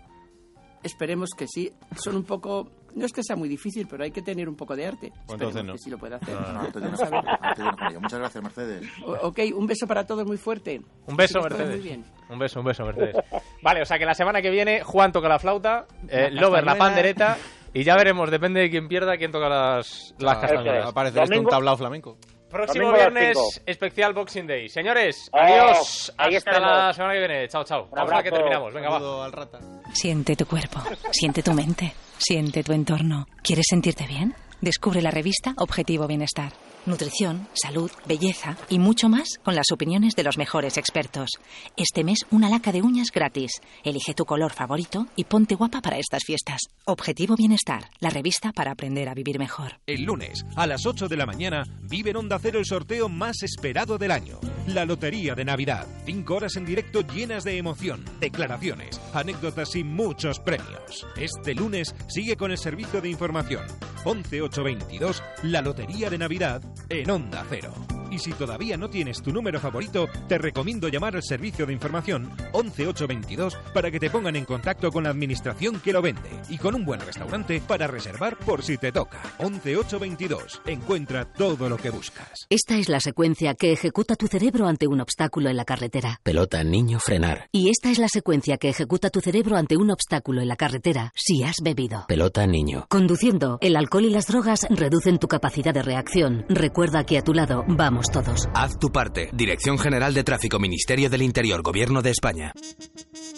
Esperemos 0.83 1.29
que 1.35 1.47
sí. 1.47 1.71
Son 1.97 2.15
un 2.15 2.23
poco... 2.23 2.69
No 2.95 3.05
es 3.05 3.11
que 3.13 3.21
sea 3.23 3.35
muy 3.35 3.47
difícil, 3.49 3.87
pero 3.89 4.03
hay 4.03 4.11
que 4.11 4.21
tener 4.21 4.47
un 4.49 4.55
poco 4.55 4.75
de 4.75 4.85
arte. 4.87 5.07
entonces 5.29 5.47
Esperemos 5.47 5.65
no. 5.65 5.73
que 5.73 5.79
sí 5.79 5.89
lo 5.89 5.97
pueda 5.97 6.15
hacer. 6.15 6.33
No, 6.33 6.53
no, 6.63 6.71
tienes 6.71 6.99
con 7.01 7.87
ello. 7.89 8.01
Muchas 8.01 8.19
gracias, 8.19 8.43
Mercedes. 8.43 8.89
O- 9.05 9.27
Ok, 9.27 9.39
un 9.53 9.67
beso 9.67 9.85
para 9.85 10.05
todos 10.07 10.25
muy 10.25 10.37
fuerte. 10.37 10.81
Un 11.05 11.15
beso, 11.17 11.41
Mercedes. 11.41 11.69
Muy 11.69 11.79
bien. 11.79 12.05
Un 12.29 12.39
beso, 12.39 12.59
un 12.61 12.65
beso, 12.65 12.85
Mercedes. 12.85 13.15
Vale, 13.61 13.81
o 13.81 13.85
sea 13.85 13.99
que 13.99 14.05
la 14.05 14.13
semana 14.15 14.41
que 14.41 14.49
viene 14.49 14.81
Juan 14.81 15.11
toca 15.11 15.27
la 15.27 15.39
flauta, 15.39 15.85
eh, 16.07 16.29
La 16.31 16.41
Lover 16.41 16.63
la 16.63 16.75
pandereta 16.75 17.37
y 17.73 17.83
ya 17.83 17.95
veremos, 17.97 18.31
depende 18.31 18.61
de 18.61 18.69
quién 18.69 18.87
pierda, 18.87 19.17
quién 19.17 19.31
toca 19.31 19.49
las, 19.49 20.15
las 20.17 20.37
castañuelas. 20.37 20.77
es. 20.79 20.85
Va 20.85 20.89
a 20.89 20.93
parecer 20.93 21.23
esto 21.23 21.39
un 21.39 21.47
tablao 21.47 21.75
flamenco. 21.77 22.17
Próximo 22.55 22.93
viernes, 22.93 23.37
especial 23.65 24.13
Boxing 24.13 24.47
Day. 24.47 24.69
Señores, 24.69 25.29
Oh, 25.33 25.37
adiós. 25.37 26.13
ahí 26.17 26.35
Hasta 26.37 26.51
estaremos. 26.51 26.77
la 26.77 26.93
semana 26.93 27.13
que 27.13 27.19
viene. 27.19 27.47
Chao, 27.49 27.63
chao. 27.65 27.89
Vamos 27.91 28.13
a 28.13 28.23
que 28.23 28.31
terminamos. 28.31 28.73
Venga, 28.73 28.89
va. 28.89 29.25
Al 29.25 29.31
rata. 29.33 29.59
Siente 29.91 30.37
tu 30.37 30.45
cuerpo, 30.45 30.79
siente 31.11 31.43
tu 31.43 31.51
mente, 31.53 31.93
siente 32.17 32.63
tu 32.63 32.71
entorno. 32.71 33.27
¿Quieres 33.43 33.65
sentirte 33.69 34.07
bien? 34.07 34.33
Descubre 34.61 35.01
la 35.01 35.11
revista 35.11 35.53
Objetivo 35.57 36.07
Bienestar. 36.07 36.53
Nutrición, 36.85 37.47
salud, 37.53 37.89
belleza 38.05 38.57
y 38.69 38.77
mucho 38.77 39.09
más 39.09 39.39
con 39.43 39.55
las 39.55 39.71
opiniones 39.73 40.15
de 40.15 40.21
los 40.21 40.37
mejores 40.37 40.77
expertos. 40.77 41.31
Este 41.77 42.03
mes 42.03 42.19
una 42.29 42.47
laca 42.47 42.71
de 42.71 42.83
uñas 42.83 43.07
gratis. 43.11 43.53
Elige 43.83 44.13
tu 44.13 44.25
color 44.25 44.53
favorito 44.53 45.07
y 45.15 45.23
ponte 45.23 45.55
guapa 45.55 45.81
para 45.81 45.97
estas 45.97 46.23
fiestas. 46.23 46.61
Objetivo 46.85 47.35
Bienestar, 47.35 47.89
la 47.99 48.11
revista 48.11 48.51
para 48.51 48.71
aprender 48.71 49.09
a 49.09 49.15
vivir 49.15 49.39
mejor. 49.39 49.79
El 49.87 50.03
lunes, 50.03 50.45
a 50.55 50.67
las 50.67 50.85
8 50.85 51.07
de 51.07 51.17
la 51.17 51.25
mañana, 51.25 51.63
vive 51.81 52.11
en 52.11 52.17
Onda 52.17 52.37
Cero 52.37 52.59
el 52.59 52.65
sorteo 52.65 53.09
más 53.09 53.41
esperado 53.41 53.97
del 53.97 54.11
año. 54.11 54.39
La 54.67 54.85
Lotería 54.85 55.33
de 55.33 55.45
Navidad. 55.45 55.87
Cinco 56.05 56.35
horas 56.35 56.55
en 56.55 56.65
directo 56.65 57.01
llenas 57.01 57.43
de 57.43 57.57
emoción, 57.57 58.05
declaraciones, 58.19 59.01
anécdotas 59.11 59.75
y 59.75 59.83
muchos 59.83 60.39
premios. 60.39 61.07
Este 61.17 61.55
lunes 61.55 61.95
sigue 62.07 62.35
con 62.35 62.51
el 62.51 62.59
servicio 62.59 63.01
de 63.01 63.09
información. 63.09 63.65
11822, 64.03 65.23
la 65.43 65.61
Lotería 65.63 66.11
de 66.11 66.19
Navidad 66.19 66.61
en 66.89 67.09
Onda 67.09 67.45
Cero. 67.49 68.04
Y 68.15 68.17
si 68.17 68.31
todavía 68.31 68.77
no 68.77 68.89
tienes 68.89 69.21
tu 69.21 69.33
número 69.33 69.59
favorito, 69.59 70.07
te 70.29 70.37
recomiendo 70.37 70.87
llamar 70.87 71.17
al 71.17 71.23
servicio 71.23 71.65
de 71.65 71.73
información 71.73 72.31
11822 72.53 73.57
para 73.73 73.91
que 73.91 73.99
te 73.99 74.09
pongan 74.09 74.37
en 74.37 74.45
contacto 74.45 74.89
con 74.89 75.03
la 75.03 75.09
administración 75.09 75.81
que 75.81 75.91
lo 75.91 76.01
vende 76.01 76.29
y 76.47 76.57
con 76.57 76.75
un 76.75 76.85
buen 76.85 77.01
restaurante 77.01 77.61
para 77.67 77.87
reservar 77.87 78.37
por 78.37 78.63
si 78.63 78.77
te 78.77 78.93
toca. 78.93 79.21
11822. 79.39 80.61
Encuentra 80.65 81.25
todo 81.25 81.67
lo 81.67 81.75
que 81.75 81.89
buscas. 81.89 82.47
Esta 82.49 82.77
es 82.77 82.87
la 82.87 83.01
secuencia 83.01 83.53
que 83.53 83.73
ejecuta 83.73 84.15
tu 84.15 84.27
cerebro 84.27 84.65
ante 84.67 84.87
un 84.87 85.01
obstáculo 85.01 85.49
en 85.49 85.57
la 85.57 85.65
carretera. 85.65 86.21
Pelota, 86.23 86.63
niño, 86.63 87.01
frenar. 87.01 87.49
Y 87.51 87.69
esta 87.69 87.91
es 87.91 87.99
la 87.99 88.07
secuencia 88.07 88.55
que 88.55 88.69
ejecuta 88.69 89.09
tu 89.09 89.19
cerebro 89.19 89.57
ante 89.57 89.75
un 89.75 89.91
obstáculo 89.91 90.39
en 90.39 90.47
la 90.47 90.55
carretera 90.55 91.11
si 91.15 91.43
has 91.43 91.57
bebido. 91.61 92.05
Pelota, 92.07 92.47
niño. 92.47 92.85
Conduciendo, 92.87 93.57
el 93.59 93.75
alcohol 93.75 94.05
y 94.05 94.09
las 94.09 94.27
drogas 94.27 94.65
reducen 94.69 95.17
tu 95.17 95.27
capacidad 95.27 95.73
de 95.73 95.83
reacción. 95.83 96.45
Recuerda 96.47 97.05
que 97.05 97.17
a 97.17 97.21
tu 97.21 97.33
lado 97.33 97.65
vamos 97.67 98.04
todos. 98.09 98.47
Haz 98.53 98.77
tu 98.79 98.91
parte. 98.91 99.29
Dirección 99.33 99.77
General 99.77 100.13
de 100.13 100.23
Tráfico, 100.23 100.59
Ministerio 100.59 101.09
del 101.09 101.21
Interior, 101.21 101.61
Gobierno 101.61 102.01
de 102.01 102.11
España. 102.11 102.53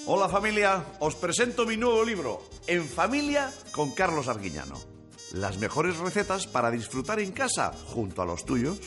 Hola 0.06 0.30
familia, 0.30 0.86
os 1.00 1.16
presento 1.16 1.66
mi 1.66 1.78
nuevo 1.78 2.04
libro, 2.04 2.42
En 2.68 2.86
familia 2.86 3.52
con 3.72 3.92
Carlos 3.92 4.28
Arguiñano. 4.28 4.76
Las 5.34 5.58
mejores 5.58 5.98
recetas 5.98 6.48
para 6.48 6.72
disfrutar 6.72 7.20
en 7.20 7.32
casa 7.32 7.72
junto 7.88 8.22
a 8.22 8.26
los 8.26 8.46
tuyos. 8.46 8.80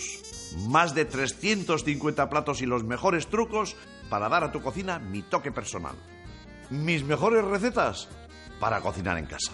Más 0.68 0.94
de 0.94 1.04
350 1.04 2.30
platos 2.30 2.62
y 2.62 2.66
los 2.66 2.84
mejores 2.84 3.26
trucos 3.26 3.76
para 4.08 4.28
dar 4.28 4.44
a 4.44 4.52
tu 4.52 4.62
cocina 4.62 4.98
mi 4.98 5.22
toque 5.22 5.52
personal. 5.52 5.96
Mis 6.70 7.04
mejores 7.04 7.44
recetas 7.44 8.08
para 8.58 8.80
cocinar 8.80 9.18
en 9.18 9.26
casa. 9.26 9.52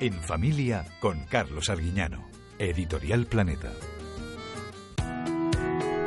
En 0.00 0.14
familia 0.22 0.86
con 1.00 1.24
Carlos 1.26 1.68
Arguiñano. 1.70 2.28
Editorial 2.58 3.26
Planeta. 3.26 3.72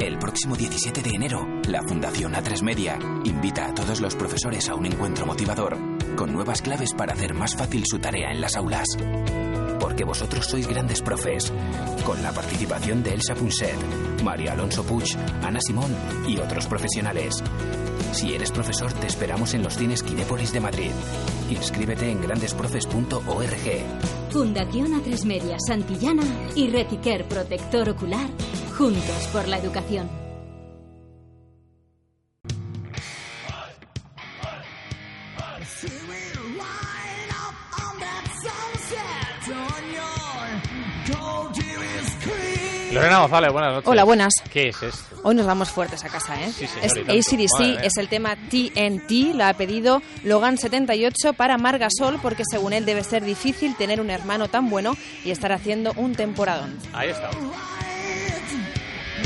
El 0.01 0.17
próximo 0.17 0.55
17 0.55 1.03
de 1.03 1.11
enero, 1.11 1.47
la 1.67 1.83
Fundación 1.83 2.33
A3 2.33 2.63
Media 2.63 2.97
invita 3.23 3.67
a 3.67 3.73
todos 3.75 4.01
los 4.01 4.15
profesores 4.15 4.67
a 4.67 4.73
un 4.73 4.87
encuentro 4.87 5.27
motivador 5.27 5.77
con 6.15 6.33
nuevas 6.33 6.63
claves 6.63 6.91
para 6.95 7.13
hacer 7.13 7.35
más 7.35 7.55
fácil 7.55 7.83
su 7.85 7.99
tarea 7.99 8.31
en 8.31 8.41
las 8.41 8.55
aulas. 8.55 8.87
Porque 9.91 10.05
vosotros 10.05 10.45
sois 10.45 10.65
grandes 10.68 11.01
profes, 11.01 11.51
con 12.05 12.23
la 12.23 12.31
participación 12.31 13.03
de 13.03 13.13
Elsa 13.13 13.35
Punset, 13.35 13.76
María 14.23 14.53
Alonso 14.53 14.85
Puig, 14.85 15.18
Ana 15.43 15.59
Simón 15.59 15.93
y 16.26 16.38
otros 16.38 16.65
profesionales. 16.65 17.43
Si 18.13 18.34
eres 18.34 18.51
profesor, 18.51 18.93
te 18.93 19.07
esperamos 19.07 19.53
en 19.53 19.63
los 19.63 19.76
cines 19.76 20.01
Kinépolis 20.01 20.53
de 20.53 20.61
Madrid. 20.61 20.91
Inscríbete 21.49 22.09
en 22.09 22.22
grandesprofes.org. 22.22 24.30
Fundación 24.30 24.93
A3 24.93 25.26
Media 25.26 25.57
Santillana 25.59 26.23
y 26.55 26.69
Retiquer 26.69 27.27
Protector 27.27 27.89
Ocular, 27.89 28.30
juntos 28.77 29.27
por 29.34 29.49
la 29.49 29.57
educación. 29.57 30.20
Lorena 42.91 43.19
González, 43.19 43.51
buenas 43.51 43.73
noches. 43.73 43.88
Hola, 43.88 44.03
buenas. 44.03 44.34
¿Qué 44.51 44.69
es 44.69 44.84
esto? 44.84 45.15
Hoy 45.23 45.35
nos 45.35 45.45
vamos 45.45 45.69
fuertes 45.69 46.03
a 46.03 46.09
casa, 46.09 46.41
¿eh? 46.41 46.51
Sí, 46.51 46.68
señor, 46.68 47.09
es. 47.09 47.27
ACDC, 47.27 47.59
Madre 47.59 47.88
es 47.88 47.97
el 47.97 48.09
tema 48.09 48.35
TNT, 48.35 49.35
lo 49.35 49.45
ha 49.45 49.53
pedido 49.53 50.01
Logan78 50.26 51.35
para 51.35 51.57
Margasol, 51.57 52.19
porque 52.22 52.43
según 52.49 52.73
él 52.73 52.85
debe 52.85 53.03
ser 53.03 53.23
difícil 53.23 53.76
tener 53.76 54.01
un 54.01 54.09
hermano 54.09 54.49
tan 54.49 54.69
bueno 54.69 54.97
y 55.23 55.31
estar 55.31 55.51
haciendo 55.51 55.93
un 55.95 56.15
temporadón. 56.15 56.77
Ahí 56.93 57.09
está. 57.09 57.30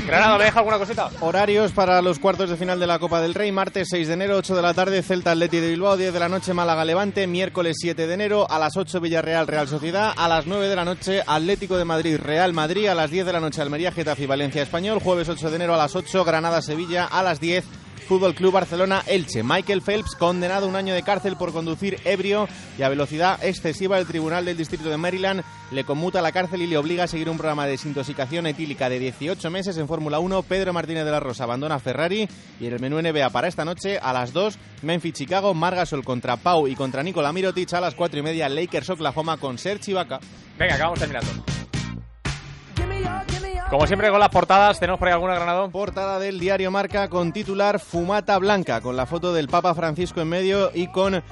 Granado, 0.06 0.38
¿me 0.38 0.46
deja 0.46 0.60
alguna 0.60 0.78
cosita? 0.78 1.10
Horarios 1.20 1.72
para 1.72 2.00
los 2.02 2.20
cuartos 2.20 2.50
de 2.50 2.58
final 2.58 2.80
de 2.80 2.86
la 2.86 3.00
Copa 3.00 3.22
del 3.22 3.34
Rey, 3.34 3.52
martes 3.52 3.88
6 3.90 4.08
de 4.08 4.14
enero, 4.14 4.38
8 4.38 4.56
de 4.56 4.62
la 4.62 4.74
tarde, 4.76 5.02
Celta 5.02 5.32
Atleti 5.32 5.60
de 5.60 5.70
Bilbao, 5.70 5.98
10 5.98 6.14
de 6.14 6.20
la 6.20 6.30
noche, 6.30 6.54
Málaga 6.54 6.86
Levante, 6.86 7.26
miércoles 7.26 7.78
7 7.80 8.06
de 8.06 8.14
enero, 8.14 8.46
a 8.50 8.60
las 8.60 8.78
8 8.78 9.02
Villarreal 9.02 9.48
Real 9.48 9.68
Sociedad, 9.68 10.14
a 10.16 10.28
las 10.28 10.46
9 10.46 10.68
de 10.68 10.76
la 10.76 10.86
noche 10.86 11.24
Atlético 11.26 11.78
de 11.78 11.86
Madrid 11.86 12.18
Real 12.18 12.54
Madrid, 12.54 12.88
a 12.88 12.94
las 12.94 13.10
10 13.10 13.26
de 13.26 13.34
la 13.34 13.40
noche 13.40 13.62
Almería 13.64 13.92
Getafe 13.92 14.24
y 14.24 14.28
Valencia 14.28 14.62
Español, 14.62 15.00
jueves 15.04 15.28
8 15.28 15.50
de 15.50 15.56
enero 15.56 15.74
a 15.74 15.78
las 15.78 15.96
8 15.96 16.24
Granada 16.24 16.62
Sevilla, 16.62 17.06
a 17.06 17.24
las 17.24 17.40
10 17.40 17.66
Fútbol 18.06 18.36
Club 18.36 18.54
Barcelona 18.54 19.04
Elche. 19.08 19.44
Michael 19.44 19.82
Phelps 19.82 20.16
condenado 20.16 20.66
a 20.66 20.70
un 20.70 20.76
año 20.76 20.94
de 20.94 21.04
cárcel 21.04 21.36
por 21.36 21.52
conducir 21.52 22.00
ebrio 22.06 22.48
y 22.78 22.84
a 22.84 22.90
velocidad 22.90 23.44
excesiva. 23.44 23.98
El 23.98 24.06
Tribunal 24.06 24.46
del 24.46 24.58
Distrito 24.58 24.90
de 24.90 24.98
Maryland 24.98 25.44
le 25.72 25.84
conmuta 25.84 26.22
la 26.22 26.32
cárcel 26.32 26.62
y 26.62 26.68
le 26.68 26.78
obliga 26.78 27.06
a 27.06 27.08
seguir 27.08 27.30
un 27.30 27.38
programa 27.38 27.66
de 27.66 27.72
desintoxicación 27.72 28.48
etílica 28.48 28.90
de 28.90 29.00
18 29.00 29.50
meses 29.50 29.78
en 29.78 29.88
Fórmula 29.88 30.20
1. 30.20 30.44
Pedro 30.44 30.74
Martínez 30.74 31.06
de 31.06 31.12
la 31.12 31.20
Rosa 31.20 31.46
abandona 31.46 31.80
Ferrari 31.80 32.28
y 32.60 32.68
en 32.68 32.74
el 32.74 32.80
menú 32.80 33.02
NBA 33.02 33.30
para 33.32 33.48
esta 33.48 33.66
noche 33.66 33.98
a 33.98 34.14
las 34.14 34.32
2 34.34 34.58
Memphis 34.84 35.14
Chicago, 35.14 35.54
Margasol 35.54 36.04
contra 36.04 36.38
Pau 36.38 36.68
y 36.68 36.76
contra 36.76 37.04
Nikola 37.04 37.34
Mirotic 37.34 37.74
a 37.74 37.82
las 37.82 37.96
4 37.96 38.20
y 38.20 38.24
media 38.24 38.50
Lakers 38.50 38.90
Oklahoma 38.92 39.38
con 39.38 39.58
Serge 39.58 39.92
Ibaka. 39.92 40.20
Venga, 40.58 40.76
acabamos 40.76 41.00
terminando. 41.00 41.32
Como 43.70 43.88
siempre 43.88 44.12
con 44.12 44.20
las 44.20 44.30
portadas, 44.30 44.80
¿tenemos 44.80 45.00
por 45.00 45.08
ahí 45.08 45.16
alguna, 45.16 45.34
Granado? 45.34 45.70
Portada 45.72 46.20
del 46.20 46.40
diario 46.40 46.70
Marca 46.70 47.10
con 47.10 47.34
titular 47.34 47.80
Fumata 47.80 48.38
Blanca, 48.38 48.80
con 48.80 48.96
la 48.96 49.08
foto 49.08 49.34
del 49.34 49.48
Papa 49.48 49.74
Francisco 49.74 50.22
en 50.22 50.30
medio 50.30 50.70
y 50.72 50.88
con 50.88 51.24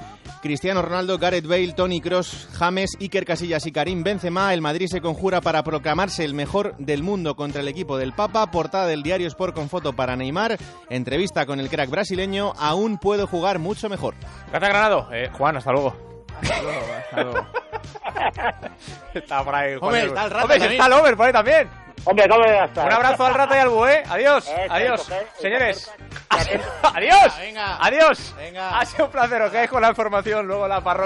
Cristiano 0.42 0.82
Ronaldo, 0.82 1.16
Gareth 1.16 1.46
Bale, 1.46 1.74
Tony 1.74 2.00
Cross, 2.00 2.48
James, 2.58 2.96
Iker 3.00 3.24
Casillas 3.24 3.64
y 3.66 3.72
Karim 3.72 4.02
Benzema. 4.02 4.52
El 4.52 4.62
Madrid 4.62 4.88
se 4.88 5.00
conjura 5.00 5.40
para 5.40 5.62
proclamarse 5.62 6.24
el 6.24 6.34
mejor 6.34 6.76
del 6.78 7.04
mundo 7.04 7.36
contra 7.36 7.60
el 7.60 7.68
equipo 7.68 7.96
del 7.96 8.12
Papa. 8.12 8.50
Portada 8.50 8.88
del 8.88 9.04
diario 9.04 9.28
Sport 9.28 9.54
con 9.54 9.68
foto 9.68 9.92
para 9.92 10.16
Neymar. 10.16 10.58
Entrevista 10.90 11.46
con 11.46 11.60
el 11.60 11.70
crack 11.70 11.88
brasileño. 11.88 12.52
Aún 12.58 12.98
puedo 12.98 13.28
jugar 13.28 13.60
mucho 13.60 13.88
mejor. 13.88 14.14
Gracias, 14.50 14.70
Granado. 14.70 15.08
Eh, 15.12 15.30
Juan, 15.32 15.56
hasta 15.56 15.70
luego. 15.70 15.94
está 19.14 19.44
por 19.44 19.54
ahí. 19.54 19.76
Juan 19.76 19.94
Hombre, 19.94 20.06
está 20.08 20.24
el 20.24 20.30
rato 20.30 20.52
Hombre, 20.52 20.72
está 20.72 20.86
el 20.86 20.92
over 20.92 21.16
por 21.16 21.26
ahí 21.26 21.32
también. 21.32 21.83
Hombre, 22.04 22.28
¿cómo 22.28 22.40
voy 22.42 22.50
a 22.50 22.64
estar? 22.64 22.86
Un 22.86 22.92
abrazo 22.92 23.24
al 23.26 23.34
rato 23.34 23.54
y 23.54 23.58
al 23.58 23.68
bue. 23.68 24.02
Adiós. 24.08 24.48
Eh, 24.48 24.66
Adiós. 24.68 25.08
coger- 25.08 25.26
Señores. 25.40 25.92
Adiós. 26.94 27.38
Venga. 27.38 27.78
Adiós. 27.80 28.34
Venga. 28.36 28.78
Ha 28.78 28.84
sido 28.84 29.06
un 29.06 29.10
placer. 29.10 29.40
Os 29.40 29.50
quedáis 29.50 29.70
con 29.70 29.80
la 29.80 29.88
información. 29.90 30.46
Luego 30.46 30.68
la 30.68 30.80
parroquia. 30.82 31.02